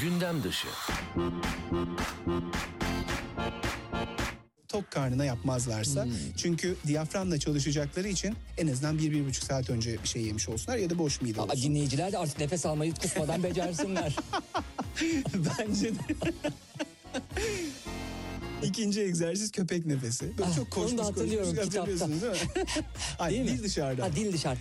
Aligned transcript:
Gündem 0.00 0.42
dışı. 0.42 0.68
tok 4.68 4.90
karnına 4.90 5.24
yapmazlarsa. 5.24 6.06
Çünkü 6.36 6.76
diyaframla 6.86 7.38
çalışacakları 7.38 8.08
için 8.08 8.34
en 8.58 8.68
azından 8.68 8.98
bir, 8.98 9.12
bir 9.12 9.26
buçuk 9.26 9.44
saat 9.44 9.70
önce 9.70 10.02
bir 10.02 10.08
şey 10.08 10.22
yemiş 10.22 10.48
olsunlar 10.48 10.76
ya 10.78 10.90
da 10.90 10.98
boş 10.98 11.20
mide 11.20 11.40
Aa, 11.40 11.44
olsun. 11.44 11.62
dinleyiciler 11.62 12.12
de 12.12 12.18
artık 12.18 12.38
nefes 12.38 12.66
almayı 12.66 12.94
kusmadan 12.94 13.42
becersinler. 13.44 14.16
Bence 15.58 15.94
de. 15.94 15.98
İkinci 18.62 19.00
egzersiz 19.00 19.50
köpek 19.52 19.86
nefesi. 19.86 20.38
Böyle 20.38 20.50
Ah, 20.52 20.56
çok 20.56 20.70
koşmuş 20.70 20.92
onu 20.92 20.98
da 20.98 21.04
hatırlıyorum 21.06 21.56
koşmuş, 21.56 21.66
hatırlıyorsunuz 21.76 22.22
değil 22.22 22.32
mi? 22.32 22.38
Ay, 23.18 23.30
Değil 23.30 23.42
mi? 23.42 23.48
dil 23.58 23.62
dışarıda. 23.64 24.02
Ha, 24.04 24.12
dil 24.16 24.32
dışarı. 24.32 24.58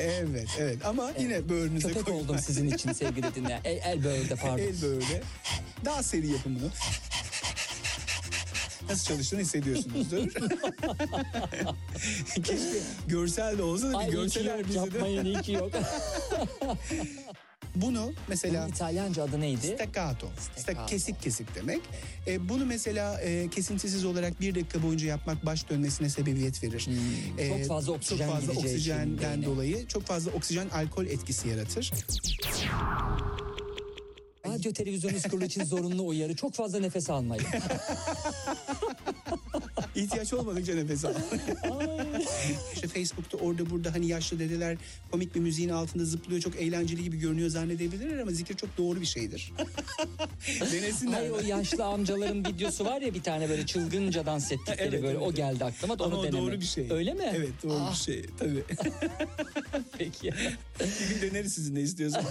Evet 0.00 0.48
evet 0.58 0.86
ama 0.86 1.12
yine 1.20 1.48
böğrünüze 1.48 1.88
Köpek 1.88 2.04
koymayın. 2.04 2.24
oldum 2.24 2.38
sizin 2.38 2.70
için 2.70 2.92
sevgili 2.92 3.34
dinleyen. 3.34 3.60
El, 3.64 3.78
el 3.84 4.04
böğürde 4.04 4.34
pardon. 4.36 4.58
El 4.58 4.82
böyle. 4.82 5.22
Daha 5.84 6.02
seri 6.02 6.26
yapın 6.32 6.58
bunu. 6.60 6.70
Nasıl 8.90 9.04
çalıştığını 9.04 9.40
hissediyorsunuzdur. 9.40 10.18
Keşke 12.34 12.78
görsel 13.08 13.58
de 13.58 13.62
olsa 13.62 13.92
da 13.92 13.98
Ay 13.98 14.12
bir 14.12 14.18
iyi 14.18 14.28
ki 14.28 14.38
yok 14.46 14.58
bize 14.68 14.74
de. 14.74 14.78
yapmayın 14.84 15.24
iyi 15.24 15.42
ki 15.42 15.52
yok. 15.52 15.72
Bunu 17.74 18.12
mesela 18.28 18.62
Bunun 18.64 18.72
İtalyanca 18.72 19.22
adı 19.22 19.40
neydi? 19.40 19.66
Staccato. 19.66 20.28
Staccato. 20.56 20.86
Kesik 20.86 21.22
kesik 21.22 21.54
demek. 21.54 21.80
E, 22.26 22.48
bunu 22.48 22.66
mesela 22.66 23.20
e, 23.20 23.48
kesintisiz 23.50 24.04
olarak 24.04 24.40
bir 24.40 24.54
dakika 24.54 24.82
boyunca 24.82 25.06
yapmak 25.06 25.46
baş 25.46 25.70
dönmesine 25.70 26.08
sebebiyet 26.08 26.62
verir. 26.62 26.88
E, 27.38 27.50
Hmm. 27.50 27.58
Çok 27.58 27.68
fazla 27.68 27.92
oksijen 27.92 28.26
Çok 28.26 28.34
fazla 28.34 28.52
için 28.52 28.60
oksijenden 28.62 29.44
dolayı 29.44 29.86
çok 29.86 30.02
fazla 30.06 30.30
oksijen 30.30 30.68
alkol 30.68 31.06
etkisi 31.06 31.48
yaratır. 31.48 31.92
Radyo 34.46 34.72
televizyon 34.72 35.12
kurulu 35.30 35.44
için 35.44 35.64
zorunlu 35.64 36.06
uyarı. 36.06 36.36
Çok 36.36 36.54
fazla 36.54 36.80
nefes 36.80 37.10
almayın. 37.10 37.44
İhtiyaç 39.94 40.32
olmadıkça 40.32 40.74
nefes 40.74 41.04
al. 41.04 41.14
işte 42.74 42.88
Facebook'ta 42.88 43.38
orada 43.38 43.70
burada 43.70 43.94
hani 43.94 44.06
yaşlı 44.06 44.38
dedeler 44.38 44.76
komik 45.10 45.34
bir 45.34 45.40
müziğin 45.40 45.68
altında 45.68 46.04
zıplıyor 46.04 46.40
çok 46.40 46.56
eğlenceli 46.56 47.02
gibi 47.02 47.18
görünüyor 47.18 47.48
zannedebilirler 47.48 48.18
ama 48.18 48.30
zikir 48.30 48.54
çok 48.56 48.78
doğru 48.78 49.00
bir 49.00 49.06
şeydir. 49.06 49.52
Denesinler. 50.72 51.12
Hayır 51.12 51.30
o 51.30 51.40
yaşlı 51.40 51.84
amcaların 51.84 52.44
videosu 52.44 52.84
var 52.84 53.00
ya 53.00 53.14
bir 53.14 53.22
tane 53.22 53.48
böyle 53.48 53.66
çılgınca 53.66 54.26
dans 54.26 54.52
ettikleri 54.52 54.88
Evet, 54.88 55.02
böyle 55.02 55.18
evet. 55.18 55.22
o 55.28 55.34
geldi 55.34 55.64
aklıma 55.64 55.98
da 55.98 56.04
Ama 56.04 56.16
onu 56.16 56.24
deneme. 56.26 56.40
doğru 56.46 56.60
bir 56.60 56.66
şey. 56.66 56.86
Öyle 56.90 57.14
mi? 57.14 57.32
Evet 57.36 57.50
doğru 57.62 57.78
Ah, 57.80 57.92
bir 57.92 57.96
şey 57.98 58.24
tabii. 58.38 58.64
Peki. 59.98 60.32
bir 60.80 61.14
gün 61.20 61.30
deneriz 61.30 61.52
sizin 61.52 61.74
ne 61.74 61.80
istiyorsanız. 61.80 62.26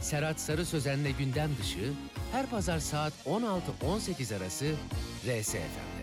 Serhat 0.00 0.40
Sarı 0.40 0.66
Sözen'le 0.66 1.12
gündem 1.18 1.50
dışı 1.60 1.92
her 2.32 2.46
pazar 2.46 2.78
saat 2.78 3.12
16-18 3.26 4.36
arası 4.36 4.74
RSFM'de. 5.26 5.99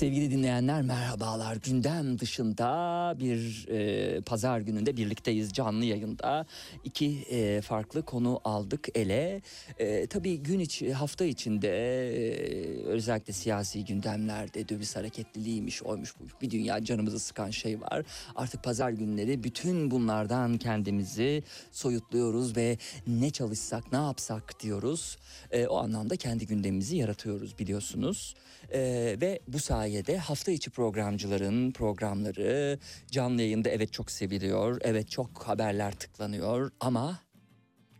Sevgili 0.00 0.30
dinleyenler 0.30 0.82
merhabalar. 0.82 1.56
Gündem 1.56 2.18
dışında 2.18 3.14
bir 3.20 3.68
e, 3.68 4.20
pazar 4.20 4.60
gününde 4.60 4.96
birlikteyiz 4.96 5.52
canlı 5.52 5.84
yayında. 5.84 6.46
İki 6.84 7.26
e, 7.30 7.60
farklı 7.60 8.04
konu 8.04 8.40
aldık 8.44 8.88
ele. 8.94 9.42
E, 9.78 10.06
tabii 10.06 10.36
gün 10.36 10.58
içi 10.58 10.92
hafta 10.92 11.24
içinde 11.24 11.68
e, 11.68 12.69
özellikle 12.90 13.32
siyasi 13.32 13.84
gündemlerde 13.84 14.68
döviz 14.68 14.96
hareketliliğiymiş 14.96 15.82
oymuş 15.82 16.14
bu 16.20 16.24
bir 16.42 16.50
dünya 16.50 16.84
canımızı 16.84 17.18
sıkan 17.18 17.50
şey 17.50 17.80
var. 17.80 18.02
Artık 18.36 18.64
pazar 18.64 18.90
günleri 18.90 19.44
bütün 19.44 19.90
bunlardan 19.90 20.58
kendimizi 20.58 21.42
soyutluyoruz 21.72 22.56
ve 22.56 22.78
ne 23.06 23.30
çalışsak 23.30 23.92
ne 23.92 23.98
yapsak 23.98 24.60
diyoruz. 24.60 25.18
E, 25.50 25.66
o 25.66 25.76
anlamda 25.76 26.16
kendi 26.16 26.46
gündemimizi 26.46 26.96
yaratıyoruz 26.96 27.58
biliyorsunuz. 27.58 28.34
Ee, 28.72 29.16
ve 29.20 29.40
bu 29.48 29.58
sayede 29.58 30.16
hafta 30.16 30.52
içi 30.52 30.70
programcıların 30.70 31.72
programları 31.72 32.78
canlı 33.10 33.42
yayında 33.42 33.68
evet 33.68 33.92
çok 33.92 34.10
seviliyor. 34.10 34.80
Evet 34.84 35.10
çok 35.10 35.42
haberler 35.42 35.92
tıklanıyor 35.92 36.70
ama 36.80 37.18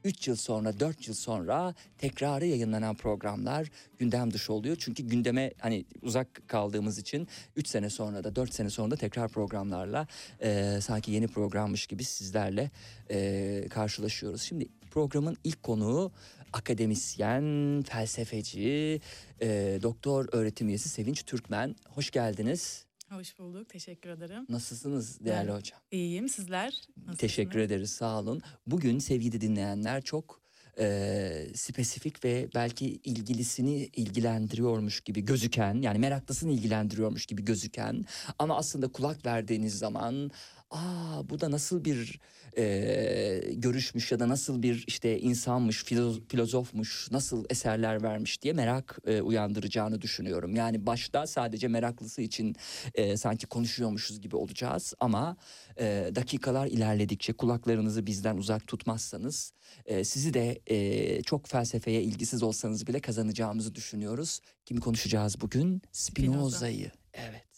3 0.04 0.28
yıl 0.28 0.36
sonra 0.36 0.80
4 0.80 1.08
yıl 1.08 1.14
sonra 1.14 1.74
tekrarı 1.98 2.46
yayınlanan 2.46 2.96
programlar 2.96 3.70
gündem 3.98 4.32
dışı 4.32 4.52
oluyor. 4.52 4.76
Çünkü 4.80 5.02
gündeme 5.02 5.52
hani 5.58 5.84
uzak 6.02 6.48
kaldığımız 6.48 6.98
için 6.98 7.28
3 7.56 7.68
sene 7.68 7.90
sonra 7.90 8.24
da 8.24 8.36
4 8.36 8.54
sene 8.54 8.70
sonra 8.70 8.90
da 8.90 8.96
tekrar 8.96 9.28
programlarla 9.28 10.06
e, 10.42 10.78
sanki 10.82 11.12
yeni 11.12 11.28
programmış 11.28 11.86
gibi 11.86 12.04
sizlerle 12.04 12.70
e, 13.10 13.66
karşılaşıyoruz. 13.70 14.42
Şimdi 14.42 14.68
programın 14.90 15.36
ilk 15.44 15.62
konuğu 15.62 16.12
akademisyen, 16.52 17.82
felsefeci, 17.86 19.00
e, 19.42 19.78
doktor 19.82 20.28
öğretim 20.32 20.68
üyesi 20.68 20.88
Sevinç 20.88 21.22
Türkmen. 21.22 21.76
Hoş 21.88 22.10
geldiniz. 22.10 22.89
Hoş 23.10 23.38
bulduk. 23.38 23.68
Teşekkür 23.68 24.10
ederim. 24.10 24.46
Nasılsınız 24.48 25.24
değerli 25.24 25.52
hocam? 25.52 25.80
İyiyim. 25.90 26.28
Sizler? 26.28 26.66
Nasılsınız? 26.96 27.18
Teşekkür 27.18 27.58
ederiz 27.58 27.90
sağ 27.90 28.18
olun. 28.18 28.42
Bugün 28.66 28.98
sevgili 28.98 29.40
dinleyenler 29.40 30.02
çok 30.02 30.40
e, 30.78 31.46
spesifik 31.54 32.24
ve 32.24 32.48
belki 32.54 32.86
ilgilisini 32.86 33.76
ilgilendiriyormuş 33.76 35.00
gibi 35.00 35.24
gözüken 35.24 35.74
yani 35.74 35.98
meraklısını 35.98 36.52
ilgilendiriyormuş 36.52 37.26
gibi 37.26 37.44
gözüken 37.44 38.04
ama 38.38 38.56
aslında 38.56 38.88
kulak 38.88 39.26
verdiğiniz 39.26 39.78
zaman 39.78 40.30
aa 40.70 41.28
bu 41.28 41.40
da 41.40 41.50
nasıl 41.50 41.84
bir 41.84 42.20
e, 42.58 43.52
görüşmüş 43.54 44.12
ya 44.12 44.20
da 44.20 44.28
nasıl 44.28 44.62
bir 44.62 44.84
işte 44.86 45.20
insanmış 45.20 45.82
filoz- 45.84 46.28
filozofmuş 46.28 47.08
nasıl 47.10 47.44
eserler 47.50 48.02
vermiş 48.02 48.42
diye 48.42 48.54
merak 48.54 48.98
e, 49.06 49.20
uyandıracağını 49.22 50.00
düşünüyorum. 50.02 50.56
Yani 50.56 50.86
başta 50.86 51.26
sadece 51.26 51.68
meraklısı 51.68 52.22
için 52.22 52.56
e, 52.94 53.16
sanki 53.16 53.46
konuşuyormuşuz 53.46 54.20
gibi 54.20 54.36
olacağız 54.36 54.94
ama 55.00 55.36
e, 55.80 56.10
dakikalar 56.14 56.66
ilerledikçe 56.66 57.32
kulaklarınızı 57.32 58.06
bizden 58.06 58.36
uzak 58.36 58.66
tutmazsanız 58.66 59.52
e, 59.86 60.04
sizi 60.04 60.34
de 60.34 60.60
e, 60.66 61.22
çok 61.22 61.46
felsefeye 61.46 62.02
ilgisiz 62.02 62.42
olsanız 62.42 62.86
bile 62.86 63.00
kazanacağımızı 63.00 63.74
düşünüyoruz. 63.74 64.40
Kimi 64.66 64.80
konuşacağız 64.80 65.40
bugün? 65.40 65.82
Spinoza'yı. 65.92 66.90
Evet. 67.14 67.49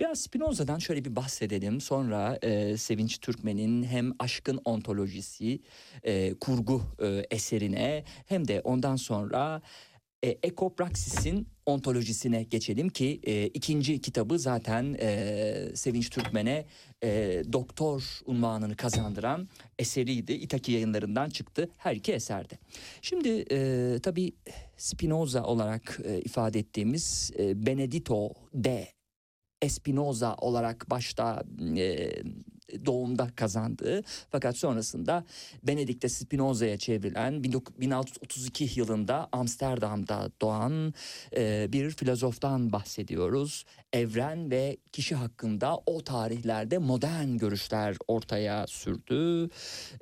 Biraz 0.00 0.20
Spinoza'dan 0.20 0.78
şöyle 0.78 1.04
bir 1.04 1.16
bahsedelim. 1.16 1.80
Sonra 1.80 2.38
e, 2.42 2.76
Sevinç 2.76 3.18
Türkmen'in 3.18 3.82
hem 3.82 4.12
aşkın 4.18 4.60
ontolojisi, 4.64 5.60
e, 6.02 6.34
kurgu 6.34 6.82
e, 7.02 7.26
eserine 7.30 8.04
hem 8.26 8.48
de 8.48 8.60
ondan 8.60 8.96
sonra 8.96 9.62
e, 10.24 10.38
Ekopraksis'in 10.42 11.48
ontolojisine 11.66 12.42
geçelim 12.42 12.88
ki 12.88 13.20
e, 13.22 13.46
ikinci 13.46 14.00
kitabı 14.00 14.38
zaten 14.38 14.96
e, 15.00 15.68
Sevinç 15.74 16.10
Türkmen'e 16.10 16.66
e, 17.02 17.42
doktor 17.52 18.20
unvanını 18.26 18.76
kazandıran 18.76 19.48
eseriydi. 19.78 20.32
İtaki 20.32 20.72
yayınlarından 20.72 21.30
çıktı 21.30 21.70
her 21.76 21.96
iki 21.96 22.12
eserde. 22.12 22.58
Şimdi 23.02 23.44
e, 23.50 23.98
tabii 24.02 24.32
Spinoza 24.76 25.42
olarak 25.42 26.00
e, 26.04 26.20
ifade 26.20 26.58
ettiğimiz 26.58 27.32
e, 27.38 27.66
Benedito 27.66 28.32
de 28.54 28.88
Espinoza 29.64 30.34
olarak 30.34 30.90
başta 30.90 31.42
e, 31.76 32.10
doğumda 32.86 33.28
kazandığı 33.36 34.02
fakat 34.30 34.56
sonrasında 34.56 35.24
Benedikte 35.62 36.08
Spinoza'ya 36.08 36.78
çevrilen 36.78 37.34
19- 37.34 37.80
1632 37.80 38.80
yılında 38.80 39.28
Amsterdam'da 39.32 40.30
doğan 40.40 40.94
e, 41.36 41.72
bir 41.72 41.90
filozoftan 41.90 42.72
bahsediyoruz. 42.72 43.64
Evren 43.92 44.50
ve 44.50 44.76
kişi 44.92 45.14
hakkında 45.14 45.78
o 45.86 46.04
tarihlerde 46.04 46.78
modern 46.78 47.36
görüşler 47.36 47.96
ortaya 48.08 48.66
sürdü 48.66 49.50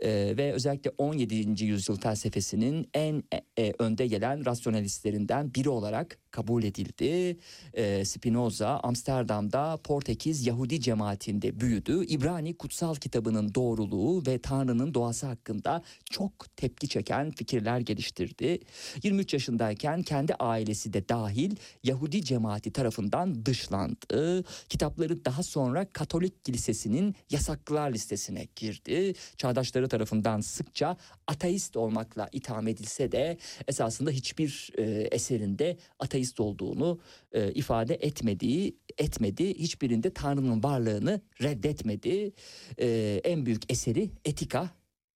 E, 0.03 0.35
ve 0.37 0.53
özellikle 0.53 0.91
17. 0.99 1.65
yüzyıl 1.65 1.97
felsefesinin 1.97 2.89
en 2.95 3.23
e, 3.33 3.63
e, 3.65 3.73
önde 3.79 4.07
gelen 4.07 4.47
rasyonalistlerinden 4.47 5.55
biri 5.55 5.69
olarak 5.69 6.19
kabul 6.31 6.63
edildi. 6.63 7.37
E, 7.75 8.05
Spinoza 8.05 8.81
Amsterdam'da 8.83 9.77
Portekiz 9.85 10.47
Yahudi 10.47 10.81
cemaatinde 10.81 11.61
büyüdü. 11.61 12.05
İbrani 12.07 12.55
kutsal 12.63 12.95
kitabının 12.95 13.55
doğruluğu 13.55 14.27
ve 14.27 14.39
Tanrı'nın 14.39 14.95
doğası 14.95 15.27
hakkında 15.27 15.83
çok 16.11 16.57
tepki 16.57 16.89
çeken 16.89 17.31
fikirler 17.31 17.81
geliştirdi. 17.81 18.59
23 19.03 19.35
yaşındayken 19.35 20.03
kendi 20.03 20.35
ailesi 20.35 20.93
de 20.93 21.09
dahil 21.09 21.57
Yahudi 21.85 22.25
cemaati 22.25 22.73
tarafından 22.73 23.47
dışlandı. 23.47 24.45
Kitapları 24.69 25.25
daha 25.25 25.43
sonra 25.43 25.87
Katolik 25.93 26.45
Kilisesi'nin 26.45 27.15
yasaklılar 27.31 27.93
listesine 27.93 28.49
girdi. 28.57 29.15
Çağdaşları 29.37 29.89
tarafından 29.89 30.41
sıkça 30.41 30.97
ateist 31.27 31.77
olmakla 31.77 32.29
itham 32.33 32.69
edilse 32.69 33.13
de 33.13 33.39
esasında 33.69 34.11
hiçbir 34.11 34.71
e, 34.79 34.83
eserinde 35.13 35.77
ateist 35.99 36.41
olduğunu 36.41 37.01
e, 37.33 37.53
ifade 37.53 37.95
etmediği 37.95 38.77
etmedi. 38.99 39.55
Hiçbirinde 39.59 40.15
Tanrı'nın 40.15 40.63
varlığını 40.63 41.21
reddetmedi. 41.43 42.33
E, 42.81 43.21
en 43.25 43.47
büyük 43.47 43.73
eseri 43.73 44.11
Etika 44.25 44.71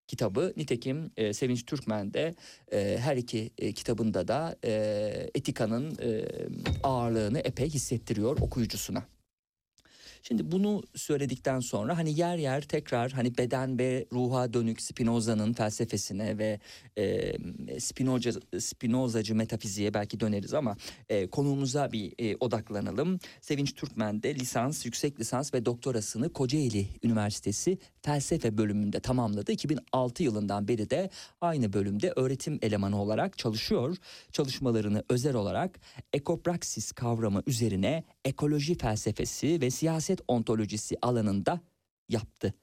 kitabı. 0.09 0.53
Nitekim 0.57 1.11
e, 1.17 1.33
Sevinç 1.33 1.67
Türkmen 1.67 2.15
de 2.15 2.35
e, 2.73 2.99
her 3.01 3.17
iki 3.17 3.51
e, 3.59 3.73
kitabında 3.73 4.29
da 4.29 4.57
e, 4.65 4.73
Etika'nın 5.35 5.99
e, 6.03 6.25
ağırlığını 6.83 7.39
epey 7.39 7.71
hissettiriyor 7.71 8.39
okuyucusuna. 8.41 9.16
Şimdi 10.29 10.53
bunu 10.53 10.83
söyledikten 10.95 11.61
sonra 11.61 11.99
hani 11.99 12.19
yer 12.19 12.37
yer 12.37 12.63
tekrar 12.63 13.13
hani 13.13 13.39
beden 13.39 13.79
ve 13.79 14.07
ruha 14.13 14.53
dönük 14.53 14.83
Spinoza'nın 14.83 15.53
felsefesine 15.53 16.39
ve 16.39 16.61
e, 16.99 17.33
Spinoza, 17.81 18.31
Spinozacı 18.59 19.35
metafiziğe 19.35 19.95
belki 19.95 20.21
döneriz 20.21 20.55
ama 20.55 20.77
e, 21.09 21.31
konuğumuza 21.31 21.93
bir 21.93 22.15
e, 22.19 22.37
odaklanalım. 22.41 23.19
Sevinç 23.41 23.75
Türkmen 23.75 24.23
de 24.23 24.35
lisans, 24.35 24.87
yüksek 24.87 25.21
lisans 25.21 25.55
ve 25.55 25.65
doktorasını 25.65 26.33
Kocaeli 26.33 26.87
Üniversitesi 27.03 27.79
felsefe 28.03 28.59
bölümünde 28.59 29.01
tamamladı. 29.01 29.53
2006 29.53 30.23
yılından 30.23 30.69
beri 30.69 30.91
de 30.91 31.11
aynı 31.41 31.73
bölümde 31.73 32.13
öğretim 32.17 32.59
elemanı 32.63 33.03
olarak 33.03 33.39
çalışıyor. 33.39 33.97
Çalışmalarını 34.33 35.05
özel 35.09 35.35
olarak 35.35 35.81
ekopraksis 36.13 36.93
kavramı 36.93 37.43
üzerine 37.47 38.05
ekoloji 38.27 38.79
felsefesi 38.79 39.61
ve 39.61 39.71
siyaset 39.71 40.21
ontolojisi 40.29 40.97
alanında 41.03 41.61
yaptı. 42.09 42.55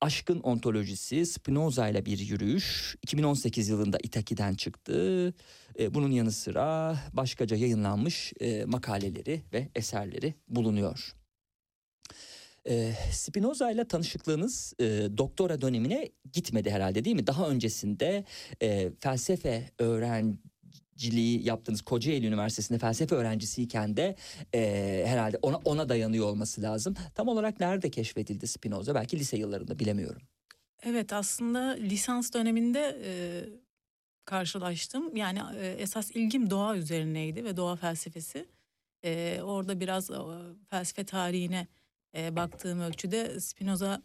Aşkın 0.00 0.40
ontolojisi 0.40 1.26
Spinoza 1.26 1.88
ile 1.88 2.06
bir 2.06 2.18
yürüyüş 2.18 2.96
2018 3.02 3.68
yılında 3.68 3.98
İtaki'den 4.02 4.54
çıktı. 4.54 5.34
E, 5.78 5.94
Bunun 5.94 6.10
yanı 6.10 6.32
sıra 6.32 6.96
başkaca 7.12 7.56
yayınlanmış 7.56 8.32
e, 8.40 8.64
makaleleri 8.64 9.42
ve 9.52 9.68
eserleri 9.74 10.34
bulunuyor. 10.48 11.14
E, 12.68 12.92
Spinoza 13.12 13.70
ile 13.70 13.88
tanışıklığınız 13.88 14.74
e, 14.80 14.84
doktora 15.18 15.60
dönemine 15.60 16.08
gitmedi 16.32 16.70
herhalde 16.70 17.04
değil 17.04 17.16
mi? 17.16 17.26
Daha 17.26 17.48
öncesinde 17.48 18.24
e, 18.62 18.90
felsefe 19.00 19.70
öğrenciliği 20.98 21.46
yaptığınız 21.46 21.82
Kocaeli 21.82 22.26
Üniversitesi'nde 22.26 22.78
felsefe 22.78 23.14
öğrencisiyken 23.14 23.96
de 23.96 24.16
e, 24.54 25.04
herhalde 25.06 25.38
ona 25.42 25.56
ona 25.56 25.88
dayanıyor 25.88 26.26
olması 26.26 26.62
lazım. 26.62 26.94
Tam 27.14 27.28
olarak 27.28 27.60
nerede 27.60 27.90
keşfedildi 27.90 28.46
Spinoza? 28.46 28.94
Belki 28.94 29.18
lise 29.18 29.36
yıllarında 29.36 29.78
bilemiyorum. 29.78 30.22
Evet 30.82 31.12
aslında 31.12 31.60
lisans 31.70 32.32
döneminde 32.32 33.00
e, 33.04 33.10
karşılaştım. 34.24 35.16
Yani 35.16 35.40
e, 35.60 35.66
esas 35.66 36.10
ilgim 36.10 36.50
doğa 36.50 36.76
üzerineydi 36.76 37.44
ve 37.44 37.56
doğa 37.56 37.76
felsefesi. 37.76 38.46
E, 39.04 39.40
orada 39.42 39.80
biraz 39.80 40.10
e, 40.10 40.16
felsefe 40.70 41.04
tarihine 41.04 41.66
e, 42.16 42.36
baktığım 42.36 42.80
ölçüde 42.80 43.40
Spinoza 43.40 44.02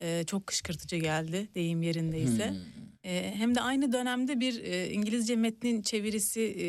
e, 0.00 0.24
çok 0.24 0.46
kışkırtıcı 0.46 0.96
geldi 0.96 1.48
deyim 1.54 1.82
yerindeyse. 1.82 2.50
Hmm. 2.50 2.56
E, 3.04 3.34
hem 3.36 3.54
de 3.54 3.60
aynı 3.60 3.92
dönemde 3.92 4.40
bir 4.40 4.64
e, 4.64 4.90
İngilizce 4.90 5.36
metnin 5.36 5.82
çevirisi 5.82 6.40
e, 6.40 6.66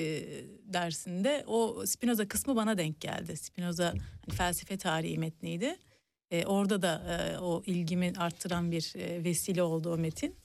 dersinde 0.74 1.44
o 1.48 1.86
Spinoza 1.86 2.28
kısmı 2.28 2.56
bana 2.56 2.78
denk 2.78 3.02
geldi. 3.02 3.38
Spinoza 3.38 3.88
hani 3.88 4.36
felsefe 4.38 4.78
tarihi 4.78 5.18
metniydi. 5.18 5.76
E, 6.32 6.46
orada 6.46 6.82
da 6.82 7.04
e, 7.10 7.40
o 7.40 7.64
ilgimi 7.66 8.14
arttıran 8.18 8.72
bir 8.72 8.94
e, 8.96 9.24
vesile 9.24 9.64
oldu 9.64 9.94
o 9.94 9.98
metin. 9.98 10.36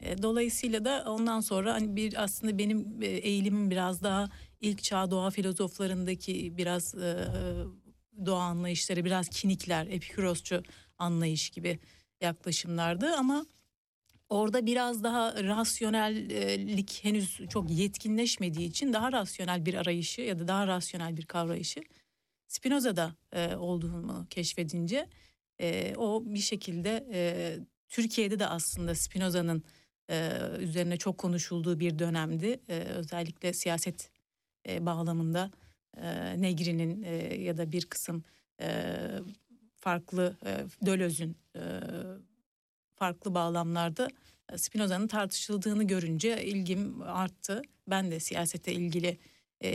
E, 0.00 0.22
dolayısıyla 0.22 0.84
da 0.84 1.04
ondan 1.08 1.40
sonra 1.40 1.74
hani 1.74 1.96
bir 1.96 2.22
aslında 2.22 2.58
benim 2.58 3.02
e, 3.02 3.06
eğilimim 3.06 3.70
biraz 3.70 4.02
daha 4.02 4.30
ilk 4.60 4.82
çağ 4.82 5.10
doğa 5.10 5.30
filozoflarındaki 5.30 6.56
biraz 6.56 6.94
e, 6.94 7.28
doğa 8.26 8.42
anlayışları, 8.42 9.04
biraz 9.04 9.28
kinikler, 9.28 9.86
epikurosçu 9.86 10.62
anlayış 10.98 11.50
gibi 11.50 11.78
yaklaşımlardı 12.24 13.14
ama 13.14 13.46
orada 14.28 14.66
biraz 14.66 15.02
daha 15.02 15.44
rasyonellik 15.44 17.04
henüz 17.04 17.40
çok 17.48 17.70
yetkinleşmediği 17.70 18.68
için 18.68 18.92
daha 18.92 19.12
rasyonel 19.12 19.66
bir 19.66 19.74
arayışı 19.74 20.20
ya 20.20 20.38
da 20.38 20.48
daha 20.48 20.66
rasyonel 20.66 21.16
bir 21.16 21.26
kavrayışı 21.26 21.80
Spinoza'da 22.46 23.14
e, 23.32 23.56
olduğunu 23.56 24.26
keşfedince 24.30 25.08
e, 25.60 25.94
o 25.96 26.22
bir 26.26 26.38
şekilde 26.38 27.06
e, 27.12 27.58
Türkiye'de 27.88 28.38
de 28.38 28.46
aslında 28.46 28.94
Spinoza'nın 28.94 29.62
e, 30.10 30.32
üzerine 30.58 30.96
çok 30.96 31.18
konuşulduğu 31.18 31.80
bir 31.80 31.98
dönemdi. 31.98 32.60
E, 32.68 32.78
özellikle 32.78 33.52
siyaset 33.52 34.10
e, 34.68 34.86
bağlamında 34.86 35.50
e, 35.96 36.42
Negri'nin 36.42 37.02
e, 37.02 37.14
ya 37.34 37.56
da 37.56 37.72
bir 37.72 37.84
kısım 37.86 38.24
e, 38.60 38.96
farklı 39.84 40.36
e, 40.46 40.64
Döloz'un 40.86 41.36
e, 41.56 41.62
farklı 42.94 43.34
bağlamlarda 43.34 44.08
e, 44.52 44.58
Spinoza'nın 44.58 45.06
tartışıldığını 45.06 45.84
görünce 45.84 46.44
ilgim 46.44 47.02
arttı. 47.02 47.62
Ben 47.88 48.10
de 48.10 48.20
siyasete 48.20 48.72
ilgili 48.72 49.18
e, 49.60 49.70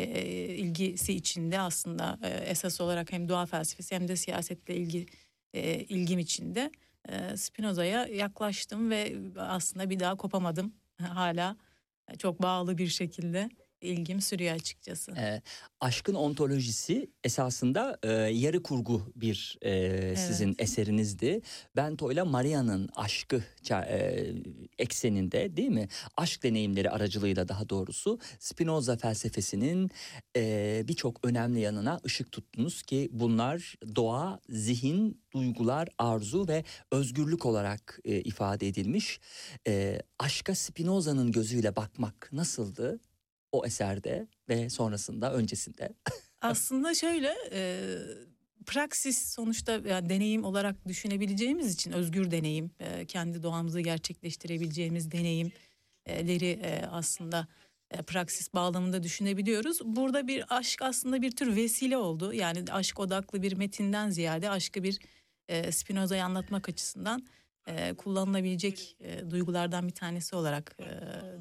ilgisi 0.55 1.13
içinde 1.13 1.59
aslında 1.59 2.19
e, 2.23 2.27
esas 2.27 2.81
olarak 2.81 3.11
hem 3.11 3.29
doğa 3.29 3.45
felsefesi 3.45 3.95
hem 3.95 4.07
de 4.07 4.15
siyasetle 4.15 4.75
ilgi 4.75 5.05
e, 5.53 5.79
ilgim 5.79 6.19
içinde 6.19 6.71
e, 7.09 7.37
Spinoza'ya 7.37 8.05
yaklaştım 8.05 8.89
ve 8.89 9.15
aslında 9.37 9.89
bir 9.89 9.99
daha 9.99 10.15
kopamadım. 10.15 10.73
Hala 11.01 11.57
çok 12.17 12.41
bağlı 12.41 12.77
bir 12.77 12.87
şekilde 12.87 13.49
ilgim 13.81 14.21
sürüyor 14.21 14.55
açıkçası. 14.55 15.11
E, 15.11 15.41
aşkın 15.79 16.15
ontolojisi 16.15 17.11
esasında 17.23 17.99
e, 18.03 18.09
yarı 18.11 18.63
kurgu 18.63 19.11
bir 19.15 19.57
e, 19.61 20.15
sizin 20.15 20.55
eserinizdi. 20.59 21.41
Bento 21.75 22.11
ile 22.11 22.23
Maria'nın 22.23 22.89
aşkı 22.95 23.43
e, 23.71 24.25
ekseninde 24.77 25.57
değil 25.57 25.69
mi? 25.69 25.87
Aşk 26.17 26.43
deneyimleri 26.43 26.89
aracılığıyla 26.89 27.47
daha 27.47 27.69
doğrusu 27.69 28.19
Spinoza 28.39 28.97
felsefesinin 28.97 29.91
e, 30.35 30.83
birçok 30.87 31.25
önemli 31.27 31.59
yanına 31.59 31.99
ışık 32.05 32.31
tuttunuz 32.31 32.83
ki 32.83 33.09
bunlar 33.11 33.75
doğa, 33.95 34.39
zihin, 34.49 35.21
duygular, 35.33 35.87
arzu 35.97 36.47
ve 36.47 36.63
özgürlük 36.91 37.45
olarak 37.45 37.99
e, 38.05 38.21
ifade 38.21 38.67
edilmiş. 38.67 39.19
E, 39.67 40.01
aşka 40.19 40.55
Spinoza'nın 40.55 41.31
gözüyle 41.31 41.75
bakmak 41.75 42.29
nasıldı? 42.31 42.99
O 43.51 43.65
eserde 43.65 44.27
ve 44.49 44.69
sonrasında 44.69 45.33
öncesinde? 45.33 45.89
Aslında 46.41 46.93
şöyle 46.93 47.35
e, 47.51 47.89
praksis 48.65 49.33
sonuçta 49.33 49.71
yani 49.71 50.09
deneyim 50.09 50.43
olarak 50.43 50.87
düşünebileceğimiz 50.87 51.73
için 51.73 51.91
özgür 51.91 52.31
deneyim, 52.31 52.71
e, 52.79 53.05
kendi 53.05 53.43
doğamızı 53.43 53.79
gerçekleştirebileceğimiz 53.79 55.11
deneyimleri 55.11 56.59
e, 56.63 56.85
aslında 56.91 57.47
e, 57.91 58.01
praksis 58.01 58.53
bağlamında 58.53 59.03
düşünebiliyoruz. 59.03 59.79
Burada 59.85 60.27
bir 60.27 60.57
aşk 60.57 60.81
aslında 60.81 61.21
bir 61.21 61.31
tür 61.31 61.55
vesile 61.55 61.97
oldu. 61.97 62.33
Yani 62.33 62.63
aşk 62.71 62.99
odaklı 62.99 63.41
bir 63.41 63.53
metinden 63.53 64.09
ziyade 64.09 64.49
aşkı 64.49 64.83
bir 64.83 64.99
e, 65.47 65.71
Spinoza'yı 65.71 66.25
anlatmak 66.25 66.69
açısından 66.69 67.27
e, 67.67 67.93
kullanılabilecek 67.93 68.97
e, 68.99 69.31
duygulardan 69.31 69.87
bir 69.87 69.93
tanesi 69.93 70.35
olarak 70.35 70.75
e, 70.79 70.85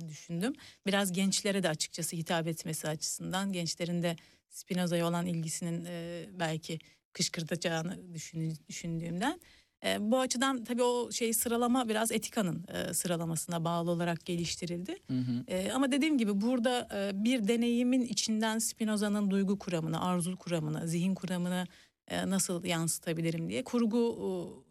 düşündüm. 0.09 0.53
Biraz 0.87 1.13
gençlere 1.13 1.63
de 1.63 1.69
açıkçası 1.69 2.17
hitap 2.17 2.47
etmesi 2.47 2.89
açısından 2.89 3.53
gençlerin 3.53 4.03
de 4.03 4.17
Spinoza'ya 4.49 5.07
olan 5.09 5.27
ilgisinin 5.27 5.85
e, 5.85 6.27
belki 6.33 6.79
kışkırtacağını 7.13 8.15
düşün, 8.15 8.55
düşündüğümden. 8.69 9.41
E, 9.85 10.11
bu 10.11 10.21
açıdan 10.21 10.65
tabii 10.65 10.83
o 10.83 11.13
şey 11.13 11.33
sıralama 11.33 11.89
biraz 11.89 12.13
Etika'nın 12.13 12.65
e, 12.69 12.95
sıralamasına 12.95 13.65
bağlı 13.65 13.91
olarak 13.91 14.25
geliştirildi. 14.25 14.97
Hı 15.07 15.19
hı. 15.19 15.45
E, 15.49 15.73
ama 15.73 15.93
dediğim 15.93 16.19
gibi 16.19 16.41
burada 16.41 16.89
e, 16.95 17.25
bir 17.25 17.49
deneyimin 17.49 18.03
içinden 18.03 18.59
Spinoza'nın 18.59 19.31
duygu 19.31 19.59
kuramını, 19.59 20.05
arzu 20.05 20.37
kuramını, 20.37 20.89
zihin 20.89 21.15
kuramını 21.15 21.67
e, 22.09 22.31
nasıl 22.31 22.65
yansıtabilirim 22.65 23.51
diye 23.51 23.65
kurgu 23.65 24.65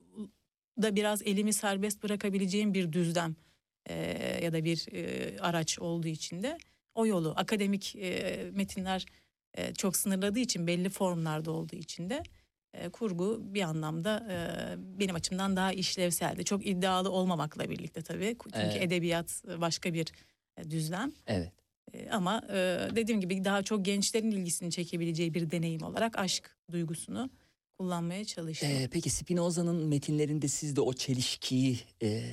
da 0.81 0.95
biraz 0.95 1.21
elimi 1.21 1.53
serbest 1.53 2.03
bırakabileceğim 2.03 2.73
bir 2.73 2.93
düzlem 2.93 3.35
e, 3.89 3.95
ya 4.43 4.53
da 4.53 4.63
bir 4.63 4.87
e, 4.93 5.39
araç 5.39 5.79
olduğu 5.79 6.07
için 6.07 6.43
de 6.43 6.57
o 6.95 7.05
yolu 7.05 7.33
akademik 7.35 7.95
e, 7.95 8.51
metinler 8.53 9.05
e, 9.53 9.73
çok 9.73 9.95
sınırladığı 9.95 10.39
için 10.39 10.67
belli 10.67 10.89
formlarda 10.89 11.51
olduğu 11.51 11.75
için 11.75 12.09
de 12.09 12.23
e, 12.73 12.89
kurgu 12.89 13.39
bir 13.41 13.61
anlamda 13.61 14.27
e, 14.29 14.37
benim 14.99 15.15
açımdan 15.15 15.55
daha 15.55 15.73
işlevseldi. 15.73 16.45
Çok 16.45 16.65
iddialı 16.65 17.11
olmamakla 17.11 17.69
birlikte 17.69 18.01
tabii. 18.01 18.35
Çünkü 18.43 18.57
evet. 18.57 18.81
edebiyat 18.81 19.43
başka 19.57 19.93
bir 19.93 20.07
e, 20.57 20.71
düzlem. 20.71 21.11
Evet. 21.27 21.51
E, 21.93 22.09
ama 22.09 22.41
e, 22.49 22.55
dediğim 22.95 23.21
gibi 23.21 23.45
daha 23.45 23.63
çok 23.63 23.85
gençlerin 23.85 24.31
ilgisini 24.31 24.71
çekebileceği 24.71 25.33
bir 25.33 25.51
deneyim 25.51 25.83
olarak 25.83 26.19
aşk 26.19 26.57
duygusunu 26.71 27.29
kullanmaya 27.77 28.25
çalıştım. 28.25 28.69
Ee, 28.71 28.87
peki 28.91 29.09
Spinoza'nın 29.09 29.87
metinlerinde 29.87 30.47
siz 30.47 30.75
de 30.75 30.81
o 30.81 30.93
çelişkiyi 30.93 31.79
e, 32.03 32.23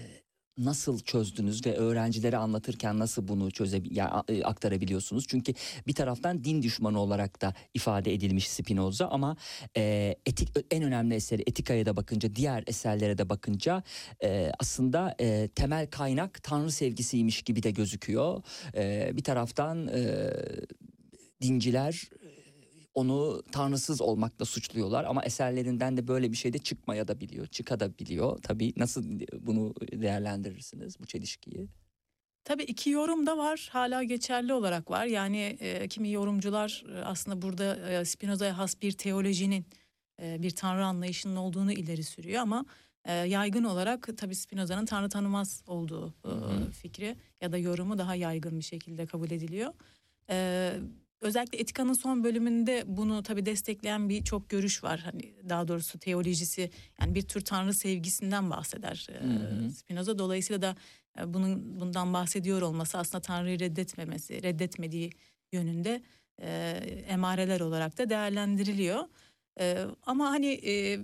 nasıl 0.58 0.98
çözdünüz 0.98 1.66
ve 1.66 1.76
öğrencilere 1.76 2.36
anlatırken 2.36 2.98
nasıl 2.98 3.28
bunu 3.28 3.50
çöze 3.50 3.82
yani 3.90 4.44
aktarabiliyorsunuz? 4.44 5.26
Çünkü 5.28 5.52
bir 5.86 5.94
taraftan 5.94 6.44
din 6.44 6.62
düşmanı 6.62 7.00
olarak 7.00 7.42
da 7.42 7.54
ifade 7.74 8.14
edilmiş 8.14 8.50
Spinoza 8.50 9.08
ama 9.08 9.36
e, 9.76 10.14
etik 10.26 10.48
en 10.70 10.82
önemli 10.82 11.14
eseri 11.14 11.42
Etika'ya 11.46 11.86
da 11.86 11.96
bakınca 11.96 12.36
diğer 12.36 12.64
eserlere 12.66 13.18
de 13.18 13.28
bakınca 13.28 13.82
e, 14.22 14.52
aslında 14.58 15.14
e, 15.20 15.48
temel 15.48 15.86
kaynak 15.86 16.42
Tanrı 16.42 16.70
sevgisiymiş 16.70 17.42
gibi 17.42 17.62
de 17.62 17.70
gözüküyor. 17.70 18.42
E, 18.74 19.10
bir 19.16 19.24
taraftan 19.24 19.86
e, 19.86 20.30
dinciler 21.42 22.10
onu 22.94 23.42
tanrısız 23.52 24.00
olmakla 24.00 24.44
suçluyorlar 24.44 25.04
ama 25.04 25.24
eserlerinden 25.24 25.96
de 25.96 26.08
böyle 26.08 26.32
bir 26.32 26.36
şey 26.36 26.52
de 26.52 26.58
çıkmaya 26.58 27.08
da 27.08 27.20
biliyor, 27.20 27.46
çıkabiliyor. 27.46 28.38
Tabii 28.42 28.72
nasıl 28.76 29.04
bunu 29.40 29.74
değerlendirirsiniz 29.92 31.00
bu 31.00 31.06
çelişkiyi? 31.06 31.68
Tabii 32.44 32.62
iki 32.62 32.90
yorum 32.90 33.26
da 33.26 33.38
var. 33.38 33.68
Hala 33.72 34.02
geçerli 34.02 34.52
olarak 34.52 34.90
var. 34.90 35.06
Yani 35.06 35.56
e, 35.60 35.88
kimi 35.88 36.10
yorumcular 36.10 36.84
e, 36.88 37.04
aslında 37.04 37.42
burada 37.42 37.90
e, 37.90 38.04
Spinoza'ya 38.04 38.58
has 38.58 38.82
bir 38.82 38.92
teolojinin, 38.92 39.66
e, 40.22 40.42
bir 40.42 40.50
tanrı 40.50 40.84
anlayışının 40.84 41.36
olduğunu 41.36 41.72
ileri 41.72 42.04
sürüyor 42.04 42.42
ama 42.42 42.64
e, 43.04 43.12
yaygın 43.12 43.64
olarak 43.64 44.08
tabii 44.16 44.34
Spinoza'nın 44.34 44.86
tanrı 44.86 45.08
tanımaz 45.08 45.62
olduğu 45.66 46.14
e, 46.24 46.70
fikri 46.70 47.16
ya 47.40 47.52
da 47.52 47.58
yorumu 47.58 47.98
daha 47.98 48.14
yaygın 48.14 48.58
bir 48.58 48.64
şekilde 48.64 49.06
kabul 49.06 49.30
ediliyor. 49.30 49.72
E, 50.30 50.72
Özellikle 51.20 51.58
Etika'nın 51.58 51.92
son 51.92 52.24
bölümünde 52.24 52.84
bunu 52.86 53.22
tabii 53.22 53.46
destekleyen 53.46 54.08
bir 54.08 54.24
çok 54.24 54.48
görüş 54.48 54.84
var. 54.84 55.00
Hani 55.00 55.34
daha 55.48 55.68
doğrusu 55.68 55.98
teolojisi 55.98 56.70
yani 57.00 57.14
bir 57.14 57.22
tür 57.22 57.40
tanrı 57.40 57.74
sevgisinden 57.74 58.50
bahseder 58.50 59.08
hı 59.20 59.70
Spinoza. 59.70 60.18
Dolayısıyla 60.18 60.62
da 60.62 60.76
bunun 61.34 61.80
bundan 61.80 62.12
bahsediyor 62.12 62.62
olması 62.62 62.98
aslında 62.98 63.22
tanrıyı 63.22 63.60
reddetmemesi, 63.60 64.42
reddetmediği 64.42 65.10
yönünde 65.52 66.02
e, 66.42 66.48
emareler 67.08 67.60
olarak 67.60 67.98
da 67.98 68.10
değerlendiriliyor. 68.10 69.04
E, 69.60 69.84
ama 70.02 70.30
hani 70.30 70.46
e, 70.46 71.00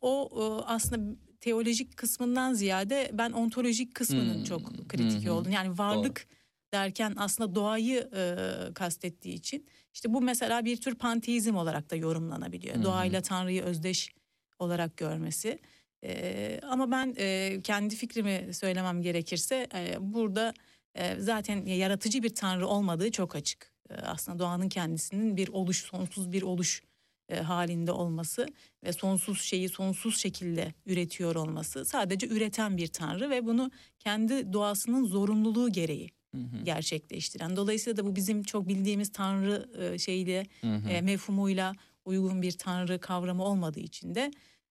o 0.00 0.30
e, 0.32 0.64
aslında 0.66 1.16
teolojik 1.40 1.96
kısmından 1.96 2.54
ziyade 2.54 3.10
ben 3.12 3.32
ontolojik 3.32 3.94
kısmının 3.94 4.34
hmm. 4.34 4.44
çok 4.44 4.88
kritik 4.88 5.24
hmm. 5.24 5.32
olduğunu 5.32 5.54
yani 5.54 5.78
varlık 5.78 6.26
Doğru 6.28 6.37
derken 6.72 7.14
aslında 7.16 7.54
doğayı 7.54 8.10
e, 8.16 8.34
kastettiği 8.74 9.34
için 9.34 9.66
işte 9.94 10.14
bu 10.14 10.20
mesela 10.20 10.64
bir 10.64 10.80
tür 10.80 10.94
panteizm 10.94 11.56
olarak 11.56 11.90
da 11.90 11.96
yorumlanabiliyor. 11.96 12.74
Hı-hı. 12.76 12.84
Doğayla 12.84 13.20
Tanrı'yı 13.22 13.62
özdeş 13.62 14.12
olarak 14.58 14.96
görmesi. 14.96 15.58
E, 16.04 16.60
ama 16.62 16.90
ben 16.90 17.14
e, 17.18 17.58
kendi 17.64 17.96
fikrimi 17.96 18.54
söylemem 18.54 19.02
gerekirse 19.02 19.68
e, 19.74 19.96
burada 20.00 20.54
e, 20.94 21.20
zaten 21.20 21.66
yaratıcı 21.66 22.22
bir 22.22 22.34
Tanrı 22.34 22.66
olmadığı 22.66 23.10
çok 23.10 23.36
açık. 23.36 23.72
E, 23.90 23.94
aslında 23.94 24.38
doğanın 24.38 24.68
kendisinin 24.68 25.36
bir 25.36 25.48
oluş, 25.48 25.82
sonsuz 25.82 26.32
bir 26.32 26.42
oluş 26.42 26.82
e, 27.28 27.36
halinde 27.36 27.92
olması 27.92 28.46
ve 28.84 28.92
sonsuz 28.92 29.40
şeyi 29.40 29.68
sonsuz 29.68 30.18
şekilde 30.18 30.74
üretiyor 30.86 31.34
olması 31.34 31.84
sadece 31.84 32.28
üreten 32.28 32.76
bir 32.76 32.86
tanrı 32.86 33.30
ve 33.30 33.46
bunu 33.46 33.70
kendi 33.98 34.52
doğasının 34.52 35.04
zorunluluğu 35.04 35.72
gereği 35.72 36.17
Hı 36.34 36.38
hı. 36.40 36.64
gerçekleştiren. 36.64 37.56
Dolayısıyla 37.56 37.96
da 37.96 38.06
bu 38.06 38.16
bizim 38.16 38.42
çok 38.42 38.68
bildiğimiz 38.68 39.12
tanrı 39.12 39.68
e, 39.94 39.98
şeyle 39.98 40.46
Hı 40.60 40.74
hı. 40.74 40.88
e, 40.88 41.00
mefhumuyla 41.00 41.74
uygun 42.04 42.42
bir 42.42 42.52
tanrı 42.52 43.00
kavramı 43.00 43.44
olmadığı 43.44 43.80
için 43.80 44.14
de 44.14 44.30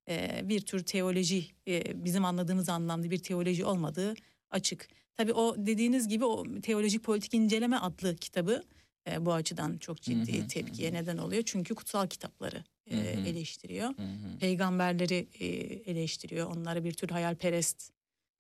e, 0.10 0.42
bir 0.44 0.62
tür 0.62 0.84
teoloji 0.84 1.46
e, 1.68 2.04
bizim 2.06 2.26
anladığımız 2.26 2.70
anlamda 2.70 3.12
bir 3.12 3.18
teoloji 3.18 3.66
olmadığı 3.66 4.14
açık. 4.52 4.88
Tabii 5.16 5.34
o 5.34 5.56
dediğiniz 5.58 6.08
gibi 6.08 6.26
o 6.26 6.62
teolojik 6.62 7.04
politik 7.04 7.34
inceleme 7.34 7.78
adlı 7.78 8.16
kitabı 8.16 8.64
e, 9.12 9.26
bu 9.26 9.34
açıdan 9.34 9.78
çok 9.78 10.02
ciddi 10.02 10.38
Hı 10.40 10.44
hı, 10.44 10.48
tepkiye 10.48 10.94
neden 10.94 11.18
oluyor. 11.18 11.44
Çünkü 11.46 11.76
kutsal 11.76 12.08
kitapları 12.08 12.64
e, 12.92 12.96
Hı 12.96 13.02
hı. 13.02 13.28
eleştiriyor. 13.28 13.88
Hı 13.98 14.02
hı. 14.04 14.38
Peygamberleri 14.40 15.28
e, 15.40 15.46
eleştiriyor. 15.92 16.56
Onları 16.56 16.84
bir 16.84 16.92
tür 16.94 17.10
hayalperest 17.10 17.92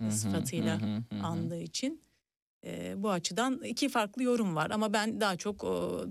Hı 0.02 0.08
hı, 0.08 0.12
sıfatıyla 0.12 0.82
hı 0.82 0.86
hı, 0.86 1.04
hı 1.10 1.16
hı. 1.16 1.24
andığı 1.24 1.60
için 1.62 2.02
e, 2.68 2.94
bu 3.04 3.12
açıdan 3.12 3.64
iki 3.64 3.90
farklı 3.90 4.24
yorum 4.24 4.56
var 4.56 4.72
ama 4.72 4.94
ben 4.94 5.22
daha 5.22 5.36
çok 5.38 5.64
o, 5.64 6.06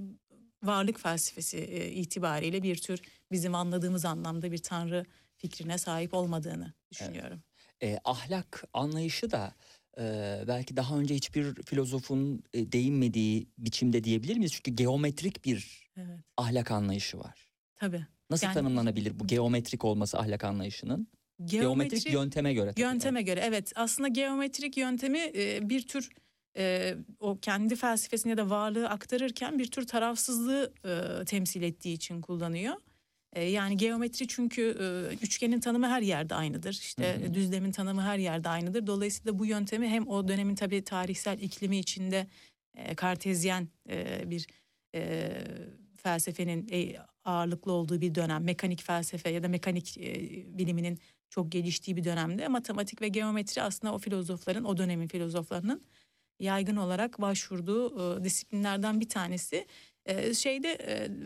varlık 0.63 1.01
felsefesi 1.01 1.59
e, 1.59 1.91
itibariyle 1.93 2.63
bir 2.63 2.77
tür 2.77 3.01
bizim 3.33 3.55
anladığımız 3.55 4.05
anlamda 4.05 4.53
bir 4.53 4.59
tanrı 4.59 5.05
fikrine 5.37 5.79
sahip 5.79 6.15
olmadığını 6.15 6.73
düşünüyorum. 6.91 7.43
E, 7.83 7.99
ahlak 8.05 8.65
anlayışı 8.73 9.31
da 9.31 9.55
e, 9.99 10.05
belki 10.49 10.77
daha 10.77 10.99
önce 10.99 11.15
hiçbir 11.15 11.55
filozofun 11.63 12.43
e, 12.55 12.73
değinmediği 12.73 13.49
biçimde 13.59 14.05
diyebilir 14.05 14.37
miyiz? 14.37 14.53
Çünkü 14.53 14.71
geometrik 14.71 15.45
bir 15.45 15.91
Evet. 15.97 16.19
ahlak 16.37 16.71
anlayışı 16.71 17.19
var. 17.19 17.49
Tabii. 17.77 18.07
Nasıl 18.31 18.47
Yani- 18.47 18.55
tanımlanabilir 18.55 19.21
bu 19.21 19.27
geometrik 19.27 19.85
olması 19.85 20.19
ahlak 20.19 20.45
anlayışının? 20.45 21.09
Geometrik 21.45 21.61
Geometri 22.03 22.13
yönteme 22.13 22.55
göre. 22.55 22.71
tabii. 22.71 22.81
yönteme 22.81 23.23
göre 23.23 23.41
evet 23.45 23.73
aslında 23.75 24.09
geometrik 24.09 24.77
yöntemi 24.77 25.19
e, 25.19 25.69
bir 25.69 25.87
tür 25.87 26.11
e, 26.57 26.95
o 27.21 27.39
kendi 27.39 27.77
felsefesini 27.77 28.31
ya 28.31 28.37
da 28.37 28.51
varlığı 28.51 28.89
aktarırken 28.89 29.59
bir 29.59 29.71
tür 29.71 29.87
tarafsızlığı 29.87 30.73
e, 30.85 31.25
temsil 31.25 31.63
ettiği 31.63 31.95
için 31.95 32.21
kullanıyor. 32.21 32.75
E, 33.33 33.45
yani 33.45 33.77
geometri 33.77 34.29
çünkü 34.29 34.63
e, 34.63 35.15
üçgenin 35.25 35.61
tanımı 35.61 35.89
her 35.89 36.03
yerde 36.03 36.35
aynıdır. 36.35 36.73
İşte 36.73 37.21
Hı 37.21 37.27
hı. 37.27 37.35
düzlemin 37.35 37.73
tanımı 37.73 38.03
her 38.03 38.19
yerde 38.19 38.49
aynıdır. 38.49 38.87
Dolayısıyla 38.87 39.39
bu 39.39 39.47
yöntemi 39.47 39.89
hem 39.89 40.09
o 40.09 40.29
dönemin 40.29 40.55
tabii 40.55 40.85
tarihsel 40.85 41.39
iklimi 41.39 41.79
içinde 41.79 42.27
e, 42.75 42.95
kartezyen 42.95 43.69
e, 43.89 44.31
bir 44.31 44.47
e, 44.95 45.33
felsefenin 45.97 46.69
e, 46.73 46.97
ağırlıklı 47.25 47.73
olduğu 47.73 48.01
bir 48.01 48.15
dönem, 48.15 48.45
mekanik 48.45 48.83
felsefe 48.83 49.31
ya 49.31 49.43
da 49.43 49.49
mekanik 49.49 49.99
e, 49.99 50.15
biliminin 50.59 50.99
çok 51.31 51.53
geliştiği 51.53 51.97
bir 51.97 52.05
dönemde 52.05 52.49
matematik 52.49 53.03
ve 53.03 53.09
geometri 53.09 53.63
aslında 53.63 53.95
o 53.95 53.99
filozofların, 53.99 54.65
o 54.65 54.77
dönemin 54.77 55.09
filozoflarının 55.09 55.83
yaygın 56.41 56.77
olarak 56.77 57.21
başvurduğu 57.21 58.19
e, 58.21 58.25
disiplinlerden 58.25 59.01
bir 59.01 59.09
tanesi. 59.09 59.67
Şeyde 60.35 60.79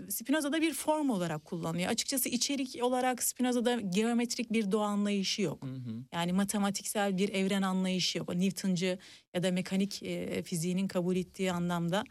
Spinoza'da 0.08 0.60
bir 0.62 0.74
form 0.74 1.10
olarak 1.10 1.44
kullanıyor. 1.44 1.90
Açıkçası 1.90 2.28
içerik 2.28 2.78
olarak 2.82 3.22
Spinoza'da 3.22 3.80
geometrik 3.80 4.52
bir 4.52 4.72
doğa 4.72 4.86
anlayışı 4.86 5.42
yok. 5.42 5.64
Hı 5.64 5.68
hı. 5.68 6.04
Yani 6.12 6.32
matematiksel 6.32 7.16
bir 7.16 7.28
evren 7.28 7.62
anlayışı 7.62 8.18
yok. 8.18 8.28
O 8.28 8.38
Newtoncu 8.38 8.98
ya 9.34 9.42
da 9.42 9.50
mekanik 9.50 10.02
e, 10.02 10.42
fiziğinin 10.42 10.88
kabul 10.88 11.16
ettiği 11.16 11.52
anlamda 11.52 12.04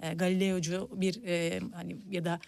e, 0.00 0.14
Galileocu 0.14 0.88
bir 0.92 1.22
e, 1.24 1.60
hani 1.74 1.96
ya 2.10 2.24
da 2.24 2.40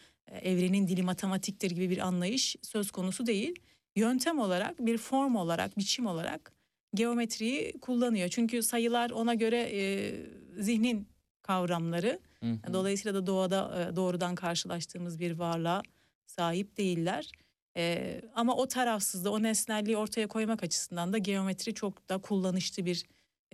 evrenin 0.43 0.89
dili 0.89 1.03
matematiktir 1.03 1.71
gibi 1.71 1.91
bir 1.91 1.99
anlayış 1.99 2.57
söz 2.63 2.91
konusu 2.91 3.27
değil. 3.27 3.55
Yöntem 3.97 4.39
olarak, 4.39 4.87
bir 4.87 4.99
form 4.99 5.37
olarak, 5.37 5.79
biçim 5.79 6.07
olarak 6.07 6.53
geometriyi 6.95 7.81
kullanıyor. 7.81 8.29
Çünkü 8.29 8.63
sayılar 8.63 9.11
ona 9.11 9.35
göre 9.35 9.71
e, 9.73 10.13
zihnin 10.59 11.09
kavramları. 11.43 12.21
Hı 12.41 12.51
hı. 12.51 12.73
Dolayısıyla 12.73 13.15
da 13.15 13.27
doğada 13.27 13.91
e, 13.93 13.97
doğrudan 13.97 14.35
karşılaştığımız 14.35 15.21
bir 15.21 15.39
varlığa 15.39 15.83
sahip 16.27 16.77
değiller. 16.77 17.33
E, 17.77 18.21
ama 18.35 18.57
o 18.57 18.69
tarafsızlığı, 18.69 19.31
o 19.31 19.43
nesnelliği 19.43 19.97
ortaya 19.97 20.27
koymak 20.27 20.63
açısından 20.63 21.13
da 21.13 21.19
geometri 21.19 21.75
çok 21.75 22.09
da 22.09 22.19
kullanışlı 22.19 22.85
bir 22.85 23.05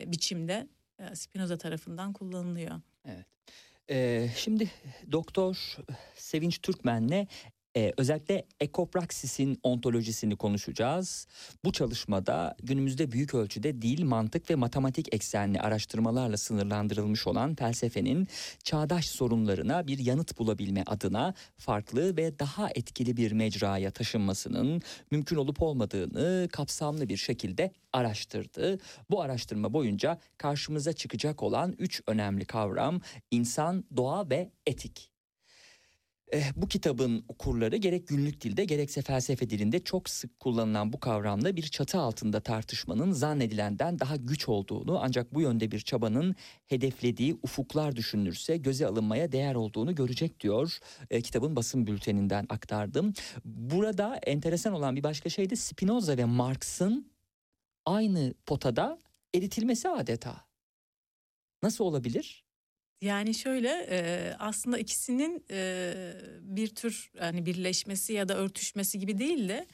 e, 0.01 0.13
biçimde 0.13 0.67
e, 0.99 1.15
Spinoza 1.15 1.57
tarafından 1.57 2.13
kullanılıyor. 2.13 2.81
Ee, 3.91 4.29
şimdi 4.37 4.71
Doktor 5.13 5.77
Sevinç 6.17 6.59
Türkmen'le 6.59 7.27
e, 7.77 7.93
özellikle 7.97 8.47
ekopraksis'in 8.61 9.59
ontolojisini 9.63 10.37
konuşacağız. 10.37 11.27
Bu 11.65 11.73
çalışmada 11.73 12.57
günümüzde 12.63 13.13
büyük 13.13 13.35
ölçüde 13.35 13.83
dil, 13.83 14.05
mantık 14.05 14.51
ve 14.51 14.55
matematik 14.55 15.15
eksenli 15.15 15.61
araştırmalarla 15.61 16.37
sınırlandırılmış 16.37 17.27
olan 17.27 17.55
felsefenin 17.55 18.29
çağdaş 18.65 19.07
sorunlarına 19.07 19.87
bir 19.87 19.99
yanıt 19.99 20.39
bulabilme 20.39 20.83
adına 20.87 21.35
farklı 21.57 22.17
ve 22.17 22.39
daha 22.39 22.71
etkili 22.75 23.17
bir 23.17 23.33
mecraya 23.33 23.91
taşınmasının 23.91 24.83
mümkün 25.11 25.37
olup 25.37 25.63
olmadığını 25.63 26.49
kapsamlı 26.53 27.09
bir 27.09 27.17
şekilde 27.17 27.73
araştırdı. 27.93 28.79
Bu 29.11 29.23
araştırma 29.23 29.73
boyunca 29.73 30.19
karşımıza 30.39 30.93
çıkacak 30.93 31.43
olan 31.43 31.75
üç 31.79 32.03
önemli 32.07 32.45
kavram 32.45 33.01
insan, 33.31 33.85
doğa 33.97 34.31
ve 34.31 34.51
etik. 34.67 35.11
Eh, 36.33 36.53
bu 36.57 36.69
kitabın 36.69 37.25
okurları 37.29 37.77
gerek 37.77 38.09
günlük 38.09 38.41
dilde 38.41 38.65
gerekse 38.65 39.03
felsefe 39.03 39.51
dilinde 39.51 39.85
çok 39.85 40.09
sık 40.09 40.41
kullanılan 40.41 40.93
bu 40.93 41.01
kavramla 41.01 41.57
bir 41.57 41.63
çatı 41.63 41.99
altında 41.99 42.41
tartışmanın 42.41 43.13
zannedilenden 43.13 43.99
daha 43.99 44.17
güç 44.17 44.49
olduğunu 44.49 44.99
ancak 45.03 45.35
bu 45.35 45.41
yönde 45.41 45.71
bir 45.71 45.81
çabanın 45.81 46.35
hedeflediği 46.67 47.39
ufuklar 47.43 47.97
düşünülürse 47.97 48.57
göze 48.57 48.87
alınmaya 48.87 49.33
değer 49.33 49.55
olduğunu 49.55 49.95
görecek 49.95 50.41
diyor 50.41 50.79
eh, 51.11 51.23
kitabın 51.23 51.57
basın 51.57 51.87
bülteninden 51.87 52.47
aktardım. 52.49 53.13
Burada 53.45 54.17
enteresan 54.17 54.73
olan 54.73 54.97
bir 54.97 55.03
başka 55.03 55.29
şey 55.29 55.51
de 55.51 55.57
Spinoza 55.57 56.17
ve 56.17 56.25
Marx'ın 56.25 57.11
aynı 57.87 58.35
potada 58.47 58.99
eritilmesi 59.35 59.89
adeta. 59.89 60.45
Nasıl 61.63 61.85
olabilir? 61.85 62.50
Yani 63.01 63.35
şöyle 63.35 63.87
e, 63.91 64.33
aslında 64.39 64.79
ikisinin 64.79 65.45
e, 65.51 65.95
bir 66.41 66.75
tür 66.75 67.11
hani 67.19 67.47
birleşmesi 67.47 68.13
ya 68.13 68.29
da 68.29 68.37
örtüşmesi 68.37 68.99
gibi 68.99 69.19
değil 69.19 69.49
de 69.49 69.67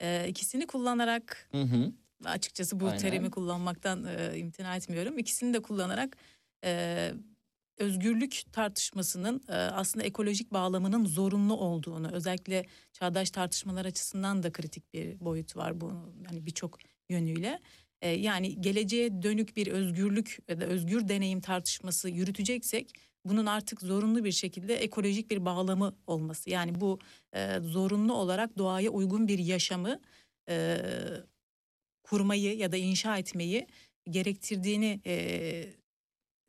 e, 0.00 0.28
ikisini 0.28 0.66
kullanarak 0.66 1.48
Hı 1.52 1.62
hı. 1.62 1.92
açıkçası 2.24 2.80
bu 2.80 2.86
Aynen. 2.86 2.98
terimi 2.98 3.30
kullanmaktan 3.30 4.04
e, 4.04 4.38
imtina 4.38 4.76
etmiyorum. 4.76 5.18
İkisini 5.18 5.54
de 5.54 5.62
kullanarak 5.62 6.16
e, 6.64 7.12
özgürlük 7.78 8.42
tartışmasının 8.52 9.42
e, 9.48 9.52
aslında 9.52 10.06
ekolojik 10.06 10.52
bağlamının 10.52 11.04
zorunlu 11.04 11.56
olduğunu 11.56 12.10
özellikle 12.12 12.66
çağdaş 12.92 13.30
tartışmalar 13.30 13.84
açısından 13.84 14.42
da 14.42 14.52
kritik 14.52 14.94
bir 14.94 15.20
boyut 15.20 15.56
var 15.56 15.80
bu 15.80 15.92
hani 16.26 16.46
birçok 16.46 16.78
yönüyle. 17.08 17.60
E, 18.02 18.10
yani 18.10 18.60
geleceğe 18.60 19.22
dönük 19.22 19.56
bir 19.56 19.66
özgürlük 19.66 20.38
ya 20.48 20.60
da 20.60 20.64
özgür 20.64 21.08
deneyim 21.08 21.40
tartışması 21.40 22.08
yürüteceksek 22.08 22.92
bunun 23.24 23.46
artık 23.46 23.80
zorunlu 23.80 24.24
bir 24.24 24.32
şekilde 24.32 24.74
ekolojik 24.74 25.30
bir 25.30 25.44
bağlamı 25.44 25.96
olması. 26.06 26.50
Yani 26.50 26.80
bu 26.80 26.98
e, 27.32 27.60
zorunlu 27.60 28.14
olarak 28.14 28.58
doğaya 28.58 28.90
uygun 28.90 29.28
bir 29.28 29.38
yaşamı 29.38 30.00
e, 30.48 30.78
kurmayı 32.02 32.56
ya 32.56 32.72
da 32.72 32.76
inşa 32.76 33.18
etmeyi 33.18 33.66
gerektirdiğini 34.10 35.00
e, 35.06 35.66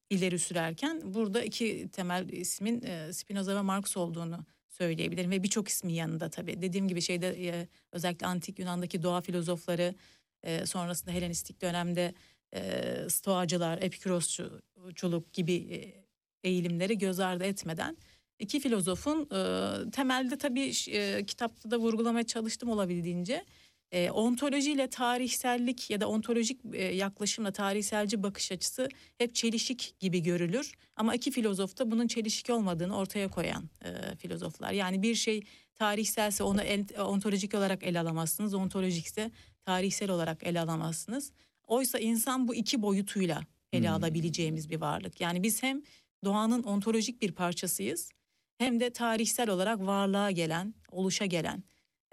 ileri 0.09 0.39
sürerken 0.39 1.01
burada 1.13 1.43
iki 1.43 1.89
temel 1.91 2.29
ismin 2.29 2.81
e, 2.81 3.13
Spinoza 3.13 3.55
ve 3.55 3.61
Marx 3.61 3.97
olduğunu 3.97 4.45
söyleyebilirim 4.69 5.31
ve 5.31 5.43
birçok 5.43 5.67
ismin 5.67 5.93
yanında 5.93 6.29
tabii. 6.29 6.61
Dediğim 6.61 6.87
gibi 6.87 7.01
şeyde 7.01 7.47
e, 7.47 7.67
özellikle 7.91 8.27
antik 8.27 8.59
Yunan'daki 8.59 9.03
doğa 9.03 9.21
filozofları 9.21 9.95
e, 10.43 10.65
sonrasında 10.65 11.11
Helenistik 11.11 11.61
dönemde 11.61 12.13
e, 12.53 12.83
Stoacılar, 13.09 13.81
Epikurosçuluk 13.81 15.33
gibi 15.33 15.53
e, 15.53 16.03
eğilimleri 16.49 16.97
göz 16.97 17.19
ardı 17.19 17.43
etmeden 17.43 17.97
iki 18.39 18.59
filozofun 18.59 19.21
e, 19.21 19.91
temelde 19.91 20.37
tabii 20.37 20.71
e, 20.89 21.25
kitapta 21.25 21.71
da 21.71 21.77
vurgulamaya 21.77 22.23
çalıştım 22.23 22.69
olabildiğince 22.69 23.45
e, 23.91 24.11
ontolojiyle 24.11 24.89
tarihsellik 24.89 25.89
ya 25.89 26.01
da 26.01 26.07
ontolojik 26.07 26.61
yaklaşımla 26.93 27.51
tarihselci 27.51 28.23
bakış 28.23 28.51
açısı 28.51 28.89
hep 29.17 29.35
çelişik 29.35 29.95
gibi 29.99 30.23
görülür. 30.23 30.71
Ama 30.95 31.15
iki 31.15 31.31
filozof 31.31 31.77
da 31.77 31.91
bunun 31.91 32.07
çelişik 32.07 32.49
olmadığını 32.49 32.97
ortaya 32.97 33.27
koyan 33.27 33.69
filozoflar. 34.17 34.71
Yani 34.71 35.01
bir 35.01 35.15
şey 35.15 35.43
tarihselse 35.83 36.43
onu 36.43 36.61
ontolojik 36.99 37.53
olarak 37.53 37.83
ele 37.83 37.99
alamazsınız. 37.99 38.53
Ontolojikse 38.53 39.31
tarihsel 39.65 40.09
olarak 40.11 40.43
ele 40.43 40.59
alamazsınız. 40.61 41.31
Oysa 41.67 41.99
insan 41.99 42.47
bu 42.47 42.55
iki 42.55 42.81
boyutuyla 42.81 43.41
ele 43.73 43.87
Hmm. 43.87 43.95
alabileceğimiz 43.95 44.69
bir 44.69 44.81
varlık. 44.81 45.21
Yani 45.21 45.43
biz 45.43 45.63
hem 45.63 45.81
doğanın 46.23 46.63
ontolojik 46.63 47.21
bir 47.21 47.31
parçasıyız 47.31 48.09
hem 48.57 48.79
de 48.79 48.89
tarihsel 48.89 49.49
olarak 49.49 49.79
varlığa 49.79 50.31
gelen, 50.31 50.73
oluşa 50.91 51.25
gelen 51.25 51.63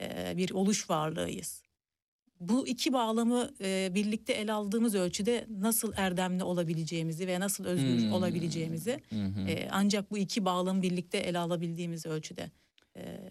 e, 0.00 0.34
bir 0.36 0.50
oluş 0.50 0.90
varlığıyız. 0.90 1.62
bu 2.40 2.66
iki 2.68 2.92
bağlamı 2.92 3.50
e, 3.60 3.88
birlikte 3.94 4.32
ele 4.32 4.52
aldığımız 4.52 4.94
ölçüde 4.94 5.46
nasıl 5.50 5.92
erdemli 5.96 6.44
olabileceğimizi 6.44 7.26
ve 7.26 7.40
nasıl 7.40 7.64
özgür 7.64 7.98
Hmm. 8.02 8.12
olabileceğimizi 8.12 9.00
e, 9.48 9.68
ancak 9.70 10.10
bu 10.10 10.18
iki 10.18 10.44
bağlamı 10.44 10.82
birlikte 10.82 11.18
ele 11.18 11.38
alabildiğimiz 11.38 12.06
ölçüde 12.06 12.50
e, 12.96 13.30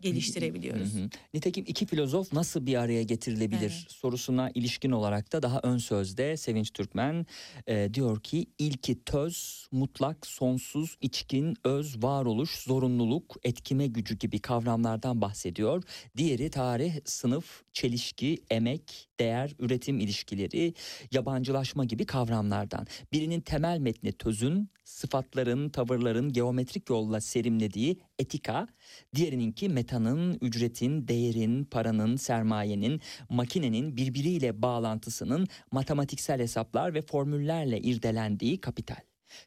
geliştirebiliyoruz. 0.00 0.94
Hı 0.94 0.98
hı. 1.02 1.08
Nitekim 1.34 1.64
iki 1.68 1.86
filozof 1.86 2.32
nasıl 2.32 2.66
bir 2.66 2.74
araya 2.76 3.02
getirilebilir 3.02 3.60
Evet. 3.60 3.84
sorusuna 3.88 4.50
ilişkin 4.54 4.90
olarak 4.90 5.32
da 5.32 5.42
daha 5.42 5.60
ön 5.62 5.78
sözde 5.78 6.36
Sevinç 6.36 6.70
Türkmen 6.70 7.26
e, 7.66 7.94
diyor 7.94 8.20
ki 8.20 8.46
ilki 8.58 9.04
töz, 9.04 9.68
mutlak, 9.72 10.26
sonsuz, 10.26 10.96
içkin, 11.00 11.56
öz, 11.64 12.02
varoluş, 12.02 12.50
zorunluluk, 12.58 13.36
etkime 13.42 13.86
gücü 13.86 14.18
gibi 14.18 14.38
kavramlardan 14.38 15.20
bahsediyor. 15.20 15.82
Diğeri 16.16 16.50
tarih, 16.50 16.94
sınıf, 17.04 17.62
çelişki, 17.72 18.38
emek, 18.50 19.08
değer, 19.20 19.54
üretim 19.58 20.00
ilişkileri, 20.00 20.74
yabancılaşma 21.12 21.84
gibi 21.84 22.06
kavramlardan. 22.06 22.86
Birinin 23.12 23.40
temel 23.40 23.78
metni 23.78 24.12
tözün, 24.12 24.70
sıfatların, 24.84 25.68
tavırların 25.68 26.32
geometrik 26.32 26.90
yolla 26.90 27.20
serimlediği 27.20 28.00
etika, 28.18 28.68
diğerininki 29.14 29.68
metanın, 29.68 30.38
ücretin, 30.40 31.08
değerin, 31.08 31.64
paranın, 31.64 32.16
sermayenin, 32.16 33.00
makinenin 33.28 33.96
birbiriyle 33.96 34.62
bağlantısının 34.62 35.48
matematiksel 35.72 36.40
hesaplar 36.40 36.94
ve 36.94 37.02
formüllerle 37.02 37.80
irdelendiği 37.80 38.60
kapital. 38.60 39.00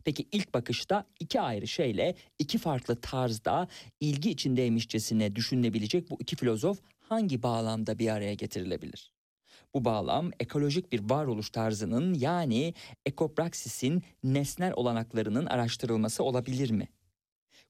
Peki 0.06 0.28
ilk 0.32 0.54
bakışta 0.54 1.06
iki 1.20 1.42
ayrı 1.42 1.68
şeyle 1.68 2.16
iki 2.40 2.58
farklı 2.58 3.02
tarzda 3.02 3.68
ilgi 4.00 4.30
içindeymişçesine 4.30 5.36
düşünülebilecek 5.36 6.10
bu 6.10 6.18
iki 6.20 6.36
filozof 6.36 6.80
hangi 7.04 7.44
bağlamda 7.44 8.00
bir 8.00 8.10
araya 8.10 8.34
getirilebilir? 8.34 9.14
Bu 9.74 9.86
bağlam 9.86 10.32
ekolojik 10.40 10.92
bir 10.92 11.10
varoluş 11.10 11.50
tarzının 11.50 12.14
yani 12.14 12.74
ekopraksisin 13.06 14.04
nesnel 14.24 14.74
olanaklarının 14.76 15.46
araştırılması 15.46 16.24
olabilir 16.24 16.72
mi? 16.72 16.88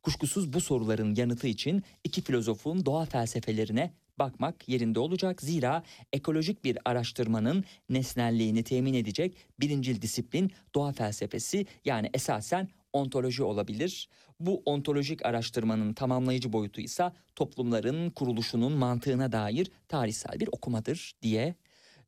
Kuşkusuz 0.03 0.53
bu 0.53 0.61
soruların 0.61 1.15
yanıtı 1.15 1.47
için 1.47 1.83
iki 2.03 2.21
filozofun 2.21 2.85
doğa 2.85 3.05
felsefelerine 3.05 3.93
bakmak 4.19 4.69
yerinde 4.69 4.99
olacak. 4.99 5.41
Zira 5.41 5.83
ekolojik 6.13 6.63
bir 6.63 6.77
araştırmanın 6.85 7.63
nesnelliğini 7.89 8.63
temin 8.63 8.93
edecek 8.93 9.37
birincil 9.59 10.01
disiplin 10.01 10.51
doğa 10.75 10.91
felsefesi 10.91 11.65
yani 11.85 12.09
esasen 12.13 12.69
ontoloji 12.93 13.43
olabilir. 13.43 14.09
Bu 14.39 14.63
ontolojik 14.65 15.25
araştırmanın 15.25 15.93
tamamlayıcı 15.93 16.53
boyutu 16.53 16.81
ise 16.81 17.11
toplumların 17.35 18.09
kuruluşunun 18.09 18.71
mantığına 18.73 19.31
dair 19.31 19.71
tarihsel 19.87 20.39
bir 20.39 20.47
okumadır 20.47 21.13
diye 21.21 21.55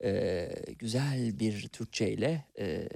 e, 0.04 0.50
güzel 0.80 1.40
bir 1.40 1.68
Türkçeyle 1.68 2.46
e, 2.60 2.90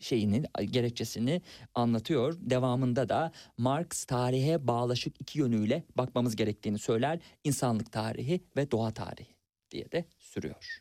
şeyini 0.00 0.42
gerekçesini 0.64 1.42
anlatıyor. 1.74 2.36
Devamında 2.40 3.08
da 3.08 3.32
Marx 3.58 4.04
tarihe 4.04 4.66
bağlaşık 4.66 5.20
iki 5.20 5.38
yönüyle 5.38 5.82
bakmamız 5.96 6.36
gerektiğini 6.36 6.78
söyler. 6.78 7.18
İnsanlık 7.44 7.92
tarihi 7.92 8.40
ve 8.56 8.70
doğa 8.70 8.90
tarihi 8.90 9.36
diye 9.70 9.92
de 9.92 10.04
sürüyor. 10.18 10.78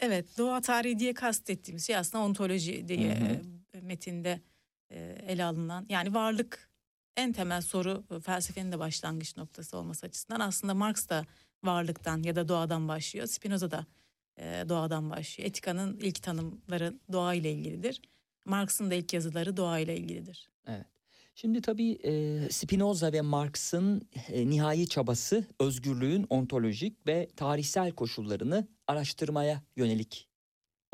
Evet, 0.00 0.38
doğa 0.38 0.60
tarihi 0.60 0.98
diye 0.98 1.14
kastettiğimiz 1.14 1.86
şey 1.86 1.96
aslında 1.96 2.24
ontoloji 2.24 2.88
diye 2.88 3.14
Hı 3.14 3.78
hı. 3.78 3.82
metinde 3.82 4.40
ele 4.94 5.44
alınan 5.44 5.86
yani 5.88 6.14
varlık 6.14 6.70
en 7.16 7.32
temel 7.32 7.62
soru 7.62 8.04
e, 8.10 8.20
felsefenin 8.20 8.72
de 8.72 8.78
başlangıç 8.78 9.36
noktası 9.36 9.78
olması 9.78 10.06
açısından 10.06 10.40
aslında 10.40 10.74
Marx 10.74 11.08
da 11.08 11.26
varlıktan 11.64 12.22
ya 12.22 12.36
da 12.36 12.48
doğadan 12.48 12.88
başlıyor. 12.88 13.26
Spinoza 13.26 13.70
da 13.70 13.86
e, 14.38 14.64
doğadan 14.68 15.10
başlıyor. 15.10 15.48
Etikanın 15.48 15.98
ilk 15.98 16.22
tanımları 16.22 16.94
doğa 17.12 17.34
ile 17.34 17.52
ilgilidir. 17.52 18.00
Marx'ın 18.44 18.90
da 18.90 18.94
ilk 18.94 19.12
yazıları 19.12 19.56
doğa 19.56 19.78
ile 19.78 19.96
ilgilidir. 19.96 20.50
Şimdi 21.38 21.60
tabii 21.60 21.92
e, 21.92 22.40
Spinoza 22.50 23.12
ve 23.12 23.20
Marx'ın 23.20 24.08
e, 24.28 24.50
nihai 24.50 24.86
çabası 24.86 25.46
özgürlüğün 25.60 26.26
ontolojik 26.30 27.06
ve 27.06 27.28
tarihsel 27.36 27.92
koşullarını 27.92 28.68
araştırmaya 28.86 29.62
yönelik 29.76 30.25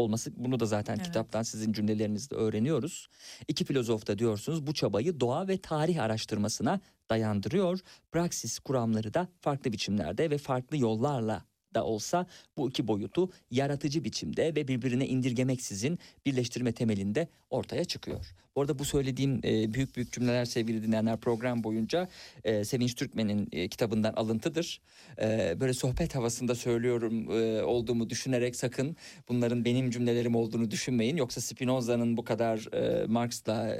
olması. 0.02 0.32
Bunu 0.36 0.60
da 0.60 0.66
zaten 0.66 0.94
Evet. 0.96 1.06
kitaptan 1.06 1.42
sizin 1.42 1.72
cümlelerinizde 1.72 2.34
öğreniyoruz. 2.34 3.08
İki 3.48 3.64
filozof 3.64 4.06
da 4.06 4.18
diyorsunuz 4.18 4.66
bu 4.66 4.74
çabayı 4.74 5.20
doğa 5.20 5.48
ve 5.48 5.58
tarih 5.58 6.02
araştırmasına 6.02 6.80
dayandırıyor. 7.10 7.80
Praksis 8.12 8.58
kuramları 8.58 9.14
da 9.14 9.28
farklı 9.40 9.72
biçimlerde 9.72 10.30
ve 10.30 10.38
farklı 10.38 10.76
yollarla 10.76 11.44
da 11.74 11.84
olsa 11.84 12.26
bu 12.56 12.68
iki 12.68 12.88
boyutu 12.88 13.30
yaratıcı 13.50 14.04
biçimde 14.04 14.54
ve 14.56 14.68
birbirine 14.68 15.06
indirgemeksizin 15.06 15.98
birleştirme 16.26 16.72
temelinde 16.72 17.28
ortaya 17.50 17.84
çıkıyor. 17.84 18.34
Bu 18.56 18.60
arada 18.60 18.78
bu 18.78 18.84
söylediğim 18.84 19.40
e, 19.44 19.74
büyük 19.74 19.96
büyük 19.96 20.12
cümleler 20.12 20.44
sevgili 20.44 20.82
dinleyenler 20.82 21.16
program 21.16 21.64
boyunca 21.64 22.08
e, 22.44 22.64
Sevinç 22.64 22.94
Türkmen'in 22.94 23.48
e, 23.52 23.68
kitabından 23.68 24.12
alıntıdır. 24.12 24.80
Böyle 25.60 25.74
sohbet 25.74 26.14
havasında 26.14 26.54
söylüyorum 26.54 27.28
olduğumu 27.64 28.10
düşünerek 28.10 28.56
sakın 28.56 28.96
bunların 29.28 29.64
benim 29.64 29.90
cümlelerim 29.90 30.34
olduğunu 30.34 30.70
düşünmeyin. 30.70 31.16
Yoksa 31.16 31.40
Spinoza'nın 31.40 32.16
bu 32.16 32.24
kadar 32.24 32.68
Marx'la 33.06 33.76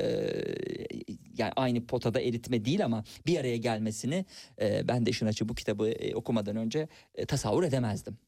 yani 1.38 1.52
aynı 1.56 1.86
potada 1.86 2.20
eritme 2.20 2.64
değil 2.64 2.84
ama 2.84 3.04
bir 3.26 3.38
araya 3.38 3.56
gelmesini 3.56 4.24
ben 4.60 5.06
de 5.06 5.10
işin 5.10 5.26
açı 5.26 5.48
bu 5.48 5.54
kitabı 5.54 5.94
okumadan 6.14 6.56
önce 6.56 6.88
tasavvur 7.28 7.64
edemezdim. 7.82 8.18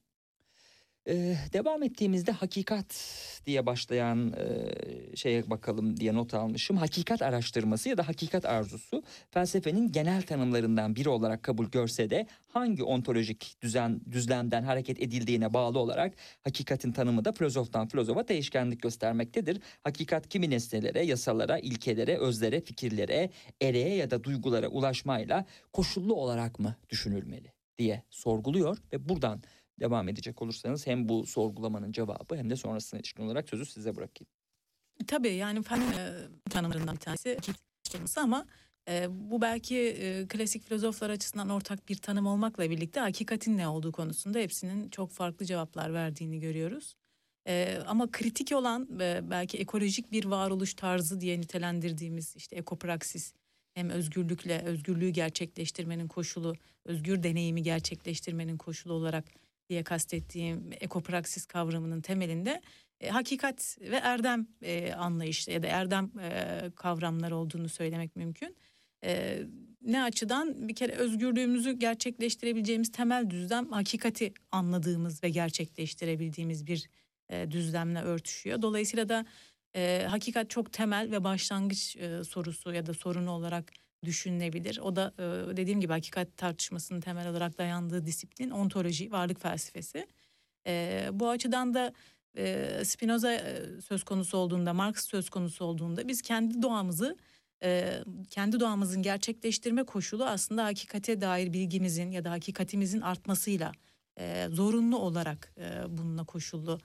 Ee, 1.09 1.37
devam 1.53 1.83
ettiğimizde 1.83 2.33
hakikat 2.33 2.87
diye 3.47 3.67
başlayan 3.67 4.33
e, 4.33 5.17
şeye 5.17 5.51
bakalım 5.51 5.97
diye 5.97 6.15
not 6.15 6.35
almışım. 6.35 6.77
Hakikat 6.77 7.23
araştırması 7.23 7.89
ya 7.89 7.99
da 7.99 8.09
hakikat 8.09 8.45
arzusu 8.45 9.03
felsefenin 9.31 9.93
genel 9.93 10.23
tanımlarından 10.23 10.97
biri 10.97 11.09
olarak 11.09 11.43
kabul 11.43 11.67
görse 11.67 12.11
de 12.11 12.27
hangi 12.49 12.83
ontolojik 12.83 13.57
düzen 13.63 14.01
düzlemden 14.11 14.63
hareket 14.63 15.03
edildiğine 15.03 15.55
bağlı 15.55 15.79
olarak 15.79 16.15
hakikatin 16.45 16.93
tanımı 16.93 17.25
da 17.25 17.33
filozoftan 17.33 17.89
filozofa 17.89 18.29
değişkenlik 18.29 18.83
göstermektedir. 18.83 19.61
Hakikat 19.83 20.29
kimi 20.29 20.51
nesnelere, 20.51 21.05
yasalara, 21.05 21.59
ilkelere, 21.59 22.19
özlere, 22.19 22.61
fikirlere, 22.61 23.31
ereğe 23.63 23.95
ya 23.95 24.11
da 24.11 24.25
duygulara 24.25 24.69
ulaşmayla 24.69 25.45
koşullu 25.73 26.15
olarak 26.15 26.59
mı 26.59 26.77
düşünülmeli 26.91 27.54
diye 27.79 28.03
sorguluyor 28.11 28.79
ve 28.93 29.09
buradan 29.09 29.43
devam 29.81 30.09
edecek 30.09 30.43
olursanız 30.43 30.87
hem 30.87 31.09
bu 31.09 31.27
sorgulamanın 31.27 31.93
cevabı 31.93 32.37
hem 32.37 32.51
de 32.51 32.57
sonrasına 32.57 33.01
ilişkin 33.01 33.23
olarak 33.23 33.49
sözü 33.49 33.67
size 33.67 33.97
bırakayım. 33.97 34.31
Tabii 35.07 35.35
yani 35.35 35.63
fen 35.63 35.81
e, 35.81 36.13
tanımlarından 36.51 36.95
bir 36.95 37.01
tanesi 37.01 37.39
tanımı 37.85 38.09
ama 38.17 38.47
e, 38.89 39.07
bu 39.11 39.41
belki 39.41 39.79
e, 39.79 40.29
klasik 40.29 40.63
filozoflar 40.65 41.11
açısından 41.11 41.49
ortak 41.49 41.89
bir 41.89 41.97
tanım 41.97 42.27
olmakla 42.27 42.71
birlikte 42.71 43.01
hakikatin 43.01 43.59
ne 43.59 43.69
olduğu 43.69 43.93
konusunda 43.93 44.39
hepsinin 44.39 44.89
çok 44.89 45.11
farklı 45.11 45.47
cevaplar 45.47 45.95
verdiğini 45.95 46.41
görüyoruz. 46.41 46.97
E, 47.49 47.79
ama 47.87 48.11
kritik 48.11 48.53
olan 48.53 48.89
e, 49.01 49.31
belki 49.31 49.59
ekolojik 49.59 50.13
bir 50.13 50.25
varoluş 50.25 50.75
tarzı 50.75 51.21
diye 51.21 51.41
nitelendirdiğimiz 51.41 52.37
işte 52.37 52.57
ekopraksis 52.57 53.35
hem 53.75 53.91
özgürlükle 53.91 54.63
özgürlüğü 54.63 55.11
gerçekleştirmenin 55.11 56.09
koşulu, 56.09 56.55
özgür 56.85 57.23
deneyimi 57.23 57.63
gerçekleştirmenin 57.63 58.57
koşulu 58.57 58.93
olarak 58.93 59.25
diye 59.69 59.83
kastettiğim 59.83 60.71
ekopraksis 60.81 61.47
kavramının 61.47 62.01
temelinde 62.01 62.63
e, 63.01 63.09
hakikat 63.09 63.79
ve 63.81 63.97
erdem 63.97 64.47
e, 64.63 64.93
anlayışı 64.93 65.51
ya 65.51 65.63
da 65.63 65.67
erdem 65.67 66.11
e, 66.21 66.61
kavramları 66.77 67.37
olduğunu 67.37 67.69
söylemek 67.69 68.17
mümkün. 68.17 68.57
E, 69.05 69.43
ne 69.83 70.03
açıdan 70.03 70.69
bir 70.69 70.75
kere 70.75 70.93
özgürlüğümüzü 70.93 71.73
gerçekleştirebileceğimiz 71.73 72.93
temel 72.93 73.31
düzlem 73.31 73.73
hakikati 73.73 74.33
anladığımız 74.53 75.23
ve 75.23 75.29
gerçekleştirebildiğimiz 75.29 76.67
bir 76.67 76.89
e, 77.29 77.51
düzlemle 77.51 78.01
örtüşüyor. 78.01 78.63
Dolayısıyla 78.63 79.09
da 79.09 79.27
e, 79.77 80.07
hakikat 80.11 80.51
çok 80.51 80.73
temel 80.73 81.11
ve 81.11 81.25
başlangıç 81.25 81.97
e, 81.97 82.25
sorusu 82.25 82.73
ya 82.73 82.87
da 82.87 82.95
sorunu 82.95 83.31
olarak 83.31 83.73
düşünülebilir. 84.05 84.79
O 84.79 84.97
da 84.97 85.13
e, 85.19 85.57
dediğim 85.57 85.81
gibi 85.81 85.93
hakikat 85.93 86.37
tartışmasının 86.37 87.01
temel 87.01 87.29
olarak 87.29 87.59
dayandığı 87.59 88.07
disiplin 88.07 88.51
ontoloji, 88.51 89.13
varlık 89.13 89.41
felsefesi. 89.41 90.07
E, 90.67 91.09
bu 91.13 91.29
açıdan 91.29 91.75
da 91.75 91.93
e, 92.37 92.83
Spinoza 92.85 93.41
söz 93.85 94.05
konusu 94.05 94.39
olduğunda, 94.39 94.75
Marx 94.75 95.09
söz 95.09 95.31
konusu 95.31 95.65
olduğunda 95.65 96.09
biz 96.09 96.23
kendi 96.23 96.63
doğamızı 96.63 97.17
kendi 98.31 98.61
doğamızın 98.61 99.03
gerçekleştirme 99.03 99.85
koşulu 99.85 100.25
aslında 100.25 100.65
hakikate 100.65 101.21
dair 101.21 101.53
bilgimizin 101.53 102.11
ya 102.11 102.25
da 102.25 102.31
hakikatimizin 102.31 103.01
artmasıyla 103.01 103.73
zorunlu 104.51 104.99
olarak 104.99 105.55
bununla 105.89 106.25
koşullu 106.25 106.81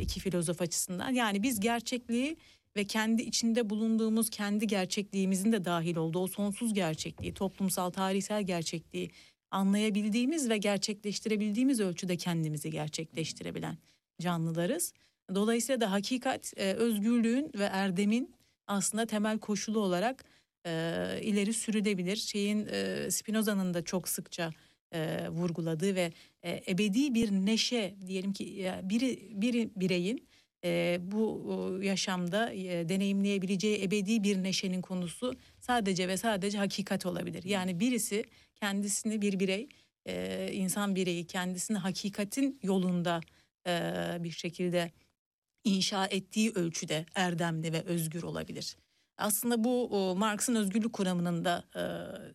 iki 0.00 0.20
filozof 0.20 0.62
açısından. 0.62 1.12
Yani 1.12 1.42
biz 1.42 1.60
gerçekliği 1.60 2.36
ve 2.76 2.84
kendi 2.84 3.22
içinde 3.22 3.70
bulunduğumuz 3.70 4.30
kendi 4.30 4.66
gerçekliğimizin 4.66 5.52
de 5.52 5.64
dahil 5.64 5.96
olduğu 5.96 6.20
o 6.20 6.26
sonsuz 6.26 6.74
gerçekliği, 6.74 7.34
toplumsal, 7.34 7.90
tarihsel 7.90 8.42
gerçekliği 8.42 9.10
anlayabildiğimiz 9.50 10.48
ve 10.50 10.56
gerçekleştirebildiğimiz 10.58 11.80
ölçüde 11.80 12.16
kendimizi 12.16 12.70
gerçekleştirebilen 12.70 13.78
canlılarız. 14.20 14.92
Dolayısıyla 15.34 15.80
da 15.80 15.92
hakikat 15.92 16.52
e, 16.56 16.72
özgürlüğün 16.72 17.50
ve 17.58 17.64
erdemin 17.64 18.34
aslında 18.66 19.06
temel 19.06 19.38
koşulu 19.38 19.80
olarak 19.80 20.24
e, 20.66 20.70
ileri 21.22 21.52
sürülebilir. 21.52 22.16
Şeyin 22.16 22.66
e, 22.70 23.10
Spinoza'nın 23.10 23.74
da 23.74 23.84
çok 23.84 24.08
sıkça 24.08 24.50
e, 24.94 25.28
vurguladığı 25.28 25.94
ve 25.94 26.12
e, 26.42 26.62
ebedi 26.68 27.14
bir 27.14 27.30
neşe 27.30 27.94
diyelim 28.06 28.32
ki 28.32 28.72
biri 28.82 29.30
bir 29.32 29.70
bireyin 29.76 30.28
e, 30.64 30.98
bu 31.00 31.80
e, 31.82 31.86
yaşamda 31.86 32.52
e, 32.52 32.88
deneyimleyebileceği 32.88 33.82
ebedi 33.82 34.22
bir 34.22 34.42
neşenin 34.42 34.80
konusu 34.80 35.34
sadece 35.60 36.08
ve 36.08 36.16
sadece 36.16 36.58
hakikat 36.58 37.06
olabilir. 37.06 37.44
Yani 37.44 37.80
birisi 37.80 38.24
kendisini 38.54 39.22
bir 39.22 39.40
birey 39.40 39.68
e, 40.06 40.48
insan 40.52 40.96
bireyi 40.96 41.26
kendisini 41.26 41.78
hakikatin 41.78 42.58
yolunda 42.62 43.20
e, 43.66 43.72
bir 44.20 44.30
şekilde 44.30 44.90
inşa 45.64 46.06
ettiği 46.06 46.50
ölçüde 46.50 47.06
erdemli 47.14 47.72
ve 47.72 47.82
özgür 47.82 48.22
olabilir. 48.22 48.76
Aslında 49.18 49.64
bu 49.64 50.14
Marx'ın 50.18 50.54
özgürlük 50.54 50.92
kuramının 50.92 51.44
da 51.44 51.64
e, 51.76 51.82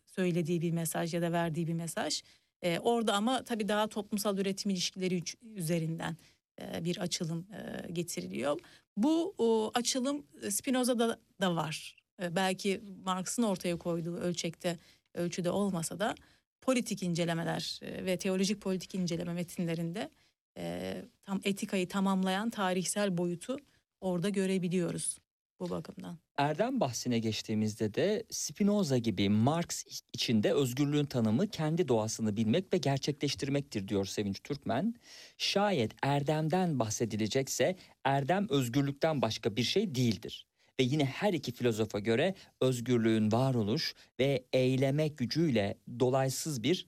söylediği 0.05 0.61
bir 0.61 0.71
mesaj 0.71 1.13
ya 1.13 1.21
da 1.21 1.31
verdiği 1.31 1.67
bir 1.67 1.73
mesaj. 1.73 2.23
E, 2.63 2.79
orada 2.79 3.13
ama 3.13 3.43
tabii 3.43 3.67
daha 3.67 3.87
toplumsal 3.87 4.37
üretim 4.37 4.71
ilişkileri 4.71 5.23
üzerinden 5.55 6.17
e, 6.61 6.85
bir 6.85 6.97
açılım 6.97 7.47
e, 7.53 7.91
getiriliyor. 7.91 8.59
Bu 8.97 9.35
o, 9.37 9.71
açılım 9.73 10.25
e, 10.41 10.51
Spinoza'da 10.51 11.19
da 11.41 11.55
var. 11.55 11.95
E, 12.21 12.35
belki 12.35 12.81
Marx'ın 13.05 13.43
ortaya 13.43 13.77
koyduğu 13.77 14.17
ölçekte 14.17 14.77
ölçüde 15.13 15.51
olmasa 15.51 15.99
da 15.99 16.15
politik 16.61 17.03
incelemeler 17.03 17.79
e, 17.81 18.05
ve 18.05 18.17
teolojik 18.17 18.61
politik 18.61 18.95
inceleme 18.95 19.33
metinlerinde 19.33 20.09
e, 20.57 20.95
tam 21.25 21.41
etikayı 21.43 21.87
tamamlayan 21.87 22.49
tarihsel 22.49 23.17
boyutu 23.17 23.57
orada 24.01 24.29
görebiliyoruz 24.29 25.17
bu 25.59 25.69
bakımdan. 25.69 26.17
Erdem 26.39 26.79
bahsine 26.79 27.19
geçtiğimizde 27.19 27.93
de 27.93 28.23
Spinoza 28.29 28.97
gibi 28.97 29.29
Marx 29.29 29.85
içinde 30.13 30.53
özgürlüğün 30.53 31.05
tanımı 31.05 31.47
kendi 31.47 31.87
doğasını 31.87 32.37
bilmek 32.37 32.73
ve 32.73 32.77
gerçekleştirmektir 32.77 33.87
diyor 33.87 34.05
Sevinç 34.05 34.39
Türkmen. 34.43 34.93
Şayet 35.37 35.91
erdemden 36.01 36.79
bahsedilecekse 36.79 37.75
erdem 38.03 38.47
özgürlükten 38.49 39.21
başka 39.21 39.55
bir 39.55 39.63
şey 39.63 39.95
değildir. 39.95 40.47
Ve 40.79 40.83
yine 40.83 41.05
her 41.05 41.33
iki 41.33 41.51
filozofa 41.51 41.99
göre 41.99 42.35
özgürlüğün 42.61 43.31
varoluş 43.31 43.95
ve 44.19 44.45
eyleme 44.53 45.07
gücüyle 45.07 45.77
dolaysız 45.99 46.63
bir 46.63 46.87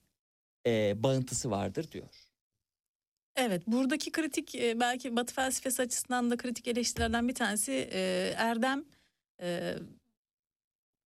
e, 0.67 1.03
bağıntısı 1.03 1.51
vardır 1.51 1.91
diyor. 1.91 2.31
Evet 3.35 3.67
buradaki 3.67 4.11
kritik 4.11 4.55
e, 4.55 4.79
belki 4.79 5.15
Batı 5.15 5.33
felsefesi 5.33 5.81
açısından 5.81 6.31
da 6.31 6.37
kritik 6.37 6.67
eleştirilerden 6.67 7.27
bir 7.27 7.35
tanesi 7.35 7.89
e, 7.91 8.33
erdem 8.37 8.85
e, 9.41 9.75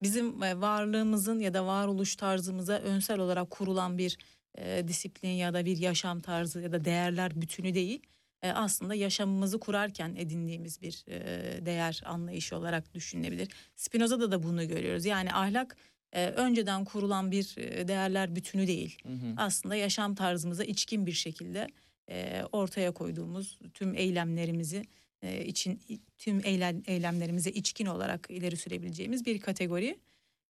bizim 0.02 0.42
varlığımızın 0.42 1.40
ya 1.40 1.54
da 1.54 1.66
varoluş 1.66 2.16
tarzımıza 2.16 2.74
önsel 2.74 3.20
olarak 3.20 3.50
kurulan 3.50 3.98
bir 3.98 4.18
e, 4.58 4.88
disiplin 4.88 5.30
ya 5.30 5.54
da 5.54 5.66
bir 5.66 5.78
yaşam 5.78 6.22
tarzı 6.22 6.62
ya 6.62 6.72
da 6.72 6.86
değerler 6.86 7.42
bütünü 7.42 7.74
değil. 7.74 8.02
E, 8.42 8.52
aslında 8.52 8.96
yaşamımızı 8.96 9.60
kurarken 9.60 10.16
edindiğimiz 10.16 10.82
bir 10.82 11.06
e, 11.08 11.66
değer 11.66 12.02
anlayışı 12.06 12.58
olarak 12.58 12.94
düşünülebilir. 12.94 13.48
Spinoza'da 13.76 14.32
da 14.32 14.44
bunu 14.44 14.68
görüyoruz. 14.68 15.06
Yani 15.06 15.34
ahlak 15.34 15.78
e, 16.14 16.28
önceden 16.28 16.86
kurulan 16.86 17.32
bir 17.32 17.56
değerler 17.88 18.36
bütünü 18.36 18.68
değil. 18.68 18.98
Hı 19.04 19.14
hı. 19.14 19.34
Aslında 19.38 19.76
yaşam 19.76 20.16
tarzımıza 20.16 20.64
içkin 20.64 21.06
bir 21.06 21.12
şekilde 21.12 21.68
e, 22.10 22.44
ortaya 22.52 22.92
koyduğumuz 22.92 23.60
tüm 23.74 23.96
eylemlerimizi 23.96 24.84
e, 25.22 25.46
için 25.46 25.82
tüm 26.18 26.42
eylem, 26.46 26.84
eylemlerimize 26.88 27.52
içkin 27.52 27.86
olarak 27.86 28.28
ileri 28.30 28.58
sürebileceğimiz 28.58 29.26
bir 29.26 29.40
kategori. 29.40 30.00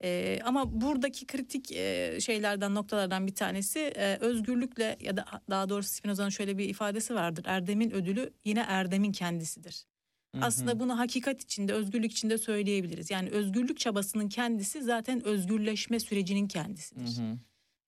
E, 0.05 0.41
ama 0.45 0.81
buradaki 0.81 1.27
kritik 1.27 1.73
e, 1.73 2.19
şeylerden 2.21 2.75
noktalardan 2.75 3.27
bir 3.27 3.35
tanesi 3.35 3.79
e, 3.79 4.17
özgürlükle 4.17 4.97
ya 5.01 5.17
da 5.17 5.25
daha 5.51 5.69
doğrusu 5.69 5.89
Spinoza'nın 5.89 6.29
şöyle 6.29 6.59
bir 6.59 6.69
ifadesi 6.69 7.15
vardır. 7.15 7.45
Erdemin 7.47 7.91
ödülü 7.91 8.33
yine 8.45 8.65
erdemin 8.69 9.13
kendisidir. 9.13 9.85
Hı 10.35 10.41
hı. 10.41 10.45
Aslında 10.45 10.81
bunu 10.81 10.99
hakikat 10.99 11.43
içinde, 11.43 11.73
özgürlük 11.73 12.13
içinde 12.13 12.39
söyleyebiliriz. 12.39 13.11
Yani 13.11 13.31
özgürlük 13.31 13.79
çabasının 13.79 14.29
kendisi 14.29 14.83
zaten 14.83 15.25
özgürleşme 15.25 16.01
sürecinin 16.01 16.49
kendisidir. 16.49 17.19
Hı 17.19 17.23
hı. 17.23 17.39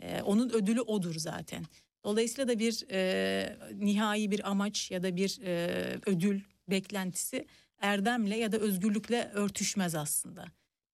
Ee, 0.00 0.22
onun 0.22 0.50
ödülü 0.50 0.80
odur 0.80 1.14
zaten. 1.14 1.64
Dolayısıyla 2.04 2.48
da 2.48 2.58
bir 2.58 2.84
e, 2.90 3.56
nihai 3.74 4.30
bir 4.30 4.50
amaç 4.50 4.90
ya 4.90 5.02
da 5.02 5.16
bir 5.16 5.40
e, 5.44 6.00
ödül 6.06 6.40
beklentisi 6.68 7.46
erdemle 7.81 8.37
ya 8.37 8.52
da 8.52 8.57
özgürlükle 8.57 9.31
örtüşmez 9.35 9.94
aslında. 9.94 10.44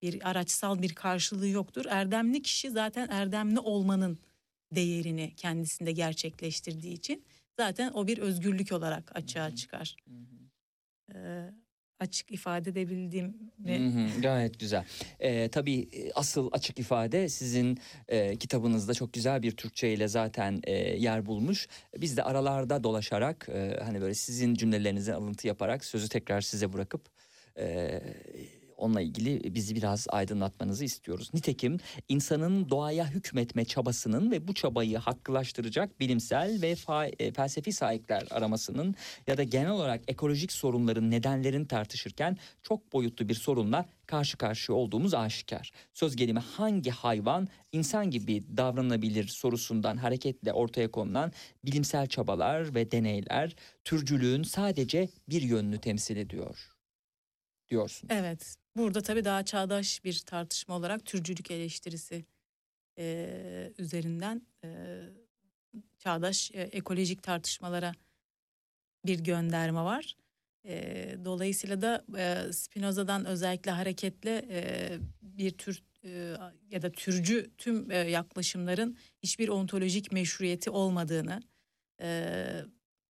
Bir 0.02 0.30
araçsal 0.30 0.82
bir 0.82 0.94
karşılığı 0.94 1.48
yoktur. 1.48 1.84
Erdemli 1.88 2.42
kişi 2.42 2.70
zaten 2.70 3.08
erdemli 3.08 3.58
olmanın 3.58 4.18
değerini 4.74 5.32
kendisinde 5.36 5.92
gerçekleştirdiği 5.92 6.94
için 6.94 7.24
zaten 7.56 7.92
o 7.92 8.06
bir 8.06 8.18
özgürlük 8.18 8.72
olarak 8.72 9.16
açığa 9.16 9.54
çıkar. 9.54 9.96
Hı 10.08 10.14
hı. 10.14 10.42
Ee, 11.14 11.54
açık 12.02 12.32
ifade 12.32 12.70
edebildiğim 12.70 13.34
Hı 13.66 13.74
hı, 13.74 14.20
gayet 14.20 14.60
güzel. 14.60 14.84
Ee, 15.20 15.48
tabii 15.48 15.88
e, 15.92 16.12
asıl 16.14 16.48
açık 16.52 16.78
ifade 16.78 17.28
sizin 17.28 17.78
e, 18.08 18.36
kitabınızda 18.36 18.94
çok 18.94 19.12
güzel 19.12 19.42
bir 19.42 19.50
Türkçe 19.50 19.92
ile 19.92 20.08
zaten 20.08 20.60
e, 20.64 20.72
yer 20.76 21.26
bulmuş. 21.26 21.68
Biz 21.98 22.16
de 22.16 22.22
aralarda 22.22 22.84
dolaşarak 22.84 23.48
e, 23.48 23.80
hani 23.84 24.00
böyle 24.00 24.14
sizin 24.14 24.54
cümlelerinizden 24.54 25.12
alıntı 25.12 25.46
yaparak 25.46 25.84
sözü 25.84 26.08
tekrar 26.08 26.40
size 26.40 26.72
bırakıp 26.72 27.02
e, 27.58 28.00
onunla 28.82 29.00
ilgili 29.00 29.54
bizi 29.54 29.76
biraz 29.76 30.06
aydınlatmanızı 30.10 30.84
istiyoruz. 30.84 31.30
Nitekim 31.34 31.78
insanın 32.08 32.68
doğaya 32.68 33.10
hükmetme 33.10 33.64
çabasının 33.64 34.30
ve 34.30 34.48
bu 34.48 34.54
çabayı 34.54 34.98
hakkılaştıracak 34.98 36.00
bilimsel 36.00 36.58
ve 36.62 36.72
fa- 36.72 37.14
e, 37.18 37.32
felsefi 37.32 37.72
sahipler 37.72 38.26
aramasının 38.30 38.94
ya 39.26 39.36
da 39.36 39.42
genel 39.42 39.70
olarak 39.70 40.00
ekolojik 40.08 40.52
sorunların 40.52 41.10
nedenlerini 41.10 41.68
tartışırken 41.68 42.36
çok 42.62 42.92
boyutlu 42.92 43.28
bir 43.28 43.34
sorunla 43.34 43.86
karşı 44.06 44.36
karşıya 44.36 44.78
olduğumuz 44.78 45.14
aşikar. 45.14 45.72
Söz 45.94 46.16
gelimi 46.16 46.40
hangi 46.40 46.90
hayvan 46.90 47.48
insan 47.72 48.10
gibi 48.10 48.42
davranabilir 48.56 49.28
sorusundan 49.28 49.96
hareketle 49.96 50.52
ortaya 50.52 50.90
konulan 50.90 51.32
bilimsel 51.64 52.06
çabalar 52.06 52.74
ve 52.74 52.90
deneyler 52.90 53.56
türcülüğün 53.84 54.42
sadece 54.42 55.08
bir 55.28 55.42
yönünü 55.42 55.78
temsil 55.78 56.16
ediyor 56.16 56.71
diyorsun. 57.72 58.08
Evet. 58.12 58.56
Burada 58.76 59.02
tabii 59.02 59.24
daha 59.24 59.44
çağdaş 59.44 60.04
bir 60.04 60.18
tartışma 60.18 60.76
olarak 60.76 61.04
türcülük 61.04 61.50
eleştirisi 61.50 62.24
e, 62.98 63.72
üzerinden 63.78 64.42
e, 64.64 65.00
çağdaş 65.98 66.50
e, 66.54 66.60
ekolojik 66.60 67.22
tartışmalara 67.22 67.92
bir 69.06 69.20
gönderme 69.20 69.80
var. 69.80 70.16
E, 70.64 71.16
dolayısıyla 71.24 71.82
da 71.82 72.04
e, 72.18 72.52
Spinoza'dan 72.52 73.24
özellikle 73.24 73.70
hareketle 73.70 74.46
e, 74.50 74.98
bir 75.22 75.50
tür 75.50 75.82
e, 76.04 76.36
ya 76.70 76.82
da 76.82 76.92
türcü 76.92 77.50
tüm 77.58 77.90
e, 77.90 77.96
yaklaşımların 77.96 78.96
hiçbir 79.22 79.48
ontolojik 79.48 80.12
meşruiyeti 80.12 80.70
olmadığını, 80.70 81.42
e, 82.00 82.64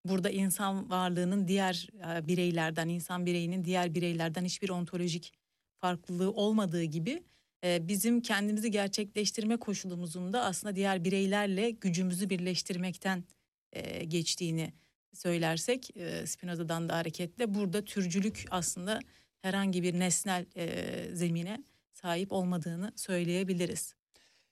burada 0.08 0.30
insan 0.30 0.90
varlığının 0.90 1.48
diğer 1.48 1.88
e, 2.08 2.28
bireylerden, 2.28 2.88
insan 2.88 3.26
bireyinin 3.26 3.64
diğer 3.64 3.94
bireylerden 3.94 4.44
hiçbir 4.44 4.68
ontolojik 4.68 5.32
farklılığı 5.76 6.30
olmadığı 6.30 6.82
gibi 6.82 7.22
e, 7.64 7.88
bizim 7.88 8.20
kendimizi 8.20 8.70
gerçekleştirme 8.70 9.56
koşulumuzun 9.56 10.32
da 10.32 10.44
aslında 10.44 10.76
diğer 10.76 11.04
bireylerle 11.04 11.70
gücümüzü 11.70 12.30
birleştirmekten 12.30 13.24
e, 13.72 14.04
geçtiğini 14.04 14.72
söylersek 15.12 15.90
Spinoza'dan 16.24 16.88
da 16.88 16.96
hareketle 16.96 17.54
burada 17.54 17.84
türcülük 17.84 18.44
aslında 18.50 19.00
herhangi 19.42 19.82
bir 19.82 19.98
nesnel 19.98 20.46
e, 20.56 21.16
zemine 21.16 21.64
sahip 21.92 22.32
olmadığını 22.32 22.92
söyleyebiliriz. 22.96 23.94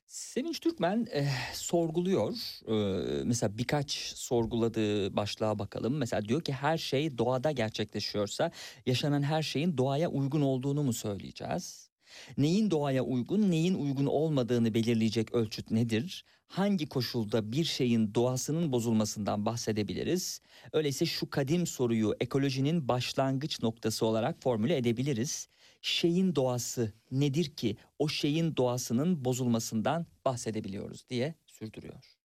Sevinç 0.07 0.61
Türkmen 0.61 1.07
eh, 1.13 1.55
sorguluyor. 1.55 2.33
Ee, 2.69 3.25
mesela 3.25 3.59
birkaç 3.59 3.91
sorguladığı 4.17 5.17
başlığa 5.17 5.59
bakalım. 5.59 5.97
Mesela 5.97 6.29
diyor 6.29 6.43
ki 6.43 6.53
her 6.53 6.79
şey 6.79 7.19
doğada 7.19 7.51
gerçekleşiyorsa 7.51 8.51
yaşanan 8.87 9.23
her 9.23 9.43
şeyin 9.43 9.79
doğaya 9.79 10.09
uygun 10.11 10.41
olduğunu 10.41 10.83
mu 10.83 10.93
söyleyeceğiz? 10.93 11.91
Neyin 12.39 12.71
doğaya 12.71 13.03
uygun, 13.05 13.51
neyin 13.51 13.75
uygun 13.75 14.07
olmadığını 14.07 14.75
belirleyecek 14.75 15.35
ölçüt 15.35 15.71
nedir? 15.71 16.25
Hangi 16.49 16.89
koşulda 16.89 17.53
bir 17.53 17.65
şeyin 17.65 18.15
doğasının 18.15 18.73
bozulmasından 18.73 19.47
bahsedebiliriz? 19.47 20.41
Öyleyse 20.73 21.07
şu 21.07 21.31
kadim 21.31 21.67
soruyu 21.67 22.15
ekolojinin 22.21 22.89
başlangıç 22.89 23.63
noktası 23.63 24.07
olarak 24.07 24.43
formüle 24.43 24.77
edebiliriz. 24.77 25.49
Şeyin 25.85 26.35
doğası 26.35 26.93
nedir 27.11 27.45
ki 27.45 27.77
o 27.99 28.09
şeyin 28.09 28.57
doğasının 28.57 29.25
bozulmasından 29.25 30.07
bahsedebiliyoruz 30.25 31.09
diye 31.09 31.35
sürdürüyor. 31.47 32.17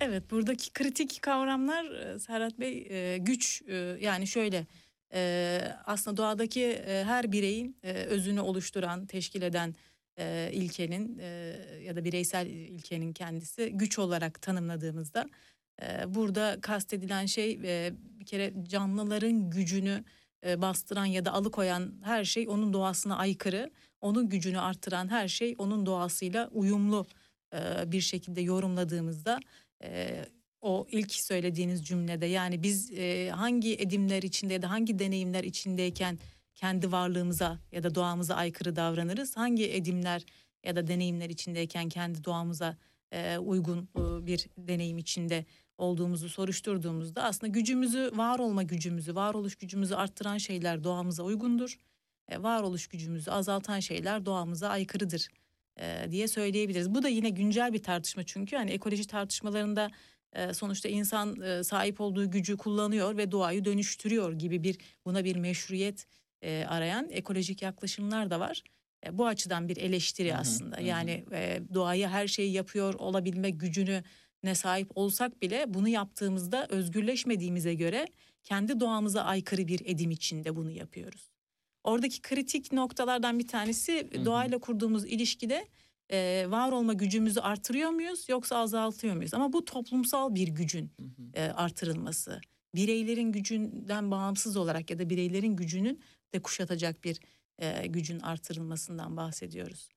Evet 0.00 0.30
buradaki 0.30 0.72
kritik 0.72 1.22
kavramlar 1.22 1.84
e, 1.84 2.18
Serhat 2.18 2.60
Bey 2.60 2.86
e, 2.90 3.18
güç 3.18 3.62
e, 3.68 3.74
yani 4.00 4.26
şöyle 4.26 4.66
aslında 5.84 6.16
doğadaki 6.16 6.82
her 6.86 7.32
bireyin 7.32 7.76
özünü 7.82 8.40
oluşturan 8.40 9.06
teşkil 9.06 9.42
eden 9.42 9.74
ilkenin 10.52 11.18
ya 11.84 11.96
da 11.96 12.04
bireysel 12.04 12.46
ilkenin 12.46 13.12
kendisi 13.12 13.70
güç 13.74 13.98
olarak 13.98 14.42
tanımladığımızda 14.42 15.28
burada 16.06 16.58
kastedilen 16.60 17.26
şey 17.26 17.62
bir 18.18 18.26
kere 18.26 18.52
canlıların 18.68 19.50
gücünü 19.50 20.04
e, 20.44 20.62
bastıran 20.62 21.04
ya 21.04 21.24
da 21.24 21.32
alıkoyan 21.32 21.92
her 22.02 22.24
şey 22.24 22.48
onun 22.48 22.72
doğasına 22.72 23.16
aykırı 23.16 23.70
onun 24.00 24.28
gücünü 24.28 24.60
arttıran 24.60 25.08
her 25.08 25.28
şey 25.28 25.54
onun 25.58 25.86
doğasıyla 25.86 26.48
uyumlu 26.52 27.06
e, 27.54 27.92
bir 27.92 28.00
şekilde 28.00 28.40
yorumladığımızda 28.40 29.40
e, 29.84 30.24
o 30.62 30.86
ilk 30.90 31.12
söylediğiniz 31.12 31.86
cümlede 31.86 32.26
yani 32.26 32.62
biz 32.62 32.92
hangi 33.30 33.74
edimler 33.74 34.22
içinde 34.22 34.52
ya 34.52 34.62
da 34.62 34.70
hangi 34.70 34.98
deneyimler 34.98 35.44
içindeyken 35.44 36.18
kendi 36.54 36.92
varlığımıza 36.92 37.58
ya 37.72 37.82
da 37.82 37.94
doğamıza 37.94 38.34
aykırı 38.34 38.76
davranırız. 38.76 39.36
Hangi 39.36 39.72
edimler 39.72 40.22
ya 40.64 40.76
da 40.76 40.86
deneyimler 40.86 41.30
içindeyken 41.30 41.88
kendi 41.88 42.24
doğamıza 42.24 42.76
uygun 43.40 43.88
bir 44.26 44.48
deneyim 44.56 44.98
içinde 44.98 45.44
olduğumuzu 45.78 46.28
soruşturduğumuzda 46.28 47.22
aslında 47.22 47.52
gücümüzü, 47.52 48.12
var 48.14 48.38
olma 48.38 48.62
gücümüzü, 48.62 49.14
varoluş 49.14 49.56
gücümüzü 49.56 49.94
arttıran 49.94 50.38
şeyler 50.38 50.84
doğamıza 50.84 51.22
uygundur. 51.22 51.78
E, 52.28 52.42
varoluş 52.42 52.86
gücümüzü 52.86 53.30
azaltan 53.30 53.80
şeyler 53.80 54.26
doğamıza 54.26 54.68
aykırıdır 54.68 55.28
e, 55.80 56.06
diye 56.10 56.28
söyleyebiliriz. 56.28 56.94
Bu 56.94 57.02
da 57.02 57.08
yine 57.08 57.28
güncel 57.28 57.72
bir 57.72 57.82
tartışma 57.82 58.22
çünkü 58.22 58.56
hani 58.56 58.70
ekoloji 58.70 59.06
tartışmalarında 59.06 59.90
e, 60.32 60.54
sonuçta 60.54 60.88
insan 60.88 61.40
e, 61.40 61.64
sahip 61.64 62.00
olduğu 62.00 62.30
gücü 62.30 62.56
kullanıyor 62.56 63.16
ve 63.16 63.32
doğayı 63.32 63.64
dönüştürüyor 63.64 64.32
gibi 64.32 64.62
bir 64.62 64.78
buna 65.04 65.24
bir 65.24 65.36
meşruiyet 65.36 66.06
e, 66.42 66.64
arayan 66.68 67.08
ekolojik 67.10 67.62
yaklaşımlar 67.62 68.30
da 68.30 68.40
var. 68.40 68.62
E, 69.06 69.18
bu 69.18 69.26
açıdan 69.26 69.68
bir 69.68 69.76
eleştiri 69.76 70.30
Hı 70.32 70.34
hı, 70.34 70.40
aslında. 70.40 70.76
hı. 70.76 70.82
Yani 70.82 71.24
e, 71.32 71.60
doğaya 71.74 72.10
her 72.10 72.28
şeyi 72.28 72.52
yapıyor 72.52 72.94
olabilme 72.94 73.50
gücünü 73.50 74.04
ne 74.44 74.54
sahip 74.54 74.90
olsak 74.94 75.42
bile 75.42 75.64
bunu 75.74 75.88
yaptığımızda 75.88 76.66
özgürleşmediğimize 76.66 77.74
göre 77.74 78.06
kendi 78.44 78.80
doğamıza 78.80 79.22
aykırı 79.22 79.68
bir 79.68 79.82
edim 79.84 80.10
içinde 80.10 80.56
bunu 80.56 80.70
yapıyoruz. 80.70 81.30
Oradaki 81.84 82.22
kritik 82.22 82.72
noktalardan 82.72 83.38
bir 83.38 83.48
tanesi 83.48 84.10
doğayla 84.24 84.58
kurduğumuz 84.58 85.04
ilişkide 85.04 85.68
e, 86.12 86.46
var 86.48 86.72
olma 86.72 86.92
gücümüzü 86.92 87.40
artırıyor 87.40 87.90
muyuz 87.90 88.28
yoksa 88.28 88.56
azaltıyor 88.56 89.16
muyuz? 89.16 89.34
Ama 89.34 89.52
bu 89.52 89.64
toplumsal 89.64 90.34
bir 90.34 90.48
gücün 90.48 90.90
e, 91.34 91.42
artırılması. 91.42 92.40
Bireylerin 92.74 93.32
gücünden 93.32 94.10
bağımsız 94.10 94.56
olarak 94.56 94.90
ya 94.90 94.98
da 94.98 95.10
bireylerin 95.10 95.56
gücünün 95.56 96.00
de 96.34 96.42
kuşatacak 96.42 97.04
bir 97.04 97.20
e, 97.58 97.86
gücün 97.86 98.20
artırılmasından 98.20 99.16
bahsediyoruz. 99.16 99.88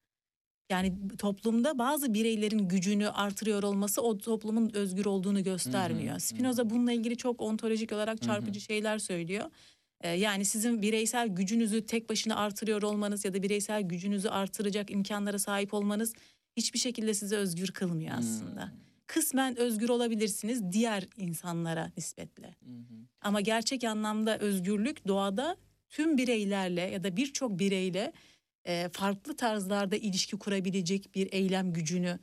Yani 0.70 0.94
toplumda 1.18 1.78
bazı 1.78 2.14
bireylerin 2.14 2.68
gücünü 2.68 3.10
artırıyor 3.10 3.64
olması 3.64 4.02
o 4.02 4.18
toplumun 4.18 4.72
özgür 4.74 5.06
olduğunu 5.06 5.44
göstermiyor. 5.44 6.12
Hı 6.12 6.16
hı, 6.16 6.20
Spinoza 6.20 6.70
bununla 6.70 6.92
ilgili 6.92 7.18
çok 7.18 7.42
ontolojik 7.42 7.92
olarak 7.92 8.22
çarpıcı 8.22 8.62
şeyler 8.62 9.00
söylüyor. 9.00 9.46
E, 10.02 10.10
yani 10.10 10.46
sizin 10.46 10.82
bireysel 10.82 11.28
gücünüzü 11.28 11.86
tek 11.86 12.10
başına 12.10 12.36
artırıyor 12.36 12.82
olmanız 12.82 13.26
ya 13.26 13.34
da 13.34 13.44
bireysel 13.44 13.82
gücünüzü 13.82 14.30
artıracak 14.30 14.92
imkanlara 14.92 15.40
sahip 15.40 15.74
olmanız 15.74 16.14
hiçbir 16.58 16.80
şekilde 16.80 17.14
sizi 17.14 17.36
özgür 17.36 17.68
kılmıyor 17.68 18.16
aslında. 18.18 18.72
Kısmen 19.08 19.58
özgür 19.58 19.90
olabilirsiniz 19.90 20.72
diğer 20.72 21.08
insanlara 21.18 21.92
nispetle. 21.98 22.48
Hı 22.48 22.72
hı. 22.72 23.08
Ama 23.22 23.42
gerçek 23.42 23.84
anlamda 23.84 24.38
özgürlük 24.38 25.08
doğada 25.08 25.58
tüm 25.90 26.18
bireylerle 26.18 26.82
ya 26.82 27.04
da 27.04 27.18
birçok 27.18 27.60
bireyle 27.60 28.14
e, 28.68 28.90
farklı 28.94 29.36
tarzlarda 29.36 29.96
ilişki 29.96 30.38
kurabilecek 30.38 31.16
bir 31.16 31.34
eylem 31.34 31.74
gücünü 31.74 32.20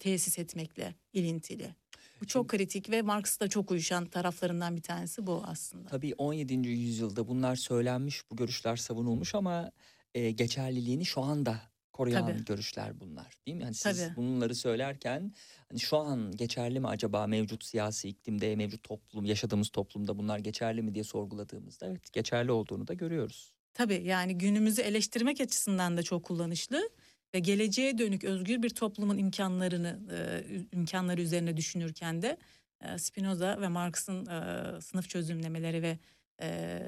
tesis 0.00 0.38
etmekle 0.38 0.94
ilintili. 1.12 1.74
Bu 2.20 2.26
çok 2.26 2.48
kritik 2.48 2.90
ve 2.90 3.02
Marx'la 3.02 3.48
çok 3.48 3.70
uyuşan 3.70 4.06
taraflarından 4.06 4.76
bir 4.76 4.82
tanesi 4.82 5.26
bu 5.26 5.42
aslında. 5.46 5.88
Tabii 5.88 6.14
17. 6.18 6.68
yüzyılda 6.68 7.28
bunlar 7.28 7.56
söylenmiş, 7.56 8.30
bu 8.30 8.36
görüşler 8.36 8.76
savunulmuş 8.76 9.34
ama 9.34 9.70
e, 10.14 10.30
geçerliliğini 10.30 11.04
şu 11.04 11.20
anda 11.20 11.60
koruyan 11.92 12.26
Tabii. 12.26 12.44
görüşler 12.44 13.00
bunlar. 13.00 13.34
Değil 13.46 13.56
mi? 13.56 13.62
Yani 13.62 13.74
siz 13.74 13.98
Tabii. 13.98 14.16
bunları 14.16 14.54
söylerken 14.54 15.32
hani 15.68 15.80
şu 15.80 15.96
an 15.96 16.36
geçerli 16.36 16.80
mi 16.80 16.88
acaba 16.88 17.26
mevcut 17.26 17.64
siyasi 17.64 18.08
iklimde, 18.08 18.56
mevcut 18.56 18.82
toplum, 18.82 19.24
yaşadığımız 19.24 19.68
toplumda 19.68 20.18
bunlar 20.18 20.38
geçerli 20.38 20.82
mi 20.82 20.94
diye 20.94 21.04
sorguladığımızda 21.04 21.86
evet 21.86 22.12
geçerli 22.12 22.52
olduğunu 22.52 22.88
da 22.88 22.94
görüyoruz. 22.94 23.55
Tabii 23.76 24.02
yani 24.04 24.38
günümüzü 24.38 24.82
eleştirmek 24.82 25.40
açısından 25.40 25.96
da 25.96 26.02
çok 26.02 26.24
kullanışlı 26.24 26.90
ve 27.34 27.38
geleceğe 27.38 27.98
dönük 27.98 28.24
özgür 28.24 28.62
bir 28.62 28.70
toplumun 28.70 29.18
imkanlarını 29.18 30.00
e, 30.12 30.42
imkanları 30.72 31.20
üzerine 31.20 31.56
düşünürken 31.56 32.22
de 32.22 32.36
e, 32.80 32.98
Spinoza 32.98 33.60
ve 33.60 33.68
Marx'ın 33.68 34.26
e, 34.26 34.80
sınıf 34.80 35.08
çözümlemeleri 35.08 35.82
ve 35.82 35.98
e, 36.42 36.80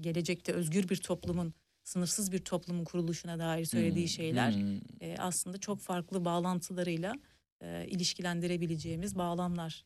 gelecekte 0.00 0.52
özgür 0.52 0.88
bir 0.88 0.96
toplumun 0.96 1.54
sınıfsız 1.84 2.32
bir 2.32 2.38
toplumun 2.38 2.84
kuruluşuna 2.84 3.38
dair 3.38 3.64
söylediği 3.64 4.04
Hmm, 4.04 4.08
şeyler 4.08 4.52
hmm. 4.54 4.80
e, 5.00 5.16
aslında 5.18 5.58
çok 5.58 5.80
farklı 5.80 6.24
bağlantılarıyla 6.24 7.14
e, 7.60 7.86
ilişkilendirebileceğimiz 7.86 9.18
bağlamlar. 9.18 9.84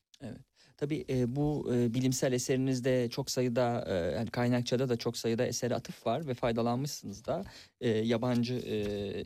Tabii 0.76 1.04
e, 1.10 1.36
bu 1.36 1.68
e, 1.74 1.94
bilimsel 1.94 2.32
eserinizde 2.32 3.08
çok 3.10 3.30
sayıda 3.30 3.84
e, 3.88 3.94
yani 3.94 4.30
kaynakçada 4.30 4.88
da 4.88 4.96
çok 4.96 5.16
sayıda 5.16 5.46
esere 5.46 5.74
atıf 5.74 6.06
var 6.06 6.26
ve 6.28 6.34
faydalanmışsınız 6.34 7.24
da 7.24 7.44
e, 7.80 7.88
yabancı 7.88 8.54
e, 8.54 8.76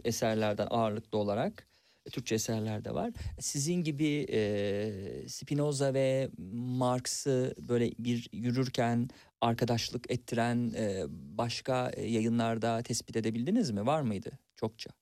eserlerden 0.04 0.66
ağırlıklı 0.70 1.18
olarak 1.18 1.66
e, 2.06 2.10
Türkçe 2.10 2.34
eserler 2.34 2.84
de 2.84 2.94
var. 2.94 3.12
Sizin 3.40 3.74
gibi 3.74 4.26
e, 4.32 5.28
Spinoza 5.28 5.94
ve 5.94 6.30
Marx'ı 6.52 7.54
böyle 7.58 7.92
bir 7.98 8.28
yürürken 8.32 9.08
arkadaşlık 9.40 10.10
ettiren 10.10 10.72
e, 10.76 11.04
başka 11.08 11.90
e, 11.90 12.06
yayınlarda 12.06 12.82
tespit 12.82 13.16
edebildiniz 13.16 13.70
mi? 13.70 13.86
Var 13.86 14.02
mıydı? 14.02 14.30
Çokça. 14.56 14.99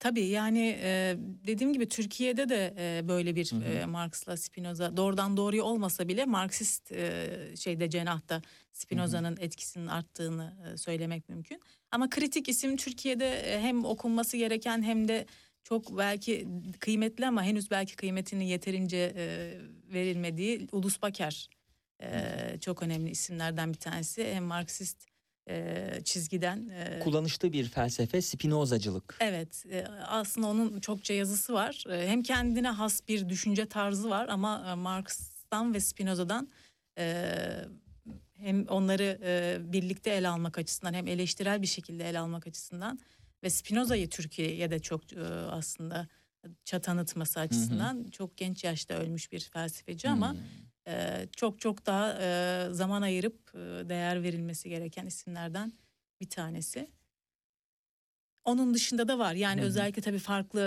Tabii 0.00 0.26
yani 0.26 0.78
e, 0.82 1.16
dediğim 1.46 1.72
gibi 1.72 1.88
Türkiye'de 1.88 2.48
de 2.48 2.74
e, 2.78 3.08
böyle 3.08 3.36
bir 3.36 3.52
Hı 3.52 3.56
hı. 3.56 3.64
e, 3.64 3.86
Marx'la 3.86 4.36
Spinoza 4.36 4.96
doğrudan 4.96 5.36
doğruya 5.36 5.64
olmasa 5.64 6.08
bile 6.08 6.24
Marksist 6.24 6.92
e, 6.92 7.36
şeyde 7.56 7.90
cenahta 7.90 8.42
Spinoza'nın 8.72 9.36
etkisinin 9.40 9.86
arttığını 9.86 10.54
e, 10.72 10.76
söylemek 10.76 11.28
mümkün. 11.28 11.60
Ama 11.90 12.10
kritik 12.10 12.48
isim 12.48 12.76
Türkiye'de 12.76 13.30
e, 13.30 13.60
hem 13.60 13.84
okunması 13.84 14.36
gereken 14.36 14.82
hem 14.82 15.08
de 15.08 15.26
çok 15.64 15.98
belki 15.98 16.48
kıymetli 16.78 17.26
ama 17.26 17.42
henüz 17.42 17.70
belki 17.70 17.96
kıymetinin 17.96 18.44
yeterince 18.44 19.12
e, 19.16 19.54
verilmediği 19.92 20.68
Ulus 20.72 21.02
Baker. 21.02 21.48
E, 22.02 22.58
çok 22.60 22.82
önemli 22.82 23.10
isimlerden 23.10 23.72
bir 23.72 23.78
tanesi. 23.78 24.24
Hem 24.34 24.44
Marksist 24.44 25.09
e, 25.50 26.00
çizgiden 26.04 26.68
e, 26.68 26.98
Kullanışlı 27.00 27.52
bir 27.52 27.68
felsefe 27.68 28.22
Spinozacılık. 28.22 29.16
Evet 29.20 29.64
e, 29.72 29.86
aslında 30.06 30.46
onun 30.46 30.80
çokça 30.80 31.14
yazısı 31.14 31.52
var. 31.52 31.84
E, 31.90 32.08
Hem 32.08 32.22
kendine 32.22 32.68
has 32.68 33.00
bir 33.08 33.28
düşünce 33.28 33.66
tarzı 33.66 34.10
var 34.10 34.28
ama 34.28 34.64
e, 34.70 34.74
Marx'tan 34.74 35.74
ve 35.74 35.80
Spinoza'dan 35.80 36.48
e, 36.98 37.34
hem 38.36 38.66
onları 38.68 39.18
e, 39.22 39.58
birlikte 39.72 40.10
ele 40.10 40.28
almak 40.28 40.58
açısından 40.58 40.94
hem 40.94 41.06
eleştirel 41.06 41.62
bir 41.62 41.66
şekilde 41.66 42.08
ele 42.10 42.18
almak 42.18 42.46
açısından 42.46 42.98
ve 43.42 43.50
Spinoza'yı 43.50 44.08
Türkiye'ye 44.10 44.70
de 44.70 44.78
çok 44.78 45.12
e, 45.12 45.22
aslında 45.50 46.08
tanıtması 46.64 47.40
açısından 47.40 48.04
çok 48.10 48.36
genç 48.36 48.64
yaşta 48.64 48.94
ölmüş 48.94 49.32
bir 49.32 49.40
felsefeci 49.40 50.08
ama 50.08 50.32
Hmm. 50.32 50.38
E, 50.88 51.26
çok 51.36 51.60
çok 51.60 51.86
daha 51.86 52.18
e, 52.22 52.66
zaman 52.70 53.02
ayırıp 53.02 53.54
e, 53.54 53.58
değer 53.88 54.22
verilmesi 54.22 54.68
gereken 54.68 55.06
isimlerden 55.06 55.72
bir 56.20 56.30
tanesi. 56.30 56.90
Onun 58.44 58.74
dışında 58.74 59.08
da 59.08 59.18
var. 59.18 59.34
Yani 59.34 59.60
Hı 59.60 59.64
hı. 59.64 59.66
özellikle 59.66 60.02
tabii 60.02 60.18
farklı 60.18 60.60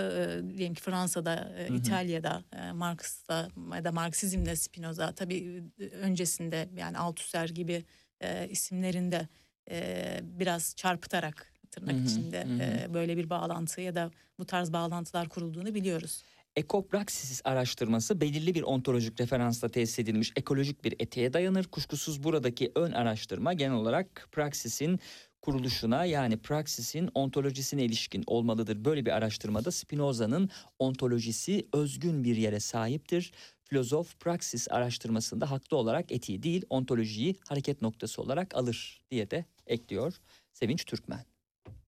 e, 0.54 0.56
diyelim 0.58 0.74
ki 0.74 0.82
Fransa'da, 0.82 1.52
e, 1.58 1.68
Hı 1.68 1.74
hı. 1.74 1.78
İtalya'da 1.78 2.44
e, 2.52 2.72
Marx'ta 2.72 3.48
ya 3.74 3.84
da 3.84 3.92
Marksizmde 3.92 4.56
Spinoza 4.56 5.12
tabii 5.14 5.64
öncesinde 5.92 6.68
yani 6.76 6.98
Althusser 6.98 7.48
gibi 7.48 7.84
e, 8.20 8.48
isimlerinde 8.48 9.28
e, 9.70 10.20
biraz 10.22 10.74
çarpıtarak 10.76 11.52
tırnak 11.70 11.90
Hı 11.90 12.00
hı, 12.00 12.10
içinde 12.10 12.38
hı 12.46 12.54
hı. 12.56 12.82
e, 12.84 12.94
böyle 12.94 13.16
bir 13.16 13.30
bağlantı 13.30 13.80
ya 13.80 13.94
da 13.94 14.10
bu 14.38 14.46
tarz 14.46 14.72
bağlantılar 14.72 15.28
kurulduğunu 15.28 15.74
biliyoruz. 15.74 16.24
Ekopraksis 16.56 17.40
araştırması 17.44 18.20
belirli 18.20 18.54
bir 18.54 18.62
ontolojik 18.62 19.20
referansla 19.20 19.68
tesis 19.68 19.98
edilmiş 19.98 20.32
ekolojik 20.36 20.84
bir 20.84 20.94
etiğe 20.98 21.32
dayanır. 21.32 21.64
Kuşkusuz 21.64 22.22
buradaki 22.22 22.72
ön 22.74 22.92
araştırma 22.92 23.52
genel 23.52 23.76
olarak 23.76 24.28
praksisin 24.32 25.00
kuruluşuna 25.42 26.04
yani 26.04 26.36
praksisin 26.36 27.10
ontolojisine 27.14 27.84
ilişkin 27.84 28.24
olmalıdır. 28.26 28.84
Böyle 28.84 29.06
bir 29.06 29.10
araştırmada 29.10 29.70
Spinoza'nın 29.70 30.50
ontolojisi 30.78 31.68
özgün 31.72 32.24
bir 32.24 32.36
yere 32.36 32.60
sahiptir. 32.60 33.32
Filozof 33.64 34.20
praksis 34.20 34.68
araştırmasında 34.70 35.50
haklı 35.50 35.76
olarak 35.76 36.12
etiği 36.12 36.42
değil 36.42 36.62
ontolojiyi 36.70 37.36
hareket 37.48 37.82
noktası 37.82 38.22
olarak 38.22 38.54
alır 38.54 39.00
diye 39.10 39.30
de 39.30 39.44
ekliyor 39.66 40.14
Sevinç 40.52 40.84
Türkmen. 40.84 41.33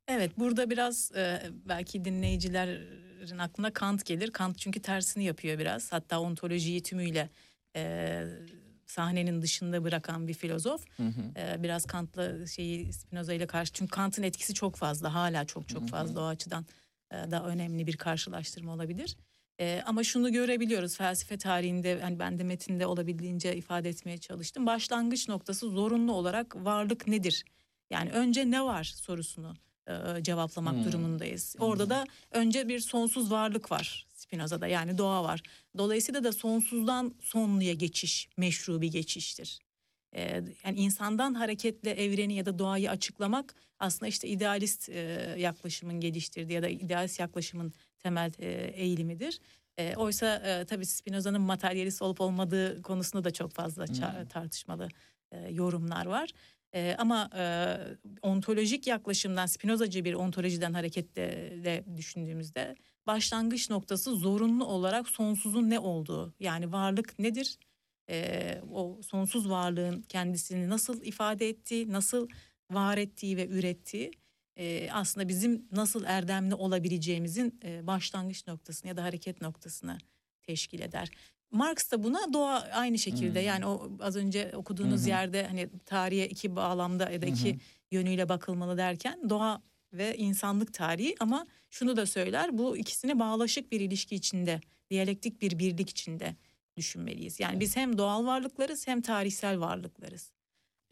Evet 0.08 0.38
burada 0.38 0.70
biraz 0.70 1.12
e, 1.16 1.42
belki 1.68 2.04
dinleyicilerin 2.04 3.38
aklına 3.38 3.72
Kant 3.72 4.04
gelir. 4.04 4.30
Kant 4.30 4.58
çünkü 4.58 4.82
tersini 4.82 5.24
yapıyor 5.24 5.58
biraz. 5.58 5.92
Hatta 5.92 6.20
ontolojiyi 6.20 6.82
tümüyle 6.82 7.30
e, 7.76 8.22
sahnenin 8.86 9.42
dışında 9.42 9.84
bırakan 9.84 10.28
bir 10.28 10.34
filozof. 10.34 10.84
Hı 10.96 11.02
hı. 11.02 11.40
E, 11.40 11.62
biraz 11.62 11.86
Kant'la 11.86 12.46
şeyi 12.46 12.92
Spinoza 12.92 13.34
ile 13.34 13.46
karşı. 13.46 13.72
Çünkü 13.72 13.90
Kant'ın 13.90 14.22
etkisi 14.22 14.54
çok 14.54 14.76
fazla. 14.76 15.14
Hala 15.14 15.44
çok 15.44 15.68
çok 15.68 15.88
fazla 15.88 16.20
o 16.20 16.24
açıdan 16.24 16.66
e, 17.10 17.14
da 17.14 17.44
önemli 17.44 17.86
bir 17.86 17.96
karşılaştırma 17.96 18.72
olabilir. 18.72 19.16
E, 19.60 19.82
ama 19.86 20.04
şunu 20.04 20.32
görebiliyoruz 20.32 20.96
felsefe 20.96 21.38
tarihinde 21.38 22.00
hani 22.00 22.18
ben 22.18 22.38
de 22.38 22.44
metinde 22.44 22.86
olabildiğince 22.86 23.56
ifade 23.56 23.88
etmeye 23.88 24.18
çalıştım. 24.18 24.66
Başlangıç 24.66 25.28
noktası 25.28 25.70
zorunlu 25.70 26.12
olarak 26.12 26.56
varlık 26.56 27.06
nedir? 27.06 27.44
Yani 27.90 28.10
önce 28.10 28.50
ne 28.50 28.64
var 28.64 28.84
sorusunu 28.84 29.54
e, 29.88 30.22
cevaplamak 30.22 30.74
Hmm. 30.74 30.84
durumundayız. 30.84 31.56
Orada 31.58 31.90
da 31.90 32.06
önce 32.30 32.68
bir 32.68 32.80
sonsuz 32.80 33.30
varlık 33.30 33.70
var 33.72 34.06
Spinoza'da 34.14 34.66
yani 34.66 34.98
doğa 34.98 35.24
var. 35.24 35.42
Dolayısıyla 35.78 36.24
da 36.24 36.32
sonsuzdan 36.32 37.14
sonluya 37.20 37.72
geçiş 37.72 38.28
meşru 38.36 38.80
bir 38.80 38.88
geçiştir. 38.92 39.58
E, 40.16 40.22
yani 40.64 40.76
insandan 40.80 41.34
hareketle 41.34 41.90
evreni 41.90 42.34
ya 42.34 42.46
da 42.46 42.58
doğayı 42.58 42.90
açıklamak 42.90 43.54
aslında 43.78 44.06
işte 44.08 44.28
idealist 44.28 44.88
e, 44.88 45.34
yaklaşımın 45.38 46.00
geliştirdiği 46.00 46.54
ya 46.56 46.62
da 46.62 46.68
idealist 46.68 47.20
yaklaşımın 47.20 47.72
temel 47.98 48.32
e, 48.38 48.48
eğilimidir. 48.74 49.38
E, 49.78 49.96
oysa 49.96 50.36
e, 50.36 50.64
tabii 50.64 50.86
Spinoza'nın 50.86 51.40
materyalist 51.40 52.02
olup 52.02 52.20
olmadığı 52.20 52.82
konusunda 52.82 53.24
da 53.24 53.30
çok 53.30 53.52
fazla 53.52 53.86
Hmm. 53.86 54.28
tartışmalı 54.28 54.88
e, 55.32 55.48
yorumlar 55.50 56.06
var. 56.06 56.30
E, 56.76 56.94
ama 56.98 57.30
e, 57.36 57.44
ontolojik 58.22 58.86
yaklaşımdan 58.86 59.46
Spinozacı 59.46 60.04
bir 60.04 60.14
ontolojiden 60.14 60.72
hareketle 60.72 61.22
de 61.64 61.84
düşündüğümüzde 61.96 62.76
başlangıç 63.06 63.70
noktası 63.70 64.16
zorunlu 64.16 64.64
olarak 64.64 65.08
sonsuzun 65.08 65.70
ne 65.70 65.78
olduğu 65.78 66.34
yani 66.40 66.72
varlık 66.72 67.18
nedir? 67.18 67.58
E, 68.10 68.60
o 68.72 69.00
sonsuz 69.02 69.50
varlığın 69.50 70.02
kendisini 70.02 70.68
nasıl 70.68 71.04
ifade 71.04 71.48
ettiği, 71.48 71.92
nasıl 71.92 72.28
var 72.70 72.98
ettiği 72.98 73.36
ve 73.36 73.48
ürettiği 73.48 74.10
e, 74.56 74.90
aslında 74.90 75.28
bizim 75.28 75.68
nasıl 75.72 76.04
erdemli 76.04 76.54
olabileceğimizin 76.54 77.60
e, 77.64 77.86
başlangıç 77.86 78.46
noktasını 78.46 78.88
ya 78.88 78.96
da 78.96 79.02
hareket 79.02 79.40
noktasını 79.40 79.98
teşkil 80.42 80.80
eder. 80.80 81.10
Marx 81.50 81.92
da 81.92 82.02
buna 82.02 82.32
doğa 82.32 82.68
aynı 82.72 82.98
şekilde 82.98 83.40
Hmm. 83.40 83.46
yani 83.46 83.66
o 83.66 83.90
az 84.00 84.16
önce 84.16 84.52
okuduğunuz 84.56 85.04
hı. 85.04 85.08
yerde 85.08 85.46
hani 85.46 85.68
tarihe 85.86 86.26
iki 86.26 86.56
bağlamda 86.56 87.10
ya 87.10 87.22
da 87.22 87.26
iki 87.26 87.54
hı. 87.54 87.58
yönüyle 87.90 88.28
bakılmalı 88.28 88.76
derken 88.76 89.30
doğa 89.30 89.62
ve 89.92 90.16
insanlık 90.16 90.74
tarihi 90.74 91.14
ama 91.20 91.46
şunu 91.70 91.96
da 91.96 92.06
söyler 92.06 92.58
bu 92.58 92.76
ikisini 92.76 93.18
bağlaşık 93.18 93.72
bir 93.72 93.80
ilişki 93.80 94.14
içinde 94.14 94.60
diyalektik 94.90 95.42
bir 95.42 95.58
birlik 95.58 95.90
içinde 95.90 96.36
düşünmeliyiz. 96.76 97.40
Yani 97.40 97.60
biz 97.60 97.76
hem 97.76 97.98
doğal 97.98 98.26
varlıklarız 98.26 98.86
hem 98.88 99.00
tarihsel 99.00 99.60
varlıklarız. 99.60 100.32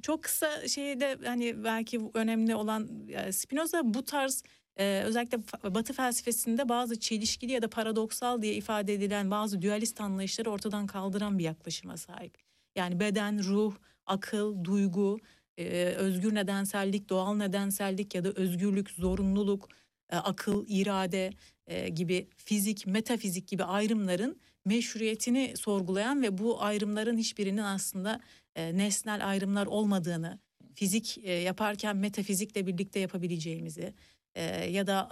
Çok 0.03 0.23
kısa 0.23 0.69
şeyde 0.69 1.19
hani 1.25 1.65
belki 1.65 2.01
önemli 2.15 2.55
olan 2.55 3.09
e, 3.09 3.33
Spinoza 3.33 3.95
bu 3.95 4.05
tarz 4.05 4.43
e, 4.77 5.03
özellikle 5.05 5.39
Batı 5.75 5.93
felsefesinde 5.93 6.69
bazı 6.69 7.01
çelişkili 7.01 7.53
ya 7.53 7.63
da 7.63 7.71
paradoksal 7.71 8.43
diye 8.43 8.55
ifade 8.55 8.95
edilen 8.95 9.31
bazı 9.31 9.63
dualist 9.63 10.01
anlayışları 10.01 10.51
ortadan 10.51 10.87
kaldıran 10.87 11.39
bir 11.39 11.45
yaklaşıma 11.45 11.97
sahip. 11.97 12.39
Yani 12.77 13.01
beden, 13.01 13.45
ruh, 13.45 13.75
akıl, 14.07 14.65
duygu, 14.65 15.19
e, 15.59 15.85
özgür 15.85 16.35
nedensellik, 16.35 17.09
doğal 17.09 17.35
nedensellik 17.35 18.15
ya 18.15 18.25
da 18.25 18.33
özgürlük, 18.33 18.91
zorunluluk, 18.91 19.69
e, 20.11 20.17
akıl, 20.17 20.65
irade 20.69 21.31
e, 21.67 21.89
gibi 21.89 22.29
fizik, 22.37 22.87
metafizik 22.87 23.49
gibi 23.49 23.65
ayrımların 23.65 24.41
meşruiyetini 24.65 25.55
sorgulayan 25.57 26.23
ve 26.23 26.39
bu 26.39 26.63
ayrımların 26.63 27.19
hiçbirinin 27.19 27.63
aslında 27.63 28.21
e, 28.57 28.77
nesnel 28.77 29.29
ayrımlar 29.29 29.67
olmadığını, 29.67 30.39
fizik 30.75 31.19
e, 31.23 31.33
yaparken 31.33 31.97
metafizikle 31.97 32.67
birlikte 32.67 33.01
yapabileceğimizi 33.01 33.95
e, 34.35 34.43
ya 34.71 34.87
da 34.87 35.09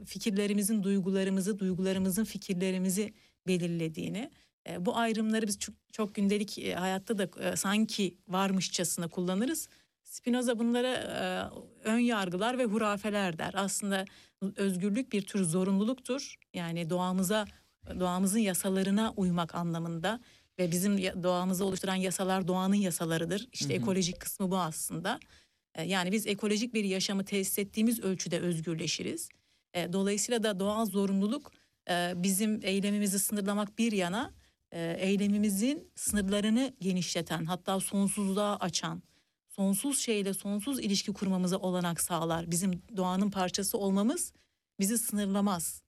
e, 0.00 0.04
fikirlerimizin 0.04 0.82
duygularımızı, 0.82 1.58
duygularımızın 1.58 2.24
fikirlerimizi 2.24 3.14
belirlediğini, 3.46 4.30
e, 4.68 4.86
bu 4.86 4.96
ayrımları 4.96 5.46
biz 5.46 5.58
çok, 5.58 5.74
çok 5.92 6.14
gündelik 6.14 6.58
e, 6.58 6.74
hayatta 6.74 7.18
da 7.18 7.42
e, 7.42 7.56
sanki 7.56 8.18
varmışçasına 8.28 9.08
kullanırız. 9.08 9.68
Spinoza 10.02 10.58
bunlara 10.58 10.92
e, 10.94 11.24
ön 11.84 11.98
yargılar 11.98 12.58
ve 12.58 12.64
hurafeler 12.64 13.38
der. 13.38 13.54
Aslında 13.56 14.04
özgürlük 14.56 15.12
bir 15.12 15.22
tür 15.22 15.44
zorunluluktur. 15.44 16.34
Yani 16.54 16.90
doğamıza, 16.90 17.44
doğamızın 18.00 18.38
yasalarına 18.38 19.12
uymak 19.16 19.54
anlamında 19.54 20.20
ve 20.58 20.70
bizim 20.70 20.98
doğamızı 20.98 21.64
oluşturan 21.64 21.94
yasalar 21.94 22.48
doğanın 22.48 22.74
yasalarıdır. 22.74 23.48
İşte 23.52 23.74
Hı 23.74 23.78
hı. 23.78 23.82
ekolojik 23.82 24.20
kısmı 24.20 24.50
bu 24.50 24.58
aslında. 24.58 25.20
E, 25.74 25.82
Yani 25.82 26.12
biz 26.12 26.26
ekolojik 26.26 26.74
bir 26.74 26.84
yaşamı 26.84 27.24
tesis 27.24 27.58
ettiğimiz 27.58 28.00
ölçüde 28.00 28.40
özgürleşiriz. 28.40 29.28
E, 29.74 29.92
Dolayısıyla 29.92 30.42
da 30.42 30.60
doğal 30.60 30.86
zorunluluk 30.86 31.52
e, 31.90 32.12
bizim 32.16 32.60
eylemimizi 32.62 33.18
sınırlamak 33.18 33.78
bir 33.78 33.92
yana 33.92 34.34
eylemimizin 34.98 35.92
sınırlarını 35.94 36.74
genişleten 36.80 37.44
hatta 37.44 37.80
sonsuzluğa 37.80 38.56
açan 38.56 39.02
sonsuz 39.48 39.98
şeyle 39.98 40.34
sonsuz 40.34 40.80
ilişki 40.80 41.12
kurmamıza 41.12 41.56
olanak 41.58 42.00
sağlar. 42.00 42.50
Bizim 42.50 42.82
doğanın 42.96 43.30
parçası 43.30 43.78
olmamız 43.78 44.32
bizi 44.80 44.98
sınırlamaz. 44.98 45.83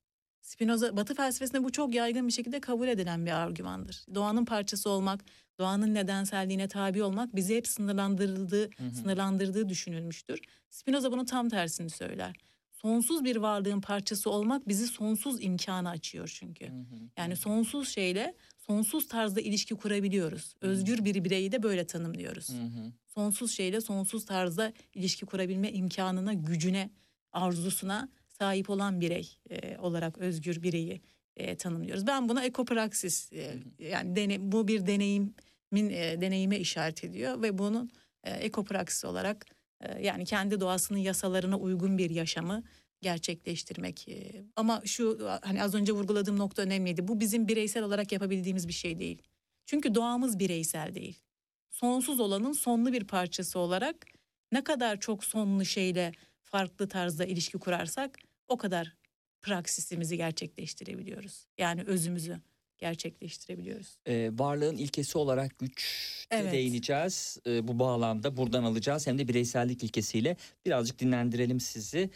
Spinoza 0.47 0.97
Batı 0.97 1.15
felsefesinde 1.15 1.65
bu 1.65 1.73
çok 1.73 1.95
yaygın 1.95 2.27
bir 2.27 2.33
şekilde 2.33 2.61
kabul 2.61 2.89
edilen 2.89 3.27
bir 3.27 3.31
argümandır. 3.31 4.05
Doğanın 4.15 4.45
parçası 4.45 4.91
olmak, 4.91 5.25
doğanın 5.59 5.95
nedenselliğine 5.95 6.69
tabi 6.69 7.03
olmak 7.03 7.37
bizi 7.37 7.57
hep 7.57 7.69
sınırlandırıldığı, 7.69 8.65
hı. 8.65 8.91
sınırlandırdığı 8.95 9.69
düşünülmüştür. 9.69 10.41
Spinoza 10.71 11.13
bunun 11.13 11.25
tam 11.25 11.49
tersini 11.49 11.91
söyler. 11.91 12.37
Sonsuz 12.73 13.25
bir 13.25 13.37
varlığın 13.37 13.81
parçası 13.81 14.31
olmak 14.31 14.69
bizi 14.69 14.87
sonsuz 14.87 15.45
imkanı 15.45 15.91
açıyor 15.91 16.37
çünkü. 16.41 16.71
Yani 17.17 17.37
sonsuz 17.37 17.89
şeyle 17.89 18.35
sonsuz 18.59 19.09
tarzda 19.09 19.41
ilişki 19.41 19.75
kurabiliyoruz. 19.75 20.55
Özgür 20.61 21.05
bir 21.05 21.25
bireyi 21.25 21.53
de 21.53 21.63
böyle 21.63 21.87
tanımlıyoruz. 21.87 22.49
Hı 22.49 22.63
hı. 22.63 22.93
Sonsuz 23.07 23.53
şeyle 23.53 23.81
sonsuz 23.81 24.25
tarzda 24.25 24.73
ilişki 24.95 25.27
kurabilme 25.27 25.73
imkanına, 25.73 26.33
gücüne, 26.35 26.91
arzusuna 27.33 28.09
sahip 28.39 28.71
olan 28.71 29.01
birey 29.01 29.39
e, 29.51 29.79
olarak 29.79 30.19
özgür 30.19 30.63
bireyi 30.63 31.01
e, 31.37 31.57
tanımlıyoruz. 31.57 32.07
Ben 32.07 32.29
buna 32.29 32.45
ekopraksis 32.45 33.33
e, 33.33 33.55
yani 33.79 34.17
dene, 34.17 34.53
bu 34.53 34.69
bir 34.69 34.87
deneyimin 34.87 35.91
e, 35.91 36.21
deneyime 36.21 36.59
işaret 36.59 37.05
ediyor 37.05 37.43
ve 37.43 37.59
bunun 37.59 37.91
e, 38.25 38.31
ekopraksis 38.31 39.05
olarak 39.05 39.47
e, 39.81 40.03
yani 40.03 40.25
kendi 40.25 40.61
doğasının 40.61 40.99
yasalarına 40.99 41.59
uygun 41.59 41.99
bir 41.99 42.11
yaşamı 42.11 42.63
gerçekleştirmek. 43.03 44.09
E, 44.09 44.45
ama 44.57 44.83
şu 44.85 45.29
hani 45.43 45.63
az 45.63 45.75
önce 45.75 45.93
vurguladığım 45.93 46.39
nokta 46.39 46.63
önemliydi. 46.63 47.09
Bu 47.09 47.21
bizim 47.21 47.49
bireysel 47.49 47.83
olarak 47.83 48.13
yapabildiğimiz 48.13 48.69
bir 48.69 48.73
şey 48.73 48.99
değil. 48.99 49.23
Çünkü 49.67 49.95
doğamız 49.95 50.39
bireysel 50.39 50.95
değil. 50.95 51.21
Sonsuz 51.71 52.21
olanın 52.21 52.53
sonlu 52.53 52.93
bir 52.93 53.05
parçası 53.05 53.59
olarak 53.59 54.07
ne 54.53 54.65
kadar 54.65 55.01
çok 55.01 55.25
sonlu 55.25 55.65
şeyle 55.65 56.13
farklı 56.51 56.89
tarzda 56.89 57.25
ilişki 57.25 57.59
kurarsak 57.59 58.19
o 58.49 58.57
kadar 58.57 58.97
praksisimizi 59.43 60.17
gerçekleştirebiliyoruz. 60.17 61.47
Yani 61.59 61.83
özümüzü 61.83 62.41
gerçekleştirebiliyoruz. 62.79 63.99
Ee, 64.07 64.31
varlığın 64.33 64.77
ilkesi 64.77 65.19
olarak 65.19 65.59
güç 65.59 66.07
Evet. 66.31 66.53
değineceğiz. 66.53 67.39
Ee, 67.47 67.69
bu 67.69 67.79
bağlamda 67.79 68.37
buradan 68.37 68.65
alacağız 68.65 69.07
hem 69.07 69.19
de 69.19 69.29
bireysellik 69.29 69.85
ilkesiyle 69.85 70.37
birazcık 70.67 70.99
dinlendirelim 70.99 71.61
sizi. 71.61 72.11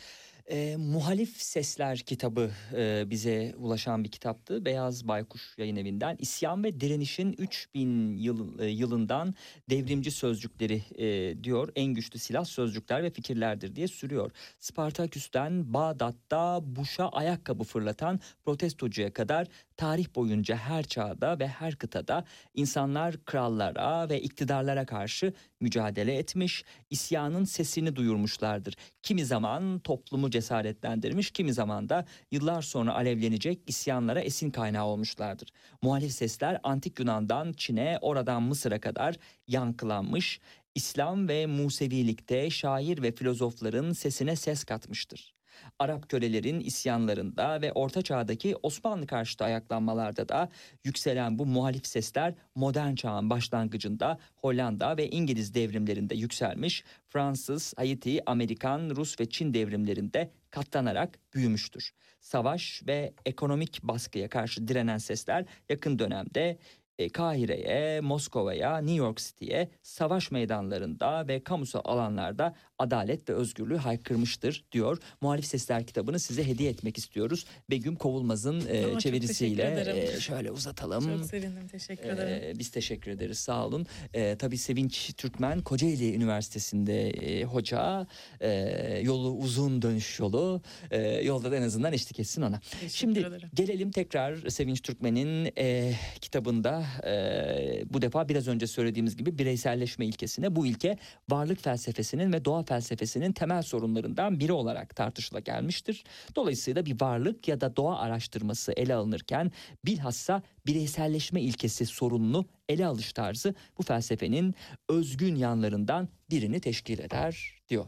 E, 0.50 0.76
Muhalif 0.76 1.42
Sesler 1.42 1.98
kitabı 1.98 2.50
e, 2.76 3.10
bize 3.10 3.54
ulaşan 3.56 4.04
bir 4.04 4.10
kitaptı. 4.10 4.64
Beyaz 4.64 5.08
Baykuş 5.08 5.54
yayın 5.58 5.76
evinden. 5.76 6.16
İsyan 6.18 6.64
ve 6.64 6.80
direnişin 6.80 7.34
3000 7.38 8.16
yıl, 8.16 8.58
e, 8.58 8.66
yılından 8.66 9.34
devrimci 9.70 10.10
sözcükleri 10.10 10.82
e, 10.98 11.44
diyor. 11.44 11.72
En 11.74 11.94
güçlü 11.94 12.18
silah 12.18 12.44
sözcükler 12.44 13.02
ve 13.02 13.10
fikirlerdir 13.10 13.76
diye 13.76 13.88
sürüyor. 13.88 14.30
Spartaküs'ten 14.58 15.74
Bağdat'ta 15.74 16.60
Buş'a 16.62 17.08
ayakkabı 17.08 17.64
fırlatan 17.64 18.20
protestocuya 18.44 19.12
kadar 19.12 19.48
tarih 19.76 20.14
boyunca 20.14 20.56
her 20.56 20.82
çağda 20.82 21.38
ve 21.38 21.48
her 21.48 21.76
kıtada 21.76 22.24
insanlar 22.54 23.24
krallara 23.24 24.08
ve 24.08 24.20
iktidarlara 24.20 24.86
karşı 24.86 25.32
mücadele 25.60 26.14
etmiş, 26.14 26.64
isyanın 26.90 27.44
sesini 27.44 27.96
duyurmuşlardır. 27.96 28.74
Kimi 29.02 29.24
zaman 29.24 29.78
toplumu 29.78 30.30
cesaretlendirmiş, 30.40 31.30
kimi 31.30 31.52
zaman 31.52 31.88
da 31.88 32.04
yıllar 32.30 32.62
sonra 32.62 32.94
alevlenecek 32.94 33.60
isyanlara 33.66 34.20
esin 34.20 34.50
kaynağı 34.50 34.84
olmuşlardır. 34.84 35.48
Muhalif 35.82 36.12
sesler 36.12 36.60
antik 36.62 37.00
Yunan'dan 37.00 37.52
Çin'e, 37.52 37.98
oradan 38.00 38.42
Mısır'a 38.42 38.80
kadar 38.80 39.16
yankılanmış, 39.48 40.40
İslam 40.74 41.28
ve 41.28 41.46
Musevilikte 41.46 42.50
şair 42.50 43.02
ve 43.02 43.12
filozofların 43.12 43.92
sesine 43.92 44.36
ses 44.36 44.64
katmıştır. 44.64 45.39
Arap 45.78 46.08
kölelerin 46.08 46.60
isyanlarında 46.60 47.62
ve 47.62 47.72
Orta 47.72 48.02
Çağ'daki 48.02 48.56
Osmanlı 48.62 49.06
karşıtı 49.06 49.44
ayaklanmalarda 49.44 50.28
da 50.28 50.48
yükselen 50.84 51.38
bu 51.38 51.46
muhalif 51.46 51.86
sesler 51.86 52.34
modern 52.54 52.94
çağın 52.94 53.30
başlangıcında 53.30 54.18
Hollanda 54.36 54.96
ve 54.96 55.08
İngiliz 55.08 55.54
devrimlerinde 55.54 56.14
yükselmiş, 56.14 56.84
Fransız, 57.08 57.74
Haiti, 57.76 58.30
Amerikan, 58.30 58.90
Rus 58.90 59.20
ve 59.20 59.30
Çin 59.30 59.54
devrimlerinde 59.54 60.30
katlanarak 60.50 61.18
büyümüştür. 61.34 61.92
Savaş 62.20 62.82
ve 62.86 63.12
ekonomik 63.26 63.82
baskıya 63.82 64.28
karşı 64.28 64.68
direnen 64.68 64.98
sesler 64.98 65.44
yakın 65.68 65.98
dönemde 65.98 66.58
e, 67.00 67.08
Kahire'ye, 67.08 68.00
Moskova'ya, 68.00 68.78
New 68.78 68.94
York 68.94 69.18
City'ye 69.18 69.68
savaş 69.82 70.30
meydanlarında 70.30 71.28
ve 71.28 71.44
kamusal 71.44 71.80
alanlarda 71.84 72.54
adalet 72.78 73.28
ve 73.28 73.34
özgürlüğü 73.34 73.76
haykırmıştır 73.76 74.64
diyor. 74.72 74.98
Muhalif 75.20 75.46
Sesler 75.46 75.86
kitabını 75.86 76.18
size 76.18 76.46
hediye 76.46 76.70
etmek 76.70 76.98
istiyoruz. 76.98 77.46
Begüm 77.70 77.96
Kovulmaz'ın 77.96 78.66
e, 78.68 78.98
çevirisiyle 78.98 79.84
e, 80.16 80.20
şöyle 80.20 80.50
uzatalım. 80.50 81.18
Çok 81.18 81.26
sevindim. 81.26 81.68
Teşekkür 81.68 82.08
ederim. 82.08 82.42
Ee, 82.44 82.58
biz 82.58 82.70
teşekkür 82.70 83.10
ederiz 83.10 83.38
sağ 83.38 83.66
olun. 83.66 83.86
Ee, 84.14 84.36
tabii 84.38 84.58
Sevinç 84.58 85.14
Türkmen 85.16 85.60
Kocaeli 85.60 86.14
Üniversitesi'nde 86.14 87.10
e, 87.10 87.44
hoca. 87.44 88.06
Ee, 88.40 89.00
yolu 89.04 89.30
uzun 89.30 89.82
dönüş 89.82 90.18
yolu. 90.20 90.62
Ee, 90.90 91.00
yolda 91.00 91.50
da 91.50 91.56
en 91.56 91.62
azından 91.62 91.92
eşlik 91.92 92.20
etsin 92.20 92.42
ona. 92.42 92.60
Teşekkür 92.60 92.88
Şimdi 92.88 93.18
ederim. 93.18 93.48
gelelim 93.54 93.90
tekrar 93.90 94.36
Sevinç 94.50 94.82
Türkmen'in 94.82 95.52
e, 95.58 95.94
kitabında 96.20 96.84
e, 97.04 97.84
bu 97.90 98.02
defa 98.02 98.28
biraz 98.28 98.48
önce 98.48 98.66
söylediğimiz 98.66 99.16
gibi 99.16 99.38
bireyselleşme 99.38 100.06
ilkesine. 100.06 100.56
Bu 100.56 100.66
ilke 100.66 100.98
varlık 101.28 101.60
felsefesinin 101.60 102.32
ve 102.32 102.44
doğa 102.44 102.62
felsefesinin 102.62 103.32
temel 103.32 103.62
sorunlarından 103.62 104.40
biri 104.40 104.52
olarak 104.52 104.96
tartışıla 104.96 105.40
gelmiştir. 105.40 106.04
Dolayısıyla 106.36 106.86
bir 106.86 107.00
varlık 107.00 107.48
ya 107.48 107.60
da 107.60 107.76
doğa 107.76 107.98
araştırması 107.98 108.72
ele 108.72 108.94
alınırken 108.94 109.52
bilhassa 109.84 110.42
bireyselleşme 110.66 111.42
ilkesi 111.42 111.86
sorununu 111.86 112.44
ele 112.68 112.86
alış 112.86 113.12
tarzı 113.12 113.54
bu 113.78 113.82
felsefenin 113.82 114.54
özgün 114.88 115.34
yanlarından 115.34 116.08
birini 116.30 116.60
teşkil 116.60 116.98
eder 116.98 117.62
diyor. 117.68 117.86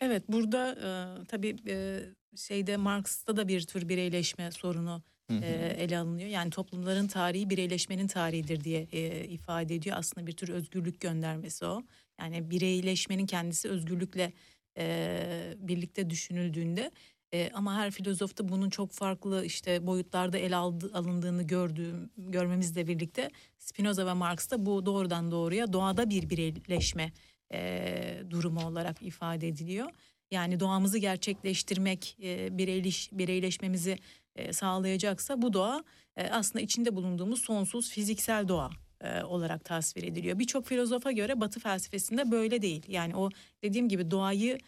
Evet 0.00 0.22
burada 0.28 0.72
e, 0.72 0.88
tabii 1.26 1.56
e, 1.68 2.00
şeyde 2.36 2.76
Marx'ta 2.76 3.36
da 3.36 3.48
bir 3.48 3.66
tür 3.66 3.88
bireyleşme 3.88 4.50
sorunu. 4.50 5.02
E, 5.30 5.76
ele 5.78 5.98
alınıyor. 5.98 6.28
Yani 6.28 6.50
toplumların 6.50 7.06
tarihi 7.06 7.50
bireyleşmenin 7.50 8.06
tarihidir 8.06 8.64
diye 8.64 8.86
e, 8.92 9.24
ifade 9.24 9.74
ediyor. 9.74 9.96
Aslında 9.98 10.26
bir 10.26 10.32
tür 10.32 10.48
özgürlük 10.48 11.00
göndermesi 11.00 11.64
o. 11.64 11.82
Yani 12.20 12.50
bireyleşmenin 12.50 13.26
kendisi 13.26 13.68
özgürlükle 13.68 14.32
e, 14.78 15.54
birlikte 15.58 16.10
düşünüldüğünde 16.10 16.90
e, 17.34 17.50
ama 17.54 17.74
her 17.74 17.90
filozofta 17.90 18.48
bunun 18.48 18.70
çok 18.70 18.92
farklı 18.92 19.44
işte 19.44 19.86
boyutlarda 19.86 20.38
ele 20.38 20.56
aldı, 20.56 20.90
alındığını 20.94 21.42
gördüğüm 21.42 22.10
görmemizle 22.16 22.86
birlikte 22.86 23.30
Spinoza 23.58 24.06
ve 24.06 24.12
Marx'ta 24.12 24.66
bu 24.66 24.86
doğrudan 24.86 25.30
doğruya 25.30 25.72
doğada 25.72 26.10
bir 26.10 26.30
bireyleşme 26.30 27.12
e, 27.52 28.22
durumu 28.30 28.66
olarak 28.66 29.02
ifade 29.02 29.48
ediliyor. 29.48 29.90
Yani 30.30 30.60
doğamızı 30.60 30.98
gerçekleştirmek, 30.98 32.16
e, 32.22 32.58
bireyleş, 32.58 33.10
bireyleşmemizi 33.12 33.98
e, 34.36 34.52
sağlayacaksa 34.52 35.42
bu 35.42 35.52
doğa 35.52 35.84
e, 36.16 36.28
aslında 36.28 36.62
içinde 36.62 36.96
bulunduğumuz 36.96 37.42
sonsuz 37.42 37.90
fiziksel 37.90 38.48
doğa 38.48 38.70
e, 39.00 39.22
olarak 39.22 39.64
tasvir 39.64 40.02
ediliyor. 40.02 40.38
Birçok 40.38 40.66
filozofa 40.66 41.12
göre 41.12 41.40
Batı 41.40 41.60
felsefesinde 41.60 42.30
böyle 42.30 42.62
değil. 42.62 42.82
Yani 42.88 43.16
o 43.16 43.30
dediğim 43.62 43.88
gibi 43.88 44.10
doğayı 44.10 44.58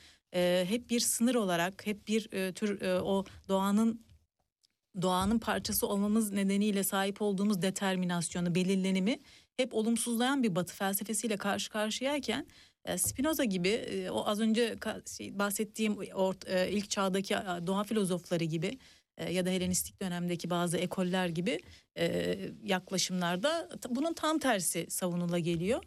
hep 0.64 0.90
bir 0.90 1.00
sınır 1.00 1.34
olarak, 1.34 1.86
hep 1.86 2.08
bir 2.08 2.52
tür 2.52 2.80
o 3.00 3.24
doğanın 3.48 4.06
doğanın 5.02 5.38
parçası 5.38 5.86
olmamız 5.86 6.32
nedeniyle 6.32 6.84
sahip 6.84 7.22
olduğumuz 7.22 7.62
determinasyonu, 7.62 8.54
belirlenimi 8.54 9.18
hep 9.56 9.74
olumsuzlayan 9.74 10.42
bir 10.42 10.54
Batı 10.54 10.74
felsefesiyle 10.74 11.36
karşı 11.36 11.70
karşıyayken 11.70 12.46
Spinoza 12.96 13.44
gibi 13.44 14.06
o 14.12 14.26
az 14.26 14.40
önce 14.40 14.76
şey, 15.16 15.38
bahsettiğim 15.38 16.02
ilk 16.70 16.90
çağdaki 16.90 17.34
doğa 17.66 17.84
filozofları 17.84 18.44
gibi 18.44 18.78
ya 19.24 19.46
da 19.46 19.50
Helenistik 19.50 20.02
dönemdeki 20.02 20.50
bazı 20.50 20.78
ekoller 20.78 21.28
gibi 21.28 21.58
e, 21.98 22.36
yaklaşımlarda 22.62 23.68
bunun 23.88 24.12
tam 24.12 24.38
tersi 24.38 24.86
savunula 24.88 25.38
geliyor. 25.38 25.82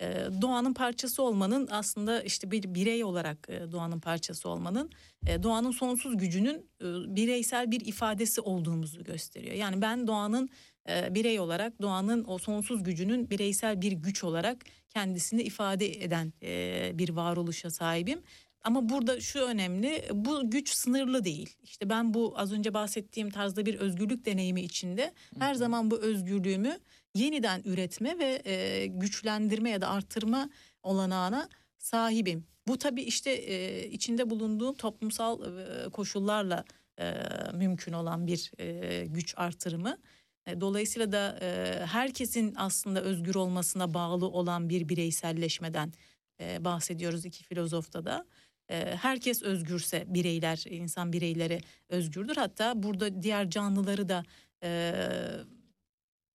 E, 0.00 0.06
Doğanın 0.42 0.74
parçası 0.74 1.22
olmanın 1.22 1.68
aslında 1.70 2.22
işte 2.22 2.50
bir 2.50 2.74
birey 2.74 3.04
olarak 3.04 3.48
e, 3.48 3.72
doğanın 3.72 4.00
parçası 4.00 4.48
olmanın 4.48 4.90
e, 5.26 5.42
doğanın 5.42 5.70
sonsuz 5.70 6.16
gücünün 6.16 6.70
e, 6.80 6.84
bireysel 7.16 7.70
bir 7.70 7.80
ifadesi 7.80 8.40
olduğumuzu 8.40 9.04
gösteriyor. 9.04 9.54
Yani 9.54 9.82
ben 9.82 10.06
doğanın 10.06 10.48
e, 10.88 11.14
birey 11.14 11.40
olarak 11.40 11.82
doğanın 11.82 12.24
o 12.28 12.38
sonsuz 12.38 12.82
gücünün 12.82 13.30
bireysel 13.30 13.80
bir 13.80 13.92
güç 13.92 14.24
olarak 14.24 14.64
kendisini 14.88 15.42
ifade 15.42 16.04
eden 16.04 16.32
e, 16.42 16.90
bir 16.94 17.08
varoluşa 17.08 17.70
sahibim. 17.70 18.22
Ama 18.64 18.88
burada 18.88 19.20
şu 19.20 19.40
önemli 19.40 20.04
bu 20.12 20.50
güç 20.50 20.68
sınırlı 20.68 21.24
değil. 21.24 21.56
İşte 21.62 21.88
ben 21.88 22.14
bu 22.14 22.34
az 22.36 22.52
önce 22.52 22.74
bahsettiğim 22.74 23.30
tarzda 23.30 23.66
bir 23.66 23.74
özgürlük 23.74 24.24
deneyimi 24.24 24.62
içinde 24.62 25.14
her 25.38 25.54
zaman 25.54 25.90
bu 25.90 25.98
özgürlüğümü 25.98 26.78
yeniden 27.14 27.62
üretme 27.64 28.18
ve 28.18 28.42
e, 28.44 28.86
güçlendirme 28.86 29.70
ya 29.70 29.80
da 29.80 29.88
artırma 29.88 30.50
olanağına 30.82 31.48
sahibim. 31.78 32.46
Bu 32.68 32.78
tabii 32.78 33.02
işte 33.02 33.30
e, 33.30 33.88
içinde 33.88 34.30
bulunduğum 34.30 34.74
toplumsal 34.74 35.40
e, 35.42 35.88
koşullarla 35.90 36.64
e, 36.98 37.14
mümkün 37.54 37.92
olan 37.92 38.26
bir 38.26 38.50
e, 38.58 39.06
güç 39.06 39.34
artırımı. 39.36 39.98
E, 40.46 40.60
Dolayısıyla 40.60 41.12
da 41.12 41.38
e, 41.42 41.80
herkesin 41.86 42.54
aslında 42.56 43.00
özgür 43.02 43.34
olmasına 43.34 43.94
bağlı 43.94 44.26
olan 44.26 44.68
bir 44.68 44.88
bireyselleşmeden 44.88 45.92
e, 46.40 46.64
bahsediyoruz 46.64 47.24
iki 47.24 47.44
filozofta 47.44 48.04
da. 48.04 48.26
Herkes 48.68 49.42
özgürse 49.42 50.04
bireyler, 50.08 50.64
insan 50.70 51.12
bireyleri 51.12 51.60
özgürdür. 51.88 52.36
Hatta 52.36 52.82
burada 52.82 53.22
diğer 53.22 53.50
canlıları 53.50 54.08
da 54.08 54.24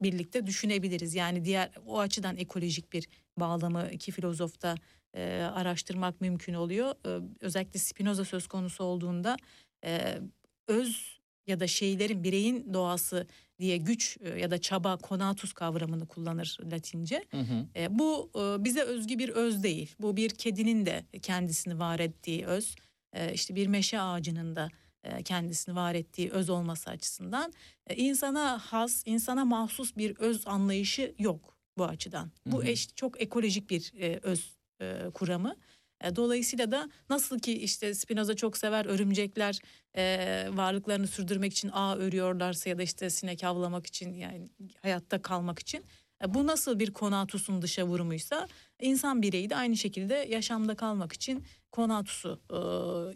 birlikte 0.01 0.47
düşünebiliriz. 0.47 1.15
Yani 1.15 1.45
diğer 1.45 1.69
o 1.85 1.99
açıdan 1.99 2.37
ekolojik 2.37 2.93
bir 2.93 3.07
bağlamı 3.37 3.89
iki 3.91 4.11
filozofta 4.11 4.75
e, 5.13 5.49
araştırmak 5.53 6.21
mümkün 6.21 6.53
oluyor. 6.53 6.95
E, 7.05 7.21
özellikle 7.41 7.79
Spinoza 7.79 8.25
söz 8.25 8.47
konusu 8.47 8.83
olduğunda 8.83 9.37
e, 9.85 10.19
öz 10.67 11.18
ya 11.49 11.59
da 11.59 11.67
şeylerin 11.67 12.23
bireyin 12.23 12.73
doğası 12.73 13.27
diye 13.59 13.77
güç 13.77 14.17
e, 14.21 14.39
ya 14.39 14.51
da 14.51 14.61
çaba 14.61 14.97
konatus 14.97 15.53
kavramını 15.53 16.07
kullanır 16.07 16.57
Latince. 16.71 17.25
Hı 17.31 17.37
hı. 17.37 17.67
E, 17.75 17.99
bu 17.99 18.31
e, 18.35 18.63
bize 18.63 18.81
özgü 18.81 19.19
bir 19.19 19.29
öz 19.29 19.63
değil. 19.63 19.95
Bu 19.99 20.17
bir 20.17 20.29
kedinin 20.29 20.85
de 20.85 21.05
kendisini 21.21 21.79
var 21.79 21.99
ettiği 21.99 22.45
öz. 22.45 22.75
E, 23.13 23.33
işte 23.33 23.55
bir 23.55 23.67
meşe 23.67 24.01
ağacının 24.01 24.55
da 24.55 24.69
e, 25.03 25.23
kendisini 25.23 25.75
var 25.75 25.95
ettiği 25.95 26.31
öz 26.31 26.49
olması 26.49 26.89
açısından 26.89 27.53
e, 27.87 27.95
insana 27.95 28.59
has, 28.59 29.03
insana 29.05 29.45
mahsus 29.45 29.97
bir 29.97 30.17
öz 30.17 30.47
anlayışı 30.47 31.15
yok 31.19 31.55
bu 31.77 31.85
açıdan. 31.85 32.31
Bu 32.45 32.57
Hı 32.57 32.65
hı. 32.65 32.67
eş, 32.67 32.95
çok 32.95 33.21
ekolojik 33.21 33.69
bir 33.69 33.93
e, 33.99 34.19
öz 34.23 34.57
e, 34.81 35.09
kuramı. 35.13 35.55
E, 36.03 36.15
Dolayısıyla 36.15 36.71
da 36.71 36.89
nasıl 37.09 37.39
ki 37.39 37.53
işte 37.53 37.93
Spinoza 37.93 38.35
çok 38.35 38.57
sever 38.57 38.85
örümcekler 38.85 39.59
e, 39.97 40.47
varlıklarını 40.53 41.07
sürdürmek 41.07 41.51
için 41.51 41.69
ağ 41.73 41.95
örüyorlarsa 41.95 42.69
ya 42.69 42.77
da 42.77 42.83
işte 42.83 43.09
sinek 43.09 43.43
avlamak 43.43 43.85
için 43.85 44.13
yani 44.13 44.49
hayatta 44.81 45.21
kalmak 45.21 45.59
için 45.59 45.85
e, 46.23 46.33
bu 46.33 46.47
nasıl 46.47 46.79
bir 46.79 46.93
konatusun 46.93 47.61
dışa 47.61 47.83
vurumuysa 47.83 48.47
İnsan 48.81 49.21
bireyi 49.21 49.49
de 49.49 49.55
aynı 49.55 49.77
şekilde 49.77 50.13
yaşamda 50.13 50.75
kalmak 50.75 51.13
için 51.13 51.43
konatusu 51.71 52.39
e, 52.49 52.59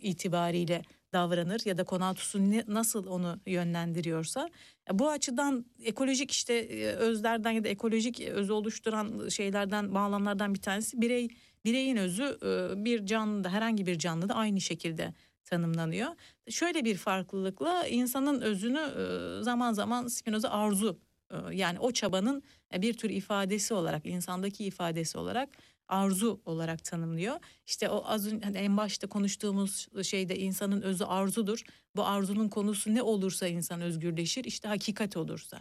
itibariyle 0.01 0.81
davranır 1.13 1.61
ya 1.65 1.77
da 1.77 1.84
konatusu 1.84 2.51
ne, 2.51 2.63
nasıl 2.67 3.07
onu 3.07 3.39
yönlendiriyorsa. 3.45 4.49
E, 4.91 4.99
bu 4.99 5.09
açıdan 5.09 5.65
ekolojik 5.84 6.31
işte 6.31 6.53
e, 6.53 6.86
özlerden 6.88 7.51
ya 7.51 7.63
da 7.63 7.67
ekolojik 7.67 8.21
öz 8.21 8.49
oluşturan 8.49 9.29
şeylerden 9.29 9.95
bağlamlardan 9.95 10.53
bir 10.53 10.61
tanesi 10.61 11.01
birey 11.01 11.27
bireyin 11.66 11.97
özü 11.97 12.38
e, 12.43 12.86
bir 12.86 13.05
canlıda 13.05 13.49
herhangi 13.49 13.86
bir 13.86 13.99
canlıda 13.99 14.36
aynı 14.36 14.61
şekilde 14.61 15.14
tanımlanıyor. 15.45 16.09
Şöyle 16.49 16.86
bir 16.86 16.97
farklılıkla 16.97 17.88
insanın 17.88 18.41
özünü 18.41 18.80
e, 18.80 19.43
zaman 19.43 19.74
zaman 19.74 20.07
Spinoza 20.07 20.49
arzu 20.49 20.99
e, 21.32 21.36
yani 21.55 21.80
o 21.80 21.91
çabanın 21.91 22.43
bir 22.78 22.93
tür 22.93 23.09
ifadesi 23.09 23.74
olarak 23.74 24.05
insandaki 24.05 24.66
ifadesi 24.66 25.18
olarak 25.18 25.49
arzu 25.88 26.41
olarak 26.45 26.84
tanımlıyor. 26.84 27.39
İşte 27.66 27.89
o 27.89 28.03
az 28.05 28.28
önce 28.28 28.45
hani 28.45 28.57
en 28.57 28.78
başta 28.78 29.07
konuştuğumuz 29.07 29.88
şeyde 30.03 30.39
insanın 30.39 30.82
özü 30.82 31.03
arzudur. 31.03 31.64
Bu 31.95 32.05
arzunun 32.05 32.49
konusu 32.49 32.93
ne 32.93 33.01
olursa 33.01 33.47
insan 33.47 33.82
özgürleşir. 33.82 34.43
İşte 34.43 34.68
hakikat 34.68 35.18
olursa. 35.18 35.59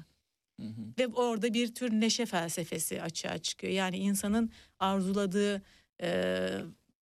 Hı 0.61 0.67
hı. 0.67 0.83
Ve 0.99 1.07
orada 1.07 1.55
bir 1.55 1.75
tür 1.75 1.91
neşe 1.93 2.27
felsefesi 2.27 3.03
açığa 3.03 3.39
çıkıyor. 3.39 3.73
Yani 3.73 3.97
insanın 3.97 4.51
arzuladığı 4.79 5.63
e, 6.03 6.49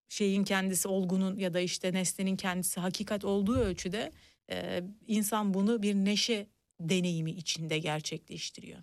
şeyin 0.09 0.45
kendisi 0.45 0.89
olgunun 0.89 1.39
ya 1.39 1.55
da 1.55 1.61
işte 1.61 1.93
nesnenin 1.93 2.37
kendisi 2.37 2.81
hakikat 2.81 3.25
olduğu 3.25 3.57
ölçüde 3.57 4.13
e, 4.51 4.83
insan 5.07 5.55
bunu 5.55 5.83
bir 5.83 5.95
neşe 5.95 6.47
deneyimi 6.81 7.31
içinde 7.31 7.79
gerçekleştiriyor. 7.79 8.79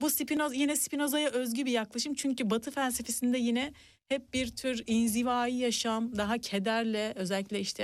Bu 0.00 0.10
Spinoza 0.10 0.54
yine 0.54 0.76
Spinoza'ya 0.76 1.30
özgü 1.30 1.66
bir 1.66 1.72
yaklaşım 1.72 2.14
çünkü 2.14 2.50
Batı 2.50 2.70
felsefesinde 2.70 3.38
yine 3.38 3.72
hep 4.08 4.34
bir 4.34 4.56
tür 4.56 4.84
inzivai 4.86 5.54
yaşam, 5.54 6.16
daha 6.16 6.38
kederle 6.38 7.12
özellikle 7.16 7.60
işte 7.60 7.82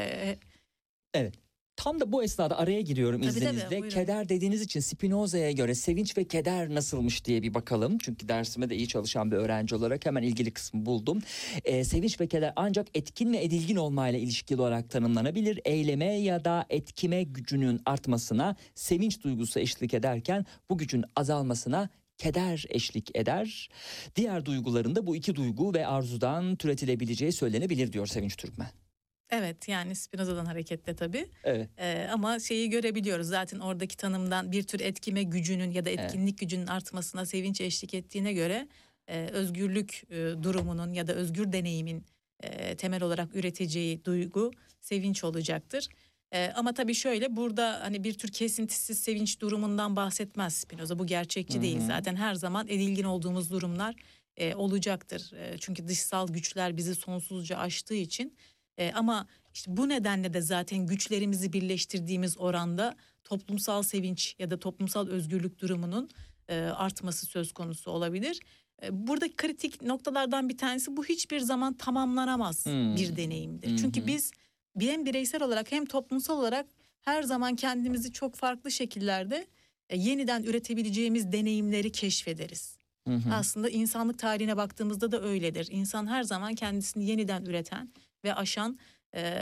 e, 1.15 1.31
Tam 1.77 2.01
da 2.01 2.12
bu 2.12 2.24
esnada 2.24 2.59
araya 2.59 2.81
giriyorum 2.81 3.20
Tabii, 3.20 3.31
tabii, 3.33 3.45
izninizle. 3.45 3.70
buyurun. 3.70 3.89
Keder 3.89 4.29
dediğiniz 4.29 4.62
için 4.62 4.81
Spinoza'ya 4.81 5.53
göre 5.53 5.74
sevinç 5.74 6.18
ve 6.18 6.24
keder 6.24 6.74
nasılmış 6.74 7.24
diye 7.24 7.43
bir 7.43 7.55
bakalım. 7.55 7.99
Çünkü 7.99 8.29
dersime 8.29 8.70
de 8.70 8.77
iyi 8.77 8.89
çalışan 8.89 9.31
bir 9.31 9.37
öğrenci 9.37 9.74
olarak 9.74 10.07
hemen 10.07 10.22
ilgili 10.22 10.51
kısmı 10.51 10.87
buldum. 10.87 11.18
Ee, 11.64 11.85
sevinç 11.85 12.20
ve 12.20 12.27
keder 12.27 12.53
ancak 12.57 12.87
etkin 12.95 13.33
ve 13.33 13.45
edilgin 13.45 13.77
olmayla 13.77 14.18
ilişkili 14.18 14.61
olarak 14.61 14.91
tanımlanabilir. 14.91 15.61
Eyleme 15.64 16.05
ya 16.20 16.45
da 16.45 16.66
etkime 16.70 17.22
gücünün 17.22 17.81
artmasına 17.87 18.57
sevinç 18.74 19.22
duygusu 19.24 19.61
eşlik 19.61 19.95
ederken 19.95 20.47
bu 20.70 20.79
gücün 20.79 21.05
azalmasına 21.16 21.89
keder 22.18 22.64
eşlik 22.68 23.16
eder. 23.16 23.68
Diğer 24.16 24.45
duygularında 24.45 25.07
bu 25.07 25.16
iki 25.16 25.35
duygu 25.35 25.74
ve 25.74 25.87
arzudan 25.87 26.57
türetilebileceği 26.57 27.33
söylenebilir 27.33 27.93
diyor 27.93 28.07
Sevinç 28.07 28.37
Türkmen. 28.37 28.86
Evet 29.31 29.68
yani 29.68 29.95
Spinoza'dan 29.95 30.47
hareketle 30.47 30.97
tabii. 30.97 31.27
Evet. 31.45 31.70
Ee, 31.79 32.09
ama 32.12 32.39
şeyi 32.39 32.70
görebiliyoruz 32.70 33.27
zaten 33.27 33.59
oradaki 33.59 33.97
tanımdan 33.97 34.53
bir 34.53 34.62
tür 34.62 34.81
etkime 34.81 35.22
gücünün 35.22 35.70
ya 35.70 35.85
da 35.85 35.91
Evet. 35.91 36.01
etkinlik 36.01 36.39
gücünün 36.39 36.66
artmasına 36.66 37.27
sevinç 37.27 37.61
eşlik 37.61 37.95
ettiğine 37.95 38.33
göre 38.33 38.68
e, 39.09 39.27
özgürlük 39.27 40.03
e, 40.11 40.14
durumunun 40.43 40.93
ya 40.93 41.07
da 41.07 41.12
özgür 41.12 41.53
deneyimin 41.53 42.05
e, 42.43 42.77
temel 42.77 43.03
olarak 43.03 43.35
üreteceği 43.37 44.05
duygu 44.05 44.51
sevinç 44.81 45.24
olacaktır. 45.24 45.89
E, 46.33 46.53
ama 46.55 46.74
tabii 46.74 46.95
şöyle 46.95 47.37
burada 47.37 47.81
hani 47.83 48.05
bir 48.05 48.14
tür 48.18 48.29
kesintisiz 48.29 48.99
sevinç 48.99 49.41
durumundan 49.41 49.97
bahsetmez 49.97 50.55
Spinoza. 50.55 50.99
Bu 50.99 51.07
gerçekçi 51.07 51.59
Hı 51.59 51.62
değil 51.62 51.81
zaten 51.87 52.16
her 52.16 52.35
zaman 52.35 52.68
edilgin 52.68 53.05
olduğumuz 53.05 53.51
durumlar 53.51 53.95
e, 54.37 54.55
olacaktır. 54.55 55.33
E, 55.33 55.59
çünkü 55.59 55.89
dışsal 55.89 56.29
güçler 56.29 56.77
bizi 56.77 56.95
sonsuzca 56.95 57.57
aştığı 57.57 57.95
için 57.95 58.37
e, 58.79 58.93
ama 58.93 59.27
işte 59.55 59.77
bu 59.77 59.89
nedenle 59.89 60.35
de 60.35 60.41
zaten 60.41 60.87
güçlerimizi 60.87 61.53
birleştirdiğimiz 61.53 62.39
oranda 62.39 62.97
toplumsal 63.24 63.83
sevinç 63.83 64.35
ya 64.39 64.51
da 64.51 64.59
toplumsal 64.59 65.09
özgürlük 65.09 65.61
durumunun 65.61 66.09
e, 66.49 66.59
artması 66.61 67.27
söz 67.27 67.53
konusu 67.53 67.91
olabilir. 67.91 68.41
E, 68.83 69.07
burada 69.07 69.27
kritik 69.37 69.83
noktalardan 69.83 70.49
bir 70.49 70.59
tanesi 70.59 70.97
bu 70.97 71.05
hiçbir 71.05 71.41
zaman 71.41 71.74
tamamlanamaz 71.74 72.66
Hmm. 72.66 72.97
bir 72.97 73.16
deneyimdir. 73.16 73.70
Hı. 73.70 73.77
Çünkü 73.77 74.07
biz 74.07 74.33
hem 74.81 75.07
bireysel 75.07 75.43
olarak 75.43 75.72
hem 75.72 75.87
toplumsal 75.87 76.39
olarak 76.39 76.66
her 77.01 77.22
zaman 77.22 77.57
kendimizi 77.57 78.12
çok 78.12 78.35
farklı 78.35 78.70
şekillerde 78.70 79.47
e, 79.91 79.99
yeniden 79.99 80.43
üretebileceğimiz 80.43 81.33
deneyimleri 81.33 81.93
keşfederiz. 81.93 82.77
Hı 83.09 83.14
hı. 83.14 83.35
Aslında 83.35 83.68
insanlık 83.68 84.18
tarihine 84.18 84.57
baktığımızda 84.57 85.12
da 85.12 85.22
öyledir. 85.22 85.68
İnsan 85.70 86.07
her 86.07 86.22
zaman 86.22 86.55
kendisini 86.55 87.07
yeniden 87.07 87.45
üreten 87.45 87.89
ve 88.25 88.35
aşan 88.35 88.79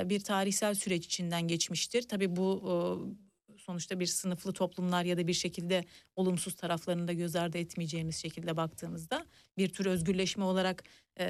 bir 0.05 0.21
tarihsel 0.21 0.75
süreç 0.75 1.07
içinden 1.07 1.49
geçmiştir. 1.49 2.03
Tabii 2.03 2.37
bu 2.37 3.17
sonuçta 3.57 4.01
bir 4.01 4.07
sınıflı 4.07 4.53
toplumlar 4.53 5.05
ya 5.05 5.17
da 5.19 5.27
bir 5.27 5.33
şekilde 5.33 5.85
olumsuz 6.17 6.55
taraflarını 6.55 7.09
da 7.09 7.13
göz 7.13 7.37
ardı 7.37 7.59
etmeyeceğimiz 7.59 8.17
şekilde 8.17 8.57
baktığımızda 8.57 9.27
bir 9.57 9.69
tür 9.69 9.87
özgürleşme 9.87 10.45
olarak 10.45 10.85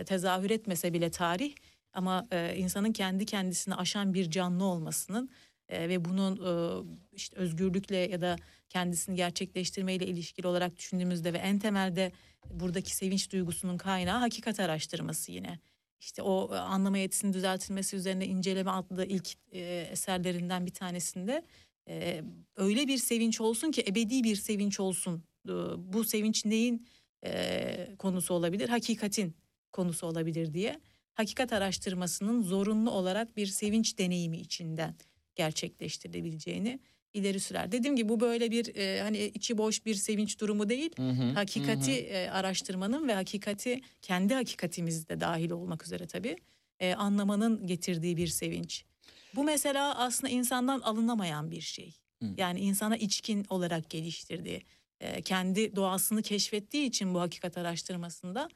tezahür 0.07 0.51
etmese 0.51 0.93
bile 0.93 1.11
tarih 1.11 1.55
ama 1.93 2.25
insanın 2.57 2.93
kendi 2.93 3.27
kendisini 3.27 3.75
aşan 3.75 4.15
bir 4.15 4.31
canlı 4.31 4.65
olmasının 4.65 5.31
ve 5.71 6.05
bunun 6.05 6.37
işte 7.13 7.37
özgürlükle 7.37 7.97
ya 7.97 8.21
da 8.21 8.37
kendisini 8.69 9.17
gerçekleştirmeyle 9.17 10.07
ilişkili 10.07 10.47
olarak 10.47 10.77
düşündüğümüzde 10.77 11.33
ve 11.33 11.39
en 11.39 11.59
temelde 11.59 12.13
buradaki 12.51 12.97
sevinç 12.97 13.33
duygusunun 13.33 13.77
kaynağı 13.77 14.19
hakikat 14.19 14.61
araştırması 14.61 15.33
yine. 15.33 15.59
İşte 16.05 16.23
o 16.23 16.55
e, 16.55 16.59
anlama 16.59 16.99
yetisinin 16.99 17.33
düzeltilmesi 17.33 17.97
üzerine 17.97 18.27
inceleme 18.27 18.71
adlı 18.71 19.07
ilk 19.07 19.29
e, 19.53 19.89
eserlerinden 19.91 20.67
bir 20.67 20.75
tanesinde 20.75 21.45
e, 21.89 22.23
öyle 22.57 22.89
bir 22.89 22.99
sevinç 22.99 23.41
olsun 23.41 23.71
ki 23.71 23.85
ebedi 23.89 24.25
bir 24.25 24.37
sevinç 24.37 24.81
olsun. 24.81 25.25
E, 25.49 25.53
bu 25.93 26.05
sevinç 26.05 26.45
neyin 26.45 26.89
e, 27.25 27.97
konusu 27.99 28.35
olabilir? 28.35 28.69
Hakikatin 28.69 29.37
konusu 29.73 30.07
olabilir 30.07 30.55
diye. 30.55 30.81
Hakikat 31.15 31.53
araştırmasının 31.53 32.43
zorunlu 32.43 32.91
olarak 32.91 33.37
bir 33.37 33.47
sevinç 33.47 33.99
deneyimi 33.99 34.39
içinden 34.39 34.95
gerçekleştirilebileceğini 35.35 36.81
ileri 37.15 37.41
sürer. 37.41 37.73
Dediğim 37.73 37.97
gibi 37.97 38.09
bu 38.09 38.21
böyle 38.21 38.51
bir 38.51 38.77
e, 38.77 39.03
hani 39.03 39.19
içi 39.19 39.59
boş 39.59 39.87
bir 39.87 39.95
sevinç 39.95 40.41
durumu 40.41 40.69
değil. 40.69 40.91
Hı 40.97 41.11
hı, 41.11 41.33
Hakikati 41.33 41.93
hı 41.93 41.97
e, 41.97 42.31
araştırmanın 42.31 43.09
ve 43.09 43.15
hakikati 43.15 43.81
kendi 44.03 44.35
hakikatimiz 44.35 45.09
de 45.09 45.21
dahil 45.21 45.51
olmak 45.51 45.85
üzere 45.87 46.07
tabii 46.07 46.37
e, 46.81 46.95
anlamanın 46.95 47.67
getirdiği 47.67 48.17
bir 48.17 48.27
sevinç. 48.27 48.85
Bu 49.35 49.45
mesela 49.45 49.99
aslında 49.99 50.33
insandan 50.33 50.81
alınamayan 50.81 51.51
bir 51.51 51.61
şey. 51.61 51.95
Hı. 52.23 52.29
Yani 52.37 52.61
insana 52.61 52.97
içkin 52.97 53.47
olarak 53.49 53.91
geliştirdiği, 53.91 54.63
e, 55.01 55.23
kendi 55.23 55.77
doğasını 55.77 56.23
keşfettiği 56.23 56.87
için 56.87 57.15
bu 57.15 57.21
hakikat 57.21 57.59
araştırmasında 57.59 58.49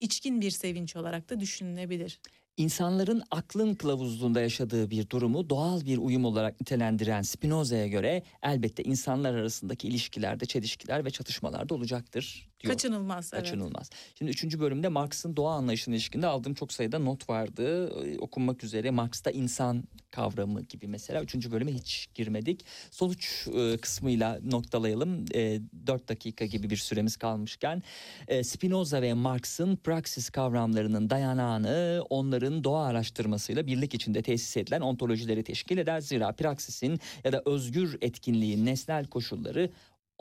içkin 0.00 0.40
bir 0.40 0.50
sevinç 0.50 0.96
olarak 0.96 1.30
da 1.30 1.40
düşünülebilir. 1.40 2.20
İnsanların 2.56 3.22
aklın 3.30 3.74
kılavuzluğunda 3.74 4.40
yaşadığı 4.40 4.90
bir 4.90 5.10
durumu 5.10 5.50
doğal 5.50 5.80
bir 5.84 5.98
uyum 5.98 6.24
olarak 6.24 6.60
nitelendiren 6.60 7.22
Spinoza'ya 7.22 7.86
göre 7.86 8.22
elbette 8.42 8.82
insanlar 8.82 9.34
arasındaki 9.34 9.88
ilişkilerde 9.88 10.46
çelişkiler 10.46 11.04
ve 11.04 11.10
çatışmalar 11.10 11.68
da 11.68 11.74
olacaktır 11.74 12.51
diyor. 12.62 12.74
Kaçınılmaz. 12.74 13.30
evet. 13.34 13.44
Kaçınılmaz. 13.44 13.90
Şimdi 14.18 14.30
üçüncü 14.30 14.60
bölümde 14.60 14.88
Marx'ın 14.88 15.36
doğa 15.36 15.54
anlayışına 15.54 15.94
ilişkinde 15.94 16.26
aldığım 16.26 16.54
çok 16.54 16.72
sayıda 16.72 16.98
not 16.98 17.28
vardı. 17.28 17.88
Ee, 18.04 18.18
Okunmak 18.18 18.64
üzere 18.64 18.90
Marx'ta 18.90 19.30
insan 19.30 19.84
kavramı 20.10 20.62
gibi 20.62 20.86
mesela. 20.86 21.22
Üçüncü 21.22 21.52
bölüme 21.52 21.72
hiç 21.72 22.08
girmedik. 22.14 22.64
Sonuç 22.90 23.48
e, 23.54 23.76
kısmıyla 23.76 24.38
noktalayalım. 24.44 25.24
E, 25.34 25.60
dört 25.86 26.08
dakika 26.08 26.44
gibi 26.44 26.70
bir 26.70 26.76
süremiz 26.76 27.16
kalmışken. 27.16 27.82
E, 28.28 28.44
Spinoza 28.44 29.02
ve 29.02 29.14
Marx'ın 29.14 29.76
praksis 29.76 30.30
kavramlarının 30.30 31.10
dayanağını 31.10 32.04
onların 32.10 32.64
doğa 32.64 32.84
araştırmasıyla 32.86 33.66
birlik 33.66 33.94
içinde 33.94 34.22
tesis 34.22 34.56
edilen 34.56 34.80
ontolojileri 34.80 35.44
teşkil 35.44 35.78
eder. 35.78 36.00
Zira 36.00 36.32
praksisin 36.32 37.00
ya 37.24 37.32
da 37.32 37.42
özgür 37.46 37.98
etkinliğin 38.00 38.66
nesnel 38.66 39.06
koşulları 39.06 39.70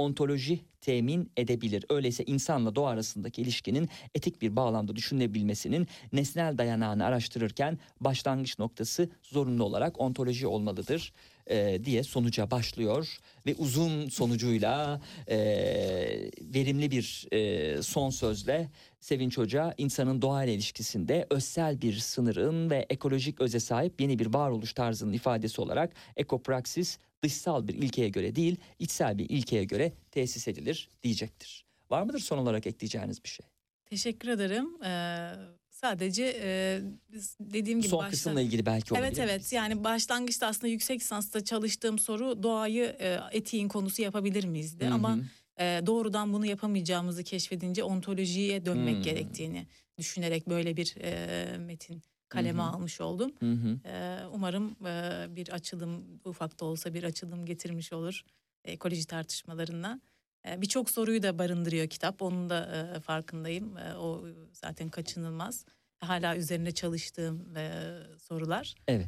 ontoloji 0.02 0.60
temin 0.82 1.32
edebilir. 1.38 1.86
Öyleyse 1.90 2.24
insanla 2.24 2.76
doğa 2.76 2.90
arasındaki 2.90 3.42
ilişkinin 3.42 3.90
etik 4.16 4.42
bir 4.42 4.56
bağlamda 4.56 4.96
düşünülebilmesinin 4.96 5.88
nesnel 6.14 6.58
dayanağını 6.58 7.06
araştırırken 7.06 7.80
başlangıç 8.00 8.60
noktası 8.60 9.10
zorunlu 9.24 9.64
olarak 9.64 10.00
ontoloji 10.00 10.48
olmalıdır 10.48 11.14
e, 11.48 11.84
diye 11.84 12.04
sonuca 12.04 12.52
başlıyor 12.52 13.18
ve 13.46 13.56
uzun 13.56 14.10
sonucuyla 14.10 15.02
e, 15.28 15.38
verimli 16.42 16.92
bir 16.92 17.28
e, 17.32 17.82
son 17.82 18.10
sözle 18.10 18.70
Sevinç 19.00 19.38
Hoca 19.38 19.74
insanın 19.78 20.22
doğayla 20.22 20.54
ilişkisinde 20.54 21.28
özsel 21.30 21.82
bir 21.82 21.94
sınırın 21.94 22.70
ve 22.70 22.86
ekolojik 22.90 23.42
öze 23.42 23.60
sahip 23.60 24.02
yeni 24.02 24.20
bir 24.20 24.34
varoluş 24.34 24.74
tarzının 24.74 25.14
ifadesi 25.14 25.62
olarak 25.62 25.94
ekopraksis 26.18 26.98
dışsal 27.24 27.68
bir 27.68 27.74
ilkeye 27.74 28.10
göre 28.10 28.36
değil 28.36 28.56
içsel 28.80 29.18
bir 29.18 29.30
ilkeye 29.30 29.64
göre 29.64 29.94
tesis 30.12 30.48
edilir 30.48 30.90
diyecektir. 31.04 31.66
Var 31.90 32.04
mıdır 32.04 32.20
son 32.20 32.38
olarak 32.38 32.68
ekleyeceğiniz 32.68 33.24
bir 33.24 33.30
şey? 33.30 33.46
Teşekkür 33.86 34.28
ederim. 34.30 34.84
Ee, 34.84 35.32
sadece 35.70 36.40
e, 36.42 36.82
dediğim 37.40 37.80
gibi 37.80 37.90
Son 37.90 38.00
başta- 38.00 38.10
kısımla 38.12 38.42
ilgili 38.42 38.66
belki 38.66 38.94
olabilir. 38.94 39.08
Evet 39.08 39.20
evet 39.20 39.54
yani 39.54 39.84
başlangıçta 39.84 40.48
aslında 40.48 40.68
yüksek 40.68 41.00
lisansta 41.02 41.44
çalıştığım 41.44 42.00
soru 42.00 42.44
doğayı 42.44 42.84
e, 43.00 43.20
etiğin 43.32 43.68
konusu 43.68 44.02
yapabilir 44.02 44.44
miyizdi 44.44 44.86
Hı 44.86 44.90
hı. 44.90 44.94
ama 44.94 45.18
e, 45.60 45.64
doğrudan 45.86 46.34
bunu 46.34 46.46
yapamayacağımızı 46.46 47.24
keşfedince 47.24 47.84
ontolojiye 47.84 48.66
dönmek 48.66 48.96
Hmm. 48.96 49.02
gerektiğini 49.04 49.68
düşünerek 49.98 50.50
böyle 50.50 50.78
bir 50.78 50.96
e, 51.02 51.58
metin 51.58 52.02
kaleme 52.32 52.62
Hı 52.62 52.66
hı. 52.66 52.70
almış 52.70 53.02
oldum. 53.02 53.32
Hı 53.40 53.52
hı. 53.52 53.80
E, 53.90 54.20
umarım 54.34 54.76
e, 54.86 55.26
bir 55.36 55.50
açılım 55.50 56.06
ufak 56.26 56.60
da 56.60 56.66
olsa 56.66 56.94
bir 56.94 57.04
açılım 57.04 57.46
getirmiş 57.46 57.94
olur 57.94 58.22
ekoloji 58.66 59.08
tartışmalarına. 59.08 60.02
E, 60.48 60.62
Birçok 60.62 60.90
soruyu 60.90 61.24
da 61.24 61.40
barındırıyor 61.40 61.88
kitap 61.88 62.22
onun 62.22 62.50
da 62.50 62.92
e, 62.96 63.00
farkındayım 63.00 63.78
E, 63.78 63.96
o 63.96 64.26
zaten 64.54 64.90
kaçınılmaz. 64.90 65.66
Hala 66.00 66.36
üzerinde 66.38 66.72
çalıştığım 66.72 67.56
e, 67.58 67.72
sorular. 68.18 68.76
Evet. 68.88 69.08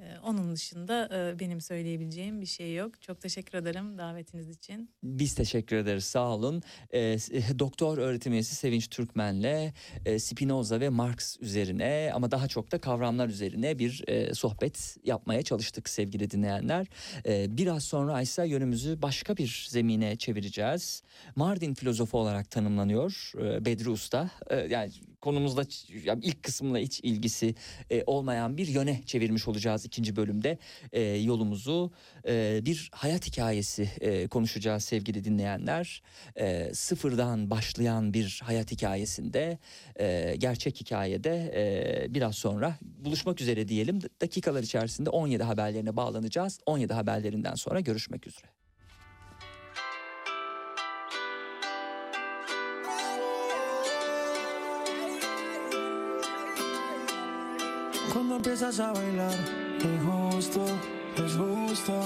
Ee, 0.00 0.18
onun 0.22 0.54
dışında 0.54 1.08
e, 1.12 1.40
benim 1.40 1.60
söyleyebileceğim 1.60 2.40
bir 2.40 2.46
şey 2.46 2.74
yok. 2.74 3.02
Çok 3.02 3.20
teşekkür 3.20 3.58
ederim 3.58 3.98
davetiniz 3.98 4.48
için. 4.48 4.90
Biz 5.02 5.34
teşekkür 5.34 5.76
ederiz 5.76 6.04
sağ 6.04 6.34
olun. 6.34 6.62
Ee, 6.94 7.16
doktor 7.58 7.98
öğretim 7.98 8.32
üyesi 8.32 8.54
Sevinç 8.54 8.88
Türkmen'le 8.88 9.72
e, 10.06 10.18
Spinoza 10.18 10.80
ve 10.80 10.88
Marx 10.88 11.36
üzerine 11.40 12.10
ama 12.14 12.30
daha 12.30 12.48
çok 12.48 12.72
da 12.72 12.80
kavramlar 12.80 13.28
üzerine 13.28 13.78
bir 13.78 14.04
e, 14.08 14.34
sohbet 14.34 14.96
yapmaya 15.04 15.42
çalıştık 15.42 15.88
sevgili 15.88 16.30
dinleyenler. 16.30 16.86
Ee, 17.26 17.56
biraz 17.56 17.84
sonra 17.84 18.22
ise 18.22 18.48
yönümüzü 18.48 19.02
başka 19.02 19.36
bir 19.36 19.66
zemine 19.70 20.16
çevireceğiz. 20.16 21.02
Mardin 21.36 21.74
filozofu 21.74 22.18
olarak 22.18 22.50
tanımlanıyor 22.50 23.32
e, 23.38 23.64
Bedri 23.64 23.90
Usta. 23.90 24.30
Yani 24.68 24.92
konumuzda 25.20 25.62
ilk 26.22 26.42
kısımla 26.42 26.78
hiç 26.78 27.00
ilgisi 27.00 27.54
olmayan 28.06 28.56
bir 28.56 28.66
yöne 28.66 29.02
çevirmiş 29.06 29.48
olacağız 29.48 29.86
ikinci 29.90 30.16
bölümde 30.16 30.58
e, 30.92 31.00
yolumuzu. 31.02 31.92
E, 32.28 32.60
bir 32.64 32.90
hayat 32.92 33.26
hikayesi 33.26 33.90
e, 34.00 34.28
konuşacağız 34.28 34.84
sevgili 34.84 35.24
dinleyenler. 35.24 36.02
E, 36.36 36.70
sıfırdan 36.74 37.50
başlayan 37.50 38.14
bir 38.14 38.40
hayat 38.44 38.72
hikayesinde 38.72 39.58
e, 40.00 40.36
gerçek 40.38 40.80
hikayede 40.80 41.52
e, 41.54 42.14
biraz 42.14 42.34
sonra 42.34 42.78
buluşmak 42.82 43.40
üzere 43.40 43.68
diyelim. 43.68 44.00
Dakikalar 44.20 44.62
içerisinde 44.62 45.10
17 45.10 45.42
haberlerine 45.42 45.96
bağlanacağız. 45.96 46.60
17 46.66 46.92
haberlerinden 46.94 47.54
sonra 47.54 47.80
görüşmek 47.80 48.26
üzere. 48.26 48.46
Empiezas 58.40 58.80
a 58.80 58.92
bailar, 58.92 59.34
es 59.80 60.02
justo, 60.02 60.64
es 61.14 61.36
justo. 61.36 62.02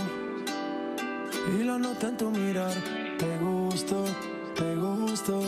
Y 1.57 1.63
lo 1.63 1.79
noto 1.79 2.09
en 2.09 2.17
tu 2.17 2.29
mirar, 2.29 2.75
te 3.19 3.39
gusto, 3.39 4.05
te 4.57 4.75
gusto. 4.75 5.41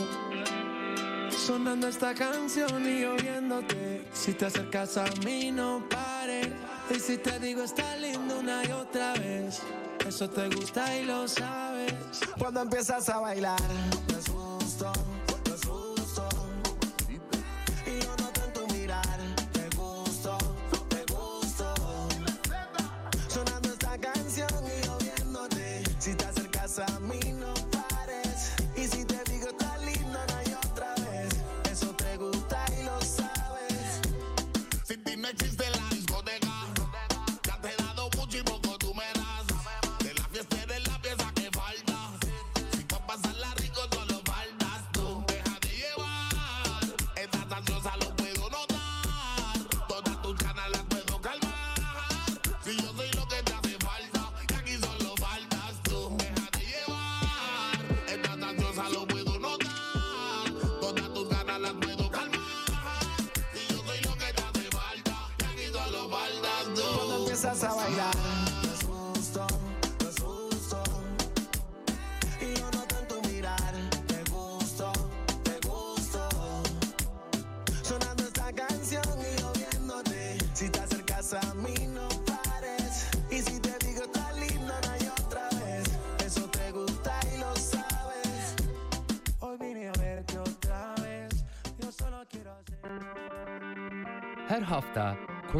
Sonando 1.29 1.89
esta 1.89 2.13
canción 2.13 2.87
y 2.87 3.03
oyéndote. 3.03 4.07
Si 4.13 4.33
te 4.33 4.45
acercas 4.45 4.95
a 4.95 5.07
mí, 5.25 5.51
no 5.51 5.83
pares. 5.89 6.47
Y 6.89 6.99
si 7.01 7.17
te 7.17 7.37
digo, 7.39 7.63
está 7.63 7.97
lindo 7.97 8.39
una 8.39 8.63
y 8.63 8.71
otra 8.71 9.11
vez. 9.15 9.61
Eso 10.07 10.29
te 10.29 10.47
gusta 10.47 10.97
y 10.97 11.03
lo 11.03 11.27
sabes. 11.27 11.95
Cuando 12.39 12.61
empiezas 12.61 13.09
a 13.09 13.19
bailar, 13.19 13.59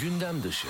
Gündem 0.00 0.42
dışı. 0.42 0.68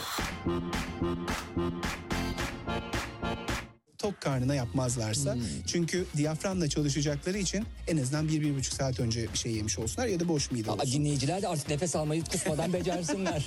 tok 3.99 4.20
karnına 4.20 4.55
yapmazlarsa. 4.55 5.37
Çünkü 5.66 6.07
diyaframla 6.16 6.68
çalışacakları 6.68 7.39
için 7.39 7.64
en 7.89 7.97
azından 7.97 8.29
bir, 8.29 8.41
bir 8.41 8.57
buçuk 8.57 8.74
saat 8.74 9.01
önce 9.01 9.33
bir 9.33 9.39
şey 9.39 9.53
yemiş 9.53 9.79
olsunlar 9.79 10.07
ya 10.07 10.20
da 10.20 10.29
boş 10.29 10.51
mide 10.51 10.70
Aa, 10.70 10.74
olsun. 10.74 10.93
dinleyiciler 10.93 11.43
de 11.43 11.49
artık 11.49 11.68
nefes 11.68 11.97
almayı 11.97 12.24
kusmadan 12.24 12.72
becersinler. 12.72 13.47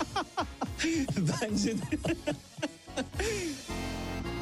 Bence 1.42 1.78
de. 1.78 1.82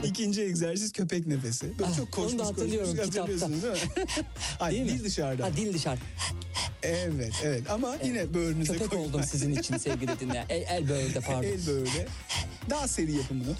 İkinci 0.10 0.41
egzersiz 0.41 0.91
köpek 0.91 1.28
nefesi. 1.28 1.80
Böyle 1.80 1.91
Ah, 1.91 1.97
çok 1.97 2.18
onu 2.20 2.26
koşmuş 2.26 2.39
da 2.41 2.45
hatırlıyorum 2.45 2.89
koşmuş 2.89 3.05
kitapta. 3.10 3.22
hatırlıyorsunuz 3.34 3.64
değil 3.64 3.74
mi? 3.74 3.80
Ay 4.60 4.72
Değil 4.72 4.84
mi? 4.84 4.89
dil 4.89 5.03
dışarıda. 5.03 5.45
ha, 5.45 5.49
dil 5.57 5.74
dışarı. 5.74 5.99
Evet 6.84 7.34
evet 7.43 7.70
ama 7.72 7.97
yine 8.05 8.34
böğrünüze 8.34 8.74
Köpek 8.74 8.89
koyun. 8.89 9.03
oldum 9.03 9.22
sizin 9.24 9.55
için 9.55 9.78
sevgili 9.78 10.20
dinleyen. 10.20 10.45
El, 10.49 10.62
el 10.70 10.89
böğürde 10.89 11.20
pardon. 11.20 11.43
El 11.43 11.68
böyle. 11.68 12.07
Daha 12.70 12.88
seri 12.88 13.12
yapın 13.14 13.43
bunu. 13.45 13.55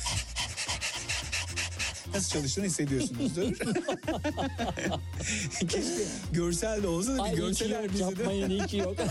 Nasıl 2.14 2.30
çalıştığını 2.30 2.66
hissediyorsunuzdur. 2.66 3.44
Keşke 5.60 6.04
görsel 6.34 6.84
de 6.84 6.88
olsa 6.88 7.12
da 7.14 7.18
bir 7.18 7.24
Ay 7.24 7.36
görseler 7.36 7.84
bizi 7.94 8.00
de. 8.00 8.04
yapmayın 8.04 8.50
iyi 8.50 8.66
ki 8.66 8.78
yok. 8.78 8.96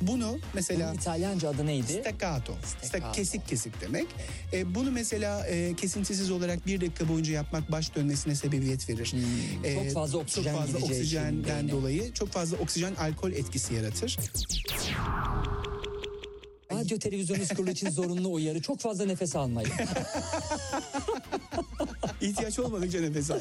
Bunu 0.00 0.38
mesela 0.54 0.88
Bunun 0.88 0.98
İtalyanca 0.98 1.48
adı 1.48 1.66
neydi? 1.66 1.92
Staccato. 1.92 2.52
Sta- 2.52 2.86
Staccato. 2.86 3.12
kesik 3.12 3.48
kesik 3.48 3.80
demek. 3.80 4.06
E, 4.52 4.74
bunu 4.74 4.90
mesela 4.90 5.46
e, 5.46 5.76
kesintisiz 5.76 6.30
olarak 6.30 6.66
bir 6.66 6.80
dakika 6.80 7.08
boyunca 7.08 7.32
yapmak 7.32 7.72
baş 7.72 7.94
dönmesine 7.94 8.34
sebebiyet 8.34 8.88
verir. 8.88 9.14
E, 9.64 9.74
Hmm, 9.74 9.84
çok 9.84 9.92
fazla 9.94 10.18
oksijen 10.18 10.52
Çok 10.52 10.60
fazla 10.60 10.78
oksijenden 10.78 11.70
dolayı 11.70 12.12
çok 12.12 12.28
fazla 12.28 12.56
oksijen 12.56 12.94
alkol 12.94 13.32
etkisi 13.32 13.74
yaratır. 13.74 14.18
Radyo 16.72 16.98
televizyon 16.98 17.38
kurulu 17.56 17.70
için 17.70 17.90
zorunlu 17.90 18.32
uyarı. 18.32 18.62
Çok 18.62 18.80
fazla 18.80 19.04
nefes 19.04 19.36
almayın. 19.36 19.70
İhtiyaç 22.20 22.58
olmadıkça 22.58 23.00
nefes 23.00 23.30
al. 23.30 23.40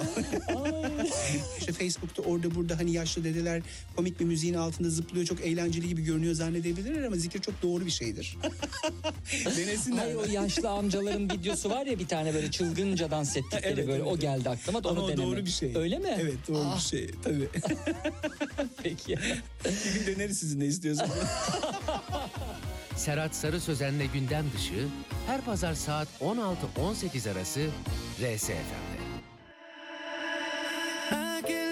işte 1.60 1.72
Facebook'ta 1.74 2.22
orada 2.22 2.56
burada 2.56 2.80
hani 2.80 2.92
yaşlı 2.92 3.24
dedeler 3.24 3.62
komik 3.96 4.20
bir 4.20 4.26
müziğin 4.26 4.54
altında 4.54 4.90
zıplıyor 4.90 5.26
çok 5.26 5.42
eğlenceli 5.42 5.88
gibi 5.88 6.04
görünüyor 6.04 6.34
zannedebilirler 6.34 7.04
ama 7.04 7.16
zikir 7.16 7.42
çok 7.42 7.62
doğru 7.62 7.86
bir 7.86 7.92
şeydir. 7.92 8.38
Denesinler. 9.58 10.06
Ay 10.06 10.16
o 10.16 10.24
yaşlı 10.32 10.70
amcaların 10.70 11.30
videosu 11.30 11.70
var 11.70 11.86
ya 11.86 12.00
bir 12.00 12.08
tane 12.08 12.34
böyle 12.34 12.52
çılgınca 12.52 13.12
dans 13.12 13.38
ettikleri 13.38 13.74
Evet, 13.74 13.88
böyle 13.88 14.04
evet, 14.04 14.08
o 14.14 14.18
geldi 14.20 14.50
aklıma 14.50 14.84
da 14.84 14.90
Ama 14.90 15.00
onu 15.02 15.06
o 15.06 15.10
deneme. 15.10 15.24
doğru 15.28 15.46
bir 15.46 15.52
şey. 15.52 15.72
Öyle 15.76 16.00
mi? 16.00 16.18
Evet 16.22 16.36
doğru 16.48 16.64
Ah, 16.66 16.76
bir 16.78 16.82
şey 16.82 17.12
tabii. 17.24 17.50
Peki. 18.84 19.16
bir 19.66 20.00
gün 20.06 20.16
deneriz 20.16 20.38
sizin 20.40 20.60
ne 20.60 20.66
istiyorsanız. 20.66 21.12
Serhat 23.00 23.36
Sarı 23.36 23.60
Sözen'le 23.60 24.08
gündem 24.14 24.46
dışı 24.56 24.88
her 25.28 25.42
pazar 25.42 25.74
saat 25.74 26.08
16-18 26.22 27.32
arası 27.32 27.70
RSFM'de. 28.22 29.00
Aquel 31.16 31.70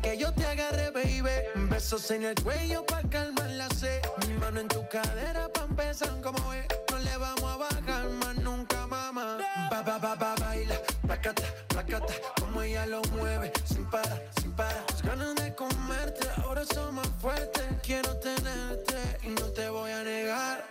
que 0.00 0.16
yo 0.16 0.32
te 0.32 0.46
agarre, 0.46 0.90
baby. 0.90 1.68
Besos 1.68 2.10
en 2.10 2.24
el 2.24 2.34
cuello 2.42 2.84
para 2.86 3.08
calmar 3.08 3.50
la 3.50 3.68
sed. 3.70 4.00
Mi 4.26 4.34
mano 4.34 4.60
en 4.60 4.68
tu 4.68 4.86
cadera 4.88 5.48
pa' 5.48 5.64
empezar 5.64 6.20
como 6.22 6.52
es. 6.52 6.66
No 6.90 6.98
le 6.98 7.16
vamos 7.16 7.44
a 7.44 7.56
bajar 7.56 8.08
más 8.08 8.36
nunca, 8.36 8.86
mamá. 8.86 9.38
Ba, 9.70 9.82
ba, 9.82 9.98
ba, 9.98 10.14
ba, 10.14 10.34
baila. 10.36 10.76
Placata, 11.06 11.42
placata. 11.68 12.14
Como 12.40 12.62
ella 12.62 12.86
lo 12.86 13.02
mueve. 13.12 13.52
Sin 13.64 13.84
parar, 13.90 14.22
sin 14.40 14.52
parar. 14.52 14.84
Las 14.88 15.02
ganas 15.02 15.34
de 15.34 15.54
comerte 15.54 16.28
ahora 16.42 16.64
son 16.64 16.94
más 16.94 17.08
fuertes. 17.20 17.64
Quiero 17.82 18.16
tenerte 18.18 18.96
y 19.22 19.28
no 19.28 19.46
te 19.48 19.68
voy 19.68 19.90
a 19.90 20.02
negar. 20.02 20.64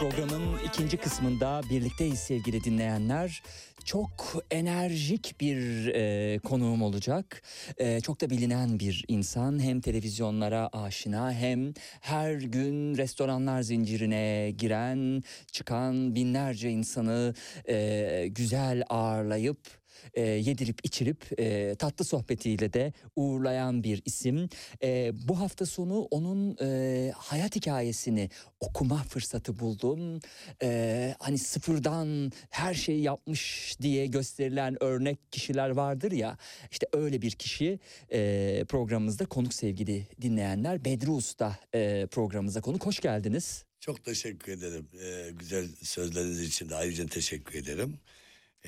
Programın 0.00 0.58
ikinci 0.66 0.96
kısmında 0.96 1.60
birlikteyiz 1.70 2.18
sevgili 2.18 2.64
dinleyenler. 2.64 3.42
Çok 3.84 4.42
enerjik 4.50 5.40
bir 5.40 5.86
e, 5.86 6.38
konuğum 6.38 6.82
olacak. 6.82 7.42
E, 7.78 8.00
çok 8.00 8.20
da 8.20 8.30
bilinen 8.30 8.78
bir 8.78 9.04
insan. 9.08 9.62
Hem 9.62 9.80
televizyonlara 9.80 10.68
aşina 10.72 11.32
hem 11.32 11.72
her 12.00 12.34
gün 12.34 12.96
restoranlar 12.96 13.62
zincirine 13.62 14.50
giren, 14.58 15.22
çıkan 15.52 16.14
binlerce 16.14 16.70
insanı 16.70 17.34
e, 17.68 18.26
güzel 18.30 18.82
ağırlayıp 18.88 19.85
e, 20.14 20.22
yedirip 20.22 20.78
içirip 20.82 21.40
e, 21.40 21.74
tatlı 21.74 22.04
sohbetiyle 22.04 22.72
de 22.72 22.92
uğurlayan 23.16 23.84
bir 23.84 24.02
isim. 24.04 24.48
E, 24.82 25.12
bu 25.28 25.40
hafta 25.40 25.66
sonu 25.66 26.08
onun 26.10 26.56
e, 26.62 27.12
hayat 27.16 27.56
hikayesini 27.56 28.30
okuma 28.60 29.02
fırsatı 29.02 29.58
buldum. 29.58 30.20
E, 30.62 31.14
hani 31.18 31.38
sıfırdan 31.38 32.32
her 32.50 32.74
şeyi 32.74 33.02
yapmış 33.02 33.74
diye 33.82 34.06
gösterilen 34.06 34.82
örnek 34.82 35.32
kişiler 35.32 35.70
vardır 35.70 36.12
ya. 36.12 36.38
İşte 36.70 36.86
öyle 36.92 37.22
bir 37.22 37.30
kişi 37.30 37.78
e, 38.12 38.64
programımızda 38.68 39.26
konuk 39.26 39.54
sevgili 39.54 40.06
dinleyenler. 40.22 40.84
Bedri 40.84 41.10
Usta 41.10 41.58
e, 41.74 42.06
programımıza 42.06 42.60
konuk. 42.60 42.86
Hoş 42.86 43.00
geldiniz. 43.00 43.64
Çok 43.80 44.04
teşekkür 44.04 44.52
ederim. 44.52 44.88
Ee, 45.02 45.30
güzel 45.38 45.68
sözleriniz 45.82 46.42
için 46.42 46.68
de 46.68 46.74
ayrıca 46.74 47.06
teşekkür 47.06 47.58
ederim. 47.58 47.98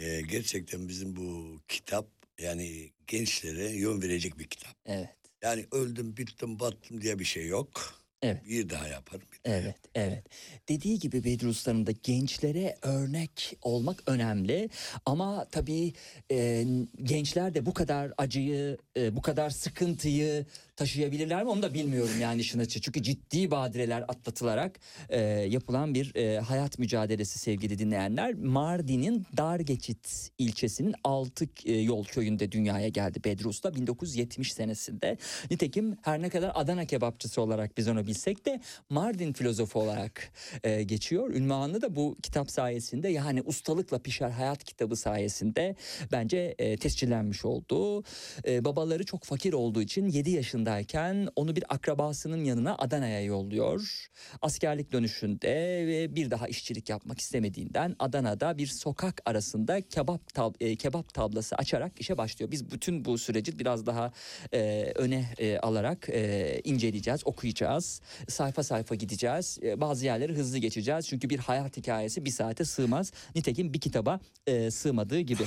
Ee, 0.01 0.20
gerçekten 0.20 0.88
bizim 0.88 1.16
bu 1.16 1.61
kitap 1.68 2.07
yani 2.40 2.90
gençlere 3.07 3.70
yön 3.70 4.03
verecek 4.03 4.38
bir 4.38 4.44
kitap. 4.44 4.72
Evet. 4.86 5.09
Yani 5.42 5.66
öldüm, 5.72 6.16
bittim, 6.16 6.61
battım 6.61 7.01
diye 7.01 7.18
bir 7.18 7.24
şey 7.24 7.46
yok. 7.46 7.99
Evet. 8.22 8.46
Bir 8.49 8.68
daha 8.68 8.88
yaparım. 8.88 9.28
Bir 9.32 9.51
daha 9.51 9.59
Evet, 9.59 9.76
evet. 9.94 10.24
Dediği 10.68 10.99
gibi 10.99 11.24
Bedri 11.24 11.46
Usta'nın 11.46 11.86
da 11.86 11.90
gençlere 12.03 12.76
örnek 12.82 13.57
olmak 13.62 14.03
önemli. 14.07 14.70
Ama 15.07 15.46
tabii 15.51 15.92
e, 16.30 16.66
gençler 17.03 17.55
de 17.55 17.66
bu 17.66 17.74
kadar 17.74 18.12
acıyı, 18.18 18.78
e, 18.96 19.16
bu 19.16 19.22
kadar 19.22 19.51
sıkıntıyı 19.51 20.46
taşıyabilirler 20.79 21.43
mi 21.43 21.51
onu 21.51 21.62
da 21.62 21.74
bilmiyorum 21.74 22.20
yani 22.20 22.41
işin 22.41 22.59
açığı. 22.59 22.81
Çünkü 22.81 23.03
ciddi 23.03 23.51
badireler 23.51 24.05
atlatılarak 24.09 24.81
e, 25.09 25.20
yapılan 25.29 25.95
bir 25.95 26.14
e, 26.14 26.41
hayat 26.41 26.79
mücadelesi 26.79 27.39
sevgili 27.39 27.79
dinleyenler. 27.79 28.35
Mardin'in 28.35 29.26
Dargeçit 29.37 30.31
ilçesinin 30.39 30.95
Altı 31.05 31.49
e, 31.64 31.72
Yol 31.72 32.05
köyünde 32.05 32.53
dünyaya 32.53 32.89
geldi 32.89 33.24
Bedri 33.24 33.49
Usta 33.49 33.74
1970 33.74 34.53
senesinde. 34.53 35.16
Nitekim 35.51 35.97
her 36.03 36.22
ne 36.22 36.29
kadar 36.29 36.53
Adana 36.55 36.85
kebapçısı 36.85 37.43
olarak 37.43 37.79
biz 37.79 37.89
onu 37.89 38.07
bilsek 38.07 38.47
de 38.47 38.61
Mardin 38.91 39.33
filozofu 39.33 39.81
olarak 39.81 40.33
e, 40.64 40.83
geçiyor. 40.83 41.31
Ünvanı 41.31 41.83
da 41.83 41.97
bu 41.97 42.16
kitap 42.22 42.51
sayesinde 42.51 43.09
yani 43.09 43.43
ustalıkla 43.43 43.99
pişer 43.99 44.31
hayat 44.31 44.64
kitabı 44.64 44.97
sayesinde 44.97 45.76
bence 46.12 46.55
e, 46.59 46.76
tescillenmiş 46.76 47.45
oldu. 47.45 48.05
E, 48.47 48.64
babaları 48.64 49.05
çok 49.05 49.24
fakir 49.24 49.53
olduğu 49.53 49.83
için 49.83 50.09
7 50.09 50.31
yaşındayken 50.68 51.28
onu 51.36 51.56
bir 51.56 51.64
akrabasının 51.68 52.44
yanına 52.44 52.74
Adana'ya 52.78 53.22
yolluyor. 53.22 54.08
Askerlik 54.42 54.92
dönüşünde 54.92 55.84
ve 55.86 56.16
bir 56.16 56.30
daha 56.30 56.48
işçilik 56.48 56.88
yapmak 56.88 57.20
istemediğinden 57.20 57.96
Adana'da 57.98 58.58
bir 58.58 58.66
sokak 58.66 59.22
arasında 59.26 59.80
kebap 59.80 60.20
tab- 60.34 60.54
e, 60.60 60.76
kebap 60.76 61.14
tablası 61.14 61.56
açarak 61.56 62.00
işe 62.00 62.18
başlıyor. 62.18 62.50
Biz 62.50 62.70
bütün 62.70 63.04
bu 63.04 63.18
süreci 63.18 63.58
biraz 63.58 63.86
daha 63.86 64.12
e, 64.52 64.92
öne 64.94 65.24
e, 65.38 65.58
alarak 65.58 66.08
e, 66.08 66.60
inceleyeceğiz, 66.64 67.20
okuyacağız. 67.24 68.00
Sayfa 68.28 68.62
sayfa 68.62 68.94
gideceğiz. 68.94 69.58
E, 69.62 69.80
bazı 69.80 70.04
yerleri 70.04 70.34
hızlı 70.34 70.58
geçeceğiz. 70.58 71.08
Çünkü 71.08 71.30
bir 71.30 71.38
hayat 71.38 71.76
hikayesi 71.76 72.24
bir 72.24 72.30
saate 72.30 72.64
sığmaz. 72.64 73.12
Nitekim 73.34 73.72
bir 73.72 73.80
kitaba 73.80 74.20
e, 74.46 74.70
sığmadığı 74.70 75.20
gibi. 75.20 75.44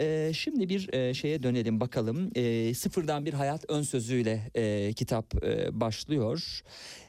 E, 0.00 0.32
şimdi 0.34 0.68
bir 0.68 0.92
e, 0.92 1.14
şeye 1.14 1.42
dönelim 1.42 1.80
bakalım. 1.80 2.30
E, 2.34 2.74
sıfırdan 2.74 3.26
bir 3.26 3.34
hayat 3.34 3.64
ön 3.68 3.82
sözüyle 3.82 4.50
e, 4.54 4.92
kitap 4.92 5.44
e, 5.44 5.80
başlıyor. 5.80 6.62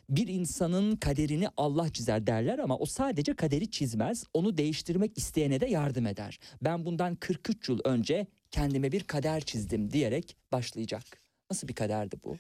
Bir 0.10 0.28
insanın 0.28 0.96
kaderini 0.96 1.48
Allah 1.58 1.90
çizer 1.90 2.28
derler 2.28 2.60
ama 2.60 2.78
o 2.78 2.86
sadece 2.86 3.36
kaderi 3.36 3.72
çizmez. 3.72 4.24
Onu 4.34 4.58
değiştirmek 4.58 5.18
isteyene 5.18 5.60
de 5.60 5.66
yardım 5.66 6.08
eder. 6.08 6.40
Ben 6.62 6.86
bundan 6.86 7.16
43 7.16 7.70
yıl 7.70 7.80
önce 7.86 8.28
kendime 8.52 8.92
bir 8.92 9.04
kader 9.04 9.42
çizdim 9.42 9.92
diyerek 9.92 10.36
başlayacak. 10.52 11.04
Nasıl 11.52 11.68
bir 11.68 11.74
kaderdi 11.74 12.16
bu? 12.24 12.38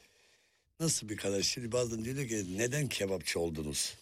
Nasıl 0.79 1.09
bir 1.09 1.17
kadar? 1.17 1.41
Şimdi 1.41 1.71
bazen 1.71 2.05
diyor 2.05 2.27
ki 2.27 2.57
neden 2.57 2.87
kebapçı 2.87 3.39
oldunuz? 3.39 3.95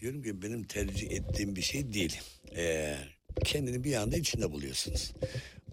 diyorum 0.00 0.22
ki 0.22 0.42
benim 0.42 0.64
tercih 0.64 1.10
ettiğim 1.10 1.56
bir 1.56 1.62
şey 1.62 1.92
değil. 1.92 2.20
Ee, 2.56 2.96
kendini 3.44 3.84
bir 3.84 3.94
anda 3.94 4.16
içinde 4.16 4.52
buluyorsunuz. 4.52 5.12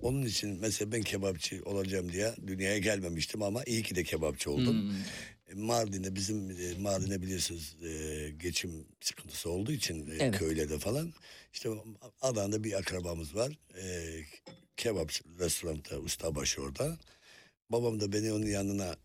Onun 0.01 0.25
için 0.25 0.57
mesela 0.61 0.91
ben 0.91 1.01
kebapçı 1.01 1.61
olacağım 1.65 2.11
diye 2.11 2.35
dünyaya 2.47 2.77
gelmemiştim 2.77 3.41
ama 3.43 3.63
iyi 3.63 3.83
ki 3.83 3.95
de 3.95 4.03
kebapçı 4.03 4.51
oldum. 4.51 4.95
E, 5.51 5.53
Mardin'de 5.53 6.15
bizim 6.15 6.49
e, 6.49 6.73
Mardin'de 6.79 7.21
biliyorsunuz 7.21 7.77
e, 7.83 8.29
geçim 8.29 8.85
sıkıntısı 9.01 9.49
olduğu 9.49 9.71
için 9.71 10.09
Evet. 10.19 10.37
köylerde 10.37 10.79
falan 10.79 11.13
işte 11.53 11.69
Adana'da 12.21 12.63
bir 12.63 12.73
akrabamız 12.73 13.35
var. 13.35 13.59
Kebapçı 14.77 15.23
restoranda 15.39 15.99
ustabaşı 15.99 16.61
orada. 16.61 16.97
Babam 17.69 17.99
da 17.99 18.13
beni 18.13 18.33
onun 18.33 18.45
yanına 18.45 18.95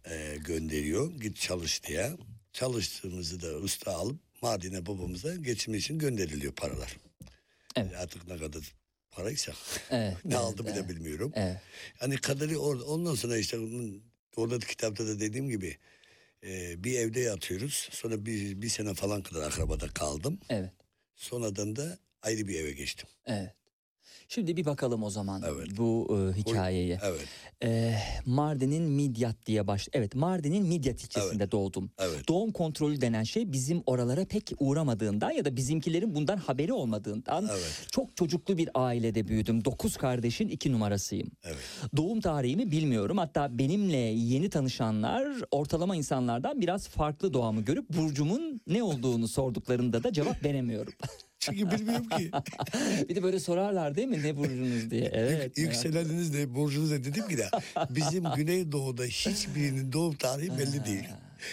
gönderiyor. 0.46 1.12
Git 1.20 1.36
çalış 1.36 1.84
diye. 1.84 2.12
Çalıştığımızı 2.52 3.42
da 3.42 3.56
usta 3.56 3.92
alıp 3.94 4.20
Mardin'e 4.42 4.86
babamıza 4.86 5.36
geçim 5.36 5.74
için 5.74 5.98
gönderiliyor 5.98 6.52
paralar. 6.52 6.96
Evet. 7.76 7.94
Artık 7.96 8.28
ne 8.28 8.38
kadar 8.38 8.74
paraysa 9.10 9.52
Evet, 9.90 10.16
ne 10.24 10.34
evet, 10.34 10.44
aldı 10.44 10.64
bile 10.64 10.72
evet. 10.76 10.88
bilmiyorum. 10.88 11.32
Evet. 11.34 11.56
Hani 11.98 12.16
kaderi 12.16 12.58
orada 12.58 12.84
ondan 12.84 13.14
sonra 13.14 13.38
işte 13.38 13.58
orada 14.36 14.60
da 14.60 14.66
kitapta 14.66 15.06
da 15.06 15.20
dediğim 15.20 15.48
gibi 15.48 15.78
e, 16.42 16.84
bir 16.84 16.98
evde 16.98 17.20
yatıyoruz. 17.20 17.88
Sonra 17.92 18.26
bir, 18.26 18.62
bir 18.62 18.68
sene 18.68 18.94
falan 18.94 19.22
kadar 19.22 19.42
akrabada 19.42 19.88
kaldım. 19.88 20.40
Evet. 20.48 20.72
Sonradan 21.16 21.76
da 21.76 21.98
ayrı 22.22 22.48
bir 22.48 22.60
eve 22.60 22.72
geçtim. 22.72 23.08
Evet. 23.26 23.54
Şimdi 24.28 24.56
bir 24.56 24.64
bakalım 24.64 25.02
o 25.02 25.10
zaman 25.10 25.42
Evet. 25.46 25.66
bu 25.78 26.18
e, 26.34 26.38
hikayeye. 26.38 26.98
Evet, 27.04 27.24
Ee, 27.62 27.94
Mardin'in 28.26 28.82
Midyat 28.82 29.46
diye 29.46 29.66
baş. 29.66 29.88
Evet, 29.92 30.14
Mardin'in 30.14 30.66
Midyat 30.66 31.02
ilçesinde 31.04 31.50
doğdum. 31.50 31.90
evet. 31.98 32.28
Doğum 32.28 32.52
kontrolü 32.52 33.00
denen 33.00 33.22
şey 33.22 33.52
bizim 33.52 33.82
oralara 33.86 34.24
pek 34.24 34.52
uğramadığından 34.58 35.30
ya 35.30 35.44
da 35.44 35.56
bizimkilerin 35.56 36.14
bundan 36.14 36.36
haberi 36.36 36.72
olmadığından 36.72 37.48
Evet. 37.52 37.86
çok 37.92 38.16
çocuklu 38.16 38.58
bir 38.58 38.68
ailede 38.74 39.28
büyüdüm. 39.28 39.64
Dokuz 39.64 39.96
kardeşin 39.96 40.48
iki 40.48 40.72
numarasıyım. 40.72 41.30
Evet. 41.44 41.56
Doğum 41.96 42.20
tarihimi 42.20 42.70
bilmiyorum. 42.70 43.18
Hatta 43.18 43.58
benimle 43.58 43.96
yeni 43.96 44.50
tanışanlar 44.50 45.28
ortalama 45.50 45.96
insanlardan 45.96 46.60
biraz 46.60 46.88
farklı 46.88 47.32
doğamı 47.34 47.60
görüp 47.60 47.90
burcumun 47.90 48.60
ne 48.66 48.82
olduğunu 48.82 49.28
sorduklarında 49.28 50.04
da 50.04 50.12
cevap 50.12 50.44
veremiyorum. 50.44 50.92
Çünkü 51.44 51.70
bilmiyorum 51.70 52.08
ki. 52.08 52.30
bir 53.08 53.14
de 53.14 53.22
böyle 53.22 53.40
sorarlar 53.40 53.94
değil 53.96 54.08
mi 54.08 54.22
ne 54.22 54.36
burcunuz 54.36 54.90
diye. 54.90 55.10
Evet. 55.12 55.58
Yükseleniniz 55.58 56.34
de 56.34 56.54
burcunuz 56.54 56.90
da 56.90 57.04
dedim 57.04 57.28
ki 57.28 57.38
de 57.38 57.48
bizim 57.90 58.24
Güneydoğu'da 58.36 59.04
hiçbirinin 59.04 59.92
doğum 59.92 60.14
tarihi 60.14 60.58
belli 60.58 60.84
değil. 60.84 61.04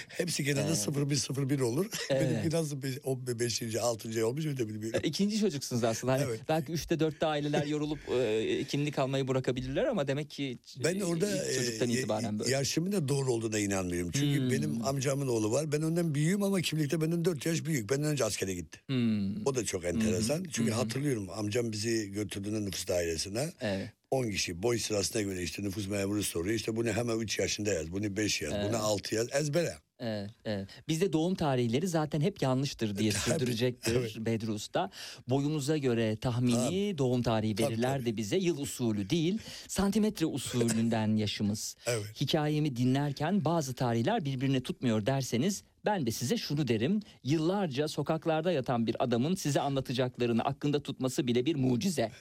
Hepsi 0.07 0.43
genelde 0.43 0.73
0101 1.07 1.59
olur. 1.59 1.85
Benimki 2.09 2.49
nasıl 2.55 2.77
15. 3.03 3.75
6. 3.75 4.25
olmuş 4.27 4.45
öyle 4.45 4.69
bilmiyorum. 4.69 4.99
İkinci 5.03 5.39
çocuksunuz 5.39 5.83
aslında. 5.83 6.13
Hani 6.13 6.23
Evet. 6.27 6.39
Belki 6.49 6.71
üçte 6.71 6.99
dörtte 6.99 7.25
aileler 7.25 7.65
yorulup 7.65 7.99
e, 8.09 8.63
kimlik 8.63 8.99
almayı 8.99 9.27
bırakabilirler 9.27 9.85
ama 9.85 10.07
demek 10.07 10.29
ki 10.29 10.57
Ben 10.83 10.99
e, 10.99 11.03
orada 11.05 11.35
ilk 11.45 11.55
çocuktan 11.55 11.89
e, 11.89 11.93
itibaren 11.93 12.39
böyle. 12.39 12.51
yaşımın 12.51 12.91
da 12.91 13.07
doğru 13.07 13.33
olduğuna 13.33 13.59
inanmıyorum. 13.59 14.11
Çünkü 14.11 14.39
Hmm. 14.41 14.51
benim 14.51 14.85
amcamın 14.85 15.27
oğlu 15.27 15.51
var. 15.51 15.71
Ben 15.71 15.81
ondan 15.81 16.15
büyüğüm 16.15 16.43
ama 16.43 16.61
kimlikte 16.61 17.01
benden 17.01 17.25
4 17.25 17.45
yaş 17.45 17.65
büyük. 17.65 17.89
Benden 17.89 18.09
önce 18.11 18.25
askere 18.25 18.53
gitti. 18.53 18.79
Hmm, 18.85 19.45
O 19.45 19.55
da 19.55 19.65
çok 19.65 19.85
enteresan. 19.85 20.43
Çünkü 20.51 20.71
hatırlıyorum 20.71 21.27
amcam 21.29 21.71
bizi 21.71 22.11
götürdüğünde 22.11 22.61
nüfus 22.65 22.87
dairesine. 22.87 23.49
evet. 23.61 23.89
10 24.11 24.31
kişi 24.31 24.63
boy 24.63 24.79
sırasına 24.79 25.21
göre 25.21 25.43
işte 25.43 25.63
nüfus 25.63 25.87
memuru 25.87 26.23
soruyor. 26.23 26.55
İşte 26.55 26.75
bunu 26.75 26.87
hemen 26.87 27.19
3 27.19 27.39
yaşında 27.39 27.73
yaz, 27.73 27.91
bunu 27.91 28.17
5 28.17 28.41
yaz, 28.41 28.53
bunu 28.69 28.77
6 28.77 29.15
yaz. 29.15 29.27
Ezbere. 29.33 29.73
Evet, 29.99 30.29
evet. 30.45 30.69
Bizde 30.87 31.13
doğum 31.13 31.35
tarihleri 31.35 31.87
zaten 31.87 32.21
hep 32.21 32.41
yanlıştır 32.41 32.95
diye 32.95 33.11
Tabii, 33.25 33.33
sürdürecektir 33.33 33.95
evet. 33.95 34.15
Bedri 34.17 34.51
Usta. 34.51 34.89
Boyunuza 35.27 35.77
göre 35.77 36.15
tahmini 36.15 36.97
doğum 36.97 37.21
tarihi 37.21 37.55
Tabii, 37.55 37.67
verirler 37.67 38.05
de 38.05 38.17
bize. 38.17 38.37
Yıl 38.37 38.57
usulü 38.57 39.09
değil, 39.09 39.37
santimetre 39.67 40.25
usulünden 40.25 41.15
yaşımız. 41.15 41.75
Evet. 41.85 42.21
Hikayemi 42.21 42.75
dinlerken 42.75 43.45
bazı 43.45 43.73
tarihler 43.73 44.25
birbirine 44.25 44.63
tutmuyor 44.63 45.05
derseniz 45.05 45.63
ben 45.85 46.05
de 46.05 46.11
size 46.11 46.37
şunu 46.37 46.67
derim. 46.67 46.99
Yıllarca 47.23 47.87
sokaklarda 47.87 48.51
yatan 48.51 48.87
bir 48.87 49.03
adamın 49.03 49.35
size 49.35 49.61
anlatacaklarını 49.61 50.43
aklında 50.43 50.83
tutması 50.83 51.27
bile 51.27 51.45
bir 51.45 51.55
mucize. 51.55 52.11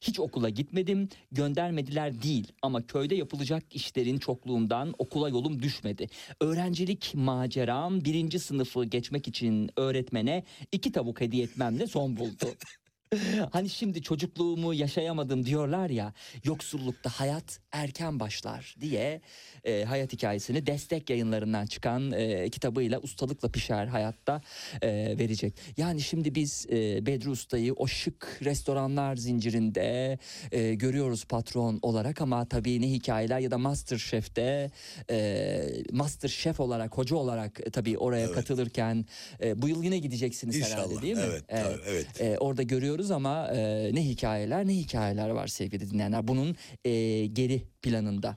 Hiç 0.00 0.20
okula 0.20 0.48
gitmedim, 0.48 1.08
göndermediler 1.32 2.22
değil 2.22 2.52
ama 2.62 2.86
köyde 2.86 3.14
yapılacak 3.14 3.64
işlerin 3.72 4.18
çokluğundan 4.18 4.94
okula 4.98 5.28
yolum 5.28 5.62
düşmedi. 5.62 6.06
Öğrencilik 6.40 7.12
maceram 7.14 8.04
birinci 8.04 8.38
sınıfı 8.38 8.84
geçmek 8.84 9.28
için 9.28 9.70
öğretmene 9.76 10.44
iki 10.72 10.92
tavuk 10.92 11.20
hediye 11.20 11.44
etmemle 11.44 11.86
son 11.86 12.16
buldu. 12.16 12.46
Hani 13.50 13.68
şimdi 13.68 14.02
çocukluğumu 14.02 14.74
yaşayamadım 14.74 15.46
diyorlar 15.46 15.90
ya 15.90 16.12
yoksullukta 16.44 17.10
hayat 17.10 17.58
erken 17.72 18.20
başlar 18.20 18.76
diye 18.80 19.20
e, 19.64 19.84
hayat 19.84 20.12
hikayesini 20.12 20.66
destek 20.66 21.10
yayınlarından 21.10 21.66
çıkan 21.66 22.12
e, 22.12 22.50
kitabıyla 22.50 22.98
ustalıkla 23.00 23.48
pişer 23.48 23.86
hayatta 23.86 24.40
e, 24.82 24.88
verecek. 25.18 25.54
Yani 25.76 26.00
şimdi 26.00 26.34
biz 26.34 26.66
e, 26.70 27.06
Bedri 27.06 27.30
Usta'yı 27.30 27.72
o 27.72 27.86
şık 27.86 28.38
restoranlar 28.44 29.16
zincirinde 29.16 30.18
e, 30.52 30.74
görüyoruz 30.74 31.24
patron 31.24 31.78
olarak 31.82 32.20
ama 32.20 32.48
tabii 32.48 32.80
ne 32.80 32.90
hikayeler 32.90 33.38
ya 33.38 33.50
da 33.50 33.58
Master 33.58 33.98
Chef'te 33.98 34.70
e, 35.10 35.62
Master 35.92 36.28
Chef 36.28 36.60
olarak 36.60 36.98
hoca 36.98 37.16
olarak 37.16 37.60
e, 37.60 37.70
tabii 37.70 37.98
oraya 37.98 38.24
Evet. 38.24 38.34
katılırken 38.34 39.06
e, 39.42 39.62
bu 39.62 39.68
yıl 39.68 39.82
yine 39.82 39.98
gideceksiniz 39.98 40.56
herhalde 40.56 40.82
İnşallah. 40.84 41.02
değil 41.02 41.16
mi? 41.16 41.22
Evet, 41.26 41.44
tabii, 41.48 41.80
evet. 41.86 42.20
E, 42.20 42.38
orada 42.38 42.62
görüyoruz 42.62 42.99
ama 43.08 43.48
e, 43.48 43.90
ne 43.94 44.04
hikayeler 44.04 44.66
ne 44.66 44.74
hikayeler 44.74 45.30
var 45.30 45.46
sevgili 45.46 45.90
dinleyenler. 45.90 46.28
Bunun 46.28 46.56
e, 46.84 47.26
geri 47.26 47.62
planında. 47.82 48.36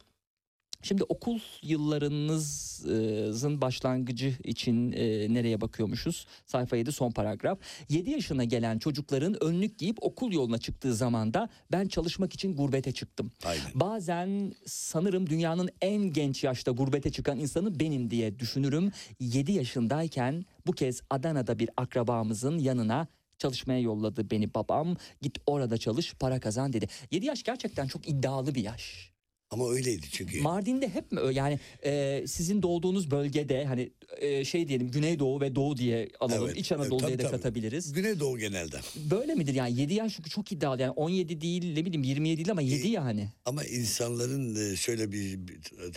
Şimdi 0.84 1.04
okul 1.04 1.40
yıllarınızın 1.62 3.62
başlangıcı 3.62 4.34
için 4.44 4.92
e, 4.92 5.34
nereye 5.34 5.62
bakıyormuşuz? 5.62 6.28
Sayfa 6.46 6.78
7 6.78 6.92
son 6.92 7.12
paragraf. 7.12 7.60
7 7.90 8.12
yaşına 8.12 8.44
gelen 8.44 8.80
çocukların 8.80 9.44
önlük 9.44 9.80
giyip 9.80 10.04
okul 10.04 10.32
yoluna 10.32 10.58
çıktığı 10.58 10.96
zamanda 10.96 11.50
ben 11.72 11.88
çalışmak 11.88 12.34
için 12.34 12.56
gurbete 12.56 12.92
çıktım. 12.92 13.32
Aynen. 13.46 13.64
Bazen 13.76 14.54
sanırım 14.66 15.30
dünyanın 15.30 15.70
en 15.82 16.14
genç 16.14 16.44
yaşta 16.44 16.72
gurbete 16.72 17.12
çıkan 17.12 17.40
insanı 17.40 17.80
benim 17.80 18.12
diye 18.12 18.40
düşünürüm. 18.40 18.92
7 19.20 19.52
yaşındayken 19.52 20.46
bu 20.68 20.72
kez 20.72 21.02
Adana'da 21.10 21.60
bir 21.60 21.70
akrabamızın 21.78 22.58
yanına 22.58 23.08
çalışmaya 23.40 23.80
yolladı 23.80 24.32
beni 24.32 24.54
babam. 24.54 24.96
Git 25.22 25.38
orada 25.46 25.78
çalış 25.78 26.14
para 26.14 26.40
kazan 26.40 26.74
dedi. 26.74 26.88
7 27.12 27.26
yaş 27.26 27.44
gerçekten 27.44 27.88
çok 27.88 28.08
iddialı 28.10 28.56
bir 28.56 28.64
yaş. 28.64 29.13
Ama 29.54 29.70
öyleydi 29.72 30.06
çünkü. 30.12 30.42
Mardin'de 30.42 30.90
hep 30.90 31.12
mi 31.12 31.20
yani 31.34 31.60
e, 31.86 32.24
sizin 32.28 32.62
doğduğunuz 32.62 33.12
bölgede 33.12 33.66
hani 33.66 33.92
e, 34.18 34.46
şey 34.46 34.68
diyelim 34.68 34.92
Güneydoğu 34.92 35.42
ve 35.42 35.56
Doğu 35.56 35.78
diye 35.78 36.10
alalım. 36.20 36.46
Evet, 36.48 36.58
İç 36.58 36.72
evet, 36.72 36.82
Anadolu'ya 36.82 37.10
tabii, 37.10 37.24
da 37.24 37.32
katabiliriz. 37.32 37.94
Güneydoğu 37.94 38.38
genelde. 38.38 38.80
Böyle 39.12 39.36
midir 39.36 39.54
yani 39.54 39.80
7 39.80 39.94
yaş 39.94 40.16
çünkü 40.16 40.30
çok 40.30 40.52
iddialı 40.52 40.82
yani 40.82 40.92
17 40.92 41.42
değil 41.42 41.74
ne 41.74 41.86
bileyim 41.86 42.04
27 42.04 42.38
değil 42.38 42.52
ama 42.52 42.62
7 42.62 42.88
yani. 42.88 43.30
Ama 43.46 43.64
insanların 43.64 44.72
e, 44.72 44.76
şöyle 44.76 45.12
bir, 45.12 45.40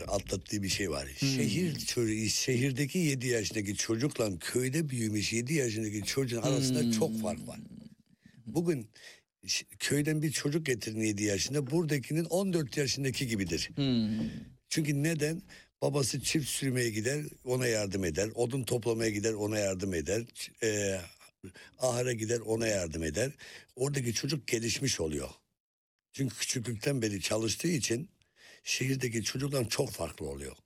atlattığı 0.08 0.62
bir 0.62 0.68
şey 0.68 0.90
var. 0.90 1.08
Hmm. 1.18 1.28
Şehir 1.28 2.28
şehirdeki 2.30 2.98
7 2.98 3.26
yaşındaki 3.26 3.74
çocukla 3.74 4.38
köyde 4.38 4.88
büyümüş 4.88 5.32
7 5.32 5.54
yaşındaki 5.54 6.02
çocuğun 6.02 6.42
arasında 6.42 6.80
Hmm. 6.80 6.90
çok 6.90 7.20
fark 7.20 7.48
var. 7.48 7.58
Bugün 8.46 8.86
köyden 9.78 10.22
bir 10.22 10.30
çocuk 10.32 10.66
getirin 10.66 11.00
7 11.00 11.24
yaşında 11.24 11.70
buradakinin 11.70 12.24
14 12.24 12.76
yaşındaki 12.76 13.26
gibidir. 13.26 13.70
Hmm. 13.74 14.30
Çünkü 14.68 15.02
neden? 15.02 15.42
Babası 15.82 16.20
çift 16.20 16.48
sürmeye 16.48 16.90
gider 16.90 17.24
ona 17.44 17.66
yardım 17.66 18.04
eder. 18.04 18.28
Odun 18.34 18.62
toplamaya 18.62 19.10
gider 19.10 19.32
ona 19.32 19.58
yardım 19.58 19.94
eder. 19.94 20.20
Ç- 20.20 20.66
E, 20.66 21.00
ahıra 21.78 22.12
gider 22.12 22.40
ona 22.40 22.66
yardım 22.66 23.02
eder. 23.02 23.30
Oradaki 23.76 24.14
çocuk 24.14 24.46
gelişmiş 24.48 25.00
oluyor. 25.00 25.28
Çünkü 26.12 26.36
küçüklükten 26.36 27.02
beri 27.02 27.20
çalıştığı 27.20 27.68
için 27.68 28.08
şehirdeki 28.64 29.22
çocuklar 29.22 29.68
çok 29.68 29.90
farklı 29.90 30.26
oluyor. 30.26 30.56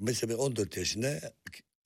Mesela 0.00 0.32
ben 0.32 0.38
14 0.38 0.76
yaşında 0.76 1.32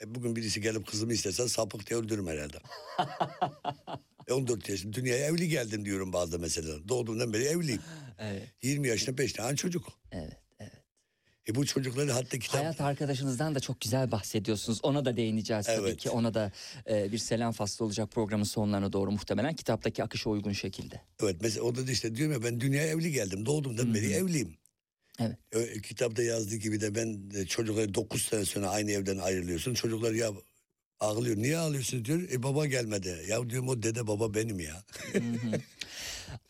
e, 0.02 0.14
bugün 0.14 0.36
birisi 0.36 0.60
gelip 0.60 0.86
kızımı 0.86 1.12
istese 1.12 1.48
sapık 1.48 1.86
diye 1.90 2.00
öldürürüm 2.00 2.26
herhalde. 2.26 2.58
E, 4.28 4.32
14 4.32 4.68
yaşında 4.68 4.92
dünyaya 4.92 5.26
evli 5.26 5.48
geldim 5.48 5.84
diyorum 5.84 6.12
bazı 6.12 6.38
mesela. 6.38 6.88
Doğduğumdan 6.88 7.32
beri 7.32 7.44
evliyim. 7.44 7.80
Evet, 8.18 8.48
20 8.62 8.88
yaşında 8.88 9.18
5 9.18 9.32
tane 9.32 9.56
çocuk. 9.56 9.88
evet, 10.12 10.36
evet. 10.60 10.72
E 11.48 11.54
bu 11.54 11.66
çocukları 11.66 12.12
hatta 12.12 12.38
kitap... 12.38 12.60
Hayat 12.60 12.80
arkadaşınızdan 12.80 13.54
da 13.54 13.60
çok 13.60 13.80
güzel 13.80 14.10
bahsediyorsunuz. 14.12 14.80
Ona 14.82 15.04
da 15.04 15.16
değineceğiz 15.16 15.66
tabii 15.66 15.88
Evet. 15.88 15.96
ki. 15.96 16.10
Ona 16.10 16.34
da 16.34 16.52
e, 16.90 17.12
bir 17.12 17.18
selam 17.18 17.52
faslı 17.52 17.84
olacak 17.84 18.10
programın 18.10 18.44
sonlarına 18.44 18.92
doğru 18.92 19.10
muhtemelen 19.10 19.54
kitaptaki 19.54 20.02
akışa 20.04 20.30
uygun 20.30 20.52
şekilde. 20.52 21.00
Evet 21.22 21.36
mesela 21.40 21.62
orada 21.62 21.86
da 21.86 21.90
işte 21.90 22.14
diyorum 22.14 22.34
ya 22.34 22.42
ben 22.42 22.60
dünyaya 22.60 22.88
evli 22.88 23.12
geldim. 23.12 23.46
Doğduğumdan 23.46 23.94
beri 23.94 24.12
evliyim. 24.12 24.56
Evet. 25.18 25.36
Ö- 25.52 25.80
kitapta 25.80 26.22
yazdığı 26.22 26.56
gibi 26.56 26.80
de 26.80 26.94
ben 26.94 27.30
de 27.30 27.46
çocukları 27.46 27.94
9 27.94 28.22
sene 28.22 28.44
sonra 28.44 28.70
aynı 28.70 28.90
evden 28.92 29.18
ayrılıyorsun. 29.18 29.74
Çocuklar 29.74 30.12
ya 30.12 30.32
Ağlıyor. 31.00 31.36
Niye 31.36 31.58
ağlıyorsun 31.58 32.04
diyor. 32.04 32.20
E 32.32 32.42
baba 32.42 32.66
gelmedi. 32.66 33.24
Ya 33.28 33.50
diyorum 33.50 33.68
o 33.68 33.82
dede 33.82 34.06
baba 34.06 34.34
benim 34.34 34.60
ya. 34.60 34.84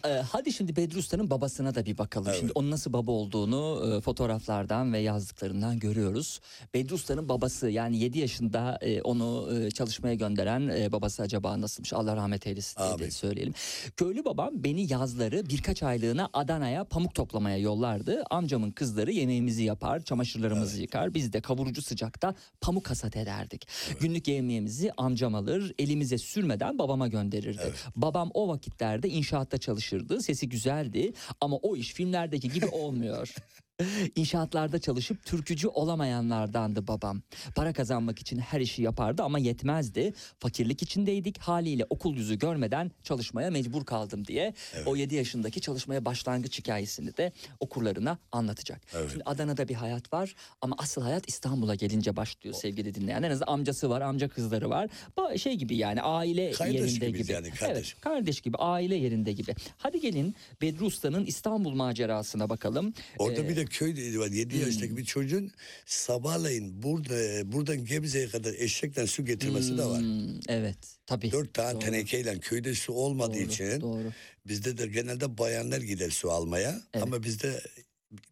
Ee, 0.05 0.09
hadi 0.09 0.53
şimdi 0.53 0.77
Bedri 0.77 0.99
Usta'nın 0.99 1.31
babasına 1.31 1.75
da 1.75 1.87
bir 1.87 1.99
bakalım. 1.99 2.33
Şimdi 2.39 2.53
onun 2.55 2.71
nasıl 2.71 2.93
baba 2.93 3.11
olduğunu 3.13 3.95
e, 3.97 4.01
fotoğraflardan 4.01 4.93
ve 4.93 4.99
yazdıklarından 4.99 5.79
görüyoruz. 5.79 6.41
Bedri 6.75 6.95
Usta'nın 6.95 7.29
babası 7.29 7.71
yani 7.71 7.99
7 7.99 8.19
yaşında 8.19 8.79
e, 8.81 9.03
onu 9.03 9.59
e, 9.59 9.71
çalışmaya 9.71 10.15
gönderen 10.15 10.69
e, 10.69 10.93
babası 10.93 11.23
acaba 11.23 11.61
nasılmış? 11.61 11.93
Allah 11.93 12.17
rahmet 12.17 12.47
eylesin 12.47 12.81
diye 12.81 12.99
de 12.99 13.11
söyleyelim. 13.11 13.55
Köylü 13.97 14.25
babam 14.25 14.51
beni 14.55 14.93
yazları 14.93 15.49
birkaç 15.49 15.83
aylığına 15.83 16.29
Adana'ya 16.33 16.85
pamuk 16.85 17.15
toplamaya 17.15 17.59
yollardı. 17.59 18.25
Amcamın 18.31 18.71
kızları 18.71 19.13
yemeğimizi 19.13 19.63
yapar, 19.63 20.05
çamaşırlarımızı 20.05 20.81
yıkar. 20.83 21.15
Biz 21.15 21.33
de 21.33 21.41
kavurucu 21.41 21.83
sıcakta 21.83 22.35
pamuk 22.61 22.91
hasat 22.91 23.17
ederdik. 23.17 23.69
Günlük 24.01 24.29
yemeğimizi 24.29 24.93
amcam 24.97 25.35
alır, 25.35 25.75
elimize 25.79 26.19
sürmeden 26.19 26.79
babama 26.79 27.09
gönderirdi. 27.09 27.73
Babam 27.97 28.31
o 28.35 28.49
vakitlerde 28.49 29.09
inşaatta 29.09 29.59
çalışırdı. 29.69 30.23
Sesi 30.23 30.49
güzeldi 30.49 31.13
ama 31.41 31.57
o 31.57 31.77
iş 31.77 31.93
filmlerdeki 31.93 32.49
gibi 32.53 32.67
olmuyor. 32.67 33.35
İnşaatlarda 34.17 34.79
çalışıp 34.79 35.25
türkücü 35.25 35.69
olamayanlardandı 35.69 36.87
babam. 36.87 37.23
Para 37.55 37.73
kazanmak 37.73 38.19
için 38.19 38.39
her 38.39 38.61
işi 38.61 38.83
yapardı 38.83 39.23
ama 39.23 39.39
yetmezdi. 39.39 40.15
Fakirlik 40.39 40.83
içindeydik. 40.83 41.39
Haliyle 41.39 41.87
okul 41.91 42.17
yüzü 42.17 42.39
görmeden 42.39 42.91
çalışmaya 43.03 43.51
mecbur 43.51 43.85
kaldım 43.85 44.27
diye 44.27 44.55
o 44.87 44.97
7 44.97 45.15
yaşındaki 45.15 45.61
çalışmaya 45.61 46.05
başlangıç 46.05 46.59
hikayesini 46.59 47.17
de 47.17 47.33
okurlarına 47.61 48.19
anlatacak. 48.33 48.81
Şimdi 49.11 49.25
Adana'da 49.25 49.69
bir 49.69 49.75
hayat 49.75 50.13
var 50.13 50.35
ama 50.61 50.77
asıl 50.79 51.03
hayat 51.03 51.29
İstanbul'a 51.29 51.75
gelince 51.75 52.17
başlıyor 52.17 52.55
sevgili 52.55 52.95
dinleyenler. 52.95 53.29
En 53.29 53.33
azından 53.33 53.53
amcası 53.53 53.91
var, 53.91 54.01
amca 54.01 54.29
kızları 54.29 54.71
var. 54.71 54.89
Şey 55.37 55.55
gibi 55.55 55.77
yani 55.77 56.03
aile 56.03 56.51
Kardeş 56.51 56.75
yerinde 56.75 57.11
gibi. 57.11 57.33
yani, 57.33 57.51
kardeş. 57.51 57.77
Evet, 57.77 58.01
kardeş 58.01 58.41
gibi, 58.41 58.57
aile 58.57 58.95
yerinde 58.97 59.33
gibi. 59.33 59.55
Hadi 59.77 60.01
gelin 60.01 60.35
Bedri 60.63 60.85
Usta'nın 60.85 61.25
İstanbul 61.25 61.73
macerasına 61.75 62.49
bakalım. 62.51 62.95
Orada 63.19 63.41
Ee, 63.41 63.49
bir 63.49 63.57
de 63.57 63.68
köy 63.69 64.19
var. 64.19 64.27
7 64.31 64.57
yaşındaki 64.57 64.97
bir 64.97 65.05
çocuğun 65.05 65.51
sabahleyin 65.87 66.83
burada 66.83 67.53
buradan 67.53 67.85
Gebze'ye 67.85 68.29
kadar 68.29 68.55
eşekle 68.59 69.07
su 69.07 69.25
getirmesi 69.25 69.79
de 69.79 69.85
var. 69.85 70.01
Hmm, 70.01 70.41
evet 70.49 70.79
tabii. 71.07 71.33
Dört 71.33 71.55
tane 71.55 71.73
Doğru. 71.73 71.81
tenekeyle 71.81 72.39
köyde 72.39 72.75
su 72.75 72.93
olmadığı 72.93 73.35
Doğru, 73.35 73.43
için 73.43 73.81
doğru. 73.81 74.13
bizde 74.47 74.79
de 74.79 74.87
genelde 74.87 75.39
bayanlar 75.39 75.81
gider 75.81 76.11
su 76.11 76.31
almaya. 76.31 76.83
Evet. 76.95 77.03
Ama 77.03 77.23
bizde 77.23 77.61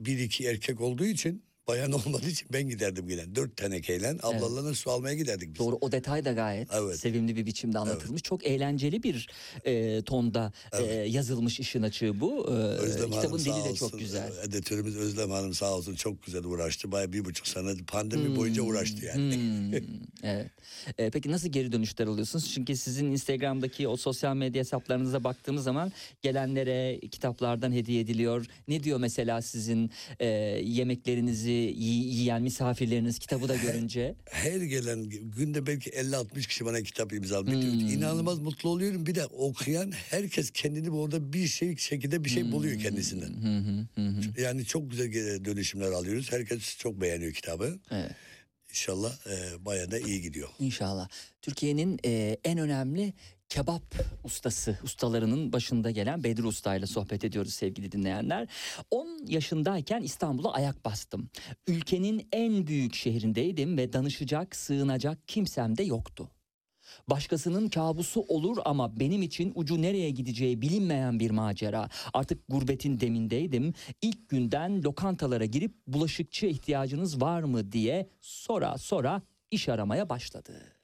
bir 0.01 0.18
iki 0.18 0.47
erkek 0.47 0.80
olduğu 0.80 1.05
için 1.05 1.43
bayan 1.69 1.93
olmadığı 2.07 2.29
için 2.29 2.49
ben 2.53 2.69
giderdim 2.69 3.09
giden. 3.09 3.35
Dört 3.35 3.57
tenekeyle 3.57 4.17
ablalarına 4.23 4.75
su 4.75 4.91
almaya 4.91 5.14
giderdik 5.14 5.49
biz. 5.55 5.59
Doğru 5.59 5.79
o 5.81 5.93
detay 5.93 6.25
da 6.25 6.33
gayet 6.33 6.69
Evet. 6.75 7.01
sevimli 7.01 7.37
bir 7.37 7.47
biçimde 7.47 7.79
anlatılmış. 7.79 8.23
Çok 8.23 8.47
eğlenceli 8.47 9.03
bir 9.03 9.29
e, 9.64 10.03
tonda 10.03 10.53
e, 10.73 10.83
yazılmış 10.93 11.61
işin 11.61 11.83
açığı 11.83 12.21
bu. 12.21 12.47
E, 12.49 12.53
Özlem 12.53 13.11
kitabın 13.11 13.39
Hanım 13.39 13.39
dili 13.39 13.64
de 13.64 13.71
olsun. 13.71 13.75
çok 13.91 13.99
güzel. 13.99 14.33
Editörümüz 14.45 14.97
Özlem 14.97 15.31
Hanım 15.31 15.55
sağ 15.55 15.75
olsun 15.75 15.95
çok 15.95 16.23
güzel 16.23 16.45
uğraştı. 16.45 16.93
Bayağı 16.93 17.12
bir 17.12 17.25
buçuk 17.25 17.47
sene 17.47 17.75
pandemi 17.87 18.37
boyunca 18.37 18.62
uğraştı 18.62 19.05
yani. 19.05 19.35
Hmm, 19.37 19.75
evet. 20.23 20.51
E, 20.99 21.11
peki 21.11 21.31
nasıl 21.31 21.49
geri 21.49 21.73
dönüşler 21.73 22.07
alıyorsunuz? 22.07 22.53
Çünkü 22.55 22.77
sizin 22.77 23.07
Instagram'daki 23.07 23.89
o 23.89 23.97
sosyal 23.97 24.37
medya 24.37 24.61
hesaplarınıza 24.61 25.25
baktığımız 25.25 25.64
zaman 25.64 25.93
gelenlere 26.23 27.01
kitaplardan 27.01 27.73
hediye 27.73 28.01
ediliyor. 28.01 28.47
Ne 28.69 28.83
diyor 28.85 28.99
mesela 29.01 29.43
sizin 29.43 29.91
e, 30.21 30.27
yemeklerinizi 30.64 31.55
yiyen 31.57 32.42
misafirleriniz 32.42 33.18
kitabı 33.18 33.48
da 33.48 33.57
görünce? 33.57 34.14
Her 34.30 34.61
gelen 34.61 35.02
günde 35.09 35.66
belki 35.66 35.90
50-60 35.90 36.48
kişi 36.48 36.64
bana 36.64 36.82
kitap 36.82 37.12
imzalıyor. 37.12 37.62
Hmm. 37.62 37.88
İnanılmaz 37.88 38.38
mutlu 38.38 38.68
oluyorum. 38.70 39.07
Bir 39.07 39.14
de 39.14 39.26
okuyan 39.26 39.92
herkes 39.92 40.50
kendini 40.50 40.90
orada 40.90 41.32
bir 41.32 41.46
şey 41.46 41.76
şekilde 41.76 42.24
bir 42.24 42.30
şey 42.30 42.42
Hmm. 42.42 42.52
buluyor 42.52 42.80
kendisinden. 42.80 43.32
Yani 44.38 44.64
çok 44.64 44.90
güzel 44.90 45.44
dönüşümler 45.44 45.90
alıyoruz. 45.92 46.32
Herkes 46.32 46.76
çok 46.78 47.00
beğeniyor 47.00 47.32
kitabı. 47.32 47.78
Evet. 47.90 48.11
İnşallah 48.70 49.26
e, 49.26 49.64
bayağı 49.64 49.90
da 49.90 49.98
iyi 49.98 50.22
gidiyor. 50.22 50.48
İnşallah. 50.59 51.09
Türkiye'nin 51.42 51.98
e, 52.04 52.36
en 52.44 52.59
önemli 52.59 53.12
kebap 53.49 53.94
ustası, 54.24 54.78
ustalarının 54.84 55.53
başında 55.53 55.90
gelen 55.90 56.24
Bedri 56.24 56.47
Usta 56.47 56.74
ile 56.74 56.86
sohbet 56.86 57.24
ediyoruz 57.24 57.55
sevgili 57.55 57.92
dinleyenler. 57.92 58.49
10 58.90 59.26
yaşındayken 59.26 60.03
İstanbul'a 60.03 60.53
ayak 60.53 60.84
bastım. 60.84 61.30
Ülkenin 61.66 62.28
en 62.32 62.66
büyük 62.66 62.94
şehrindeydim 62.94 63.78
ve 63.78 63.92
danışacak, 63.92 64.57
sığınacak 64.57 65.28
kimsem 65.28 65.76
de 65.78 65.82
yoktu. 65.82 66.30
Başkasının 67.11 67.68
kabusu 67.68 68.20
olur 68.20 68.59
ama 68.64 69.01
benim 69.01 69.22
için 69.22 69.53
ucu 69.55 69.82
nereye 69.82 70.11
gideceği 70.11 70.62
bilinmeyen 70.62 71.20
bir 71.20 71.30
macera. 71.30 71.88
Artık 72.14 72.49
gurbetin 72.49 73.01
demindeydim. 73.01 73.74
İlk 74.03 74.28
günden 74.28 74.82
lokantalara 74.82 75.44
girip 75.44 75.86
bulaşıkçı 75.86 76.47
ihtiyacınız 76.47 77.20
var 77.20 77.42
mı 77.42 77.72
diye 77.72 78.09
sora 78.20 78.78
sora 78.78 79.22
iş 79.51 79.68
aramaya 79.68 80.09
başladı. 80.09 80.76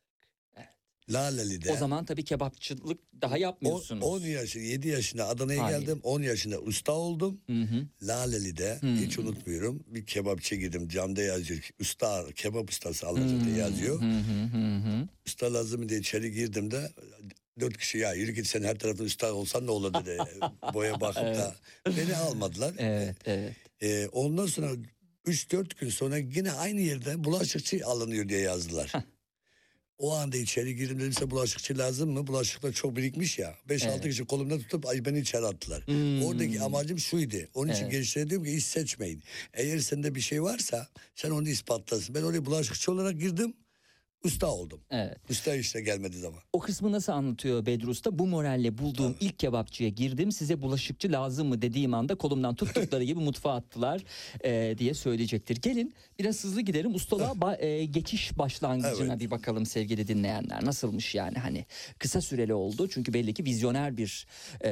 Laleli'de. 1.10 1.72
O 1.72 1.76
zaman 1.76 2.04
tabii 2.04 2.24
kebapçılık 2.24 3.00
daha 3.22 3.38
yapmıyorsunuz. 3.38 4.04
10 4.04 4.20
yaşı, 4.20 4.58
7 4.58 4.88
yaşında 4.88 5.28
Adana'ya 5.28 5.64
Hayır. 5.64 5.78
geldim. 5.78 6.00
10 6.02 6.22
yaşında 6.22 6.58
usta 6.60 6.92
oldum. 6.92 7.40
Hı 7.46 7.62
hı. 7.62 7.86
Laleli'de 8.02 8.78
Hmm. 8.80 8.96
hiç 8.96 9.18
unutmuyorum. 9.18 9.84
Bir 9.86 10.06
kebapçı 10.06 10.54
girdim. 10.54 10.88
Camda 10.88 11.22
yazıyor. 11.22 11.70
Usta, 11.80 12.24
kebap 12.34 12.70
ustası 12.70 13.06
diye 13.44 13.56
yazıyor. 13.56 14.00
Hı 14.00 14.04
hı 14.06 14.42
hı 14.58 14.76
hı. 14.76 15.08
Usta 15.26 15.54
lazım 15.54 15.88
diye 15.88 16.00
içeri 16.00 16.32
girdim 16.32 16.70
de 16.70 16.90
dört 17.60 17.78
kişi 17.78 17.98
ya 17.98 18.12
yürü 18.14 18.32
git 18.32 18.46
sen 18.46 18.62
her 18.62 18.78
tarafın 18.78 19.04
usta 19.04 19.32
olsan 19.32 19.66
ne 19.66 19.70
olur 19.70 19.94
dedi. 19.94 20.18
Boya 20.74 21.00
bakıp 21.00 21.22
da 21.22 21.54
beni 21.86 22.16
almadılar. 22.16 22.74
Evet, 22.78 23.16
evet. 23.24 23.52
Ee, 23.82 24.08
ondan 24.12 24.46
sonra 24.46 24.70
3-4 25.26 25.80
gün 25.80 25.88
sonra 25.90 26.16
yine 26.18 26.52
aynı 26.52 26.80
yerden 26.80 27.24
bulaşıkçı 27.24 27.86
alınıyor 27.86 28.28
diye 28.28 28.40
yazdılar. 28.40 28.92
O 30.02 30.14
anda 30.14 30.36
içeri 30.36 30.76
girdim 30.76 31.00
dedim 31.00 31.12
size 31.12 31.30
bulaşıkçı 31.30 31.78
lazım 31.78 32.10
mı? 32.10 32.26
Bulaşıklar 32.26 32.72
çok 32.72 32.96
birikmiş 32.96 33.38
ya. 33.38 33.54
5-6 33.68 33.88
Evet. 33.92 34.02
kişi 34.02 34.24
kolumdan 34.24 34.58
tutup 34.58 34.86
ay 34.86 35.04
beni 35.04 35.18
içeri 35.18 35.46
attılar. 35.46 35.86
Hmm. 35.86 36.24
Oradaki 36.24 36.60
amacım 36.60 36.98
şuydu. 36.98 37.36
Onun 37.54 37.72
için 37.72 37.82
Evet. 37.82 37.92
gençlere 37.92 38.30
diyorum 38.30 38.46
ki 38.46 38.52
iş 38.52 38.64
seçmeyin. 38.64 39.22
Eğer 39.54 39.78
sende 39.78 40.14
bir 40.14 40.20
şey 40.20 40.42
varsa 40.42 40.88
sen 41.14 41.30
onu 41.30 41.48
ispatlasın. 41.48 42.14
Ben 42.14 42.22
oraya 42.22 42.46
bulaşıkçı 42.46 42.92
olarak 42.92 43.20
girdim. 43.20 43.54
Usta 44.24 44.46
oldum. 44.46 44.80
Evet. 44.90 45.18
Usta 45.30 45.54
işte 45.54 45.80
gelmedi 45.80 46.18
zaman. 46.18 46.40
O 46.52 46.58
kısmı 46.58 46.92
nasıl 46.92 47.12
anlatıyor 47.12 47.66
Bedri 47.66 47.86
Usta? 47.88 48.18
Bu 48.18 48.26
moralle 48.26 48.78
bulduğum 48.78 49.16
ilk 49.20 49.38
kebapçıya 49.38 49.88
girdim. 49.90 50.32
Size 50.32 50.62
bulaşıkçı 50.62 51.12
lazım 51.12 51.48
mı 51.48 51.62
dediğim 51.62 51.94
anda 51.94 52.14
kolumdan 52.14 52.54
tuttukları 52.54 53.04
gibi 53.04 53.20
mutfağa 53.20 53.54
attılar 53.54 54.02
e, 54.44 54.74
diye 54.78 54.94
söyleyecektir. 54.94 55.56
Gelin 55.56 55.94
biraz 56.18 56.44
hızlı 56.44 56.60
gidelim. 56.60 56.94
Ustalığa 56.94 57.30
ba- 57.32 57.60
e, 57.64 57.84
geçiş 57.84 58.38
başlangıcına 58.38 59.12
Evet. 59.12 59.20
bir 59.20 59.30
bakalım 59.30 59.66
sevgili 59.66 60.08
dinleyenler. 60.08 60.64
Nasılmış 60.64 61.14
yani 61.14 61.38
hani 61.38 61.66
kısa 61.98 62.20
süreli 62.20 62.54
oldu. 62.54 62.88
Çünkü 62.88 63.12
belli 63.12 63.34
ki 63.34 63.44
vizyoner 63.44 63.96
bir 63.96 64.26
e, 64.60 64.70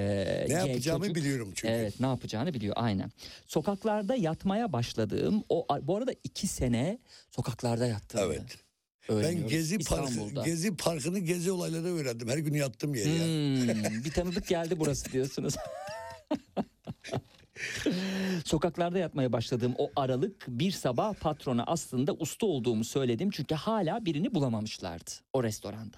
Ne 0.49 0.53
yapacağımı 0.55 1.05
çocuk. 1.05 1.17
biliyorum 1.17 1.53
çünkü. 1.55 1.75
Evet 1.75 2.01
ne 2.01 2.07
yapacağını 2.07 2.55
biliyor 2.55 2.75
aynen. 2.77 3.11
Sokaklarda 3.47 4.15
yatmaya 4.15 4.73
başladığım 4.73 5.45
o 5.49 5.67
bu 5.83 5.97
arada 5.97 6.13
iki 6.25 6.47
sene 6.47 6.99
sokaklarda 7.31 7.87
yattım. 7.87 8.21
Evet. 8.25 8.43
Ben 9.11 9.17
öğreniyoruz. 9.17 9.51
Gezi 9.51 9.79
Parkı. 9.79 10.45
Gezi 10.45 10.77
Parkı'nı 10.77 11.19
gezi 11.19 11.53
olayları 11.53 11.87
öğrendim. 11.87 12.29
Her 12.29 12.39
gün 12.39 12.55
yattım 12.55 12.95
yere 12.95 13.09
ya. 13.09 13.25
Hmm, 13.25 14.05
bir 14.05 14.11
tanıdık 14.11 14.47
geldi 14.49 14.75
burası 14.79 15.05
diyorsunuz. 15.13 15.55
Sokaklarda 18.45 18.99
yatmaya 18.99 19.33
başladığım 19.33 19.75
o 19.79 19.91
aralık 19.97 20.45
bir 20.49 20.71
sabah 20.71 21.15
patrona 21.15 21.65
aslında 21.67 22.13
usta 22.15 22.47
olduğumu 22.47 22.85
söyledim 22.85 23.31
çünkü 23.31 23.55
hala 23.55 24.05
birini 24.05 24.35
bulamamışlardı 24.35 25.11
o 25.33 25.45
restoranda. 25.45 25.97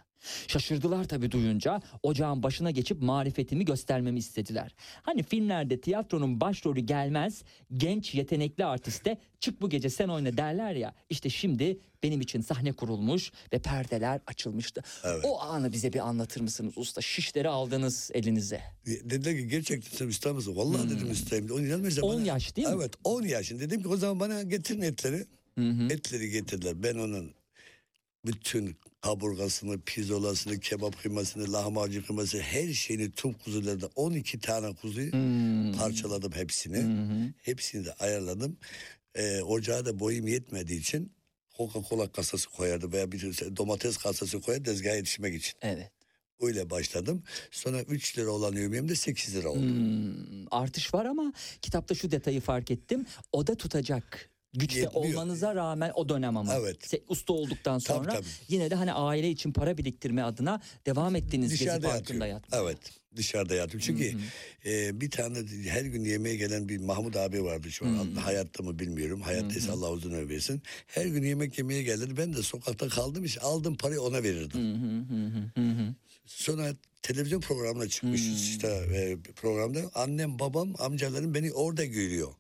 Şaşırdılar 0.49 1.05
tabii 1.05 1.31
duyunca 1.31 1.83
ocağın 2.03 2.43
başına 2.43 2.71
geçip 2.71 3.03
marifetimi 3.03 3.65
göstermemi 3.65 4.19
istediler. 4.19 4.75
Hani 5.03 5.23
filmlerde 5.23 5.81
tiyatronun 5.81 6.41
başrolü 6.41 6.81
gelmez 6.81 7.43
genç 7.77 8.15
yetenekli 8.15 8.65
artiste 8.65 9.19
çık 9.41 9.61
bu 9.63 9.71
gece 9.71 9.91
sen 9.91 10.09
oyna 10.09 10.37
derler 10.37 10.75
ya 10.75 10.95
işte 11.11 11.31
şimdi 11.31 11.79
benim 12.03 12.21
için 12.21 12.41
sahne 12.41 12.73
kurulmuş 12.73 13.33
ve 13.53 13.59
perdeler 13.59 14.21
açılmıştı. 14.27 14.83
Evet. 15.05 15.25
O 15.25 15.41
anı 15.41 15.73
bize 15.73 15.93
bir 15.93 16.09
anlatır 16.09 16.41
mısınız 16.41 16.73
usta? 16.79 17.01
Şişleri 17.01 17.49
aldınız 17.49 18.11
elinize. 18.15 18.61
Dediler 18.87 19.37
ki 19.37 19.49
gerçekten 19.49 19.97
sen 19.97 20.07
usta 20.07 20.33
mısın? 20.33 20.57
Vallahi 20.57 20.91
dedim 20.91 21.11
ustayım. 21.11 21.51
Onu 21.51 21.67
inanmayacak 21.67 22.05
10 22.05 22.17
bana. 22.17 22.27
yaş 22.27 22.57
değil 22.57 22.69
mi? 22.69 22.75
Evet 22.77 22.95
10 23.05 23.23
yaşın. 23.23 23.61
Dedim 23.61 23.83
ki 23.83 23.89
o 23.89 23.97
zaman 23.97 24.21
bana 24.21 24.43
getirin 24.43 24.83
etleri. 24.83 25.27
Hı 25.59 25.69
hı. 25.71 25.89
Etleri 25.91 26.31
getirdiler. 26.31 26.83
Ben 26.83 26.95
onun 26.95 27.35
bütün 28.27 28.77
kaburgasını, 29.01 29.81
pirzolasını, 29.81 30.61
kebap 30.61 31.03
kıymasını, 31.03 31.53
lahmacun 31.53 32.03
kıyması 32.03 32.41
her 32.41 32.73
şeyini 32.73 33.11
tüm 33.13 33.33
kuzularda 33.33 33.91
12 33.97 34.41
tane 34.41 34.75
kuzuyu 34.75 35.13
Hmm. 35.13 35.73
parçaladım 35.73 36.33
hepsini. 36.33 36.79
Hı. 36.79 37.33
Hepsini 37.43 37.85
de 37.85 37.93
ayarladım. 37.93 38.57
Ee, 39.15 39.43
ocağa 39.43 39.85
da 39.85 40.01
boyum 40.01 40.27
yetmediği 40.29 40.81
için 40.81 41.13
Coca-Cola 41.59 42.13
kasası 42.13 42.49
koyardı 42.51 42.93
veya 42.93 43.13
bir 43.13 43.21
domates 43.57 43.97
kasası 43.97 44.41
koyardı 44.41 44.65
tezgaha 44.65 44.95
yetişmek 44.95 45.35
için. 45.35 45.55
Evet. 45.63 45.93
Öyle 46.41 46.71
başladım. 46.71 47.23
Sonra 47.51 47.83
3 47.83 48.19
lira 48.19 48.31
olan 48.31 48.53
yemeğim 48.57 48.89
de 48.89 48.95
8 48.95 49.35
lira 49.37 49.49
oldu. 49.49 49.61
Hmm, 49.61 50.47
artış 50.51 50.95
var 50.95 51.05
ama 51.05 51.33
kitapta 51.63 51.95
şu 51.95 52.11
detayı 52.11 52.41
fark 52.41 52.71
ettim. 52.71 53.07
O 53.33 53.47
da 53.47 53.55
tutacak. 53.55 54.31
Güçte 54.55 54.81
Yetmiyor. 54.81 55.05
olmanıza 55.15 55.55
rağmen 55.55 55.93
o 55.95 56.09
dönem 56.09 56.37
ama. 56.37 56.55
Evet. 56.55 56.77
Usta 57.09 57.33
olduktan 57.33 57.79
Tabii, 57.81 57.99
sonra 57.99 58.13
tabii. 58.13 58.27
yine 58.49 58.71
de 58.71 58.75
hani 58.75 58.93
aile 58.93 59.31
için 59.31 59.53
para 59.53 59.79
biriktirme 59.79 60.23
adına 60.23 60.61
devam 60.87 61.17
ettiğiniz 61.17 61.51
gezi 61.51 61.61
Dışarıda 61.65 61.89
parkında 61.89 62.27
yatıyorum. 62.27 62.31
yatmaya. 62.57 62.63
Evet 62.63 62.79
dışarıda 63.17 63.55
yatıyorum. 63.55 63.87
Çünkü 63.87 64.17
e, 64.67 65.01
bir 65.01 65.11
tane 65.11 65.39
her 65.69 65.85
gün 65.85 66.05
yemeğe 66.05 66.37
gelen 66.37 66.69
bir 66.69 66.79
Mahmut 66.79 67.17
abi 67.17 67.45
vardı 67.45 67.71
şu 67.71 67.87
an. 67.87 68.15
Hayatta 68.15 68.63
mı 68.63 68.79
bilmiyorum. 68.79 69.21
Hayattaysa 69.21 69.73
Allah 69.73 69.91
uzun 69.91 70.11
ömür 70.13 70.29
versin. 70.29 70.63
Her 70.87 71.07
gün 71.07 71.23
yemek 71.23 71.59
yemeye 71.59 71.83
gelirdi. 71.83 72.17
Ben 72.17 72.33
de 72.33 72.43
sokakta 72.43 72.89
kaldım 72.89 73.25
işte 73.25 73.41
aldım 73.41 73.77
parayı 73.77 74.01
ona 74.01 74.23
verirdim. 74.23 74.61
Hı 74.61 74.75
hı 74.75 75.15
hı 75.15 75.63
hı 75.63 75.83
hı. 75.83 75.95
Sonra 76.27 76.73
televizyon 77.03 77.41
programına 77.41 77.89
çıkmışız 77.89 78.43
işte 78.43 78.69
e, 78.69 79.17
programda. 79.37 79.81
Annem 79.95 80.39
babam 80.39 80.75
amcalarım 80.79 81.35
beni 81.35 81.53
orada 81.53 81.85
görüyor. 81.85 82.33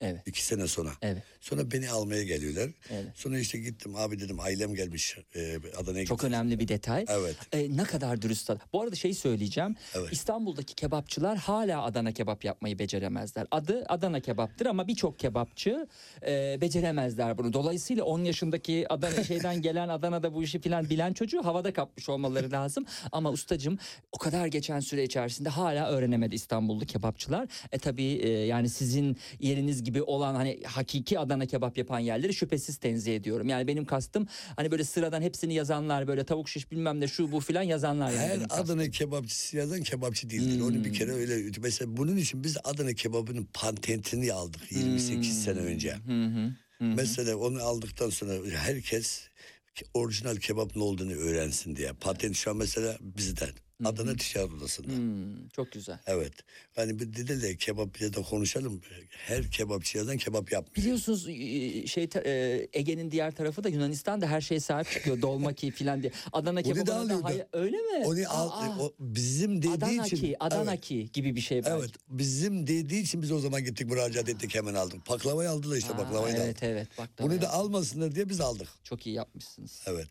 Evet. 0.00 0.22
iki 0.26 0.44
sene 0.44 0.68
sonra. 0.68 0.90
Evet. 1.02 1.22
Sonra 1.40 1.70
beni 1.70 1.90
almaya 1.90 2.22
geliyorlar. 2.22 2.70
Evet. 2.90 3.04
Sonra 3.14 3.38
işte 3.38 3.58
gittim 3.58 3.96
abi 3.96 4.20
dedim 4.20 4.40
ailem 4.40 4.74
gelmiş 4.74 5.18
e, 5.34 5.56
Adana'ya 5.76 6.06
Çok 6.06 6.18
gittim. 6.18 6.28
önemli 6.34 6.58
bir 6.58 6.68
detay. 6.68 7.04
Evet. 7.08 7.36
E, 7.52 7.76
ne 7.76 7.84
kadar 7.84 8.22
dürüst. 8.22 8.50
Bu 8.72 8.82
arada 8.82 8.94
şey 8.96 9.14
söyleyeceğim. 9.14 9.76
Evet. 9.94 10.12
İstanbul'daki 10.12 10.74
kebapçılar 10.74 11.38
hala 11.38 11.82
Adana 11.82 12.12
kebap 12.12 12.44
yapmayı 12.44 12.78
beceremezler. 12.78 13.46
Adı 13.50 13.84
Adana 13.88 14.20
kebaptır 14.20 14.66
ama 14.66 14.88
birçok 14.88 15.18
kebapçı 15.18 15.86
e, 16.26 16.58
beceremezler 16.60 17.38
bunu. 17.38 17.52
Dolayısıyla 17.52 18.04
10 18.04 18.24
yaşındaki 18.24 18.86
Adana 18.92 19.24
şeyden 19.24 19.62
gelen 19.62 19.88
Adana'da 19.88 20.34
bu 20.34 20.42
işi 20.42 20.60
filan 20.60 20.90
bilen 20.90 21.12
çocuğu 21.12 21.44
havada 21.44 21.72
kapmış 21.72 22.08
olmaları 22.08 22.50
lazım. 22.50 22.86
Ama 23.12 23.30
ustacım 23.30 23.78
o 24.12 24.18
kadar 24.18 24.46
geçen 24.46 24.80
süre 24.80 25.04
içerisinde 25.04 25.48
hala 25.48 25.88
öğrenemedi 25.90 26.34
İstanbullu 26.34 26.86
kebapçılar. 26.86 27.48
E 27.72 27.78
tabii 27.78 28.12
e, 28.12 28.28
yani 28.28 28.68
sizin 28.68 29.16
yeriniz 29.40 29.83
gibi 29.84 30.02
olan 30.02 30.34
hani 30.34 30.60
hakiki 30.66 31.18
Adana 31.18 31.46
kebap 31.46 31.78
yapan 31.78 31.98
yerleri 31.98 32.34
şüphesiz 32.34 32.76
tenzih 32.76 33.16
ediyorum. 33.16 33.48
Yani 33.48 33.66
benim 33.66 33.84
kastım 33.84 34.26
hani 34.56 34.70
böyle 34.70 34.84
sıradan 34.84 35.22
hepsini 35.22 35.54
yazanlar 35.54 36.06
böyle 36.06 36.24
tavuk 36.24 36.48
şiş 36.48 36.70
bilmem 36.70 37.00
ne 37.00 37.08
şu 37.08 37.32
bu 37.32 37.40
filan 37.40 37.62
yazanlar. 37.62 38.10
Yani 38.10 38.18
Her 38.18 38.48
kastım. 38.48 38.64
Adana 38.64 38.90
kebapçısı 38.90 39.56
yazan 39.56 39.82
kebapçı 39.82 40.30
değildir. 40.30 40.60
Onu 40.60 40.84
bir 40.84 40.92
kere 40.92 41.12
öyle 41.12 41.50
mesela 41.62 41.96
bunun 41.96 42.16
için 42.16 42.44
biz 42.44 42.56
Adana 42.64 42.92
kebabının 42.92 43.48
patentini 43.54 44.32
aldık 44.32 44.72
28 44.72 45.42
sene 45.44 45.58
önce. 45.58 45.94
Hı 45.94 46.24
hı. 46.24 46.52
Mesela 46.80 47.36
onu 47.36 47.62
aldıktan 47.62 48.10
sonra 48.10 48.32
herkes 48.58 49.28
ke- 49.76 49.86
orijinal 49.94 50.36
kebap 50.36 50.76
ne 50.76 50.82
olduğunu 50.82 51.12
öğrensin 51.12 51.76
diye. 51.76 51.92
Patent 51.92 52.36
şu 52.36 52.50
an 52.50 52.56
mesela 52.56 52.96
bizden. 53.00 53.48
Adana 53.84 54.16
Ticaret 54.16 54.52
Odası'nda. 54.52 54.92
Hmm, 54.92 55.48
çok 55.48 55.72
güzel. 55.72 55.98
Evet. 56.06 56.32
Yani 56.76 56.98
bir 56.98 57.12
dediler 57.16 57.56
kebap 57.56 58.00
ya 58.00 58.12
da 58.14 58.22
konuşalım. 58.22 58.80
Her 59.10 59.50
kebapçı 59.50 59.98
yazan 59.98 60.16
kebap 60.16 60.52
yapmıyor. 60.52 60.76
Biliyorsunuz 60.76 61.28
e, 61.28 61.86
şey 61.86 62.08
e, 62.24 62.68
Ege'nin 62.72 63.10
diğer 63.10 63.34
tarafı 63.34 63.64
da 63.64 63.68
Yunanistan'da 63.68 64.26
her 64.26 64.40
şeye 64.40 64.60
sahip 64.60 64.90
çıkıyor. 64.90 65.22
Dolmaki 65.22 65.70
filan 65.70 66.02
diye. 66.02 66.12
Adana 66.32 66.60
Onu 66.60 66.76
da 66.76 66.86
da 66.86 66.96
alıyordu. 66.96 67.24
hay- 67.24 67.46
öyle 67.52 67.76
mi? 67.76 68.04
Onu 68.06 68.18
al, 68.28 68.48
Aa, 68.50 68.78
o 68.80 68.92
bizim 68.98 69.58
dediği 69.58 69.70
Adanaki, 69.72 70.16
için. 70.16 70.36
Adanaki 70.40 71.12
gibi 71.12 71.36
bir 71.36 71.40
şey 71.40 71.58
belki. 71.58 71.70
Evet. 71.70 71.80
evet. 71.84 71.94
Bizim 72.08 72.66
dediği 72.66 73.02
için 73.02 73.22
biz 73.22 73.32
o 73.32 73.38
zaman 73.38 73.64
gittik 73.64 73.90
müracaat 73.90 74.28
ettik 74.28 74.54
hemen 74.54 74.74
aldık. 74.74 75.08
Baklavayı 75.10 75.50
aldılar 75.50 75.76
işte 75.76 75.94
Aa, 75.94 75.98
baklavayı 75.98 76.36
da 76.36 76.38
evet 76.44 76.56
aldık. 76.56 76.62
evet 76.62 76.88
bak 76.98 77.10
Bunu 77.20 77.42
da 77.42 77.52
almasınlar 77.52 78.14
diye 78.14 78.28
biz 78.28 78.40
aldık. 78.40 78.68
çok 78.84 79.06
iyi 79.06 79.16
yapmışsınız. 79.16 79.82
Evet. 79.86 80.08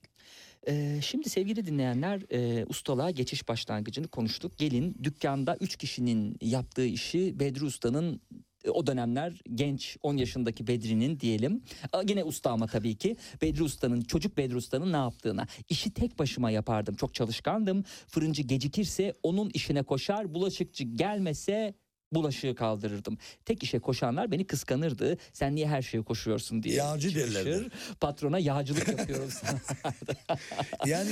Ee, 0.67 0.99
şimdi 1.01 1.29
sevgili 1.29 1.65
dinleyenler 1.65 2.21
e, 2.31 2.65
ustalığa 2.65 3.11
geçiş 3.11 3.47
başlangıcını 3.47 4.07
konuştuk. 4.07 4.57
Gelin 4.57 4.95
dükkanda 5.03 5.57
3 5.61 5.75
kişinin 5.75 6.37
yaptığı 6.41 6.85
işi 6.85 7.39
Bedri 7.39 7.65
Usta'nın 7.65 8.21
e, 8.63 8.69
o 8.69 8.87
dönemler 8.87 9.41
genç 9.55 9.97
10 10.01 10.17
yaşındaki 10.17 10.67
Bedri'nin 10.67 11.19
diyelim. 11.19 11.63
Yine 12.09 12.23
usta 12.23 12.51
ama 12.51 12.67
tabii 12.67 12.95
ki 12.95 13.17
Bedri 13.41 13.63
Usta'nın 13.63 14.01
çocuk 14.01 14.37
Bedri 14.37 14.55
Usta'nın 14.55 14.93
ne 14.93 14.97
yaptığına. 14.97 15.47
İşi 15.69 15.93
tek 15.93 16.19
başıma 16.19 16.51
yapardım. 16.51 16.95
Çok 16.95 17.13
çalışkandım. 17.13 17.83
Fırıncı 18.07 18.41
gecikirse 18.41 19.13
onun 19.23 19.49
işine 19.53 19.83
koşar. 19.83 20.33
Bulaşıkçı 20.33 20.83
gelmese 20.83 21.73
bulaşığı 22.15 22.55
kaldırırdım. 22.55 23.17
Tek 23.45 23.63
işe 23.63 23.79
koşanlar 23.79 24.31
beni 24.31 24.47
kıskanırdı. 24.47 25.17
Sen 25.33 25.55
niye 25.55 25.67
her 25.67 25.81
şeye 25.81 26.03
koşuyorsun 26.03 26.63
diye. 26.63 26.75
Yağcı 26.75 27.15
derlerdi. 27.15 27.69
Patrona 27.99 28.39
yağcılık 28.39 28.87
yapıyorum 28.87 29.29
sana. 29.31 29.59
Yani 30.85 31.11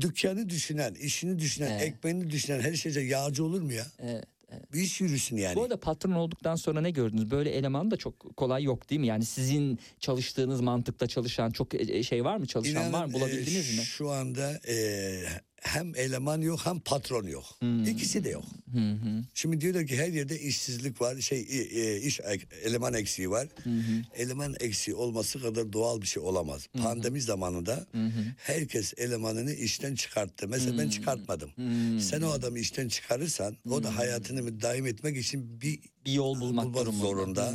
dükkanı 0.00 0.48
düşünen, 0.48 0.94
işini 0.94 1.38
düşünen, 1.38 1.70
Evet. 1.70 1.82
ekmeğini 1.82 2.30
düşünen 2.30 2.60
her 2.60 2.74
şeyde 2.74 3.00
yağcı 3.00 3.44
olur 3.44 3.60
mu 3.60 3.72
ya? 3.72 3.86
Evet. 3.98 4.24
Bir 4.72 4.80
iş 4.80 5.00
yürüsün 5.00 5.36
yani. 5.36 5.56
Bu 5.56 5.62
arada 5.62 5.80
patron 5.80 6.12
olduktan 6.12 6.56
sonra 6.56 6.80
ne 6.80 6.90
gördünüz? 6.90 7.30
Böyle 7.30 7.50
eleman 7.50 7.90
da 7.90 7.96
çok 7.96 8.36
kolay 8.36 8.62
yok 8.62 8.90
değil 8.90 9.00
mi? 9.00 9.06
Yani 9.06 9.24
sizin 9.24 9.78
çalıştığınız 10.00 10.60
mantıkta 10.60 11.06
çalışan 11.06 11.50
çok 11.50 11.74
e, 11.74 12.02
şey 12.02 12.24
var 12.24 12.36
mı? 12.36 12.46
Çalışan 12.46 12.82
İnanın, 12.82 12.92
var 12.92 13.04
mı? 13.04 13.12
Bulabildiniz 13.12 13.74
e, 13.74 13.76
mi? 13.76 13.84
Şu 13.84 14.10
anda 14.10 14.60
e, 14.68 14.74
hem 15.66 15.96
eleman 15.96 16.40
yok 16.40 16.60
hem 16.64 16.80
patron 16.80 17.26
yok. 17.26 17.44
Hmm. 17.58 17.84
İkisi 17.84 18.24
de 18.24 18.30
yok. 18.30 18.44
Hı. 18.72 18.96
Şimdi 19.34 19.60
diyorlar 19.60 19.86
ki 19.86 19.96
her 19.96 20.08
yerde 20.08 20.40
işsizlik 20.40 21.00
var, 21.00 21.20
şey 21.20 21.40
iş 22.06 22.20
eleman 22.64 22.94
eksiği 22.94 23.30
var. 23.30 23.48
Eleman 24.14 24.54
eksiği 24.60 24.94
olması 24.94 25.42
kadar 25.42 25.72
doğal 25.72 26.02
bir 26.02 26.06
şey 26.06 26.22
olamaz. 26.22 26.66
Pandemi 26.82 27.20
zamanında 27.20 27.86
herkes 28.36 28.94
elemanını 28.96 29.52
işten 29.52 29.94
çıkarttı. 29.94 30.48
Mesela 30.48 30.78
ben 30.78 30.88
çıkartmadım. 30.88 31.50
Sen 32.00 32.22
o 32.22 32.30
adamı 32.30 32.58
işten 32.58 32.88
çıkarırsan 32.88 33.56
o 33.70 33.82
da 33.82 33.96
hayatını 33.96 34.60
daim 34.62 34.86
etmek 34.86 35.16
için 35.16 35.60
bir 35.60 35.80
Bir 36.06 36.12
yol 36.12 36.40
bulmak, 36.40 36.64
bulmak 36.74 36.94
zorunda. 36.94 37.54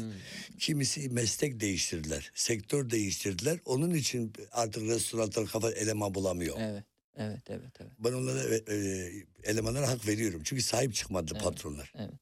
Kimisi 0.59 1.09
meslek 1.09 1.59
değiştirdiler, 1.59 2.31
sektör 2.35 2.89
değiştirdiler. 2.89 3.59
Onun 3.65 3.93
için 3.93 4.33
artık 4.51 4.83
restoranlar 4.83 5.45
kafa 5.47 5.71
eleman 5.71 6.13
bulamıyor. 6.13 6.55
Evet. 6.59 6.83
Evet, 7.17 7.49
evet, 7.49 7.71
evet. 7.81 7.91
Ben 7.99 8.13
onlara 8.13 8.43
e, 8.43 8.55
e, 8.55 9.11
elemanlara 9.43 9.87
hak 9.89 10.07
veriyorum. 10.07 10.41
Çünkü 10.43 10.61
sahip 10.61 10.93
çıkmadı 10.93 11.33
patronlar. 11.33 11.93
Evet. 11.97 12.13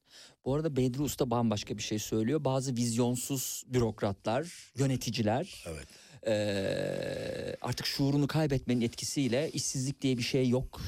Bu 0.45 0.55
arada 0.55 0.75
Bedri 0.75 1.01
Usta 1.01 1.29
bambaşka 1.31 1.77
bir 1.77 1.83
şey 1.83 1.99
söylüyor. 1.99 2.43
Bazı 2.43 2.75
vizyonsuz 2.75 3.63
bürokratlar, 3.67 4.71
yöneticiler 4.77 5.65
Evet. 5.67 5.87
eee, 6.27 7.55
artık 7.61 7.85
şuurunu 7.85 8.27
kaybetmenin 8.27 8.81
etkisiyle 8.81 9.51
işsizlik 9.51 10.01
diye 10.01 10.17
bir 10.17 10.23
şey 10.23 10.49
yok 10.49 10.81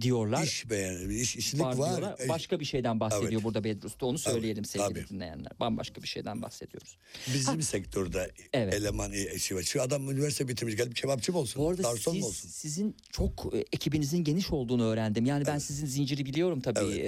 diyorlar. 0.00 0.44
İş 0.44 0.70
beğen, 0.70 1.08
iş, 1.08 1.36
işlik 1.36 1.60
var, 1.62 1.76
var. 1.76 1.88
diyorlar. 1.88 2.16
E, 2.24 2.28
Başka 2.28 2.60
bir 2.60 2.64
şeyden 2.64 3.00
bahsediyor 3.00 3.32
Evet. 3.32 3.44
burada 3.44 3.64
Bedri 3.64 3.86
Usta. 3.86 4.06
Onu 4.06 4.18
söyleyelim 4.18 4.64
sevgili 4.64 4.88
tabii. 4.88 5.08
dinleyenler. 5.08 5.52
Bambaşka 5.60 6.02
bir 6.02 6.08
şeyden 6.08 6.42
bahsediyoruz. 6.42 6.96
Bizim 7.34 7.62
sektörde 7.62 8.30
Evet. 8.52 8.74
eleman 8.74 9.12
e, 9.12 9.38
şey 9.38 9.56
var. 9.56 9.62
Şu 9.62 9.82
adam 9.82 10.10
üniversite 10.10 10.48
bitirmiş 10.48 10.76
gelip 10.76 10.96
kebapçı 10.96 11.32
mı 11.32 11.38
olsun? 11.38 11.62
Bu 11.62 11.68
arada 11.68 11.82
garson 11.82 12.12
siz, 12.14 12.24
olsun? 12.24 12.48
sizin 12.48 12.96
çok 13.12 13.54
e, 13.54 13.64
ekibinizin 13.72 14.24
geniş 14.24 14.50
olduğunu 14.50 14.84
öğrendim. 14.84 15.26
Yani 15.26 15.46
ben 15.46 15.58
sizin 15.58 15.86
zinciri 15.86 16.26
biliyorum 16.26 16.60
tabii. 16.60 16.78
Evet. 16.78 16.98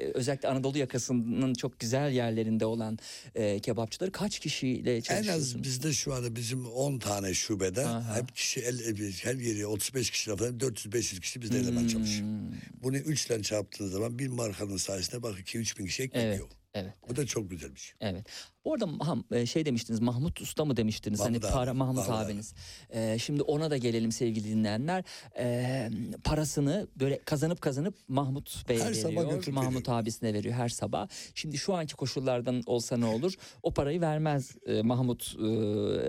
Ee, 0.00 0.10
özellikle 0.14 0.48
Anadolu 0.48 0.78
yakasının 0.78 1.54
çok 1.54 1.80
güzel 1.80 2.12
yerlerinde 2.12 2.66
olan 2.66 2.98
e, 3.34 3.60
kebapçıları 3.60 4.12
kaç 4.12 4.38
kişiyle 4.38 4.96
En 4.96 5.00
çalışıyorsunuz? 5.00 5.54
az 5.56 5.62
bizde 5.62 5.92
şu 5.92 6.14
anda 6.14 6.36
bizim 6.36 6.66
10 6.66 6.98
tane 6.98 7.34
şubede 7.34 7.86
Aha. 7.86 8.16
hep 8.16 8.36
kişi 8.36 8.60
el, 8.60 8.78
her 9.22 9.34
yeri 9.34 9.66
35 9.66 10.10
kişi 10.10 10.36
falan 10.36 10.58
400-500 10.58 11.20
kişi 11.20 11.42
bizde 11.42 11.58
eleman 11.58 11.88
Hmm. 12.28 12.52
Bunu 12.82 12.96
3 12.96 13.26
ile 13.26 13.42
çarptığınız 13.42 13.92
zaman 13.92 14.18
bir 14.18 14.28
markanın 14.28 14.76
sayesinde 14.76 15.22
bak 15.22 15.38
2-3 15.38 15.78
bin 15.78 15.86
kişi 15.86 16.02
ekmek 16.02 16.22
Evet, 16.24 16.34
yiyor. 16.34 16.48
evet. 16.74 16.92
Bu 17.08 17.16
da 17.16 17.26
çok 17.26 17.50
güzel 17.50 17.74
bir 17.74 17.80
şey. 17.80 17.94
Evet. 18.00 18.26
Mahm- 18.76 19.34
e, 19.36 19.46
şey 19.46 19.64
demiştiniz 19.66 20.00
Mahmut 20.00 20.40
Usta 20.40 20.64
mı 20.64 20.76
demiştiniz? 20.76 21.20
Mahmut 21.20 21.42
hani 21.42 21.46
abi, 21.46 21.52
para 21.54 21.74
Mahmut, 21.74 22.08
abi. 22.08 22.12
abiniz. 22.12 22.54
E, 22.90 23.18
şimdi 23.18 23.42
ona 23.42 23.70
da 23.70 23.76
gelelim 23.76 24.12
sevgili 24.12 24.48
dinleyenler. 24.48 25.04
E, 25.38 25.90
parasını 26.24 26.86
böyle 27.00 27.18
kazanıp 27.24 27.60
kazanıp 27.60 27.94
Mahmut 28.08 28.68
Bey'e 28.68 28.84
Her 28.84 28.92
sabah 28.94 29.22
veriyor. 29.24 29.44
Mahmut 29.52 29.88
abisine 29.88 30.34
veriyor 30.34 30.54
her 30.54 30.68
sabah. 30.68 31.08
Şimdi 31.34 31.58
şu 31.58 31.74
anki 31.74 31.94
koşullardan 31.96 32.62
olsa 32.66 32.96
ne 32.96 33.04
olur? 33.06 33.34
O 33.62 33.70
parayı 33.70 34.00
vermez 34.00 34.56
e, 34.66 34.82
Mahmut 34.82 35.36
e, 35.38 35.46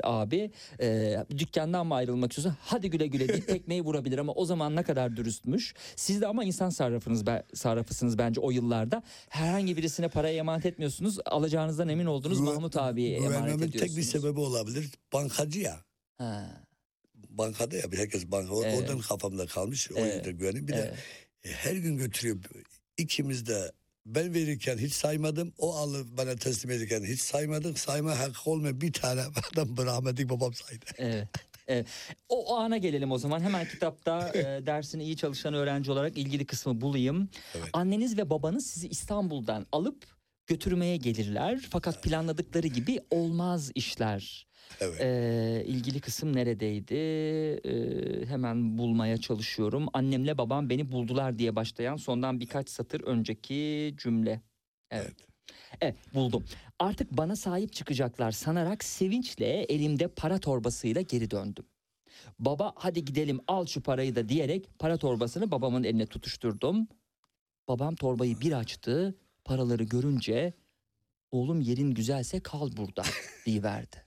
abi. 0.03 0.51
E, 0.81 1.17
dükkandan 1.37 1.87
mı 1.87 1.95
ayrılmak 1.95 2.31
istiyorsa 2.31 2.57
hadi 2.61 2.89
güle 2.89 3.07
güle 3.07 3.27
deyip 3.27 3.47
tekmeyi 3.47 3.81
vurabilir 3.81 4.17
ama 4.17 4.33
o 4.33 4.45
zaman 4.45 4.75
ne 4.75 4.83
kadar 4.83 5.17
dürüstmüş. 5.17 5.73
Siz 5.95 6.21
de 6.21 6.27
ama 6.27 6.43
insan 6.43 6.69
sarrafınız 6.69 7.27
be- 7.27 7.43
sarrafısınız 7.53 8.17
bence 8.17 8.41
o 8.41 8.51
yıllarda. 8.51 9.03
Herhangi 9.29 9.77
birisine 9.77 10.07
parayı 10.07 10.37
emanet 10.37 10.65
etmiyorsunuz. 10.65 11.17
Alacağınızdan 11.25 11.89
emin 11.89 12.05
oldunuz 12.05 12.37
Güven- 12.39 12.48
Mahmut 12.53 12.77
abiye 12.77 13.09
emanet 13.17 13.29
Güvenmemin 13.29 13.57
ediyorsunuz. 13.67 13.81
tek 13.81 13.97
bir 13.97 14.03
sebebi 14.03 14.39
olabilir. 14.39 14.89
Bankacı 15.13 15.59
ya. 15.59 15.81
Ha, 16.17 16.63
Bankada 17.29 17.75
ya 17.75 17.83
herkes 17.93 18.25
banka. 18.31 18.53
Evet. 18.67 18.79
Oradan 18.81 18.99
kafamda 18.99 19.45
kalmış. 19.45 19.91
O 19.91 19.95
Evet. 19.97 20.15
yüzden 20.15 20.37
güvenim. 20.37 20.67
Bir 20.67 20.73
evet. 20.73 20.93
de 21.43 21.49
e, 21.49 21.53
her 21.53 21.73
gün 21.75 21.97
götürüyor. 21.97 22.37
İkimiz 22.97 23.45
de 23.47 23.71
ben 24.05 24.33
verirken 24.33 24.77
hiç 24.77 24.93
saymadım. 24.93 25.53
O 25.57 25.75
alıp 25.75 26.17
bana 26.17 26.35
teslim 26.35 26.71
ederken 26.71 27.03
hiç 27.03 27.19
saymadık. 27.21 27.79
Sayma 27.79 28.19
hakkı 28.19 28.49
olmayan 28.51 28.81
bir 28.81 28.93
tane 28.93 29.21
adam 29.53 29.77
rahmetli 29.77 30.29
babam 30.29 30.53
saydı. 30.53 30.85
Evet. 30.97 31.27
Evet. 31.67 31.87
O, 32.29 32.45
o 32.45 32.55
ana 32.55 32.77
gelelim 32.77 33.11
o 33.11 33.17
zaman. 33.17 33.41
Hemen 33.41 33.67
kitapta 33.67 34.29
e, 34.33 34.65
dersini 34.65 35.03
iyi 35.03 35.17
çalışan 35.17 35.53
öğrenci 35.53 35.91
olarak 35.91 36.17
ilgili 36.17 36.45
kısmı 36.45 36.81
bulayım. 36.81 37.29
Evet. 37.55 37.69
Anneniz 37.73 38.17
ve 38.17 38.29
babanız 38.29 38.67
sizi 38.67 38.87
İstanbul'dan 38.87 39.65
alıp 39.71 40.05
götürmeye 40.49 40.97
gelirler. 40.97 41.59
Fakat 41.69 42.03
planladıkları 42.03 42.67
gibi 42.67 42.99
olmaz 43.09 43.71
işler. 43.75 44.47
Evet. 44.79 45.01
Ee, 45.01 45.63
ilgili 45.67 45.99
kısım 45.99 46.35
neredeydi? 46.35 46.95
Ee, 46.95 48.25
hemen 48.25 48.77
bulmaya 48.77 49.17
çalışıyorum. 49.17 49.85
Annemle 49.93 50.37
babam 50.37 50.69
beni 50.69 50.91
buldular 50.91 51.39
diye 51.39 51.55
başlayan 51.55 51.95
sondan 51.95 52.39
birkaç 52.39 52.69
satır 52.69 53.01
önceki 53.01 53.93
cümle. 53.97 54.41
Evet. 54.91 55.15
Evet 55.81 55.95
buldum. 56.13 56.45
Artık 56.79 57.11
bana 57.11 57.35
sahip 57.35 57.73
çıkacaklar 57.73 58.31
sanarak 58.31 58.83
sevinçle 58.83 59.63
elimde 59.63 60.07
para 60.07 60.39
torbasıyla 60.39 61.01
geri 61.01 61.31
döndüm. 61.31 61.65
Baba 62.39 62.73
hadi 62.75 63.05
gidelim 63.05 63.39
al 63.47 63.65
şu 63.65 63.81
parayı 63.81 64.15
da 64.15 64.29
diyerek 64.29 64.79
para 64.79 64.97
torbasını 64.97 65.51
babamın 65.51 65.83
eline 65.83 66.05
tutuşturdum. 66.05 66.87
Babam 67.67 67.95
torbayı 67.95 68.41
bir 68.41 68.51
açtı. 68.51 69.15
Paraları 69.45 69.83
görünce 69.83 70.53
oğlum 71.31 71.61
yerin 71.61 71.91
güzelse 71.91 72.39
kal 72.39 72.77
burada 72.77 73.03
diyiverdi. 73.45 74.05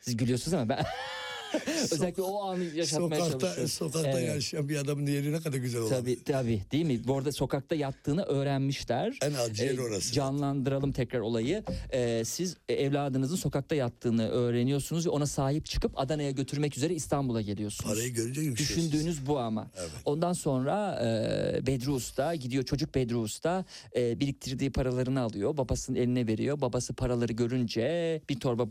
Siz 0.00 0.16
gülüyorsunuz 0.16 0.54
ama 0.54 0.68
ben 0.68 0.84
özellikle 1.92 2.22
o 2.22 2.42
anı 2.44 2.64
yaşatmaya 2.64 3.24
Sokakta, 3.24 3.40
çalışıyorum. 3.40 3.68
sokakta 3.68 4.20
Evet. 4.20 4.28
yaşayan 4.34 4.68
bir 4.68 4.76
adamın 4.76 5.06
yeri 5.06 5.32
ne 5.32 5.40
kadar 5.40 5.58
güzel 5.58 5.80
olabilir. 5.80 6.00
Tabii 6.00 6.24
tabii 6.24 6.62
değil 6.72 6.84
mi? 6.84 7.00
Bu 7.06 7.16
arada 7.16 7.32
sokakta 7.32 7.74
yattığını 7.74 8.22
öğrenmişler. 8.22 9.18
En 9.22 9.34
acı 9.34 9.64
yer 9.64 9.78
Ee, 9.78 9.80
orası. 9.82 10.12
Canlandıralım 10.12 10.92
tekrar 10.92 11.20
olayı. 11.20 11.64
Ee, 11.92 12.22
siz 12.24 12.56
evladınızın 12.68 13.36
sokakta 13.36 13.74
yattığını 13.74 14.28
öğreniyorsunuz 14.28 15.06
ve 15.06 15.10
ona 15.10 15.26
sahip 15.26 15.66
çıkıp 15.66 15.98
Adana'ya 15.98 16.30
götürmek 16.30 16.76
üzere 16.76 16.94
İstanbul'a 16.94 17.40
geliyorsunuz. 17.40 17.90
Parayı 17.94 18.14
görünce 18.14 18.40
yumuşuyorsunuz. 18.40 18.92
Düşündüğünüz 18.92 19.26
bu 19.26 19.38
ama. 19.38 19.70
Evet. 19.80 19.90
Ondan 20.04 20.32
sonra 20.32 21.00
e, 21.02 21.66
Bedri 21.66 21.90
Usta 21.90 22.34
gidiyor 22.34 22.64
çocuk 22.64 22.94
Bedri 22.94 23.16
Usta 23.16 23.64
e, 23.96 24.20
biriktirdiği 24.20 24.70
paralarını 24.70 25.20
alıyor 25.20 25.56
babasının 25.56 25.96
eline 25.96 26.26
veriyor. 26.26 26.60
Babası 26.60 26.94
paraları 26.94 27.32
görünce 27.32 28.20
bir 28.28 28.40
torba 28.40 28.70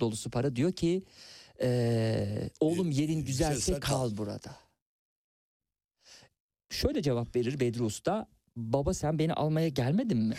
dolusu 0.00 0.30
para 0.30 0.56
diyor 0.56 0.72
ki 0.72 1.02
e, 1.62 2.50
oğlum 2.60 2.90
yerin 2.90 3.24
güzelse 3.24 3.72
kal 3.72 3.80
kal." 3.80 4.16
burada. 4.16 4.56
Şöyle 6.70 7.02
cevap 7.02 7.36
verir 7.36 7.60
Bedri 7.60 7.82
Usta 7.82 8.26
baba 8.56 8.94
sen 8.94 9.18
beni 9.18 9.34
almaya 9.34 9.68
gelmedin 9.68 10.18
mi? 10.18 10.34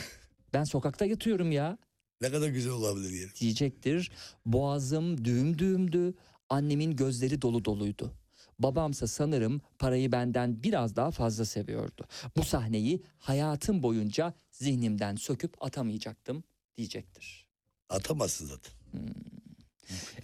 Ben 0.53 0.64
sokakta 0.64 1.06
yatıyorum 1.06 1.52
ya 1.52 1.77
Ne 2.22 2.31
kadar 2.31 2.48
güzel 2.49 2.72
olabilir 2.72 3.10
yeri. 3.10 3.35
diyecektir. 3.35 4.11
Boğazım 4.45 5.26
düğüm 5.26 5.57
düğümdü. 5.60 6.14
Annemin 6.49 6.95
gözleri 6.95 7.41
dolu 7.41 7.65
doluydu. 7.65 8.14
Babamsa 8.60 9.07
sanırım 9.07 9.61
parayı 9.80 10.11
benden 10.11 10.64
biraz 10.64 10.95
daha 10.95 11.11
fazla 11.11 11.45
seviyordu. 11.45 12.07
Bu 12.38 12.43
sahneyi 12.43 13.03
hayatım 13.18 13.84
boyunca 13.84 14.34
zihnimden 14.52 15.15
söküp 15.15 15.64
atamayacaktım 15.64 16.43
diyecektir. 16.77 17.48
Atamazsın 17.89 18.45
zaten. 18.45 18.73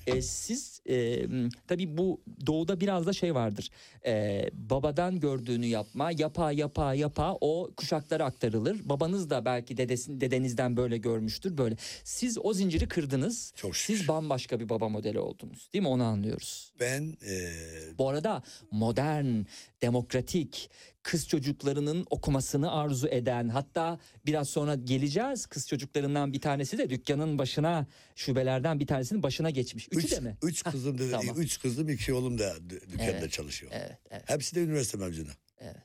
E, 0.08 0.22
siz 0.22 0.82
e, 0.90 1.26
tabii 1.68 1.98
bu 1.98 2.22
doğuda 2.46 2.80
biraz 2.80 3.06
da 3.08 3.14
şey 3.14 3.36
vardır. 3.36 3.70
E, 4.06 4.44
babadan 4.54 5.20
gördüğünü 5.20 5.66
yapma, 5.66 6.12
yapa 6.12 6.52
yapa 6.52 6.94
yapa 6.94 7.38
o 7.42 7.72
kuşaklara 7.78 8.26
aktarılır. 8.26 8.90
Babanız 8.90 9.30
da 9.30 9.46
belki 9.46 9.78
dedesin, 9.78 10.22
dedenizden 10.22 10.78
böyle 10.78 10.98
görmüştür 10.98 11.58
böyle. 11.58 11.76
Siz 12.04 12.38
o 12.44 12.54
zinciri 12.54 12.88
kırdınız. 12.88 13.54
Çok 13.56 13.76
şükür. 13.76 13.98
Siz 13.98 14.08
bambaşka 14.08 14.60
bir 14.60 14.70
baba 14.70 14.90
modeli 14.90 15.20
oldunuz. 15.20 15.70
Değil 15.74 15.82
mi? 15.82 15.88
Onu 15.88 16.04
anlıyoruz. 16.04 16.74
Ben 16.80 17.18
e, 17.28 17.52
Bu 17.98 18.10
arada 18.10 18.44
modern, 18.72 19.44
demokratik, 19.82 20.70
kız 21.08 21.28
çocuklarının 21.28 22.06
okumasını 22.10 22.72
arzu 22.72 23.08
eden 23.08 23.50
hatta 23.50 24.00
biraz 24.26 24.50
sonra 24.50 24.76
geleceğiz 24.76 25.46
kız 25.46 25.68
çocuklarından 25.68 26.34
bir 26.34 26.42
tanesi 26.42 26.78
de 26.78 26.90
dükkanın 26.90 27.38
başına 27.38 27.88
şubelerden 28.16 28.80
bir 28.80 28.88
tanesinin 28.88 29.24
başına 29.24 29.50
geçmiş. 29.50 29.88
Üçü 29.92 30.06
üç, 30.08 30.12
de 30.12 30.20
mi? 30.20 30.38
üç 30.44 30.64
kızım 30.64 30.98
dedi. 30.98 31.12
tamam. 31.12 31.42
Üç 31.42 31.60
kızım 31.60 31.90
iki 31.90 32.14
oğlum 32.14 32.38
da 32.40 32.50
dü- 32.58 32.90
dükkanda 32.90 33.12
Evet, 33.12 33.32
çalışıyor. 33.32 33.72
Evet, 33.76 33.98
evet. 34.10 34.24
Hepsi 34.30 34.56
de 34.56 34.64
üniversite 34.64 34.98
mezunu. 34.98 35.30
Evet. 35.60 35.76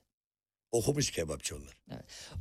Okumuş 0.73 1.11
kebapçı 1.11 1.57
onlar. 1.57 1.77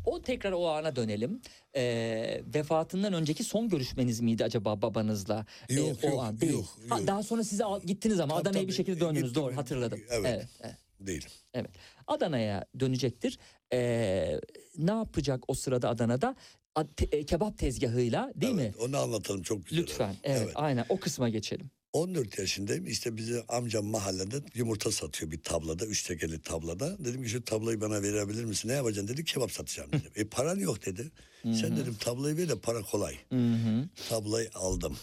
O 0.05 0.21
tekrar 0.21 0.51
o 0.51 0.67
ana 0.67 0.95
dönelim. 0.95 1.41
Ee, 1.75 2.41
vefatından 2.53 3.13
önceki 3.13 3.43
son 3.43 3.69
görüşmeniz 3.69 4.19
miydi 4.19 4.43
acaba 4.43 4.81
babanızla? 4.81 5.45
Ee, 5.69 5.73
Yok, 5.73 5.97
o 6.03 6.07
yok, 6.07 6.23
an 6.23 6.41
değil. 6.41 6.53
yok, 6.53 6.65
Ha, 6.89 6.97
yok. 6.99 7.07
daha 7.07 7.23
sonra 7.23 7.43
size 7.43 7.63
gittiniz 7.85 8.19
ama 8.19 8.33
Tabii, 8.33 8.41
Adana'ya 8.41 8.61
bir 8.61 8.67
tabii. 8.67 8.77
şekilde 8.77 8.99
döndünüz. 8.99 9.27
Gittim, 9.27 9.43
Doğru 9.43 9.57
hatırladım. 9.57 9.99
evet. 10.09 10.25
evet, 10.25 10.47
evet. 10.61 10.75
Değil. 11.07 11.27
Evet. 11.53 11.71
Adana'ya 12.07 12.65
dönecektir. 12.79 13.39
Ee, 13.73 14.39
ne 14.77 14.91
yapacak 14.91 15.43
o 15.47 15.53
sırada 15.53 15.89
Adana'da? 15.89 16.35
A- 16.75 16.87
te- 16.87 17.17
e, 17.17 17.25
kebap 17.25 17.57
tezgahıyla 17.57 18.31
değil 18.35 18.53
Evet, 18.59 18.75
mi? 18.75 18.81
Onu 18.83 18.97
anlatalım 18.97 19.41
çok 19.41 19.65
güzel. 19.67 19.83
Lütfen. 19.83 20.15
Evet, 20.23 20.41
Evet. 20.43 20.51
aynen 20.55 20.85
o 20.89 20.99
kısma 20.99 21.29
geçelim. 21.29 21.71
14 21.93 22.39
yaşındayım. 22.39 22.87
İşte 22.87 23.17
bize 23.17 23.43
amcam 23.47 23.85
mahallede 23.85 24.35
yumurta 24.53 24.91
satıyor 24.91 25.31
bir 25.31 25.43
tablada. 25.43 25.85
Üç 25.85 26.03
tekerli 26.03 26.41
tablada. 26.41 27.05
Dedim 27.05 27.23
ki 27.23 27.29
şu 27.29 27.43
tablayı 27.45 27.81
bana 27.81 28.01
verebilir 28.03 28.45
misin? 28.45 28.69
Ne 28.69 28.73
yapacaksın 28.73 29.07
dedi. 29.13 29.23
Kebap 29.25 29.51
satacağım 29.51 29.89
dedim. 29.91 30.11
e 30.15 30.25
paran 30.27 30.59
yok 30.59 30.85
dedi. 30.85 31.11
Sen 31.43 31.77
dedim 31.77 31.95
tablayı 31.99 32.37
ver 32.37 32.49
de 32.49 32.59
para 32.59 32.81
kolay. 32.81 33.17
Hı 33.29 33.35
hı. 33.53 33.89
Tablayı 34.09 34.49
aldım. 34.53 34.97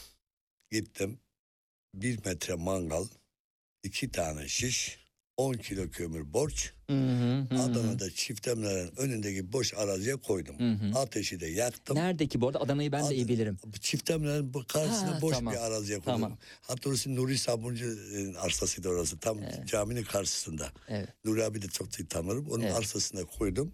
Gittim. 0.71 1.19
Bir 1.95 2.25
metre 2.25 2.55
mangal. 2.55 3.05
iki 3.83 4.11
tane 4.11 4.49
şiş. 4.49 4.99
10 5.39 5.53
kilo 5.55 5.91
kömür 5.91 6.33
borç. 6.33 6.73
Hı 6.91 6.93
hı, 6.97 7.47
hı. 7.51 7.63
Adana'da 7.63 8.11
çiftemlerin 8.11 8.93
önündeki 8.97 9.53
boş 9.53 9.75
araziye 9.75 10.17
koydum. 10.17 10.59
Hı 10.59 10.73
hı. 10.73 10.99
Ateşi 10.99 11.41
de 11.41 11.47
yaktım. 11.47 11.97
Neredeki 11.97 12.41
bu 12.41 12.47
arada 12.49 12.61
Adana'yı 12.61 12.93
ben 12.93 13.11
de 13.11 13.15
iyi 13.15 13.29
bilirim. 13.29 13.59
Çiftemlerin 13.81 14.55
bu 14.55 14.65
karşısına 14.67 15.15
Ha, 15.17 15.23
boş 15.23 15.35
tamam. 15.37 15.55
bir 15.55 15.59
araziye 15.59 15.99
koydum. 15.99 16.21
Tamam. 16.21 16.39
Hatta 16.63 16.91
orası 16.91 17.15
Nuri 17.17 17.39
Sabuncu 17.39 17.87
e, 18.17 18.37
arsasıydı 18.39 18.89
orası. 18.89 19.19
Tam 19.19 19.39
caminin 19.67 20.05
karşısında. 20.05 20.73
Evet. 20.89 21.09
Nuri 21.25 21.45
abi 21.45 21.63
de 21.63 21.69
çok 21.69 21.99
iyi 22.01 22.09
tanırım. 22.09 22.51
Onun 22.51 22.63
Evet. 22.65 22.75
arsasına 22.75 23.25
koydum. 23.25 23.73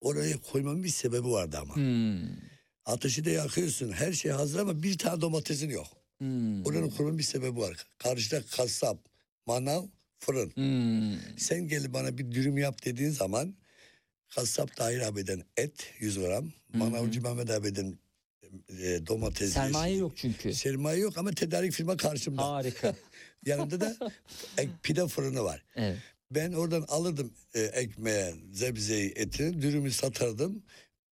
Oraya 0.00 0.38
koymamın 0.40 0.84
bir 0.84 0.88
sebebi 0.88 1.28
vardı 1.30 1.58
ama. 1.62 1.76
Hmm. 1.76 2.28
Ateşi 2.86 3.24
de 3.24 3.30
yakıyorsun. 3.30 3.92
Her 3.92 4.12
şey 4.12 4.30
hazır 4.32 4.58
ama 4.60 4.82
bir 4.82 4.98
tane 4.98 5.20
domatesin 5.20 5.70
yok. 5.70 5.86
Hmm. 6.18 6.64
Oranın 6.66 6.90
kurulun 6.90 7.18
bir 7.18 7.22
sebebi 7.22 7.60
var. 7.60 7.86
Karşıda 7.98 8.42
kasap, 8.56 8.98
manav, 9.46 9.82
fırın. 10.22 10.50
Hmm. 10.54 11.36
Sen 11.36 11.68
gel 11.68 11.92
bana 11.92 12.18
bir 12.18 12.32
dürüm 12.32 12.58
yap 12.58 12.84
dediğin 12.84 13.10
zaman 13.10 13.54
kasap 14.28 14.76
Tahir 14.76 15.00
abiden 15.00 15.42
et 15.56 15.90
100 15.98 16.18
gram. 16.18 16.52
Manavcı 16.74 17.22
Mehmet 17.22 17.50
abiden 17.50 17.98
e, 18.68 19.06
domates. 19.06 19.52
Sermaye 19.52 19.96
yok 19.96 20.12
çünkü. 20.16 20.54
Sermaye 20.54 21.00
yok 21.00 21.18
ama 21.18 21.30
tedarik 21.30 21.72
firma 21.72 21.96
karşımda. 21.96 22.42
Harika. 22.42 22.94
Yanında 23.46 23.80
da 23.80 23.96
ek, 24.58 24.70
pide 24.82 25.08
fırını 25.08 25.44
var. 25.44 25.64
Evet. 25.76 25.98
Ben 26.30 26.52
oradan 26.52 26.84
alırdım 26.88 27.32
e, 27.54 27.60
ekmeğe, 27.60 28.34
zebzeyi, 28.52 29.12
etini, 29.16 29.62
dürümü 29.62 29.90
satardım. 29.90 30.62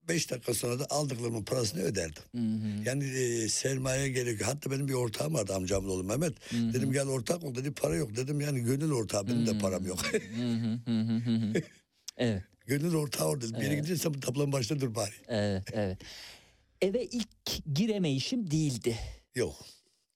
Beş 0.08 0.30
dakika 0.30 0.54
sonra 0.54 0.78
da 0.78 0.86
aldıklarımın 0.90 1.44
parasını 1.44 1.82
öderdim. 1.82 2.22
Hı 2.34 2.38
hı. 2.38 2.84
Yani 2.84 3.04
e, 3.04 3.48
sermaye 3.48 4.08
gerekiyor. 4.08 4.50
Hatta 4.50 4.70
benim 4.70 4.88
bir 4.88 4.94
ortağım 4.94 5.34
vardı 5.34 5.54
amcamın 5.54 5.88
oğlu 5.88 6.04
Mehmet. 6.04 6.34
Dedim 6.52 6.92
gel 6.92 7.06
ortak 7.06 7.44
ol 7.44 7.54
dedi 7.54 7.72
para 7.72 7.96
yok. 7.96 8.16
Dedim 8.16 8.40
yani 8.40 8.60
gönül 8.60 8.92
ortağı 8.92 9.26
benim 9.26 9.46
de 9.46 9.58
param 9.58 9.86
yok. 9.86 9.98
Hı 10.12 10.18
hı 10.52 10.78
hı 10.84 11.00
hı 11.00 11.16
hı 11.16 11.30
hı. 11.36 11.52
Evet. 12.16 12.42
gönül 12.66 12.94
ortağı 12.94 13.26
orada. 13.28 13.60
Bir 13.60 13.64
yere 13.64 13.74
gideceksen 13.74 14.12
tablanın 14.12 14.52
başında 14.52 14.80
dur 14.80 14.94
bari. 14.94 15.14
Evet, 15.28 15.64
evet. 15.72 15.98
Eve 16.82 17.04
ilk 17.04 17.28
giremeyişim 17.74 18.50
değildi. 18.50 18.96
Yok. 19.34 19.54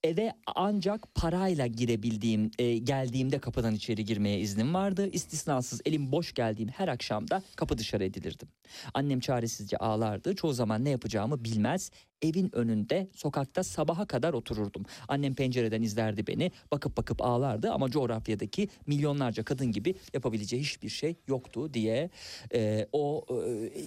Eve 0.04 0.32
ancak 0.54 1.14
parayla 1.14 1.66
girebildiğim, 1.66 2.50
e, 2.58 2.78
geldiğimde 2.78 3.38
kapıdan 3.38 3.74
içeri 3.74 4.04
girmeye 4.04 4.40
iznim 4.40 4.74
vardı. 4.74 5.08
İstisnasız 5.12 5.80
elim 5.84 6.12
boş 6.12 6.34
geldiğim 6.34 6.68
her 6.68 6.88
akşamda 6.88 7.42
kapı 7.56 7.78
dışarı 7.78 8.04
edilirdim. 8.04 8.48
Annem 8.94 9.20
çaresizce 9.20 9.76
ağlardı. 9.76 10.34
Çoğu 10.34 10.52
zaman 10.52 10.84
ne 10.84 10.90
yapacağımı 10.90 11.44
bilmez. 11.44 11.90
Evin 12.24 12.50
önünde 12.54 13.08
sokakta 13.16 13.62
sabaha 13.62 14.06
kadar 14.06 14.32
otururdum. 14.32 14.84
Annem 15.08 15.34
pencereden 15.34 15.82
izlerdi 15.82 16.26
beni. 16.26 16.52
Bakıp 16.72 16.96
bakıp 16.96 17.22
ağlardı 17.22 17.72
ama 17.72 17.90
coğrafyadaki 17.90 18.68
milyonlarca 18.86 19.44
kadın 19.44 19.72
gibi 19.72 19.94
yapabileceği 20.14 20.62
hiçbir 20.62 20.88
şey 20.88 21.16
yoktu 21.28 21.74
diye 21.74 22.10
e, 22.54 22.86
o 22.92 23.26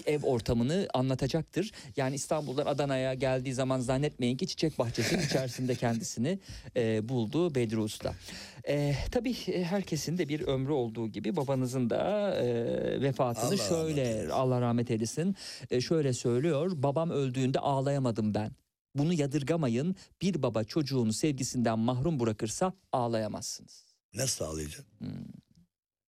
e, 0.05 0.13
ev 0.13 0.23
ortamını 0.23 0.87
anlatacaktır. 0.93 1.71
Yani 1.97 2.15
İstanbul'dan 2.15 2.65
Adana'ya 2.65 3.13
geldiği 3.13 3.53
zaman 3.53 3.79
zannetmeyin 3.79 4.37
ki 4.37 4.47
çiçek 4.47 4.79
bahçesinin 4.79 5.25
içerisinde 5.25 5.75
kendisini 5.75 6.39
e, 6.75 7.09
buldu 7.09 7.55
Bedri 7.55 7.77
Usta. 7.77 8.13
E, 8.67 8.95
tabii 9.11 9.35
e, 9.47 9.63
herkesin 9.63 10.17
de 10.17 10.29
bir 10.29 10.41
ömrü 10.41 10.71
olduğu 10.71 11.07
gibi 11.07 11.35
babanızın 11.35 11.89
da 11.89 12.31
e, 12.35 13.01
vefatını 13.01 13.43
Allah 13.43 13.51
rahmet 13.51 13.69
şöyle 13.69 14.01
eylesin. 14.09 14.29
Allah 14.29 14.61
rahmet 14.61 14.91
eylesin 14.91 15.35
e, 15.69 15.81
şöyle 15.81 16.13
söylüyor. 16.13 16.71
Babam 16.75 17.09
öldüğünde 17.09 17.59
ağlayamadım 17.59 18.33
ben. 18.33 18.51
Bunu 18.95 19.13
yadırgamayın. 19.13 19.95
Bir 20.21 20.43
baba 20.43 20.63
çocuğunu 20.63 21.13
sevgisinden 21.13 21.79
mahrum 21.79 22.19
bırakırsa 22.19 22.73
ağlayamazsınız. 22.91 23.85
Nasıl 24.13 24.45
sağlayacaksın? 24.45 24.85
Hmm. 24.99 25.09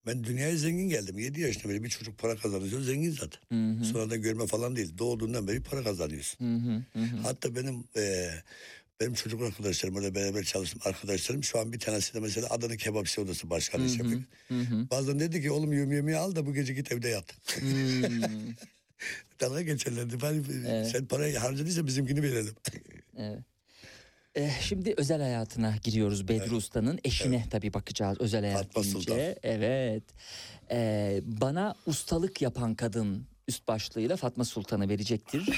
Ben 0.06 0.24
dünyaya 0.24 0.58
zengin 0.58 0.90
geldim. 0.90 1.20
7 1.20 1.42
yaşında 1.42 1.70
beri 1.74 1.84
bir 1.84 1.90
çocuk 1.90 2.18
para 2.18 2.36
kazanıyor. 2.36 2.82
Zengin 2.82 3.12
zaten. 3.12 3.40
Hı 3.52 3.80
hı. 3.80 3.86
Sonradan 3.86 4.22
görme 4.22 4.48
falan 4.48 4.76
değil. 4.76 4.98
Doğduğundan 4.98 5.48
beri 5.48 5.64
para 5.64 5.84
kazanıyorsun. 5.84 6.46
Hı, 6.46 7.00
hı 7.00 7.04
hı. 7.06 7.18
Hatta 7.24 7.56
benim 7.56 7.84
e, 7.98 8.30
benim 9.00 9.14
çocuk 9.14 9.42
arkadaşlarım 9.42 9.96
orada 9.96 10.16
beraber 10.16 10.44
çalıştım 10.44 10.82
arkadaşlarım 10.86 11.44
şu 11.44 11.60
an 11.60 11.74
bir 11.74 11.80
tanesi 11.80 12.14
de 12.14 12.20
mesela 12.20 12.48
Adana 12.50 12.76
Kebapçı 12.76 13.22
Odası 13.22 13.50
Başkanı 13.50 13.88
yapıyor. 13.88 14.22
Hı 14.48 14.60
hı. 14.60 14.90
Bazen 14.92 15.20
dedi 15.20 15.42
ki 15.42 15.52
oğlum 15.52 15.74
yemeği 15.94 16.18
al 16.18 16.36
da 16.36 16.46
bu 16.46 16.54
gece 16.54 16.74
git 16.74 16.92
evde 16.92 17.10
yat. 17.10 17.56
Hmm, 17.60 18.04
Dalga 19.42 19.62
geçerlerdi. 19.62 20.22
Ben, 20.22 20.44
Evet. 20.68 20.88
Sen 20.88 21.06
parayı 21.06 21.38
harcadıysa 21.38 21.88
bizimkini 21.88 22.24
verelim. 22.24 22.56
evet. 23.18 23.40
Eh, 24.36 24.62
şimdi 24.62 24.94
özel 24.98 25.22
hayatına 25.22 25.76
giriyoruz 25.84 26.28
Bedri 26.28 26.56
Usta'nın 26.56 27.00
eşine 27.04 27.46
tabii 27.52 27.74
bakacağız 27.74 28.18
özel 28.22 28.42
hayat 28.42 28.58
Fatma 28.64 28.84
deyince. 28.84 29.00
Sultan. 29.00 29.36
Evet. 29.44 30.04
Eh, 30.70 31.20
bana 31.24 31.76
ustalık 31.86 32.42
yapan 32.42 32.76
kadın 32.76 33.28
üst 33.48 33.68
başlığıyla 33.68 34.16
Fatma 34.18 34.46
Sultan'ı 34.46 34.90
verecektir. 34.90 35.50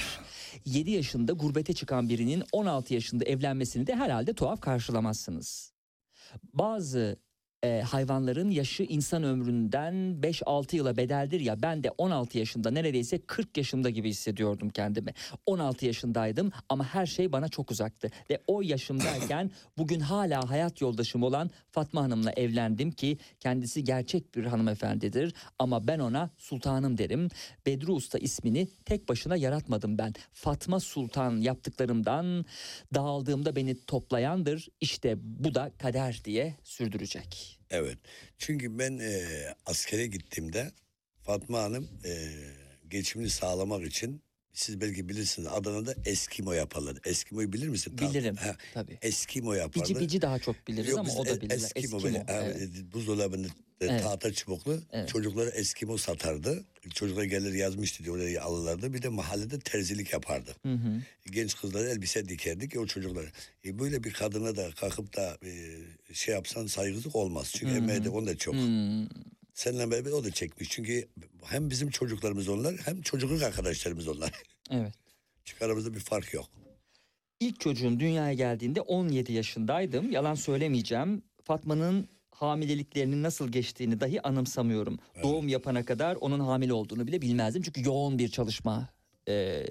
7 0.64 0.90
yaşında 0.90 1.32
gurbete 1.32 1.72
çıkan 1.72 2.08
birinin 2.08 2.42
16 2.52 2.94
yaşında 2.94 3.24
evlenmesini 3.24 3.86
de 3.86 3.94
herhalde 3.94 4.32
tuhaf 4.32 4.60
karşılamazsınız. 4.60 5.72
Bazı 6.52 7.16
e, 7.64 7.82
hayvanların 7.82 8.50
yaşı 8.50 8.82
insan 8.82 9.22
ömründen 9.22 9.94
5-6 10.22 10.76
yıla 10.76 10.96
bedeldir 10.96 11.40
ya 11.40 11.62
ben 11.62 11.82
de 11.82 11.90
16 11.98 12.38
yaşında 12.38 12.70
neredeyse 12.70 13.18
40 13.18 13.56
yaşında 13.56 13.90
gibi 13.90 14.08
hissediyordum 14.08 14.70
kendimi. 14.70 15.14
16 15.46 15.86
yaşındaydım 15.86 16.52
ama 16.68 16.84
her 16.84 17.06
şey 17.06 17.32
bana 17.32 17.48
çok 17.48 17.70
uzaktı 17.70 18.10
ve 18.30 18.42
o 18.46 18.62
yaşımdayken 18.62 19.50
bugün 19.78 20.00
hala 20.00 20.50
hayat 20.50 20.80
yoldaşım 20.80 21.22
olan 21.22 21.50
Fatma 21.70 22.02
Hanım'la 22.02 22.32
evlendim 22.32 22.90
ki 22.90 23.18
kendisi 23.40 23.84
gerçek 23.84 24.34
bir 24.34 24.44
hanımefendidir 24.44 25.34
ama 25.58 25.86
ben 25.86 25.98
ona 25.98 26.30
sultanım 26.38 26.98
derim. 26.98 27.28
Bedru 27.66 27.92
Usta 27.92 28.18
ismini 28.18 28.68
tek 28.84 29.08
başına 29.08 29.36
yaratmadım 29.36 29.98
ben. 29.98 30.14
Fatma 30.32 30.80
Sultan 30.80 31.36
yaptıklarımdan 31.36 32.44
dağıldığımda 32.94 33.56
beni 33.56 33.84
toplayandır. 33.86 34.68
İşte 34.80 35.16
bu 35.20 35.54
da 35.54 35.72
kader 35.78 36.20
diye 36.24 36.54
sürdürecek. 36.64 37.51
Evet. 37.72 37.98
Çünkü 38.38 38.78
ben 38.78 38.98
e, 38.98 39.24
askere 39.66 40.06
gittiğimde 40.06 40.72
Fatma 41.22 41.62
Hanım 41.62 41.88
e, 42.04 42.32
geçimini 42.88 43.30
sağlamak 43.30 43.86
için 43.86 44.22
siz 44.52 44.80
belki 44.80 45.08
bilirsiniz 45.08 45.48
Adana'da 45.52 45.94
Eskimo 46.04 46.52
yaparlar. 46.52 46.98
Eskimo'yu 47.04 47.52
bilir 47.52 47.68
misin? 47.68 47.96
Tam- 47.96 48.10
Bilirim 48.10 48.36
Ha, 48.36 48.56
tabii. 48.74 48.98
Eskimo 49.02 49.54
yaparlar. 49.54 49.88
Bici 49.88 50.00
bici 50.00 50.22
daha 50.22 50.38
çok 50.38 50.68
biliriz 50.68 50.90
Yok, 50.90 50.98
ama 50.98 51.12
o 51.12 51.26
da 51.26 51.40
bilir. 51.40 51.50
Eskimo, 51.54 52.02
böyle 52.02 52.24
evet. 52.28 52.56
e, 52.62 52.92
buzdolabında 52.92 53.46
e, 53.46 53.50
Evet. 53.90 54.02
tahta 54.02 54.32
çubuklu 54.32 54.78
Evet. 54.92 55.08
çocuklara 55.08 55.50
Eskimo 55.50 55.98
satardı. 55.98 56.64
Çocuklar 56.94 57.24
gelir 57.24 57.54
yazmıştı 57.54 58.04
diye 58.04 58.12
oraya 58.14 58.42
alırlardı. 58.42 58.92
Bir 58.92 59.02
de 59.02 59.08
mahallede 59.08 59.58
terzilik 59.58 60.12
yapardı. 60.12 60.56
Hı 60.62 60.72
hı. 60.72 61.02
Genç 61.30 61.56
kızlara 61.56 61.88
elbise 61.88 62.28
dikerdik 62.28 62.74
ya 62.74 62.80
o 62.80 62.86
çocuklara. 62.86 63.26
E, 63.64 63.78
böyle 63.78 64.04
bir 64.04 64.12
kadına 64.12 64.56
da 64.56 64.70
kalkıp 64.70 65.16
da 65.16 65.38
e, 65.44 65.52
şey 66.14 66.34
yapsan 66.34 66.66
saygısızlık 66.66 67.16
olmaz. 67.16 67.52
Çünkü 67.56 67.74
emeği 67.74 68.04
de 68.04 68.10
onun 68.10 68.26
da 68.26 68.36
çok. 68.36 68.54
Hmm. 68.54 69.08
Seninle 69.54 69.90
beraber 69.90 70.10
o 70.10 70.24
da 70.24 70.30
çekmiş. 70.30 70.68
Çünkü 70.70 71.08
hem 71.44 71.70
bizim 71.70 71.90
çocuklarımız 71.90 72.48
onlar 72.48 72.74
hem 72.84 73.02
çocukluk 73.02 73.42
arkadaşlarımız 73.42 74.08
onlar. 74.08 74.32
Evet. 74.70 74.92
Çünkü 75.44 75.64
aramızda 75.64 75.94
bir 75.94 76.00
fark 76.00 76.34
yok. 76.34 76.46
İlk 77.40 77.60
çocuğum 77.60 78.00
dünyaya 78.00 78.32
geldiğinde 78.32 78.80
17 78.80 79.32
yaşındaydım. 79.32 80.10
Yalan 80.10 80.34
söylemeyeceğim. 80.34 81.22
Fatma'nın 81.44 82.08
hamileliklerinin 82.34 83.22
nasıl 83.22 83.48
geçtiğini 83.52 84.00
dahi 84.00 84.22
anımsamıyorum. 84.22 84.98
Doğum 85.22 85.48
yapana 85.48 85.84
kadar 85.84 86.16
onun 86.16 86.40
hamile 86.40 86.72
olduğunu 86.72 87.06
bile 87.06 87.22
bilmezdim. 87.22 87.62
Çünkü 87.62 87.84
yoğun 87.84 88.18
bir 88.18 88.28
çalışma 88.28 88.88
e, 89.28 89.64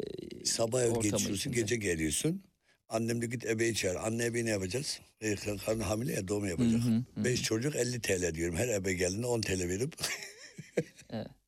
Sabah 0.46 0.82
ev 0.84 0.94
geçiyorsun, 0.96 1.34
içinde. 1.34 1.56
gece 1.56 1.76
geliyorsun. 1.76 2.44
Annem 2.90 3.22
de 3.22 3.26
git 3.26 3.46
ebeği 3.46 3.76
çağır. 3.76 3.96
Anne 3.96 4.26
ebeği 4.26 4.46
ne 4.46 4.50
yapacağız? 4.50 5.00
E, 5.22 5.36
karnı 5.36 5.84
hamile 5.84 6.14
ya 6.14 6.28
doğum 6.28 6.46
yapacak. 6.48 6.82
Hı 6.84 6.88
hı, 6.88 7.04
hı. 7.16 7.24
Beş 7.26 7.44
çocuk 7.44 7.76
50 7.76 8.02
TL 8.02 8.36
diyorum. 8.36 8.56
Her 8.56 8.68
ebe 8.68 8.94
geldiğinde 8.94 9.28
10 9.28 9.42
TL 9.42 9.60
verip. 9.68 9.94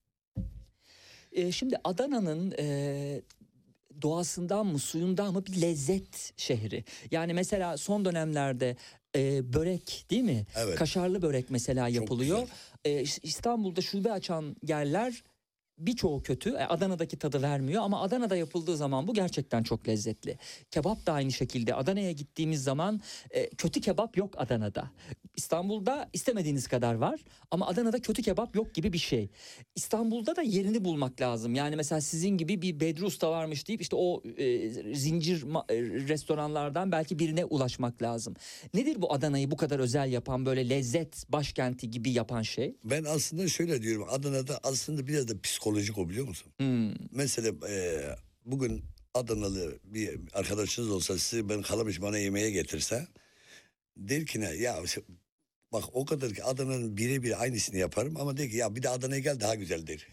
E, 1.32 1.52
şimdi 1.52 1.76
Adana'nın 1.84 2.54
e, 2.60 3.22
doğasından 4.02 4.66
mı 4.66 4.80
suyundan 4.80 5.34
mı 5.34 5.46
bir 5.46 5.62
lezzet 5.62 6.34
şehri. 6.38 6.84
Yani 7.12 7.34
mesela 7.34 7.78
son 7.78 8.06
dönemlerde 8.06 8.78
e, 9.16 9.54
börek 9.54 10.06
değil 10.10 10.24
mi? 10.24 10.46
Evet. 10.56 10.76
Kaşarlı 10.76 11.22
börek 11.22 11.46
mesela 11.50 11.88
yapılıyor. 11.88 12.48
E, 12.86 12.90
İs- 13.04 13.20
İstanbul'da 13.24 13.82
şube 13.82 14.12
açan 14.12 14.56
yerler 14.68 15.24
birçoğu 15.78 16.24
kötü. 16.24 16.50
E, 16.50 16.66
Adana'daki 16.66 17.18
tadı 17.20 17.42
vermiyor 17.42 17.84
ama 17.84 18.02
Adana'da 18.02 18.36
yapıldığı 18.36 18.78
zaman 18.78 19.08
bu 19.08 19.14
gerçekten 19.14 19.64
çok 19.64 19.88
lezzetli. 19.88 20.38
Kebap 20.72 21.06
da 21.06 21.14
aynı 21.14 21.32
şekilde. 21.32 21.76
Adana'ya 21.76 22.12
gittiğimiz 22.12 22.64
zaman 22.64 23.02
e, 23.30 23.50
kötü 23.50 23.82
kebap 23.82 24.18
yok 24.18 24.34
Adana'da. 24.38 24.92
İstanbul'da 25.36 26.10
istemediğiniz 26.14 26.68
kadar 26.68 26.94
var 26.94 27.20
ama 27.52 27.68
Adana'da 27.68 28.02
kötü 28.02 28.22
kebap 28.22 28.56
yok 28.56 28.74
gibi 28.74 28.94
bir 28.94 28.98
şey. 28.98 29.30
İstanbul'da 29.76 30.36
da 30.36 30.42
yerini 30.42 30.86
bulmak 30.86 31.22
lazım. 31.22 31.56
Yani 31.56 31.76
mesela 31.76 32.02
sizin 32.02 32.30
gibi 32.30 32.62
bir 32.62 32.80
Bedri 32.80 33.06
Usta 33.06 33.32
varmış 33.32 33.68
deyip 33.68 33.82
işte 33.82 33.96
o 33.96 34.24
e, 34.38 34.70
zincir 34.96 35.42
restoranlardan 36.10 36.92
belki 36.92 37.20
birine 37.20 37.46
ulaşmak 37.46 38.02
lazım. 38.02 38.36
Nedir 38.74 39.02
bu 39.02 39.14
Adana'yı 39.14 39.52
bu 39.52 39.58
kadar 39.58 39.80
özel 39.80 40.12
yapan 40.12 40.46
böyle 40.46 40.70
lezzet 40.70 41.26
başkenti 41.30 41.92
gibi 41.92 42.12
yapan 42.12 42.42
şey? 42.42 42.76
Ben 42.84 43.04
aslında 43.04 43.48
şöyle 43.48 43.82
diyorum. 43.82 44.08
Adana'da 44.10 44.60
aslında 44.64 45.08
biraz 45.08 45.28
da 45.28 45.42
psikolojik 45.42 45.63
o 45.68 46.10
biliyor 46.10 46.28
musun? 46.28 46.54
Hmm. 46.58 46.94
Mesela 47.12 47.68
e, 47.70 48.02
bugün 48.46 48.86
Adanalı 49.14 49.80
bir 49.84 50.20
arkadaşınız 50.34 50.90
olsa 50.90 51.18
sizi 51.18 51.50
ben 51.50 51.62
kalamış 51.62 52.02
bana 52.02 52.18
yemeğe 52.18 52.52
getirse 52.52 53.08
der 53.98 54.26
ki 54.26 54.42
ne 54.42 54.50
ya 54.50 54.84
bak 55.74 55.84
o 55.94 56.06
kadar 56.06 56.34
ki 56.34 56.44
Adana'nın 56.44 56.98
birebir 56.98 57.42
aynısını 57.42 57.78
yaparım 57.78 58.18
ama 58.18 58.38
der 58.38 58.50
ki 58.50 58.58
ya 58.58 58.76
bir 58.76 58.84
de 58.84 58.90
Adana'ya 58.90 59.20
gel 59.20 59.40
daha 59.40 59.56
güzel 59.56 59.88
der. 59.88 60.08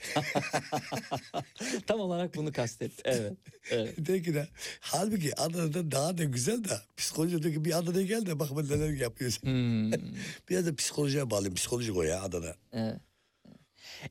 Tam 1.87 2.01
olarak 2.01 2.37
bunu 2.37 2.53
kastet. 2.53 2.93
Evet. 3.05 3.33
evet. 3.71 3.95
der 4.07 4.23
ki 4.23 4.35
ne 4.35 4.49
halbuki 4.81 5.41
Adana'da 5.41 5.91
daha 5.91 6.19
da 6.19 6.25
güzel 6.25 6.65
de 6.65 6.81
psikoloji 6.97 7.43
diyor 7.43 7.55
ki 7.55 7.65
bir 7.65 7.79
Adana'ya 7.79 8.07
gel 8.07 8.27
de 8.27 8.39
bak 8.39 8.49
ben 8.57 8.79
neler 8.79 8.91
yapıyorsun. 8.91 9.43
Hmm. 9.43 9.93
Biraz 10.49 10.67
da 10.67 10.77
psikolojiye 10.77 11.31
bağlı 11.31 11.55
psikolojik 11.55 11.97
o 11.97 12.03
ya 12.03 12.23
Adana. 12.23 12.55
Evet. 12.73 12.97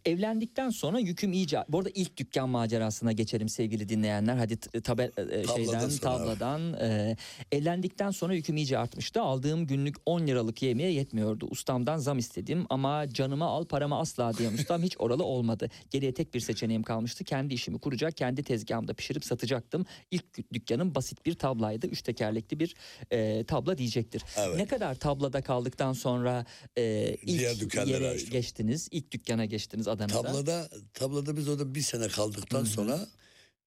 Evlendikten 0.05 0.69
sonra 0.69 0.99
yüküm 0.99 1.33
iyice... 1.33 1.63
Bu 1.69 1.77
arada 1.79 1.89
ilk 1.93 2.17
dükkan 2.17 2.49
macerasına 2.49 3.11
geçelim 3.11 3.49
sevgili 3.49 3.89
dinleyenler. 3.89 4.35
Hadi 4.37 4.57
t- 4.57 4.81
tabe, 4.81 5.11
e, 5.17 5.47
şeyden, 5.47 5.89
tabladan. 5.89 6.73
e, 6.73 7.15
evlendikten 7.51 8.11
sonra 8.11 8.33
yüküm 8.33 8.57
iyice 8.57 8.77
artmıştı. 8.77 9.21
Aldığım 9.21 9.67
günlük 9.67 9.95
10 10.05 10.27
liralık 10.27 10.61
yemeğe 10.61 10.91
yetmiyordu. 10.91 11.47
Ustamdan 11.51 11.97
zam 11.97 12.17
istedim 12.17 12.65
ama 12.69 13.09
canıma 13.09 13.45
al 13.45 13.65
paramı 13.65 13.97
asla 13.99 14.37
diyen 14.37 14.53
ustam 14.53 14.83
hiç 14.83 14.95
oralı 14.99 15.23
olmadı. 15.23 15.69
Geriye 15.91 16.13
tek 16.13 16.33
bir 16.33 16.39
seçeneğim 16.39 16.83
kalmıştı. 16.83 17.23
Kendi 17.23 17.53
işimi 17.53 17.79
kuracak, 17.79 18.17
kendi 18.17 18.43
tezgahımda 18.43 18.93
pişirip 18.93 19.25
satacaktım. 19.25 19.85
İlk 20.11 20.53
dükkanım 20.53 20.95
basit 20.95 21.25
bir 21.25 21.33
tablaydı. 21.33 21.87
Üç 21.87 22.01
tekerlekli 22.01 22.59
bir 22.59 22.75
e, 23.11 23.43
tabla 23.43 23.77
diyecektir. 23.77 24.23
Evet. 24.37 24.57
Ne 24.57 24.65
kadar 24.65 24.95
tablada 24.95 25.41
kaldıktan 25.41 25.93
sonra 25.93 26.45
e, 26.77 27.15
ilk 27.21 27.75
yere 27.87 28.09
açtım. 28.09 28.29
geçtiniz? 28.31 28.87
İlk 28.91 29.11
dükkana 29.11 29.45
geçtiniz 29.45 29.78
Adana'da. 29.87 30.21
Tablada, 30.21 30.69
tablada 30.93 31.37
biz 31.37 31.47
orada 31.47 31.75
bir 31.75 31.81
sene 31.81 32.07
kaldıktan 32.07 32.63
sonra 32.63 33.07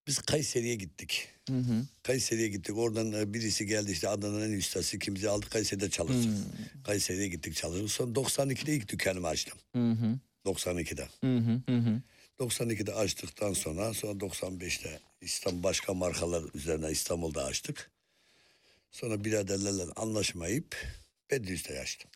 biz 0.06 0.18
Kayseri'ye 0.18 0.74
gittik. 0.74 1.28
Hı 1.48 1.58
hı. 1.58 1.84
Kayseri'ye 2.02 2.48
gittik. 2.48 2.76
Oradan 2.76 3.12
e, 3.12 3.34
birisi 3.34 3.66
geldi 3.66 3.92
işte 3.92 4.08
Adana'nın 4.08 4.46
en 4.48 4.50
iyi 4.50 4.58
ustası 4.58 4.98
kimse 4.98 5.28
aldı 5.28 5.46
Kayseri'de 5.50 5.90
çalıştık. 5.90 6.30
Hmm. 6.30 6.82
Kayseri'ye 6.84 7.28
gittik 7.28 7.56
çalıştık. 7.56 7.90
Sonra 7.90 8.12
92'de 8.12 8.74
ilk 8.74 8.88
dükkanımı 8.88 9.26
açtım. 9.26 9.58
Hı 9.72 9.90
hı. 9.90 10.18
92'de. 10.46 11.08
Hı 11.20 11.36
hı. 11.36 11.60
Hı 11.68 11.78
hı. 11.78 12.00
92'de 12.40 12.94
açtıktan 12.94 13.52
sonra 13.52 13.94
sonra 13.94 14.12
95'te 14.12 15.00
İstanbul 15.20 15.62
başka 15.62 15.94
markalar 15.94 16.44
üzerine 16.54 16.90
İstanbul'da 16.90 17.44
açtık. 17.44 17.90
Sonra 18.90 19.24
biraderlerle 19.24 19.82
anlaşmayıp 19.96 20.76
Bedrüs'te 21.30 21.80
açtım. 21.80 22.10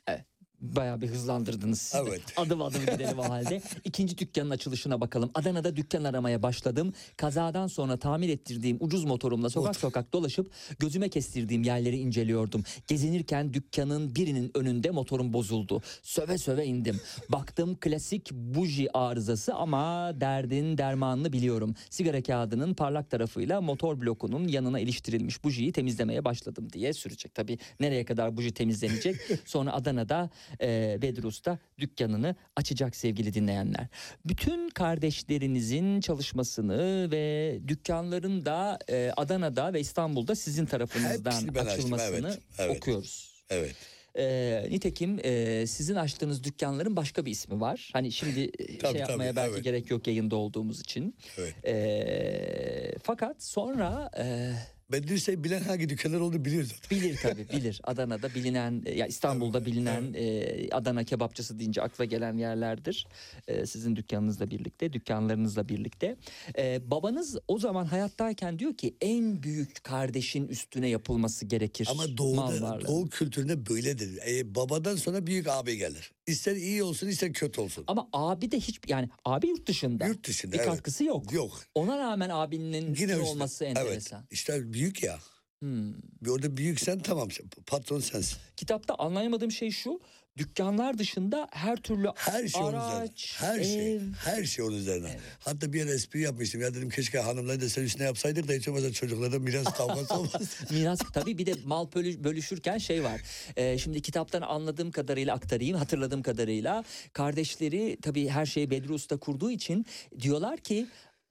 Bayağı 0.76 1.00
bir 1.00 1.08
hızlandırdınız 1.08 1.80
siz 1.80 2.00
de. 2.00 2.04
Evet. 2.08 2.22
Adım 2.36 2.62
adım 2.62 2.80
gidelim 2.80 3.18
o 3.18 3.28
halde. 3.30 3.62
İkinci 3.84 4.18
dükkanın 4.18 4.50
açılışına 4.50 5.00
bakalım. 5.00 5.30
Adana'da 5.34 5.76
dükkan 5.76 6.04
aramaya 6.04 6.42
başladım. 6.42 6.92
Kazadan 7.16 7.66
sonra 7.66 7.96
tamir 7.96 8.28
ettirdiğim 8.28 8.76
ucuz 8.80 9.04
motorumla 9.04 9.50
sokak 9.50 9.76
sokak 9.76 10.12
dolaşıp 10.12 10.50
gözüme 10.78 11.08
kestirdiğim 11.08 11.62
yerleri 11.62 11.98
inceliyordum. 11.98 12.64
Gezinirken 12.86 13.54
dükkanın 13.54 14.14
birinin 14.14 14.50
önünde 14.54 14.90
motorum 14.90 15.32
bozuldu. 15.32 15.82
Söve 16.02 16.38
söve 16.38 16.64
indim. 16.66 17.00
Baktım 17.28 17.76
klasik 17.80 18.32
buji 18.32 18.96
arızası 18.96 19.54
ama 19.54 20.12
derdin 20.20 20.78
dermanını 20.78 21.32
biliyorum. 21.32 21.74
Sigara 21.90 22.22
kağıdının 22.22 22.74
parlak 22.74 23.10
tarafıyla 23.10 23.60
motor 23.60 24.00
blokunun 24.00 24.48
yanına 24.48 24.80
iliştirilmiş 24.80 25.44
bujiyi 25.44 25.72
temizlemeye 25.72 26.24
başladım 26.24 26.68
diye 26.72 26.92
sürecek. 26.92 27.34
Tabii 27.34 27.58
nereye 27.80 28.04
kadar 28.04 28.36
buji 28.36 28.54
temizlenecek? 28.54 29.16
Sonra 29.44 29.72
Adana'da 29.72 30.30
e, 30.60 30.98
Bedri 31.02 31.26
Usta 31.26 31.58
dükkanını 31.78 32.36
açacak 32.56 32.96
sevgili 32.96 33.34
dinleyenler. 33.34 33.86
Bütün 34.24 34.68
kardeşlerinizin 34.68 36.00
çalışmasını 36.00 37.10
ve 37.10 37.58
dükkanların 37.68 38.44
da 38.44 38.78
e, 38.90 39.12
Adana'da 39.16 39.72
ve 39.72 39.80
İstanbul'da 39.80 40.34
sizin 40.34 40.66
tarafınızdan 40.66 41.54
ben 41.54 41.60
açtım, 41.60 41.92
açılmasını 41.92 42.28
evet, 42.28 42.40
evet. 42.58 42.76
okuyoruz. 42.76 43.36
Evet. 43.50 43.76
E, 44.18 44.66
nitekim 44.70 45.18
e, 45.24 45.66
sizin 45.66 45.94
açtığınız 45.94 46.44
dükkanların 46.44 46.96
başka 46.96 47.26
bir 47.26 47.30
ismi 47.30 47.60
var. 47.60 47.90
Hani 47.92 48.12
şimdi 48.12 48.40
e, 48.40 48.78
Tabii, 48.78 48.92
şey 48.92 49.00
yapmaya 49.00 49.30
tabii, 49.30 49.36
belki 49.36 49.54
evet. 49.54 49.64
gerek 49.64 49.90
yok 49.90 50.06
yayında 50.06 50.36
olduğumuz 50.36 50.80
için. 50.80 51.16
Evet. 51.38 51.54
E, 51.66 52.94
fakat 53.02 53.42
sonra 53.42 54.10
e, 54.18 54.52
Bedri 54.92 55.44
bilen 55.44 55.62
hangi 55.62 55.88
dükkanlar 55.88 56.20
olduğunu 56.20 56.44
biliyor 56.44 56.64
zaten. 56.64 56.98
bilir 56.98 57.18
tabii 57.22 57.48
bilir. 57.52 57.80
Adana'da 57.84 58.34
bilinen 58.34 58.82
e, 58.86 58.94
ya 58.94 59.06
İstanbul'da 59.06 59.66
bilinen 59.66 60.14
e, 60.14 60.68
Adana 60.70 61.04
kebapçısı 61.04 61.58
deyince 61.58 61.82
akla 61.82 62.04
gelen 62.04 62.36
yerlerdir. 62.38 63.06
E, 63.48 63.66
sizin 63.66 63.96
dükkanınızla 63.96 64.50
birlikte, 64.50 64.92
dükkanlarınızla 64.92 65.68
birlikte. 65.68 66.16
E, 66.58 66.90
babanız 66.90 67.36
o 67.48 67.58
zaman 67.58 67.84
hayattayken 67.84 68.58
diyor 68.58 68.74
ki 68.74 68.96
en 69.00 69.42
büyük 69.42 69.84
kardeşin 69.84 70.48
üstüne 70.48 70.88
yapılması 70.88 71.46
gerekir. 71.46 71.88
Ama 71.90 72.16
doğuda, 72.16 72.80
doğu 72.86 73.08
kültüründe 73.08 73.66
böyledir. 73.66 74.18
E, 74.26 74.54
babadan 74.54 74.96
sonra 74.96 75.26
büyük 75.26 75.48
abi 75.48 75.76
gelir. 75.76 76.12
İster 76.26 76.56
iyi 76.56 76.82
olsun 76.82 77.08
ister 77.08 77.32
kötü 77.32 77.60
olsun. 77.60 77.84
Ama 77.86 78.08
abi 78.12 78.50
de 78.50 78.60
hiç 78.60 78.80
yani 78.88 79.08
abi 79.24 79.48
yurt 79.48 79.66
dışında. 79.66 80.06
Yurt 80.06 80.26
dışında 80.26 80.52
bir 80.52 80.58
evet. 80.58 80.68
katkısı 80.68 81.04
yok. 81.04 81.32
Yok. 81.32 81.60
Ona 81.74 81.98
rağmen 81.98 82.30
abinin 82.30 82.92
üstüne 82.92 83.12
üstüne. 83.12 83.30
olması 83.30 83.64
enteresan. 83.64 84.18
Evet. 84.20 84.32
İşte 84.32 84.72
büyük 84.72 85.02
ya. 85.02 85.18
Hmm. 85.60 85.94
Bir 86.22 86.30
Orada 86.30 86.56
büyüksen 86.56 86.98
tamam 86.98 87.28
patron 87.66 88.00
sensin. 88.00 88.38
Kitapta 88.56 88.94
anlayamadığım 88.94 89.50
şey 89.50 89.70
şu. 89.70 90.00
Dükkanlar 90.36 90.98
dışında 90.98 91.48
her 91.50 91.76
türlü 91.76 92.08
Her 92.16 92.48
şey 92.48 92.60
onun 92.62 92.68
üzerine. 92.68 92.82
araç, 92.84 93.34
Her 93.38 93.64
şey. 93.64 93.94
ev. 93.96 94.00
Her 94.24 94.44
şey 94.44 94.64
onun 94.64 94.76
üzerine. 94.76 95.08
Evet. 95.10 95.20
Hatta 95.38 95.72
bir 95.72 95.86
espri 95.86 96.20
yapmıştım. 96.20 96.60
Ya 96.60 96.74
dedim 96.74 96.90
keşke 96.90 97.18
hanımları 97.18 97.60
da 97.60 97.68
sen 97.68 97.82
üstüne 97.82 98.04
yapsaydık 98.06 98.48
da 98.48 98.52
hiç 98.52 98.68
olmazsa 98.68 98.92
çocuklara 98.92 99.38
miras 99.38 99.64
kavgası 99.76 100.14
olmaz. 100.18 100.56
Miras 100.70 100.98
tabii 101.14 101.38
bir 101.38 101.46
de 101.46 101.54
mal 101.64 101.86
bölü- 101.94 102.24
bölüşürken 102.24 102.78
şey 102.78 103.04
var. 103.04 103.20
Ee, 103.56 103.78
şimdi 103.78 104.02
kitaptan 104.02 104.42
anladığım 104.42 104.90
kadarıyla 104.90 105.34
aktarayım, 105.34 105.76
hatırladığım 105.78 106.22
kadarıyla 106.22 106.84
kardeşleri 107.12 107.98
tabii 108.02 108.28
her 108.28 108.46
şeyi 108.46 108.70
Bedri 108.70 108.92
Usta 108.92 109.16
kurduğu 109.16 109.50
için 109.50 109.86
diyorlar 110.20 110.58
ki 110.58 110.86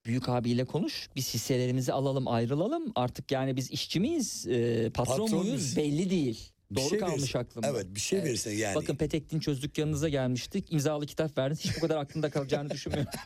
Büyük 0.05 0.29
abiyle 0.29 0.65
konuş. 0.65 1.09
Biz 1.15 1.33
hisselerimizi 1.33 1.93
alalım, 1.93 2.27
ayrılalım. 2.27 2.91
Artık 2.95 3.31
yani 3.31 3.55
biz 3.55 3.71
işçi 3.71 3.99
miyiz, 3.99 4.47
e, 4.47 4.89
patron, 4.93 5.17
Patron 5.17 5.39
muyuz 5.39 5.47
muyuz? 5.47 5.77
belli 5.77 6.09
değil. 6.09 6.51
Bir 6.71 6.75
Doğru 6.75 6.89
şey 6.89 6.99
kalmış 6.99 7.17
verirsin. 7.21 7.39
aklımda. 7.39 7.67
Evet 7.67 7.85
bir 7.95 7.99
şey 7.99 8.23
verirsin 8.23 8.51
yani. 8.51 8.75
Bakın 8.75 8.95
Petek 8.95 9.29
Dinçöz 9.31 9.61
dükkanınıza 9.61 10.09
gelmiştik. 10.09 10.73
İmzalı 10.73 11.05
kitap 11.05 11.37
verdiniz. 11.37 11.59
Hiç 11.65 11.77
bu 11.77 11.81
kadar 11.81 11.97
aklımda 11.97 12.29
kalacağını 12.29 12.69
düşünmüyorum. 12.69 13.11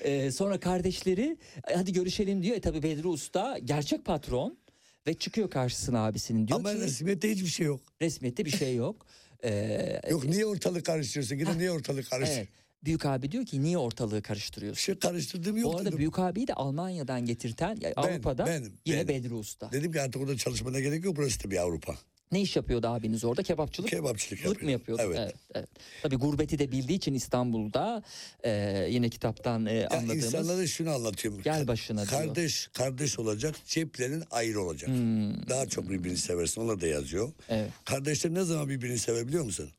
Ee, 0.00 0.30
sonra 0.30 0.60
kardeşleri 0.60 1.36
hadi 1.74 1.92
görüşelim 1.92 2.42
diyor. 2.42 2.56
E 2.56 2.60
tabi 2.60 2.82
Bedri 2.82 3.08
Usta 3.08 3.58
gerçek 3.58 4.04
patron 4.04 4.58
ve 5.06 5.14
çıkıyor 5.14 5.50
karşısına 5.50 6.06
abisinin 6.06 6.48
diyor 6.48 6.58
Ama 6.58 6.72
ki 6.74 6.80
resmiyette 6.80 7.30
hiçbir 7.30 7.46
şey 7.46 7.66
yok. 7.66 7.80
resmiyette 8.02 8.44
bir 8.44 8.50
şey 8.50 8.74
yok. 8.76 9.06
Ee, 9.44 10.00
Yok 10.10 10.24
niye 10.24 10.46
ortalık 10.46 10.86
karıştırıyorsun? 10.86 11.36
Yine 11.36 11.58
niye 11.58 11.70
ortalık 11.70 12.10
karıştır? 12.10 12.36
evet. 12.36 12.48
Büyük 12.84 13.06
abi 13.06 13.32
diyor 13.32 13.46
ki 13.46 13.62
niye 13.62 13.78
ortalığı 13.78 14.22
karıştırıyorsun? 14.22 14.80
şey 14.82 14.98
karıştırdığım 14.98 15.56
yok 15.56 15.72
Bu 15.72 15.76
arada 15.76 15.88
dedim. 15.88 15.98
Büyük 15.98 16.18
abiyi 16.18 16.46
de 16.46 16.54
Almanya'dan 16.54 17.24
getirten 17.24 17.78
ya 17.80 17.92
Avrupa'da 17.96 18.46
benim, 18.46 18.72
yine 18.86 19.08
benim. 19.08 19.24
Bedri 19.24 19.34
Usta. 19.34 19.72
Dedim 19.72 19.92
ki 19.92 20.00
artık 20.00 20.22
orada 20.22 20.36
çalışmana 20.36 20.80
gerek 20.80 21.04
yok. 21.04 21.16
Burası 21.16 21.44
da 21.44 21.50
bir 21.50 21.56
Avrupa. 21.56 21.94
Ne 22.32 22.40
iş 22.40 22.56
yapıyordu 22.56 22.86
abiniz 22.88 23.24
orada? 23.24 23.42
Kebapçılık. 23.42 23.90
Kebapçılık 23.90 24.42
Kılık 24.42 24.62
mı 24.62 24.70
yapıyor. 24.70 24.98
yapıyordu? 24.98 25.22
Evet. 25.24 25.34
evet. 25.54 25.68
Tabii 26.02 26.16
gurbeti 26.16 26.58
de 26.58 26.72
bildiği 26.72 26.94
için 26.96 27.14
İstanbul'da 27.14 28.02
e, 28.44 28.50
yine 28.90 29.08
kitaptan 29.08 29.66
e, 29.66 29.74
Ya 29.74 29.88
anladığımız. 29.88 30.24
insanlara 30.24 30.66
şunu 30.66 30.90
anlatıyorum. 30.90 31.42
Gel 31.42 31.68
başına 31.68 32.08
diyor. 32.08 32.22
Kardeş, 32.22 32.68
kardeş 32.72 33.18
olacak. 33.18 33.54
Ceplerin 33.66 34.24
ayrı 34.30 34.62
olacak. 34.62 34.90
Hmm, 34.90 35.48
Daha 35.48 35.66
çok 35.66 35.90
birbirini 35.90 36.16
seversin. 36.18 36.60
Onlar 36.60 36.80
da 36.80 36.86
yazıyor. 36.86 37.32
evet. 37.48 37.70
Kardeşler 37.84 38.34
ne 38.34 38.42
zaman 38.44 38.68
birbirini 38.68 38.98
sever 38.98 39.28
biliyor 39.28 39.44
musun? 39.44 39.70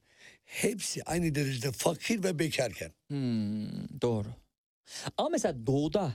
Hepsi 0.50 1.04
aynı 1.04 1.36
derecede 1.36 1.72
fakir 1.72 2.24
ve 2.24 2.40
bekarken. 2.40 2.92
Hmm, 3.08 4.02
doğru. 4.02 4.28
Ama 5.18 5.30
mesela 5.30 5.66
doğuda 5.68 6.14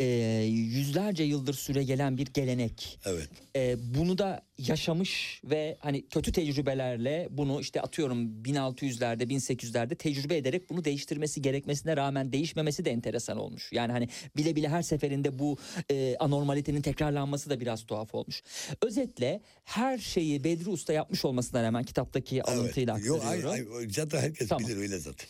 e, 0.00 0.04
yüzlerce 0.48 1.24
yıldır 1.24 1.54
süre 1.54 1.84
gelen 1.84 2.18
bir 2.18 2.26
gelenek. 2.26 2.98
Evet. 3.04 3.28
E, 3.56 3.76
bunu 3.94 4.18
da 4.18 4.42
yaşamış 4.58 5.40
ve 5.44 5.76
hani 5.80 6.06
kötü 6.08 6.32
tecrübelerle 6.32 7.28
bunu 7.30 7.60
işte 7.60 7.80
atıyorum 7.80 8.42
1600'lerde 8.44 9.22
1800'lerde 9.22 9.96
tecrübe 9.96 10.36
ederek 10.36 10.70
bunu 10.70 10.84
değiştirmesi 10.84 11.42
gerekmesine 11.42 11.96
rağmen 11.96 12.32
değişmemesi 12.32 12.84
de 12.84 12.90
enteresan 12.90 13.38
olmuş. 13.38 13.72
Yani 13.72 13.92
hani 13.92 14.08
bile 14.36 14.56
bile 14.56 14.68
her 14.68 14.82
seferinde 14.82 15.38
bu 15.38 15.56
e, 15.90 16.16
anormalitenin 16.18 16.82
tekrarlanması 16.82 17.50
da 17.50 17.60
biraz 17.60 17.86
tuhaf 17.86 18.14
olmuş. 18.14 18.42
Özetle 18.82 19.40
her 19.64 19.98
şeyi 19.98 20.44
Bedri 20.44 20.70
Usta 20.70 20.92
yapmış 20.92 21.24
olmasına 21.24 21.62
rağmen 21.62 21.84
kitaptaki 21.84 22.42
alıntıyla 22.42 22.96
evet. 22.96 23.06
Yok, 23.06 23.24
aktarıyorum. 23.24 23.50
ay, 23.50 23.78
ay, 23.78 23.88
zaten 23.90 24.20
herkes 24.20 24.48
Tamam. 24.48 24.68
bilir 24.68 24.76
öyle 24.76 24.98
zaten. 24.98 25.28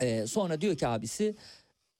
Ee, 0.00 0.26
sonra 0.26 0.60
diyor 0.60 0.76
ki 0.76 0.86
abisi 0.86 1.36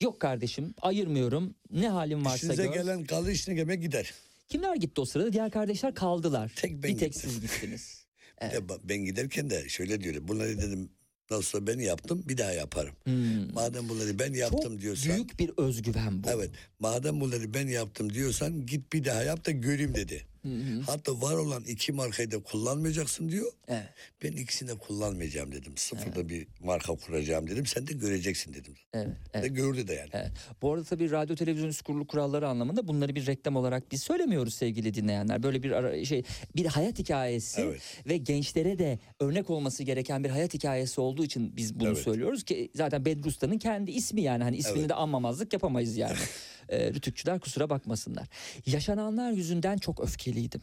yok 0.03 0.21
kardeşim 0.21 0.75
ayırmıyorum 0.83 1.55
ne 1.71 1.89
halim 1.89 2.25
varsa 2.25 2.37
İşinize 2.37 2.67
gör. 2.67 2.73
gelen 2.75 3.05
kalır 3.05 3.31
işine 3.31 3.55
gelmek 3.55 3.83
gider. 3.83 4.15
Kimler 4.49 4.75
gitti 4.77 5.01
o 5.01 5.05
sırada? 5.05 5.33
Diğer 5.33 5.51
kardeşler 5.51 5.95
kaldılar. 5.95 6.53
Tek 6.57 6.73
ben 6.73 6.83
bir 6.83 6.99
tek 6.99 7.13
gittim. 7.13 7.31
siz 7.31 7.41
gittiniz. 7.41 8.05
De 8.41 8.57
ba- 8.57 8.81
ben 8.85 8.99
giderken 9.05 9.51
de 9.51 9.69
şöyle 9.69 10.01
diyorum. 10.01 10.29
Bunları 10.29 10.59
dedim 10.59 10.89
nasılsa 11.31 11.67
ben 11.67 11.79
yaptım 11.79 12.23
bir 12.29 12.39
daha 12.39 12.53
yaparım. 12.53 12.95
Hmm. 13.05 13.53
Madem 13.53 13.89
bunları 13.89 14.19
ben 14.19 14.33
yaptım 14.33 14.73
Çok 14.73 14.81
diyorsan. 14.81 15.15
büyük 15.15 15.39
bir 15.39 15.51
özgüven 15.57 16.25
bu. 16.25 16.29
Evet. 16.31 16.51
Madem 16.81 17.21
bunları 17.21 17.55
ben 17.55 17.67
yaptım 17.69 18.13
diyorsan 18.13 18.67
git 18.67 18.93
bir 18.93 19.05
daha 19.05 19.23
yap 19.23 19.47
da 19.47 19.51
göreyim 19.51 19.95
dedi. 19.95 20.23
Hı 20.43 20.49
hı. 20.49 20.81
Hatta 20.87 21.21
var 21.23 21.35
olan 21.35 21.65
iki 21.65 21.93
markayı 21.93 22.31
da 22.31 22.43
kullanmayacaksın 22.43 23.29
diyor. 23.29 23.53
Evet. 23.69 23.89
Ben 24.25 24.33
ikisini 24.33 24.69
de 24.69 24.75
kullanmayacağım 24.75 25.53
dedim. 25.53 25.73
Sıfırda 25.77 26.29
bir 26.29 26.47
marka 26.65 26.95
kuracağım 26.97 27.47
dedim. 27.51 27.67
Sen 27.67 27.87
de 27.87 27.93
göreceksin 27.93 28.55
dedim. 28.55 28.75
Evet, 28.95 29.07
De 29.07 29.13
evet. 29.33 29.57
gördü 29.57 29.89
de 29.89 29.95
yani. 29.95 30.09
Evet. 30.13 30.31
Bu 30.63 30.73
arada 30.73 30.85
tabii 30.85 31.11
radyo 31.11 31.37
televizyon 31.37 31.69
üst 31.69 31.83
kurulu 31.83 32.07
kuralları 32.07 32.49
anlamında 32.49 32.89
bunları 32.89 33.15
bir 33.15 33.27
reklam 33.27 33.57
olarak 33.57 33.93
biz 33.93 34.03
söylemiyoruz 34.03 34.55
sevgili 34.55 34.95
dinleyenler. 34.95 35.43
Böyle 35.43 35.63
bir 35.63 35.71
ara, 35.71 36.05
şey 36.05 36.23
bir 36.57 36.67
hayat 36.67 36.99
hikayesi 36.99 37.61
Evet. 37.61 37.81
ve 38.07 38.17
gençlere 38.17 38.79
de 38.79 38.99
örnek 39.21 39.51
olması 39.51 39.83
gereken 39.83 40.25
bir 40.25 40.31
hayat 40.31 40.55
hikayesi 40.55 41.01
olduğu 41.01 41.25
için 41.25 41.57
biz 41.57 41.81
bunu 41.81 41.89
Evet. 41.89 41.99
söylüyoruz 41.99 42.43
ki 42.45 42.71
zaten 42.75 43.05
Bedri 43.05 43.29
Usta'nın 43.29 43.59
kendi 43.59 43.91
ismi 43.91 44.23
yani 44.23 44.43
hani 44.45 44.57
ismini 44.57 44.79
Evet. 44.79 44.89
de 44.91 44.95
anmamazlık 44.95 45.53
yapamayız 45.53 45.97
yani. 45.97 46.17
ee, 46.69 46.93
rütükçüler 46.93 47.41
kusura 47.41 47.71
bakmasınlar. 47.71 48.29
Yaşananlar 48.67 49.33
yüzünden 49.33 49.77
çok 49.77 50.01
öfkeliydim. 50.01 50.63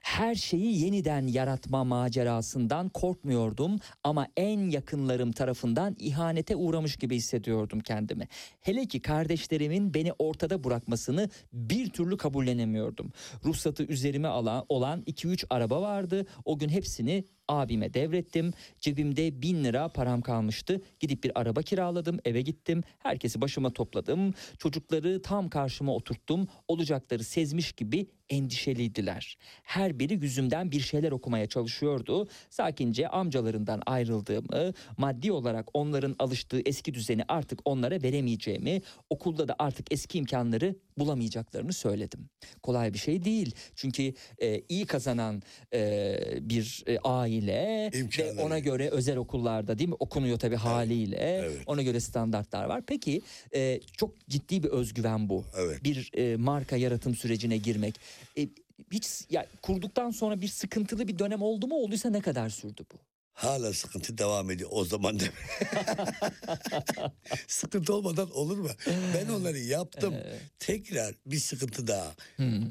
Her 0.00 0.34
şeyi 0.34 0.84
yeniden 0.84 1.26
yaratma 1.26 1.84
macerasından 1.84 2.88
korkmuyordum 2.88 3.78
ama 4.04 4.26
en 4.36 4.70
yakınlarım 4.70 5.32
tarafından 5.32 5.96
ihanete 5.98 6.56
uğramış 6.56 6.96
gibi 6.96 7.16
hissediyordum 7.16 7.80
kendimi. 7.80 8.28
Hele 8.60 8.86
ki 8.86 9.02
kardeşlerimin 9.02 9.94
beni 9.94 10.12
ortada 10.18 10.64
bırakmasını 10.64 11.30
bir 11.52 11.90
türlü 11.90 12.16
kabullenemiyordum. 12.16 13.12
Ruhsatı 13.44 13.82
üzerime 13.82 14.28
alan 14.28 14.64
olan 14.68 15.02
2-3 15.02 15.46
araba 15.50 15.82
vardı. 15.82 16.26
O 16.44 16.58
gün 16.58 16.68
hepsini 16.68 17.24
abime 17.48 17.94
devrettim. 17.94 18.52
Cebimde 18.80 19.42
bin 19.42 19.64
lira 19.64 19.88
param 19.88 20.20
kalmıştı. 20.20 20.82
Gidip 21.00 21.24
bir 21.24 21.40
araba 21.40 21.62
kiraladım, 21.62 22.18
eve 22.24 22.40
gittim. 22.40 22.82
Herkesi 22.98 23.40
başıma 23.40 23.70
topladım. 23.70 24.34
Çocukları 24.58 25.22
tam 25.22 25.48
karşıma 25.48 25.94
oturttum. 25.94 26.48
Olacakları 26.68 27.24
sezmiş 27.24 27.72
gibi 27.72 28.06
endişeliydiler. 28.30 29.38
Her 29.62 29.98
biri 29.98 30.14
yüzümden 30.14 30.70
bir 30.70 30.80
şeyler 30.80 31.12
okumaya 31.12 31.46
çalışıyordu. 31.46 32.28
Sakince 32.50 33.08
amcalarından 33.08 33.82
ayrıldığımı, 33.86 34.72
maddi 34.96 35.32
olarak 35.32 35.68
onların 35.74 36.16
alıştığı 36.18 36.60
eski 36.60 36.94
düzeni 36.94 37.22
artık 37.28 37.60
onlara 37.64 38.02
veremeyeceğimi, 38.02 38.82
okulda 39.10 39.48
da 39.48 39.56
artık 39.58 39.92
eski 39.92 40.18
imkanları 40.18 40.76
bulamayacaklarını 40.98 41.72
söyledim. 41.72 42.28
Kolay 42.62 42.94
bir 42.94 42.98
şey 42.98 43.24
değil. 43.24 43.54
Çünkü 43.74 44.14
e, 44.38 44.62
iyi 44.68 44.86
kazanan 44.86 45.42
e, 45.74 46.18
bir 46.40 46.84
e, 46.86 46.98
aile 46.98 47.37
ve 47.46 47.90
İmkanları. 47.94 48.46
ona 48.46 48.58
göre 48.58 48.88
özel 48.88 49.16
okullarda 49.16 49.78
değil 49.78 49.88
mi 49.88 49.96
okunuyor 49.98 50.38
tabii 50.38 50.56
haliyle. 50.56 51.16
evet. 51.16 51.62
Ona 51.66 51.82
göre 51.82 52.00
standartlar 52.00 52.64
var. 52.64 52.82
Peki 52.86 53.22
e, 53.54 53.80
çok 53.96 54.28
ciddi 54.28 54.62
bir 54.62 54.68
özgüven 54.68 55.28
bu. 55.28 55.44
Evet. 55.58 55.84
Bir 55.84 56.10
e, 56.14 56.36
marka 56.36 56.76
yaratım 56.76 57.14
sürecine 57.14 57.56
girmek. 57.56 57.94
E, 58.38 58.48
hiç 58.92 59.06
ya 59.30 59.46
kurduktan 59.62 60.10
sonra 60.10 60.40
bir 60.40 60.48
sıkıntılı 60.48 61.08
bir 61.08 61.18
dönem 61.18 61.42
oldu 61.42 61.66
mu? 61.66 61.74
Olduysa 61.74 62.10
ne 62.10 62.20
kadar 62.20 62.48
sürdü 62.48 62.82
bu? 62.92 62.96
Hala 63.38 63.72
sıkıntı 63.72 64.18
devam 64.18 64.50
ediyor 64.50 64.70
o 64.72 64.84
zaman 64.84 65.20
da. 65.20 65.24
sıkıntı 67.46 67.94
olmadan 67.94 68.30
olur 68.30 68.58
mu? 68.58 68.68
Ben 69.14 69.28
onları 69.28 69.58
yaptım. 69.58 70.14
Tekrar 70.58 71.14
bir 71.26 71.38
sıkıntı 71.38 71.86
daha. 71.86 72.14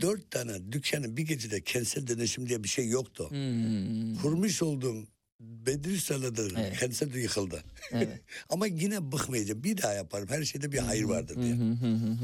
Dört 0.01 0.31
tane 0.31 0.71
dükkanın 0.71 1.17
bir 1.17 1.23
gecede 1.23 1.61
kentsel 1.61 2.07
dönüşüm 2.07 2.49
diye 2.49 2.63
bir 2.63 2.69
şey 2.69 2.87
yoktu. 2.87 3.29
Hmm. 3.29 4.15
Kurmuş 4.15 4.61
olduğum 4.61 5.07
Bedri 5.39 6.37
da 6.37 6.61
Evet. 6.61 6.79
kendisi 6.79 7.13
de 7.13 7.19
yıkıldı. 7.19 7.63
Evet. 7.91 8.21
Ama 8.49 8.67
yine 8.67 9.11
bıkmayacağım. 9.11 9.63
Bir 9.63 9.81
daha 9.81 9.93
yaparım. 9.93 10.27
Her 10.29 10.43
şeyde 10.43 10.71
bir 10.71 10.77
hayır 10.77 11.03
vardır 11.03 11.35
diye. 11.41 11.53
Hı 11.53 11.63
hı. 11.63 12.17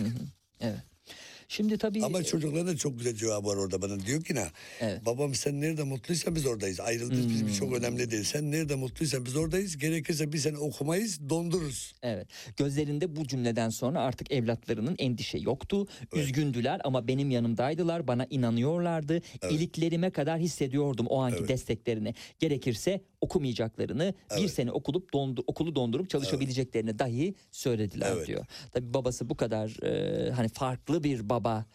evet. 0.62 0.80
Şimdi 1.48 1.78
tabii 1.78 2.04
Ama 2.06 2.24
çocukların 2.24 2.68
da 2.68 2.78
çok 2.78 2.98
güzel 2.98 3.16
cevabı 3.16 3.48
var 3.48 3.56
orada 3.56 3.82
bana. 3.82 4.00
Diyor 4.00 4.24
ki 4.24 4.36
ne? 4.36 4.46
Evet. 4.80 5.06
Babam 5.06 5.36
sen 5.36 5.62
nerede 5.62 5.84
mutluysan 5.84 6.36
biz 6.36 6.46
oradayız. 6.46 6.80
Ayrıldığımız 6.80 7.30
bizim 7.30 7.48
için 7.48 7.60
çok 7.60 7.74
önemli 7.78 8.12
değil. 8.12 8.24
Sen 8.24 8.52
nerede 8.52 8.76
mutluysan 8.76 9.26
biz 9.26 9.36
oradayız. 9.36 9.78
Gerekirse 9.78 10.34
bir 10.34 10.38
sene 10.38 10.58
okumayız 10.58 11.30
dondururuz. 11.30 11.94
Evet. 12.04 12.28
Gözlerinde 12.58 13.16
bu 13.16 13.28
cümleden 13.28 13.70
sonra 13.70 14.02
artık 14.02 14.32
evlatlarının 14.32 14.96
endişe 15.00 15.38
yoktu. 15.38 15.88
Üzgündüler 16.14 16.82
ama 16.84 17.08
benim 17.08 17.32
yanımdaydılar. 17.32 18.08
Bana 18.08 18.28
inanıyorlardı. 18.30 19.22
İliklerime 19.50 20.10
kadar 20.10 20.40
hissediyordum 20.40 21.06
o 21.08 21.22
anki 21.22 21.38
Evet. 21.40 21.50
desteklerini. 21.50 22.14
Gerekirse 22.40 23.02
okumayacaklarını, 23.24 24.14
bir 24.32 24.38
Evet. 24.40 24.52
sene 24.52 24.72
okulup 24.72 25.14
dondu, 25.14 25.44
okulu 25.48 25.76
dondurup 25.76 26.10
çalışabileceklerini 26.10 27.00
dahi 27.00 27.36
söylediler 27.52 28.12
Evet. 28.16 28.28
diyor. 28.28 28.46
Tabii 28.72 28.94
babası 28.94 29.30
bu 29.30 29.36
kadar 29.38 29.84
e, 29.86 30.32
hani 30.32 30.48
farklı 30.50 31.04
bir 31.04 31.30
baba, 31.30 31.66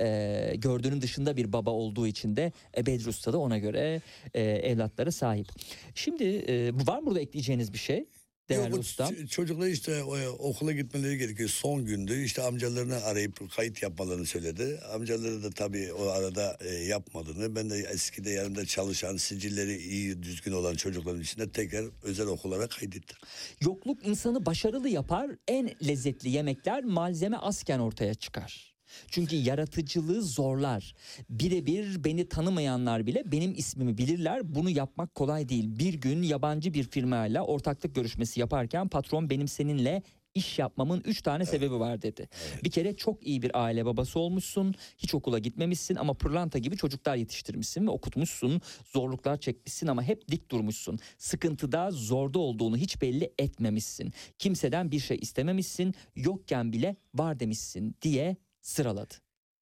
e, 0.00 0.52
gördüğünün 0.56 1.00
dışında 1.00 1.36
bir 1.36 1.52
baba 1.52 1.70
olduğu 1.70 2.06
için 2.06 2.36
de 2.36 2.52
e, 2.76 2.86
Bedri 2.86 3.08
Usta 3.08 3.32
da 3.32 3.38
ona 3.38 3.58
göre 3.58 4.00
e, 4.34 4.42
evlatlara 4.42 5.10
sahip. 5.10 5.48
Şimdi 5.94 6.24
e, 6.24 6.72
var 6.86 6.98
mı 6.98 7.06
burada 7.06 7.20
ekleyeceğiniz 7.20 7.72
bir 7.72 7.78
şey? 7.78 8.04
Değerli 8.48 8.70
Yok, 8.70 8.80
ustam. 8.80 9.26
çocuklar 9.26 9.66
işte 9.66 9.92
e, 9.92 10.28
okula 10.28 10.72
gitmeleri 10.72 11.18
gerekiyor. 11.18 11.48
Son 11.48 11.84
gündü. 11.84 12.24
İşte 12.24 12.42
amcalarını 12.42 13.04
arayıp 13.04 13.50
kayıt 13.56 13.82
yapmalarını 13.82 14.26
söyledi. 14.26 14.80
Amcaları 14.94 15.42
da 15.42 15.50
tabii 15.50 15.92
o 15.92 16.08
arada 16.08 16.58
e, 16.60 16.68
yapmadığını. 16.74 17.56
Ben 17.56 17.70
de 17.70 17.76
eskide 17.78 18.30
yanımda 18.30 18.66
çalışan, 18.66 19.16
sicilleri 19.16 19.76
iyi, 19.76 20.22
düzgün 20.22 20.52
olan 20.52 20.74
çocukların 20.74 21.20
içinde 21.20 21.52
tekrar 21.52 21.84
özel 22.02 22.26
okullara 22.26 22.68
kaydettim. 22.68 23.16
Yokluk 23.60 24.06
insanı 24.06 24.46
başarılı 24.46 24.88
yapar. 24.88 25.30
En 25.48 25.74
lezzetli 25.88 26.30
yemekler 26.30 26.84
malzeme 26.84 27.36
azken 27.36 27.78
ortaya 27.78 28.14
çıkar. 28.14 28.73
Çünkü 29.10 29.36
yaratıcılığı 29.36 30.22
zorlar. 30.22 30.94
Birebir 31.30 32.04
beni 32.04 32.28
tanımayanlar 32.28 33.06
bile 33.06 33.32
benim 33.32 33.54
ismimi 33.56 33.98
bilirler. 33.98 34.54
Bunu 34.54 34.70
yapmak 34.70 35.14
kolay 35.14 35.48
değil. 35.48 35.78
Bir 35.78 35.94
gün 35.94 36.22
yabancı 36.22 36.74
bir 36.74 36.84
firmayla 36.84 37.42
ortaklık 37.42 37.94
görüşmesi 37.94 38.40
yaparken 38.40 38.88
patron 38.88 39.30
benim 39.30 39.48
seninle 39.48 40.02
iş 40.34 40.58
yapmamın 40.58 41.02
üç 41.04 41.22
tane 41.22 41.46
sebebi 41.46 41.80
var 41.80 42.02
dedi. 42.02 42.28
Bir 42.64 42.70
kere 42.70 42.96
çok 42.96 43.26
iyi 43.26 43.42
bir 43.42 43.62
aile 43.64 43.86
babası 43.86 44.18
olmuşsun. 44.18 44.74
Hiç 44.98 45.14
okula 45.14 45.38
gitmemişsin 45.38 45.94
ama 45.94 46.14
pırlanta 46.14 46.58
gibi 46.58 46.76
çocuklar 46.76 47.16
yetiştirmişsin 47.16 47.86
ve 47.86 47.90
okutmuşsun. 47.90 48.60
Zorluklar 48.92 49.36
çekmişsin 49.36 49.86
ama 49.86 50.02
hep 50.02 50.28
dik 50.30 50.50
durmuşsun. 50.50 50.98
Sıkıntıda, 51.18 51.90
zorda 51.90 52.38
olduğunu 52.38 52.76
hiç 52.76 53.02
belli 53.02 53.32
etmemişsin. 53.38 54.12
Kimseden 54.38 54.90
bir 54.90 55.00
şey 55.00 55.18
istememişsin. 55.20 55.94
Yokken 56.16 56.72
bile 56.72 56.96
var 57.14 57.40
demişsin 57.40 57.94
diye 58.02 58.36
sıraladı. 58.68 59.14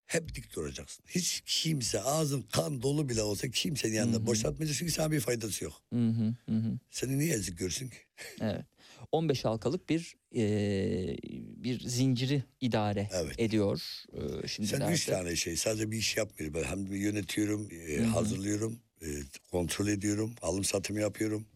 Hep 0.07 0.35
dik 0.35 0.57
duracaksın. 0.57 1.05
Hiç 1.09 1.43
kimse 1.47 2.01
ağzın 2.03 2.43
kan 2.43 2.83
dolu 2.83 3.09
bile 3.09 3.23
olsa 3.23 3.49
kimsenin 3.49 3.95
yanında 3.95 4.27
boşaltmayacaksın. 4.27 4.79
Çünkü 4.79 4.93
sana 4.93 5.11
bir 5.13 5.21
faydası 5.21 5.65
yok. 5.65 5.83
Hı 5.93 6.09
hı. 6.09 6.79
Seni 6.91 7.19
niye 7.19 7.35
ezik 7.35 7.59
görsün 7.59 7.89
ki? 7.89 7.97
Evet. 8.41 8.65
15 9.13 9.45
halkalık 9.45 9.89
bir 9.89 10.15
eee, 10.33 11.17
bir 11.57 11.81
zinciri 11.89 12.45
idare 12.61 13.09
Evet. 13.13 13.35
ediyor. 13.39 13.83
Eee, 14.13 14.49
şimdi 14.49 14.69
Sen 14.69 14.91
üç 14.93 15.07
tane 15.07 15.37
şey 15.37 15.57
sadece 15.57 15.91
bir 15.91 15.97
iş 15.99 16.17
yapmıyorum. 16.17 16.61
Ben 16.61 16.69
hem 16.69 16.93
yönetiyorum, 16.97 17.69
e, 17.89 18.03
hazırlıyorum, 18.05 18.79
e, 19.03 19.07
kontrol 19.51 19.89
ediyorum, 19.89 20.35
alım 20.43 20.65
satım 20.65 20.99
yapıyorum. 20.99 21.47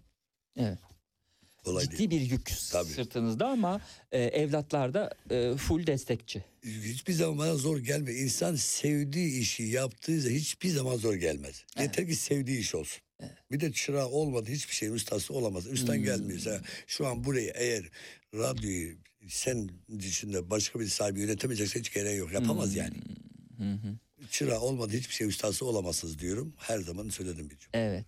Evet. 0.56 0.78
Kolay 1.66 1.84
Ciddi 1.84 1.98
değil. 1.98 2.10
bir 2.10 2.20
yük 2.20 2.52
Tabii. 2.72 2.88
sırtınızda 2.88 3.48
ama 3.48 3.80
e, 4.12 4.22
evlatlar 4.22 4.94
da 4.94 5.14
e, 5.30 5.56
full 5.56 5.86
destekçi. 5.86 6.44
Hiçbir 6.64 7.12
zaman 7.12 7.38
bana 7.38 7.55
zor 7.55 7.78
gelmiyor. 7.78 8.18
İnsan 8.18 8.55
sevdiği 8.55 9.40
işi 9.40 9.62
yaptığı 9.62 10.20
zaman 10.20 10.36
hiçbir 10.36 10.68
zaman 10.68 10.97
zor 10.97 11.14
gelmez. 11.14 11.64
Yeter 11.80 12.06
ki 12.06 12.16
sevdiği 12.16 12.59
iş 12.59 12.74
olsun. 12.74 13.02
Bir 13.51 13.60
de 13.60 13.72
çırağı 13.72 14.09
olmadı 14.09 14.51
hiçbir 14.51 14.74
şeyin 14.74 14.93
ustası 14.93 15.34
olamaz. 15.34 15.66
Üstten 15.66 16.02
gelmiyorsa 16.02 16.60
şu 16.86 17.06
an 17.06 17.24
burayı 17.24 17.52
eğer 17.55 17.84
radyoyu 18.34 18.97
sen 19.28 19.70
dışında 19.98 20.51
başka 20.51 20.80
bir 20.80 20.86
sahibi 20.86 21.20
yönetemeyecekse 21.20 21.78
hiç 21.80 21.93
gereği 21.93 22.18
yok. 22.18 22.32
Yapamaz 22.32 22.74
yani. 22.74 22.94
Çırağı 24.30 24.60
olmadı 24.60 24.93
hiçbir 24.93 25.14
şey 25.14 25.26
ustası 25.26 25.66
olamazsınız 25.66 26.18
diyorum. 26.18 26.55
Her 26.59 26.78
zaman 26.78 27.09
söyledim 27.09 27.51
bir 27.51 27.56
cümle. 27.59 27.70
Evet. 27.72 28.06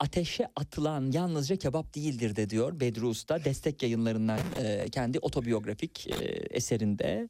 Ateşe 0.00 0.48
atılan 0.56 1.10
yalnızca 1.12 1.56
kebap 1.56 1.94
değildir 1.94 2.36
de 2.36 2.50
diyor 2.50 2.80
Bedri 2.80 3.04
Usta 3.04 3.44
destek 3.44 3.82
yayınlarından 3.82 4.38
e, 4.62 4.88
kendi 4.88 5.18
otobiyografik 5.18 6.06
e, 6.06 6.12
eserinde. 6.50 7.28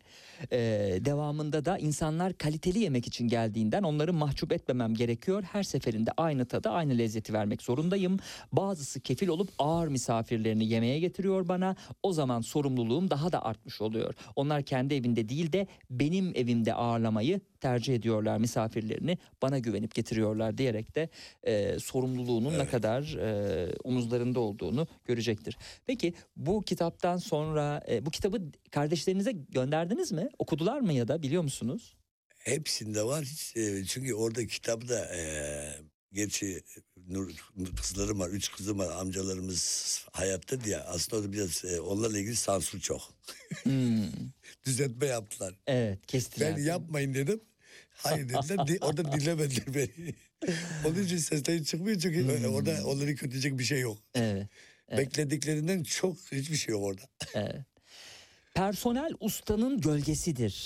E, 0.53 0.59
devamında 1.01 1.65
da 1.65 1.79
insanlar 1.79 2.33
kaliteli 2.33 2.79
yemek 2.79 3.07
için 3.07 3.29
geldiğinden 3.29 3.83
onları 3.83 4.13
mahcup 4.13 4.53
etmemem 4.53 4.95
gerekiyor. 4.95 5.43
Her 5.53 5.63
seferinde 5.63 6.11
aynı 6.17 6.47
tadı 6.47 6.69
aynı 6.69 6.99
lezzeti 6.99 7.33
vermek 7.33 7.63
zorundayım. 7.63 8.19
Bazısı 8.53 9.01
kefil 9.01 9.29
olup 9.29 9.49
ağır 9.59 9.89
misafirlerini 9.89 10.69
yemeğe 10.69 10.99
getiriyor 10.99 11.49
bana. 11.49 11.77
O 12.03 12.13
zaman 12.13 12.41
sorumluluğum 12.41 13.11
daha 13.11 13.33
da 13.33 13.45
artmış 13.45 13.81
oluyor. 13.81 14.15
Onlar 14.37 14.63
kendi 14.63 14.95
evinde 14.95 15.29
değil 15.29 15.53
de 15.53 15.67
benim 15.91 16.33
evimde 16.35 16.75
ağırlamayı 16.75 17.41
tercih 17.67 17.95
ediyorlar 17.95 18.39
misafirlerini 18.39 19.19
bana 19.43 19.59
güvenip 19.59 19.95
getiriyorlar 19.95 20.59
diyerek 20.59 20.95
de 20.95 21.09
e, 21.43 21.79
sorumluluğunun 21.79 22.59
ne 22.59 22.69
kadar 22.69 23.03
e, 23.15 23.73
omuzlarında 23.85 24.41
olduğunu 24.41 24.87
görecektir. 25.05 25.59
Peki 25.87 26.15
bu 26.37 26.63
kitaptan 26.63 27.17
sonra 27.17 27.83
e, 27.89 28.07
bu 28.07 28.11
kitabı 28.11 28.43
kardeşlerinize 28.71 29.33
gönderdiniz 29.33 30.13
mi? 30.13 30.29
Okudular 30.39 30.81
mı 30.81 30.93
ya 30.93 31.09
da 31.09 31.23
biliyor 31.23 31.43
musunuz? 31.43 31.97
Hepsinde 32.39 33.03
var. 33.03 33.25
Hiç, 33.25 33.57
e, 33.57 33.85
çünkü 33.85 34.15
orada 34.15 34.47
kitapta 34.47 35.15
e, 35.17 35.21
gerçi 36.13 36.63
Nur, 37.09 37.31
Nur- 37.57 37.77
kızlarım 37.77 38.21
var. 38.21 38.29
Üç 38.29 38.53
kızım 38.53 38.79
var. 38.79 38.89
Amcalarımız 39.01 40.05
hayatta 40.13 40.65
diye. 40.65 40.79
Aslında 40.79 41.17
orada 41.23 41.33
biraz 41.33 41.65
e, 41.65 41.81
onlarla 41.81 42.19
ilgili 42.19 42.37
sansür 42.37 42.81
çok. 42.81 43.01
Hmm, 43.63 44.03
Düzeltme 44.67 45.07
yaptılar. 45.07 45.55
evet 45.67 46.07
kestiler. 46.07 46.57
Ben 46.57 46.63
yapmayın 46.63 47.15
dedim. 47.15 47.41
Hayır 47.97 48.29
dediler. 48.29 48.67
Di- 48.67 48.79
orada 48.81 49.13
dinlemediler 49.13 49.75
beni. 49.75 50.15
Onun 50.87 51.03
için 51.05 51.17
sesleri 51.19 51.65
çıkmıyor 51.65 52.01
çünkü 52.01 52.29
öyle 52.33 52.49
orada 52.49 52.87
onları 52.87 53.15
kötülecek 53.15 53.59
bir 53.59 53.65
şey 53.65 53.81
yok. 53.81 53.99
Evet. 54.15 54.49
Beklediklerinden 54.91 55.83
çok 55.83 56.17
hiçbir 56.33 56.57
şey 56.57 56.73
yok 56.73 56.83
orada. 56.85 57.03
Evet. 57.35 57.57
Personel 58.55 59.13
ustanın 59.21 59.81
gölgesidir. 59.81 60.57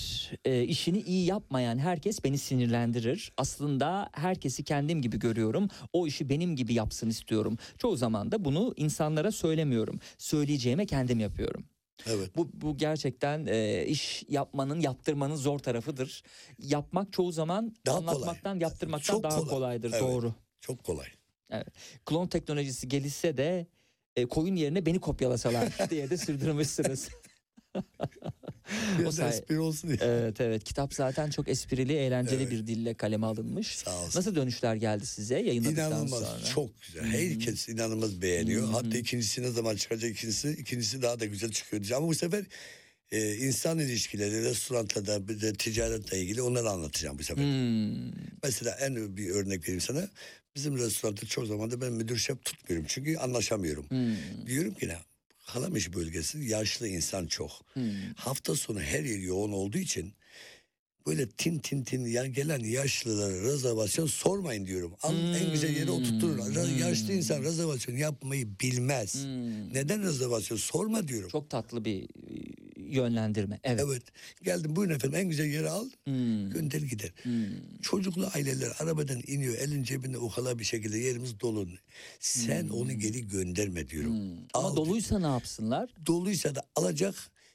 E, 0.45 0.63
işini 0.63 1.01
iyi 1.01 1.27
yapmayan 1.27 1.79
herkes 1.79 2.25
beni 2.25 2.39
sinirlendirir. 2.39 3.33
Aslında 3.37 4.11
herkesi 4.13 4.65
kendim 4.65 5.03
gibi 5.03 5.19
görüyorum. 5.19 5.69
O 5.93 6.07
işi 6.07 6.29
benim 6.29 6.57
gibi 6.57 6.75
yapsın 6.75 7.11
istiyorum. 7.11 7.59
Çoğu 7.79 7.97
zaman 7.97 8.33
da 8.33 8.45
bunu 8.45 8.75
insanlara 8.77 9.33
söylemiyorum. 9.33 10.01
Söyleyeceğime 10.19 10.87
kendim 10.87 11.21
yapıyorum. 11.21 11.65
Evet. 12.07 12.37
Bu, 12.37 12.49
bu 12.53 12.77
gerçekten 12.77 13.47
e, 13.47 13.85
iş 13.87 14.25
yapmanın, 14.29 14.81
yaptırmanın 14.81 15.35
zor 15.37 15.59
tarafıdır. 15.59 16.23
Yapmak 16.59 17.13
çoğu 17.13 17.33
zaman 17.33 17.77
Daha 17.87 17.97
kolay. 17.97 18.13
anlatmaktan, 18.13 18.59
yaptırmaktan 18.61 19.15
Çok 19.15 19.23
daha 19.23 19.39
kolay. 19.39 19.51
kolaydır. 19.51 19.91
Evet. 19.93 20.03
Doğru. 20.03 20.35
Çok 20.61 20.85
kolay. 20.85 21.07
Klon 22.07 22.27
teknolojisi 22.27 22.89
gelişse 22.89 23.37
de 23.37 23.67
e, 24.17 24.27
koyun 24.27 24.57
yerine 24.57 24.87
beni 24.87 24.99
kopyalasalar 24.99 25.79
diye 25.91 26.11
de 26.11 26.17
sürdürmüşsünüz. 26.17 27.09
Say- 29.13 29.29
espri 29.39 29.59
olsun 29.61 29.89
diye. 29.91 29.99
Evet 30.03 30.41
evet 30.41 30.65
kitap 30.65 30.95
zaten 30.95 31.31
çok 31.31 31.49
esprili 31.49 31.93
eğlenceli 31.93 32.43
Evet. 32.43 32.51
bir 32.53 32.67
dille 32.67 32.95
kaleme 32.95 33.27
alınmış. 33.27 33.77
Sağ 33.77 34.03
olsun. 34.03 34.19
Nasıl 34.19 34.35
dönüşler 34.35 34.75
geldi 34.75 35.07
size 35.07 35.39
yayınladıktan 35.39 35.91
İnanılmaz 35.91 36.21
sonra? 36.25 36.45
çok 36.55 36.83
güzel. 36.83 37.05
Herkes 37.05 37.69
inanılmaz 37.69 38.23
beğeniyor. 38.23 38.69
Hatta 38.69 38.99
ikincisi 38.99 39.43
ne 39.43 39.51
zaman 39.51 39.77
çıkacak 39.77 40.11
ikincisi 40.11 40.51
ikincisi 40.51 41.03
daha 41.03 41.21
da 41.21 41.25
güzel 41.25 41.51
çıkıyor. 41.51 41.83
diyeceğim. 41.83 42.03
Ama 42.03 42.11
bu 42.11 42.15
sefer 42.15 42.45
e, 43.13 43.37
insan 43.37 43.79
ilişkileri, 43.79 44.45
restoranlarda 44.45 45.29
bir 45.29 45.41
de 45.41 45.53
ticaretle 45.53 46.19
ilgili 46.21 46.43
onları 46.43 46.71
anlatacağım 46.71 47.19
bu 47.19 47.23
sefer. 47.25 47.45
Hmm, 47.45 48.13
Mesela 48.45 48.71
en 48.81 49.17
bir 49.17 49.31
örnek 49.31 49.63
vereyim 49.63 49.81
sana. 49.81 50.09
Bizim 50.57 50.79
restoranda 50.79 51.21
çok 51.27 51.47
zamanda 51.47 51.81
ben 51.81 51.93
müdür 51.93 52.17
şef 52.19 52.45
tutmuyorum. 52.45 52.87
Çünkü 52.89 53.17
anlaşamıyorum. 53.17 53.85
hmm, 53.91 54.47
Diyorum 54.47 54.75
ki 54.75 54.89
ne? 54.89 54.97
Kalamış 55.53 55.93
bölgesi 55.95 56.39
yaşlı 56.39 56.89
insan 56.89 57.27
çok. 57.27 57.51
hmm. 57.73 57.83
Hafta 58.17 58.55
sonu 58.55 58.81
her 58.81 59.05
yer 59.05 59.19
yoğun 59.19 59.53
olduğu 59.53 59.79
için 59.79 60.15
böyle 61.07 61.29
tin 61.29 61.59
tin 61.59 61.85
tin 61.85 62.05
ya 62.05 62.27
gelen 62.27 62.59
yaşlılara 62.61 63.43
rezervasyon 63.43 64.07
sormayın 64.07 64.67
diyorum. 64.67 64.93
Alın 65.03 65.35
en 65.35 65.51
güzel 65.53 65.77
yere 65.77 65.91
oturturun. 65.91 66.39
Ra- 66.39 66.79
Yaşlı 66.81 67.13
insan 67.13 67.43
rezervasyon 67.43 67.97
yapmayı 67.97 68.49
bilmez. 68.61 69.25
Hmm. 69.25 69.75
Neden 69.75 70.03
rezervasyon 70.03 70.59
sorma 70.59 71.09
diyorum. 71.09 71.29
Çok 71.29 71.51
tatlı 71.51 71.85
bir 71.85 72.09
yönlendirme. 72.91 73.61
Evet. 73.65 73.83
Evet. 73.87 74.03
Geldim 74.43 74.77
buyurun 74.77 74.95
efendim 74.95 75.19
en 75.19 75.29
güzel 75.29 75.47
yeri 75.47 75.71
al. 75.71 75.89
Hmm. 76.05 76.51
Gönder 76.51 76.81
gider. 76.81 77.11
Çocuklu 77.83 78.29
aileler 78.35 78.73
arabadan 78.79 79.23
iniyor 79.27 79.55
elin 79.59 79.83
cebinde 79.83 80.19
ukala 80.19 80.59
bir 80.59 80.65
şekilde 80.65 80.99
yerimiz 80.99 81.41
dolu. 81.41 81.67
Sen 82.21 82.69
onu 82.69 82.93
geri 82.93 83.29
gönderme 83.29 83.89
diyorum. 83.89 84.11
Hmm. 84.13 84.39
Ama 84.55 84.69
Al. 84.69 84.77
doluysa 84.77 85.19
ne 85.19 85.27
yapsınlar? 85.27 85.91
Doluysa 86.07 86.55
da 86.55 86.63
alacak 86.77 87.15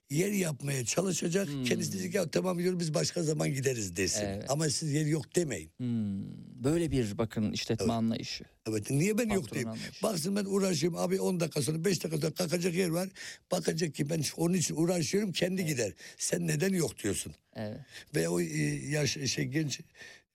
yer 0.10 0.32
yapmaya 0.32 0.86
çalışacak. 0.86 1.48
Kendisi 1.68 1.91
diyecek 1.91 2.14
ya 2.14 2.30
tamam 2.30 2.60
diyor 2.60 2.80
biz 2.80 2.94
başka 2.94 3.23
zaman 3.23 3.53
gideriz 3.53 3.95
desin. 3.95 4.22
Hmm. 4.22 4.27
Evet. 4.27 4.45
Ama 4.49 4.69
siz 4.69 4.94
yer 4.94 5.06
yok 5.06 5.36
demeyin. 5.36 5.69
Hmm. 5.77 6.64
Böyle 6.64 6.91
bir 6.91 7.18
bakın 7.18 7.52
işletme 7.52 7.94
anlayışı. 7.94 8.44
Evet 8.69 8.90
niye 8.91 9.18
ben 9.18 9.30
yok 9.30 9.41
Patron 9.44 9.52
diyeyim. 9.53 9.69
anlayışı. 9.69 10.03
Baksın 10.03 10.36
ben 10.36 10.45
uğraşıyorum 10.45 10.99
abi 10.99 11.19
10 11.22 11.40
dakika 11.40 11.61
sonra 11.61 11.86
5 11.86 12.03
dakika 12.03 12.22
sonra 12.22 12.34
kalkacak 12.34 12.73
yer 12.73 12.90
var. 12.90 13.10
Bakacak 13.52 13.95
ki 13.95 14.10
ben 14.10 14.23
onun 14.38 14.53
için 14.53 14.76
uğraşıyorum 14.76 15.32
kendi 15.32 15.65
gider. 15.65 15.94
Sen 16.18 16.48
neden 16.48 16.73
yok 16.73 17.03
diyorsun. 17.03 17.34
Evet. 17.56 17.77
Ve 18.15 18.30
o 18.30 18.41
e, 18.41 18.45
yaş 18.90 19.11
şey 19.11 19.45
genç 19.45 19.82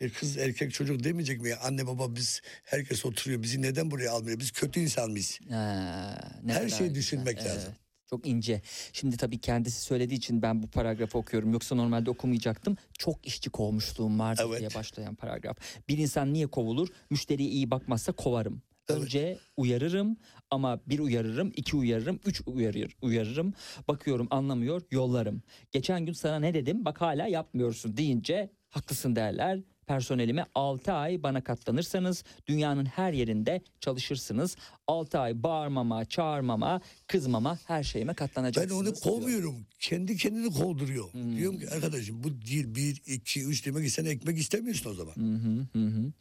e, 0.01 0.09
kız 0.09 0.37
erkek 0.37 0.73
çocuk 0.73 1.05
demeyecek 1.05 1.41
mi 1.41 1.49
ya 1.49 1.61
anne 1.61 1.87
baba 1.87 2.17
biz 2.17 2.41
herkes 2.65 3.07
oturuyor 3.07 3.43
bizi 3.43 3.63
neden 3.63 3.91
buraya 3.91 4.11
almıyor 4.11 4.39
biz 4.41 4.51
kötü 4.51 4.81
insan 4.81 5.11
mıyız? 5.11 5.41
Ha, 5.51 6.21
Her 6.49 6.69
şeyi 6.69 6.95
düşünmek 6.95 7.45
lazım. 7.45 7.73
Çok 8.11 8.27
ince. 8.27 8.63
Şimdi 8.93 9.17
tabii 9.17 9.39
kendisi 9.39 9.81
söylediği 9.81 10.19
için 10.19 10.43
ben 10.43 10.63
bu 10.63 10.67
paragrafı 10.67 11.19
okuyorum. 11.19 11.53
Yoksa 11.53 11.75
normalde 11.75 12.11
okumayacaktım. 12.11 12.77
Çok 12.99 13.27
işçi 13.27 13.51
kovmuşluğum 13.51 14.19
vardı 14.19 14.43
Evet. 14.49 14.59
diye 14.61 14.69
başlayan 14.75 15.15
paragraf. 15.15 15.57
Bir 15.89 15.99
insan 15.99 16.33
niye 16.33 16.47
kovulur? 16.47 16.89
Müşteriye 17.11 17.49
iyi 17.49 17.71
bakmazsa 17.71 18.13
kovarım. 18.13 18.63
Önce 18.89 19.39
uyarırım 19.57 20.17
ama 20.51 20.81
bir 20.87 20.99
uyarırım, 20.99 21.53
iki 21.57 21.77
uyarırım, 21.77 22.21
üç 22.25 22.43
uyarır, 22.47 22.97
uyarırım. 23.03 23.55
Bakıyorum 23.89 24.27
anlamıyor, 24.31 24.83
yollarım. 24.91 25.43
Geçen 25.73 26.07
gün 26.07 26.13
sana 26.13 26.39
ne 26.39 26.55
dedim? 26.55 26.85
Bak 26.85 27.01
hala 27.01 27.27
yapmıyorsun 27.27 27.97
deyince 27.97 28.51
haklısın 28.69 29.17
derler. 29.17 29.61
Personelime 29.87 30.45
6 30.55 30.93
ay 30.93 31.23
bana 31.23 31.45
katlanırsanız 31.45 32.25
dünyanın 32.47 32.85
her 32.85 33.13
yerinde 33.13 33.63
çalışırsınız. 33.81 34.57
6 34.87 35.19
ay 35.19 35.43
bağırmama, 35.43 36.05
çağırmama, 36.05 36.81
kızmama 37.11 37.59
her 37.67 37.83
şeyime 37.83 38.11
Ben 38.11 38.15
katlanacaksınız. 38.15 38.77
onu 38.77 38.85
diyor. 38.85 38.97
kovmuyorum. 39.01 39.67
Kendi 39.79 40.17
kendini 40.17 40.53
kovduruyor. 40.53 41.13
Hmm. 41.13 41.37
Diyorum 41.37 41.61
ki 41.61 41.71
arkadaşım 41.71 42.25
bu 42.25 42.43
değil 42.43 42.75
bir, 42.75 43.03
iki, 43.07 43.45
üç 43.45 43.67
demek 43.67 43.85
ki 43.85 43.91
sen 43.91 44.05
ekmek 44.05 44.39
istemiyorsun 44.39 44.91
o 44.91 44.95
zaman. 44.95 45.15
Hı 45.17 45.79
hı 45.79 45.87
hı. 45.87 46.13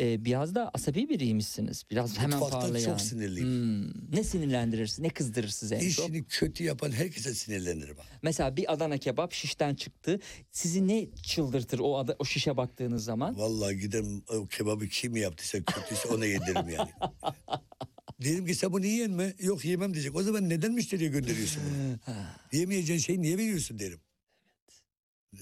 Ee, 0.00 0.24
biraz 0.24 0.54
da 0.54 0.70
asabi 0.74 1.08
biriymişsiniz. 1.08 1.84
Biraz 1.90 2.18
hemen 2.18 2.40
parlayan. 2.40 2.90
çok 2.90 3.00
sinirliyim. 3.00 3.48
Hmm. 3.48 4.16
Ne 4.16 4.24
sinirlendirir, 4.24 4.94
ne 4.98 5.10
kızdırır 5.10 5.48
size 5.48 5.74
en 5.74 5.90
çok? 5.90 6.04
İşini 6.04 6.24
kötü 6.24 6.64
yapan 6.64 6.92
herkese 6.92 7.34
sinirlenirim. 7.34 7.96
Mesela 8.22 8.56
bir 8.56 8.72
Adana 8.72 8.98
kebap 8.98 9.32
şişten 9.32 9.74
çıktı. 9.74 10.20
Sizi 10.50 10.88
ne 10.88 11.06
çıldırtır 11.22 11.78
o 11.78 11.98
ada, 11.98 12.16
o 12.18 12.24
şişe 12.24 12.56
baktığınız 12.56 13.04
zaman? 13.04 13.38
Vallahi 13.38 13.78
giderim 13.78 14.24
o 14.28 14.46
kebabı 14.46 14.88
kim 14.88 15.16
yaptıysa 15.16 15.58
kötüyse 15.62 16.08
ona 16.08 16.24
yedirim 16.26 16.68
yani. 16.68 16.90
Derim 18.20 18.46
ki 18.46 18.54
sen 18.54 18.72
bunu 18.72 18.86
yiyen 18.86 19.10
mi? 19.10 19.34
Yok 19.40 19.64
yemem 19.64 19.94
diyecek. 19.94 20.16
O 20.16 20.22
zaman 20.22 20.48
neden 20.48 20.72
müşteriye 20.72 21.10
gönderiyorsun 21.10 21.62
bunu? 21.70 22.14
Yemeyeceğin 22.52 23.00
şeyi 23.00 23.22
niye 23.22 23.38
veriyorsun 23.38 23.78
derim. 23.78 24.00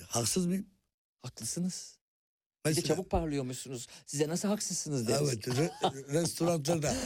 Haksız 0.06 0.46
mıyım? 0.46 0.66
Haklısınız. 1.22 1.96
Bir 2.66 2.70
de 2.70 2.74
Mesela, 2.74 2.94
çabuk 2.94 3.10
parlıyormuşsunuz. 3.10 3.86
Size 4.06 4.28
nasıl 4.28 4.48
haksızsınız 4.48 5.08
deriz. 5.08 5.20
Evet 5.22 5.46
re- 5.48 6.12
restoranlarda 6.12 6.96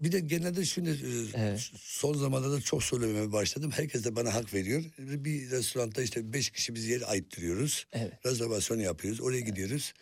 bir 0.00 0.12
de 0.12 0.20
genelde 0.20 0.64
şunu 0.64 0.88
e, 0.88 0.96
Evet. 1.34 1.70
son 1.76 2.14
zamanlarda 2.14 2.60
çok 2.60 2.82
söylemeye 2.82 3.32
başladım. 3.32 3.70
Herkes 3.74 4.04
de 4.04 4.16
bana 4.16 4.34
hak 4.34 4.54
veriyor. 4.54 4.84
Bir 4.98 5.50
restoranda 5.50 6.02
işte 6.02 6.32
beş 6.32 6.50
kişi 6.50 6.74
biz 6.74 6.84
yer 6.88 7.02
ayıttırıyoruz. 7.10 7.86
Evet. 7.92 8.26
Rezervasyon 8.26 8.78
yapıyoruz. 8.78 9.20
Oraya 9.20 9.40
gidiyoruz. 9.40 9.92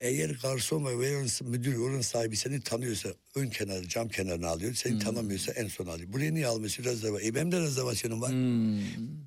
Eğer 0.00 0.30
garson 0.30 0.84
ve 0.86 0.98
veya 0.98 1.24
müdür 1.42 1.76
oranın 1.76 2.00
sahibi 2.00 2.36
seni 2.36 2.60
tanıyorsa 2.60 3.08
ön 3.36 3.48
kenarı 3.50 3.88
cam 3.88 4.08
kenarına 4.08 4.48
alıyor. 4.48 4.74
Seni 4.74 4.92
Hmm. 4.92 4.98
tanımıyorsa 5.00 5.52
en 5.52 5.68
son 5.68 5.86
alıyor. 5.86 6.12
Buraya 6.12 6.30
niye 6.34 6.46
almıyorsun 6.46 6.84
rezervasyon? 6.84 7.28
E 7.30 7.34
benim 7.34 7.52
de 7.52 7.60
rezervasyonum 7.60 8.20
var. 8.20 8.30
Hmm. 8.32 8.80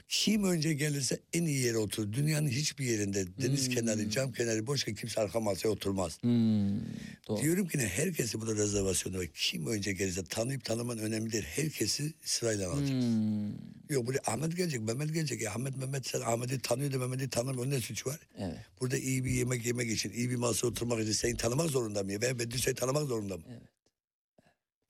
Kim 0.07 0.43
önce 0.43 0.73
gelirse 0.73 1.19
en 1.33 1.43
iyi 1.45 1.59
yere 1.61 1.77
oturur. 1.77 2.13
Dünyanın 2.13 2.47
hiçbir 2.47 2.85
yerinde 2.85 3.25
deniz 3.41 3.69
kenarı, 3.69 4.09
cam 4.09 4.31
kenarı 4.31 4.67
boşken 4.67 4.95
kimse 4.95 5.21
arka 5.21 5.39
masaya 5.39 5.69
oturmaz. 5.69 6.17
Hmm. 6.23 6.79
Doğru. 7.27 7.41
Diyorum 7.41 7.67
ki 7.67 7.77
ne 7.77 7.87
herkesi 7.87 8.41
burada 8.41 8.55
rezervasyonu 8.55 9.17
var. 9.17 9.27
Kim 9.33 9.67
önce 9.67 9.93
gelirse 9.93 10.23
tanıyıp 10.23 10.65
tanıman 10.65 10.97
önemli 10.99 11.31
değil. 11.31 11.43
Herkesi 11.55 12.13
sırayla 12.23 12.69
alacak. 12.71 12.89
Hmm. 12.89 13.49
Yok 13.89 14.07
buraya 14.07 14.19
Ahmet 14.25 14.57
gelecek, 14.57 14.81
Mehmet 14.81 15.13
gelecek. 15.13 15.41
Ya 15.41 15.51
Ahmet, 15.51 15.77
Mehmet 15.77 16.07
sen 16.07 16.21
Ahmet'i 16.21 16.59
tanıyor 16.59 16.93
da 16.93 16.97
Mehmet'i 16.97 17.29
tanımıyor. 17.29 17.63
Onun 17.63 17.71
ne 17.71 17.79
suçu 17.79 18.09
var? 18.09 18.19
Evet. 18.37 18.57
Burada 18.81 18.97
iyi 18.97 19.25
bir 19.25 19.31
yemek 19.31 19.65
yemek 19.65 19.91
için, 19.91 20.09
iyi 20.11 20.29
bir 20.29 20.35
masaya 20.35 20.67
oturmak 20.67 20.99
için 21.03 21.11
seni 21.11 21.37
tanımak 21.37 21.69
zorunda 21.69 22.03
mıyım? 22.03 22.21
Ben 22.21 22.39
Bedri 22.39 22.59
seni 22.59 22.75
tanımak 22.75 23.07
zorunda 23.07 23.37
mı? 23.37 23.43
Evet. 23.51 23.61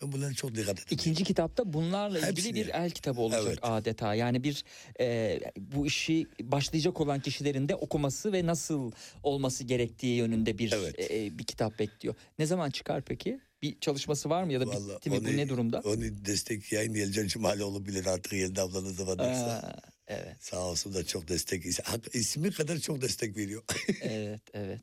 Ben 0.01 0.11
bunlara 0.11 0.33
çok 0.33 0.49
dikkat 0.51 0.63
ediyorum. 0.73 0.83
İkinci 0.91 1.23
kitapta 1.23 1.73
bunlarla 1.73 2.17
ilgili 2.19 2.31
Hepsini. 2.31 2.55
bir 2.55 2.67
el 2.69 2.91
kitabı 2.91 3.21
olacak 3.21 3.43
Evet. 3.47 3.59
adeta. 3.61 4.15
Yani 4.15 4.43
bir 4.43 4.63
e, 4.99 5.39
bu 5.57 5.87
işi 5.87 6.27
başlayacak 6.41 7.01
olan 7.01 7.19
kişilerin 7.19 7.69
de 7.69 7.75
okuması 7.75 8.33
ve 8.33 8.45
nasıl 8.45 8.91
olması 9.23 9.63
gerektiği 9.63 10.15
yönünde 10.17 10.57
bir 10.57 10.71
Evet. 10.71 11.11
e, 11.11 11.37
bir 11.39 11.43
kitap 11.43 11.79
bekliyor. 11.79 12.15
Ne 12.39 12.45
zaman 12.45 12.69
çıkar 12.69 13.01
peki? 13.01 13.39
Bir 13.61 13.79
çalışması 13.79 14.29
var 14.29 14.43
mı 14.43 14.53
ya 14.53 14.61
da 14.61 14.67
Vallahi 14.67 14.95
bitti 14.95 15.09
mi? 15.09 15.25
Bu 15.25 15.37
ne 15.37 15.49
durumda? 15.49 15.81
Onu 15.85 16.25
destek 16.25 16.71
yayın 16.71 16.93
Yelcan 16.93 17.27
Cumaloğlu 17.27 17.85
bilir 17.85 18.05
artık 18.05 18.33
Yelda 18.33 18.61
ablanız 18.63 18.99
da 18.99 19.07
varsa. 19.07 19.23
Aa, 19.23 19.79
evet, 20.07 20.35
Sağ 20.39 20.59
olsun 20.59 20.93
da 20.93 21.05
çok 21.05 21.27
destek. 21.27 21.65
İsmi 22.13 22.51
kadar 22.51 22.77
çok 22.77 23.01
destek 23.01 23.37
veriyor. 23.37 23.63
evet, 24.01 24.41
evet. 24.53 24.81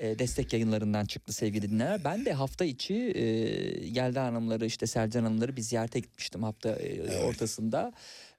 E, 0.00 0.18
destek 0.18 0.52
yayınlarından 0.52 1.04
çıktı 1.04 1.32
sevgili 1.32 1.70
dinleyenler. 1.70 2.04
Ben 2.04 2.24
de 2.24 2.32
hafta 2.32 2.64
içi 2.64 2.94
e, 2.94 3.22
Yelda 3.86 4.24
Hanımları 4.24 4.66
işte 4.66 4.86
Selcan 4.86 5.24
Hanımları 5.24 5.56
bir 5.56 5.62
ziyarete 5.62 6.00
gitmiştim 6.00 6.42
hafta 6.42 6.70
e, 6.70 7.24
ortasında. 7.24 7.92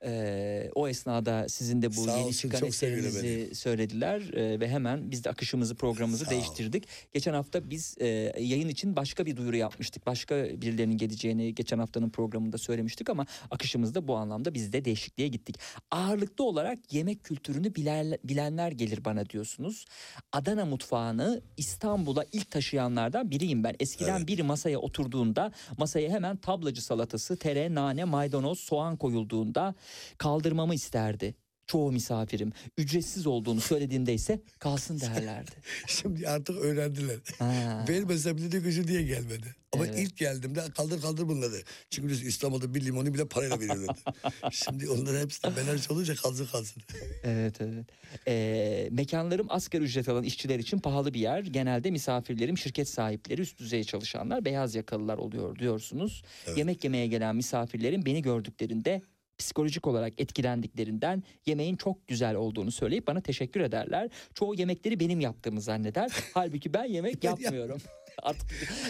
E, 0.06 0.72
o 0.76 0.88
esnada 0.88 1.50
sizin 1.50 1.82
de 1.82 1.90
bu 1.90 1.94
Sağ 2.06 2.12
yeni 2.18 2.28
olsun, 2.28 2.50
çıkan 2.50 2.68
eserinizi 2.68 3.56
söylediler 3.56 4.22
e, 4.34 4.60
ve 4.60 4.68
hemen 4.68 5.12
biz 5.12 5.24
de 5.24 5.30
akışımızı 5.30 5.76
programımızı 5.76 6.26
Sağ 6.26 6.30
ol. 6.30 6.36
değiştirdik. 6.36 6.88
Geçen 7.14 7.34
hafta 7.34 7.70
biz 7.70 7.96
e, 8.00 8.08
yayın 8.40 8.68
için 8.68 8.96
başka 8.96 9.26
bir 9.26 9.38
duyuru 9.38 9.56
yapmıştık. 9.56 10.06
Başka 10.06 10.36
birilerinin 10.36 10.98
geleceğini 10.98 11.56
geçen 11.56 11.80
haftanın 11.80 12.10
programında 12.10 12.58
söylemiştik 12.58 13.10
ama 13.10 13.26
akışımızda 13.52 14.08
bu 14.08 14.16
anlamda 14.16 14.54
biz 14.54 14.74
de 14.74 14.86
değişikliğe 14.86 15.28
gittik. 15.28 15.56
Ağırlıklı 15.92 16.44
olarak 16.44 16.94
yemek 16.94 17.24
kültürünü 17.24 17.76
bilen, 17.76 18.18
bilenler 18.24 18.72
gelir 18.72 19.06
bana 19.06 19.30
diyorsunuz. 19.30 19.86
Adana 20.32 20.66
mutfağını 20.66 21.42
İstanbul'a 21.58 22.26
ilk 22.32 22.52
taşıyanlardan 22.52 23.32
biriyim 23.32 23.64
ben. 23.64 23.76
Eskiden 23.80 24.18
Evet. 24.18 24.28
biri 24.28 24.44
masaya 24.44 24.80
oturduğunda 24.80 25.52
masaya 25.78 26.10
hemen 26.10 26.38
tablacı 26.38 26.84
salatası, 26.86 27.38
tere, 27.38 27.76
nane, 27.76 28.04
maydanoz, 28.04 28.60
soğan 28.60 28.98
koyulduğunda 28.98 29.76
kaldırmamı 30.18 30.76
isterdi. 30.76 31.36
Çoğu 31.68 31.92
misafirim 31.92 32.52
ücretsiz 32.78 33.28
olduğunu 33.28 33.62
söylediğimde 33.62 34.14
ise 34.14 34.42
kalsın 34.60 35.00
derlerdi. 35.00 35.52
Şimdi 35.88 36.30
artık 36.30 36.58
öğrendiler. 36.58 37.18
Ha. 37.40 37.86
Vermesem 37.90 38.38
ki 38.38 38.72
şu 38.72 38.88
diye 38.88 39.02
gelmedi. 39.04 39.56
Ama 39.74 39.88
Evet. 39.88 40.00
ilk 40.00 40.18
geldiğimde 40.18 40.62
kaldır 40.76 41.02
kaldır 41.02 41.28
bunları. 41.28 41.64
Çünkü 41.90 42.28
İstanbul'da 42.28 42.74
bir 42.74 42.86
limonu 42.86 43.14
bile 43.14 43.28
parayla 43.28 43.60
veriyorlardı. 43.60 44.00
Şimdi 44.52 44.90
onların 44.90 45.20
hepsini 45.22 45.52
menaj 45.56 45.92
olunca 45.92 46.16
kalsın 46.16 46.46
kalsın. 46.46 46.84
Evet 47.24 47.62
evet. 47.62 47.86
Ee, 48.28 48.88
mekanlarım 48.92 49.48
asgari 49.50 49.84
ücret 49.84 50.10
alan 50.10 50.24
işçiler 50.24 50.60
için 50.60 50.80
pahalı 50.80 51.14
bir 51.14 51.20
yer. 51.20 51.40
Genelde 51.44 51.92
misafirlerim 51.92 52.58
şirket 52.58 52.90
sahipleri 52.90 53.42
üst 53.42 53.60
düzey 53.60 53.84
çalışanlar 53.84 54.46
beyaz 54.46 54.76
yakalılar 54.76 55.18
oluyor 55.18 55.60
diyorsunuz. 55.60 56.24
Evet. 56.48 56.58
Yemek 56.58 56.84
yemeye 56.84 57.08
gelen 57.08 57.36
misafirlerim 57.36 58.06
beni 58.06 58.22
gördüklerinde 58.22 59.02
psikolojik 59.42 59.88
olarak 59.88 60.22
etkilendiklerinden 60.22 61.24
yemeğin 61.46 61.76
çok 61.76 62.08
güzel 62.08 62.36
olduğunu 62.36 62.72
söyleyip 62.72 63.08
bana 63.08 63.22
teşekkür 63.22 63.62
ederler. 63.62 64.10
Çoğu 64.34 64.56
yemekleri 64.56 65.00
benim 65.00 65.20
yaptığımı 65.20 65.62
zanneder. 65.62 66.12
Halbuki 66.34 66.74
ben 66.74 66.84
yemek 66.84 67.24
yapmıyorum. 67.24 67.82
Artık 68.24 68.50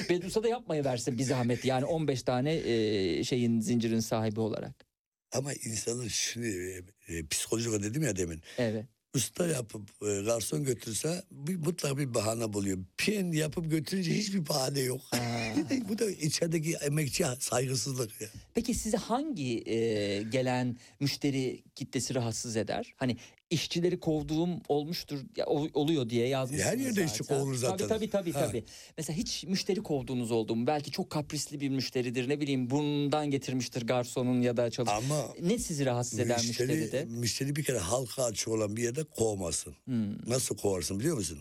Bedrusa 0.09 0.43
da 0.43 0.47
yapmayı 0.47 0.83
versin 0.83 1.17
bir 1.17 1.23
zahmet. 1.23 1.65
Yani 1.65 1.85
15 1.85 2.23
tane 2.23 2.55
e, 2.55 3.23
şeyin 3.23 3.59
zincirin 3.59 3.99
sahibi 3.99 4.39
olarak. 4.39 4.85
Ama 5.31 5.53
insanın 5.53 6.07
şunu 6.07 6.45
e, 6.45 6.81
e, 7.07 7.25
psikolojik 7.27 7.83
dedim 7.83 8.03
ya 8.03 8.15
demin. 8.15 8.41
Evet. 8.57 8.85
Usta 9.15 9.47
yapıp 9.47 9.89
e, 10.01 10.21
garson 10.21 10.63
götürse 10.63 11.23
bir, 11.31 11.55
mutlaka 11.55 11.97
bir 11.97 12.13
bahane 12.13 12.53
buluyor. 12.53 12.77
Piyen 12.97 13.31
yapıp 13.31 13.71
götürünce 13.71 14.13
hiçbir 14.13 14.47
bahane 14.49 14.79
yok. 14.79 15.01
Bu 15.89 15.99
da 15.99 16.11
içerideki 16.11 16.73
emekçi 16.73 17.25
saygısızlık 17.39 18.21
ya. 18.21 18.27
Peki 18.53 18.73
sizi 18.73 18.97
hangi 18.97 19.69
e, 19.69 20.23
gelen 20.23 20.77
müşteri 20.99 21.63
kitlesi 21.75 22.15
rahatsız 22.15 22.57
eder? 22.57 22.93
Hani 22.97 23.17
işçileri 23.51 23.99
kovduğum 23.99 24.49
olmuştur 24.69 25.19
ya, 25.37 25.45
ol- 25.45 25.69
oluyor 25.73 26.09
diye 26.09 26.27
yazmışsınız 26.27 26.71
Her 26.73 26.77
yerde 26.77 27.05
işçi 27.05 27.17
zaten. 27.17 27.37
kovulur 27.39 27.55
zaten. 27.55 27.87
Tabii 27.87 28.09
tabii 28.09 28.31
tabii. 28.31 28.47
Tabii. 28.47 28.63
Mesela 28.97 29.17
hiç 29.17 29.43
müşteri 29.43 29.83
kovduğunuz 29.83 30.31
oldu 30.31 30.55
mu? 30.55 30.67
Belki 30.67 30.91
çok 30.91 31.09
kaprisli 31.09 31.59
bir 31.59 31.69
müşteridir 31.69 32.29
ne 32.29 32.39
bileyim 32.41 32.69
burnundan 32.69 33.31
getirmiştir 33.31 33.87
garsonun 33.87 34.41
ya 34.41 34.57
da 34.57 34.69
çalış. 34.71 34.91
Ama 34.91 35.25
Ne 35.41 35.57
sizi 35.57 35.85
rahatsız 35.85 36.19
eden 36.19 36.45
müşteri, 36.47 36.67
müşteride? 36.75 37.05
müşteri 37.05 37.55
bir 37.55 37.63
kere 37.63 37.77
halka 37.79 38.23
açık 38.23 38.47
olan 38.47 38.77
bir 38.77 38.83
yerde 38.83 39.03
kovmasın. 39.03 39.75
Hmm. 39.85 40.29
Nasıl 40.29 40.57
kovarsın 40.57 40.99
biliyor 40.99 41.17
musun? 41.17 41.39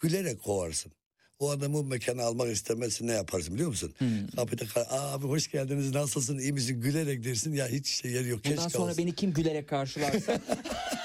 Gülerek 0.00 0.42
kovarsın. 0.42 0.92
O 1.38 1.50
adamı 1.50 1.82
mekana 1.84 2.22
almak 2.24 2.52
istemezsin 2.52 3.06
ne 3.06 3.12
yaparsın 3.12 3.54
biliyor 3.54 3.68
musun? 3.68 3.94
Hmm. 3.98 4.26
Kapıda 4.36 4.64
Aa, 4.90 5.12
abi 5.12 5.26
hoş 5.26 5.50
geldiniz 5.50 5.94
nasılsın 5.94 6.38
iyi 6.38 6.52
misin 6.52 6.80
gülerek 6.80 7.24
dersin 7.24 7.52
ya 7.52 7.68
hiç 7.68 7.86
şey 7.88 8.10
yer 8.10 8.24
yok. 8.24 8.40
Bundan 8.44 8.68
sonra 8.68 8.84
olsa. 8.90 8.98
beni 8.98 9.14
kim 9.14 9.32
gülerek 9.32 9.68
karşılarsa 9.68 10.40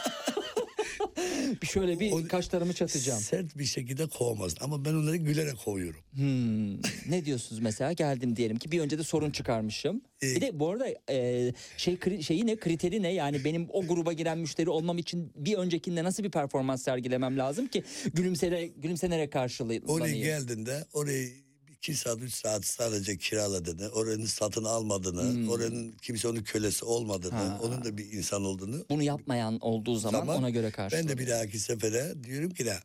bir 1.62 1.68
şöyle 1.68 2.00
bir 2.00 2.12
O- 2.12 2.28
kaşlarımı 2.28 2.74
çatacağım. 2.74 3.20
Sert 3.22 3.58
bir 3.58 3.66
şekilde 3.66 4.08
kovamazsın 4.08 4.58
ama 4.62 4.86
ben 4.86 4.94
onları 4.94 5.16
gülerek 5.16 5.58
kovuyorum. 5.66 6.00
Hmm. 6.14 6.76
Ne 7.12 7.26
diyorsunuz 7.26 7.62
mesela 7.62 7.94
geldim 7.94 8.36
diyelim 8.36 8.58
ki 8.58 8.72
bir 8.72 8.80
önce 8.80 8.98
de 8.98 9.04
sorun 9.04 9.32
çıkarmışım. 9.32 10.02
Ee, 10.24 10.36
Bir 10.36 10.42
de 10.42 10.60
bu 10.60 10.70
arada 10.70 10.88
e, 11.12 11.52
şey 11.78 11.94
kri- 11.96 12.24
şeyi 12.24 12.48
ne 12.48 12.56
kriteri 12.56 13.02
ne 13.04 13.14
yani 13.14 13.44
benim 13.46 13.68
o 13.70 13.88
gruba 13.88 14.14
giren 14.14 14.38
müşteri 14.38 14.70
olmam 14.70 14.98
için 14.98 15.32
bir 15.36 15.56
öncekinde 15.58 16.04
nasıl 16.04 16.24
bir 16.24 16.32
performans 16.32 16.84
sergilemem 16.84 17.38
lazım 17.38 17.68
ki 17.68 17.84
gülümsere 18.14 18.68
gülümsenerek 18.68 19.32
karşılayayım. 19.34 19.84
Oraya 19.88 20.18
geldiğinde 20.18 20.86
orayı 20.94 21.45
iki 21.86 21.96
saat 21.96 22.22
üç 22.22 22.34
saat 22.34 22.66
sadece 22.66 23.18
kiraladığını, 23.18 23.90
oranın 23.90 24.26
satın 24.26 24.64
almadığını, 24.64 25.52
oranın 25.52 25.92
kimse 26.02 26.28
onun 26.28 26.44
kölesi 26.44 26.86
olmadığını, 26.86 27.32
Hmm. 27.32 27.50
Ha. 27.50 27.60
onun 27.62 27.86
da 27.86 27.98
bir 27.98 28.12
insan 28.12 28.44
olduğunu 28.46 28.86
Bunu 28.90 29.04
yapmayan 29.04 29.60
olduğu 29.60 29.96
zaman 29.96 30.20
Tamam. 30.20 30.38
ona 30.38 30.50
göre 30.50 30.66
Ben 30.66 30.72
karşılayayım. 30.72 31.10
de 31.10 31.18
bir 31.18 31.28
dahaki 31.28 31.60
sefere 31.60 32.24
diyorum 32.24 32.50
ki 32.50 32.66
ne? 32.66 32.78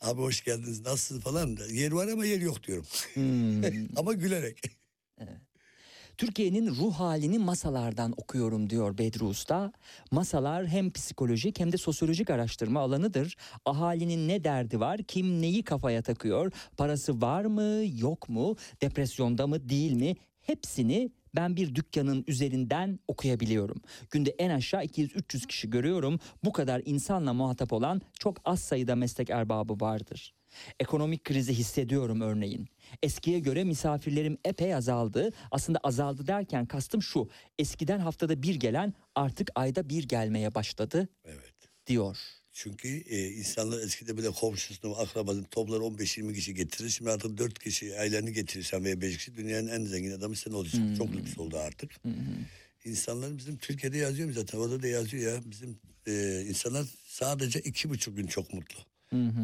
Abi 0.00 0.20
hoş 0.20 0.44
geldiniz 0.44 0.80
nasılsınız 0.80 1.22
falan. 1.22 1.56
da, 1.56 1.66
Yer 1.66 1.92
var 1.92 2.08
ama 2.08 2.24
yer 2.26 2.40
yok 2.40 2.62
diyorum. 2.66 2.86
Hmm. 3.14 3.62
ama 3.98 4.12
gülerek. 4.12 4.62
Türkiye'nin 6.20 6.66
ruh 6.66 6.94
halini 6.94 7.38
masalardan 7.38 8.14
okuyorum 8.16 8.70
diyor 8.70 8.98
Bedri 8.98 9.24
Usta. 9.24 9.72
Masalar 10.10 10.66
hem 10.66 10.90
psikolojik 10.92 11.60
hem 11.60 11.72
de 11.72 11.76
sosyolojik 11.76 12.30
araştırma 12.30 12.80
alanıdır. 12.80 13.36
Ahalinin 13.64 14.28
ne 14.28 14.44
derdi 14.44 14.80
var, 14.80 15.02
kim 15.02 15.42
neyi 15.42 15.62
kafaya 15.62 16.02
takıyor, 16.02 16.52
parası 16.76 17.20
var 17.20 17.44
mı, 17.44 17.82
yok 17.98 18.28
mu, 18.28 18.56
depresyonda 18.82 19.46
mı, 19.46 19.68
değil 19.68 19.92
mi? 19.92 20.16
Hepsini 20.40 21.10
ben 21.36 21.56
bir 21.56 21.74
dükkanın 21.74 22.24
üzerinden 22.26 22.98
okuyabiliyorum. 23.08 23.82
Günde 24.10 24.30
en 24.30 24.50
aşağı 24.50 24.84
200-300 24.84 25.46
kişi 25.46 25.70
görüyorum. 25.70 26.18
Bu 26.44 26.52
kadar 26.52 26.82
insanla 26.84 27.32
muhatap 27.32 27.72
olan 27.72 28.02
çok 28.18 28.36
az 28.44 28.60
sayıda 28.60 28.96
meslek 28.96 29.30
erbabı 29.30 29.80
vardır. 29.80 30.34
Ekonomik 30.80 31.24
krizi 31.24 31.54
hissediyorum 31.54 32.20
örneğin. 32.20 32.68
Eskiye 33.02 33.38
göre 33.38 33.64
misafirlerim 33.64 34.38
epey 34.44 34.74
azaldı. 34.74 35.30
Aslında 35.50 35.78
azaldı 35.82 36.26
derken 36.26 36.66
kastım 36.66 37.02
şu. 37.02 37.28
Eskiden 37.58 37.98
haftada 37.98 38.42
bir 38.42 38.54
gelen 38.54 38.94
artık 39.14 39.50
ayda 39.54 39.88
bir 39.88 40.08
gelmeye 40.08 40.54
başladı 40.54 41.08
Evet. 41.24 41.54
diyor. 41.86 42.18
Çünkü 42.52 42.88
e, 42.88 43.28
insanlar 43.28 43.80
eskide 43.80 44.16
bile 44.18 44.30
komşusunu, 44.30 44.98
akrabasını 44.98 45.44
toplar 45.44 45.80
15-20 45.80 46.34
kişi 46.34 46.54
getirir. 46.54 46.88
Şimdi 46.88 47.10
artık 47.10 47.38
4 47.38 47.58
kişi 47.58 47.98
aileni 47.98 48.32
getirirsen 48.32 48.84
veya 48.84 49.00
5 49.00 49.16
kişi 49.16 49.36
dünyanın 49.36 49.68
en 49.68 49.84
zengin 49.84 50.10
adamı 50.12 50.36
sen 50.36 50.50
olacaksın. 50.52 50.94
Çok 50.94 51.12
lüks 51.16 51.38
oldu 51.38 51.58
artık. 51.58 51.90
İnsanlar 52.84 53.38
bizim 53.38 53.56
Türkiye'de 53.58 53.98
yazıyor 53.98 54.28
mu 54.28 54.34
zaten 54.34 54.58
orada 54.58 54.82
da 54.82 54.86
yazıyor 54.86 55.34
ya. 55.34 55.40
Bizim 55.50 55.78
e, 56.06 56.44
insanlar 56.48 56.86
sadece 57.06 57.60
iki 57.60 57.90
buçuk 57.90 58.16
gün 58.16 58.26
çok 58.26 58.54
mutlu. 58.54 58.78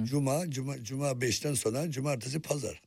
Cuma, 0.04 0.50
cuma, 0.50 0.84
cuma 0.84 1.20
beşten 1.20 1.54
sonra 1.54 1.90
cumartesi 1.90 2.40
pazar. 2.42 2.80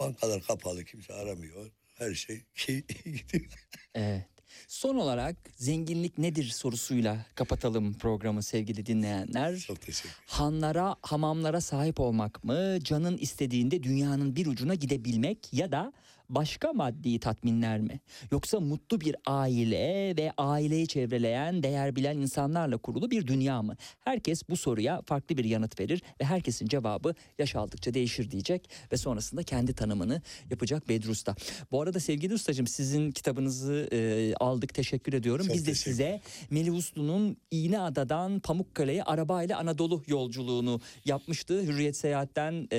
Bankalar 0.00 0.42
kapalı 0.42 0.84
kimse 0.84 1.14
aramıyor. 1.14 1.70
Her 1.94 2.14
şey 2.14 2.42
gidiyor. 2.66 3.50
Evet. 3.94 4.26
Son 4.68 4.96
olarak 4.96 5.36
zenginlik 5.56 6.18
nedir 6.18 6.44
sorusuyla 6.44 7.26
kapatalım 7.34 7.98
programı 7.98 8.42
sevgili 8.42 8.86
dinleyenler. 8.86 9.58
Çok 9.58 9.80
teşekkür 9.80 10.10
Hanlara, 10.26 10.96
hamamlara 11.02 11.60
sahip 11.60 12.00
olmak 12.00 12.44
mı? 12.44 12.78
Canın 12.82 13.16
istediğinde 13.16 13.82
dünyanın 13.82 14.36
bir 14.36 14.46
ucuna 14.46 14.74
gidebilmek 14.74 15.52
ya 15.52 15.72
da 15.72 15.92
başka 16.28 16.72
maddi 16.72 17.20
tatminler 17.20 17.80
mi? 17.80 18.00
Yoksa 18.32 18.60
mutlu 18.60 19.00
bir 19.00 19.16
aile 19.26 20.16
ve 20.16 20.32
aileyi 20.38 20.86
çevreleyen, 20.88 21.62
değer 21.62 21.96
bilen 21.96 22.18
insanlarla 22.18 22.76
kurulu 22.76 23.10
bir 23.10 23.26
dünya 23.26 23.62
mı? 23.62 23.76
Herkes 24.00 24.48
bu 24.48 24.56
soruya 24.56 25.02
farklı 25.02 25.36
bir 25.36 25.44
yanıt 25.44 25.80
verir 25.80 26.02
ve 26.20 26.24
herkesin 26.24 26.66
cevabı 26.66 27.14
yaş 27.38 27.56
aldıkça 27.56 27.94
değişir 27.94 28.30
diyecek 28.30 28.70
ve 28.92 28.96
sonrasında 28.96 29.42
kendi 29.42 29.74
tanımını 29.74 30.22
yapacak 30.50 30.88
Bedri 30.88 31.10
Usta. 31.10 31.36
Bu 31.70 31.82
arada 31.82 32.00
sevgili 32.00 32.34
ustacığım 32.34 32.66
sizin 32.66 33.10
kitabınızı 33.10 33.88
e, 33.92 34.34
aldık 34.34 34.74
teşekkür 34.74 35.12
ediyorum. 35.12 35.46
Çok 35.46 35.54
Biz 35.54 35.66
de 35.66 35.74
size 35.74 36.20
Melih 36.50 36.74
Uslu'nun 36.74 37.36
İğneada'dan 37.50 38.40
Pamukkale'ye 38.40 39.02
arabayla 39.02 39.58
Anadolu 39.58 40.02
yolculuğunu 40.06 40.80
yapmıştı. 41.04 41.62
Hürriyet 41.62 41.96
Seyahat'ten 41.96 42.68
e, 42.72 42.78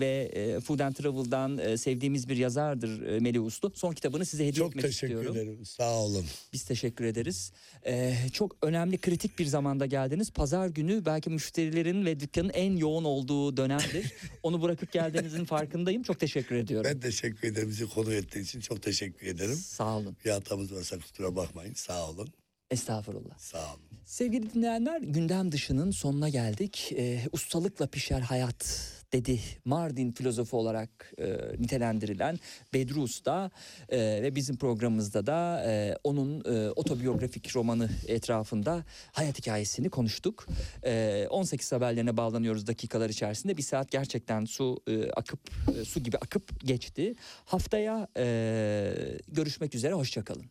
ve 0.00 0.30
e, 0.34 0.60
Food 0.60 0.78
and 0.78 0.94
Travel'dan 0.94 1.58
e, 1.58 1.76
sevdiğimiz 1.76 2.28
bir 2.28 2.36
yazardır 2.36 2.63
e, 2.72 3.20
Melih 3.20 3.44
Uslu. 3.44 3.72
Son 3.74 3.92
kitabını 3.92 4.26
size 4.26 4.42
hediye 4.46 4.64
Çok 4.64 4.70
etmek 4.70 4.84
teşekkür 4.84 5.14
istiyorum. 5.14 5.36
ederim. 5.36 5.64
Sağ 5.64 5.98
olun. 6.00 6.24
Biz 6.52 6.64
teşekkür 6.64 7.04
ederiz. 7.04 7.52
E, 7.86 8.16
çok 8.32 8.56
önemli 8.62 8.98
kritik 8.98 9.38
bir 9.38 9.46
zamanda 9.46 9.86
geldiniz. 9.86 10.30
Pazar 10.30 10.68
günü 10.68 11.04
belki 11.06 11.30
müşterilerin 11.30 12.04
ve 12.06 12.20
dükkanın 12.20 12.50
en 12.50 12.76
yoğun 12.76 13.04
olduğu 13.04 13.56
dönemdir. 13.56 14.12
Onu 14.42 14.62
bırakıp 14.62 14.92
geldiğinizin 14.92 15.44
farkındayım. 15.44 16.02
Çok 16.02 16.20
teşekkür 16.20 16.56
ediyorum. 16.56 16.90
Ben 16.94 17.00
teşekkür 17.00 17.48
ederim. 17.48 17.68
Bizi 17.68 17.88
konu 17.88 18.12
ettiği 18.14 18.40
için 18.40 18.60
çok 18.60 18.82
teşekkür 18.82 19.26
ederim. 19.26 19.56
Sağ 19.56 19.96
olun. 19.96 20.16
Bir 20.24 20.30
hatamız 20.30 20.72
varsa 20.74 20.98
kusura 20.98 21.36
bakmayın. 21.36 21.74
Sağ 21.74 22.10
olun. 22.10 22.28
Estağfurullah. 22.70 23.38
Sağ 23.38 23.58
olun. 23.74 23.80
Sevgili 24.04 24.54
dinleyenler 24.54 25.00
gündem 25.00 25.52
dışının 25.52 25.90
sonuna 25.90 26.28
geldik. 26.28 26.92
Ee, 26.96 27.20
ustalıkla 27.32 27.86
pişer 27.86 28.20
hayat 28.20 28.90
dedi 29.12 29.40
Mardin 29.64 30.12
filozofu 30.12 30.58
olarak 30.58 31.12
e, 31.18 31.36
nitelendirilen 31.58 32.38
Bedri 32.74 32.98
Usta 32.98 33.50
E, 33.88 33.98
ve 33.98 34.34
bizim 34.34 34.56
programımızda 34.56 35.26
da 35.26 35.64
e, 35.66 35.96
onun 36.04 36.44
e, 36.44 36.70
otobiyografik 36.70 37.56
romanı 37.56 37.88
etrafında 38.06 38.84
hayat 39.12 39.38
hikayesini 39.38 39.90
konuştuk. 39.90 40.46
E, 40.84 41.26
18 41.30 41.72
haberlerine 41.72 42.16
bağlanıyoruz 42.16 42.66
dakikalar 42.66 43.10
içerisinde 43.10 43.56
bir 43.56 43.62
saat 43.62 43.90
gerçekten 43.90 44.44
su 44.44 44.80
e, 44.86 45.10
akıp 45.10 45.40
e, 45.76 45.84
su 45.84 46.00
gibi 46.00 46.16
akıp 46.16 46.60
geçti. 46.60 47.14
Haftaya 47.44 48.08
e, 48.16 48.94
görüşmek 49.28 49.74
üzere 49.74 49.92
hoşçakalın. 49.92 50.46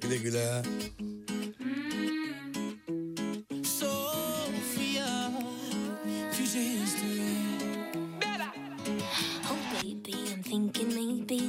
Güle 0.00 0.16
güle. 0.16 0.62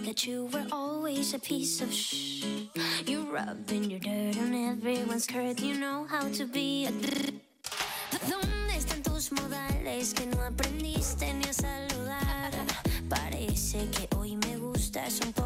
That 0.05 0.27
you 0.27 0.45
were 0.53 0.65
always 0.71 1.33
a 1.33 1.39
piece 1.39 1.81
of 1.81 1.91
shh. 1.91 2.45
You're 3.07 3.25
rubbing 3.25 3.89
your 3.89 3.99
dirt 3.99 4.37
on 4.37 4.53
everyone's 4.53 5.23
skirt. 5.23 5.59
You 5.59 5.79
know 5.79 6.05
how 6.07 6.29
to 6.29 6.45
be 6.45 6.85
a. 6.85 6.91
¿Dónde 8.29 8.75
están 8.77 9.01
tus 9.01 9.31
modales 9.31 10.13
que 10.13 10.27
no 10.27 10.41
aprendiste 10.43 11.33
ni 11.33 11.45
a 11.45 11.53
saludar? 11.53 12.51
Parece 13.09 13.89
que 13.89 14.07
hoy 14.15 14.35
me 14.35 14.57
gustas 14.57 15.19
un 15.25 15.33
poco 15.33 15.44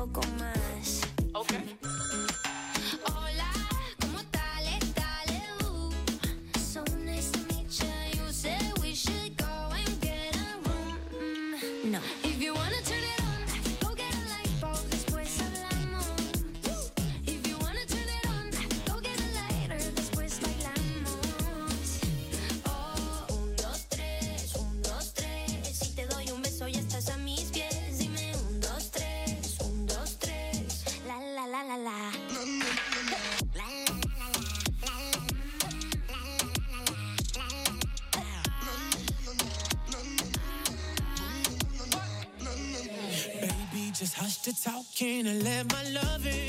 Can't 44.99 45.29
I 45.29 45.33
let 45.35 45.71
my 45.71 45.81
love 45.91 46.27
in? 46.27 46.48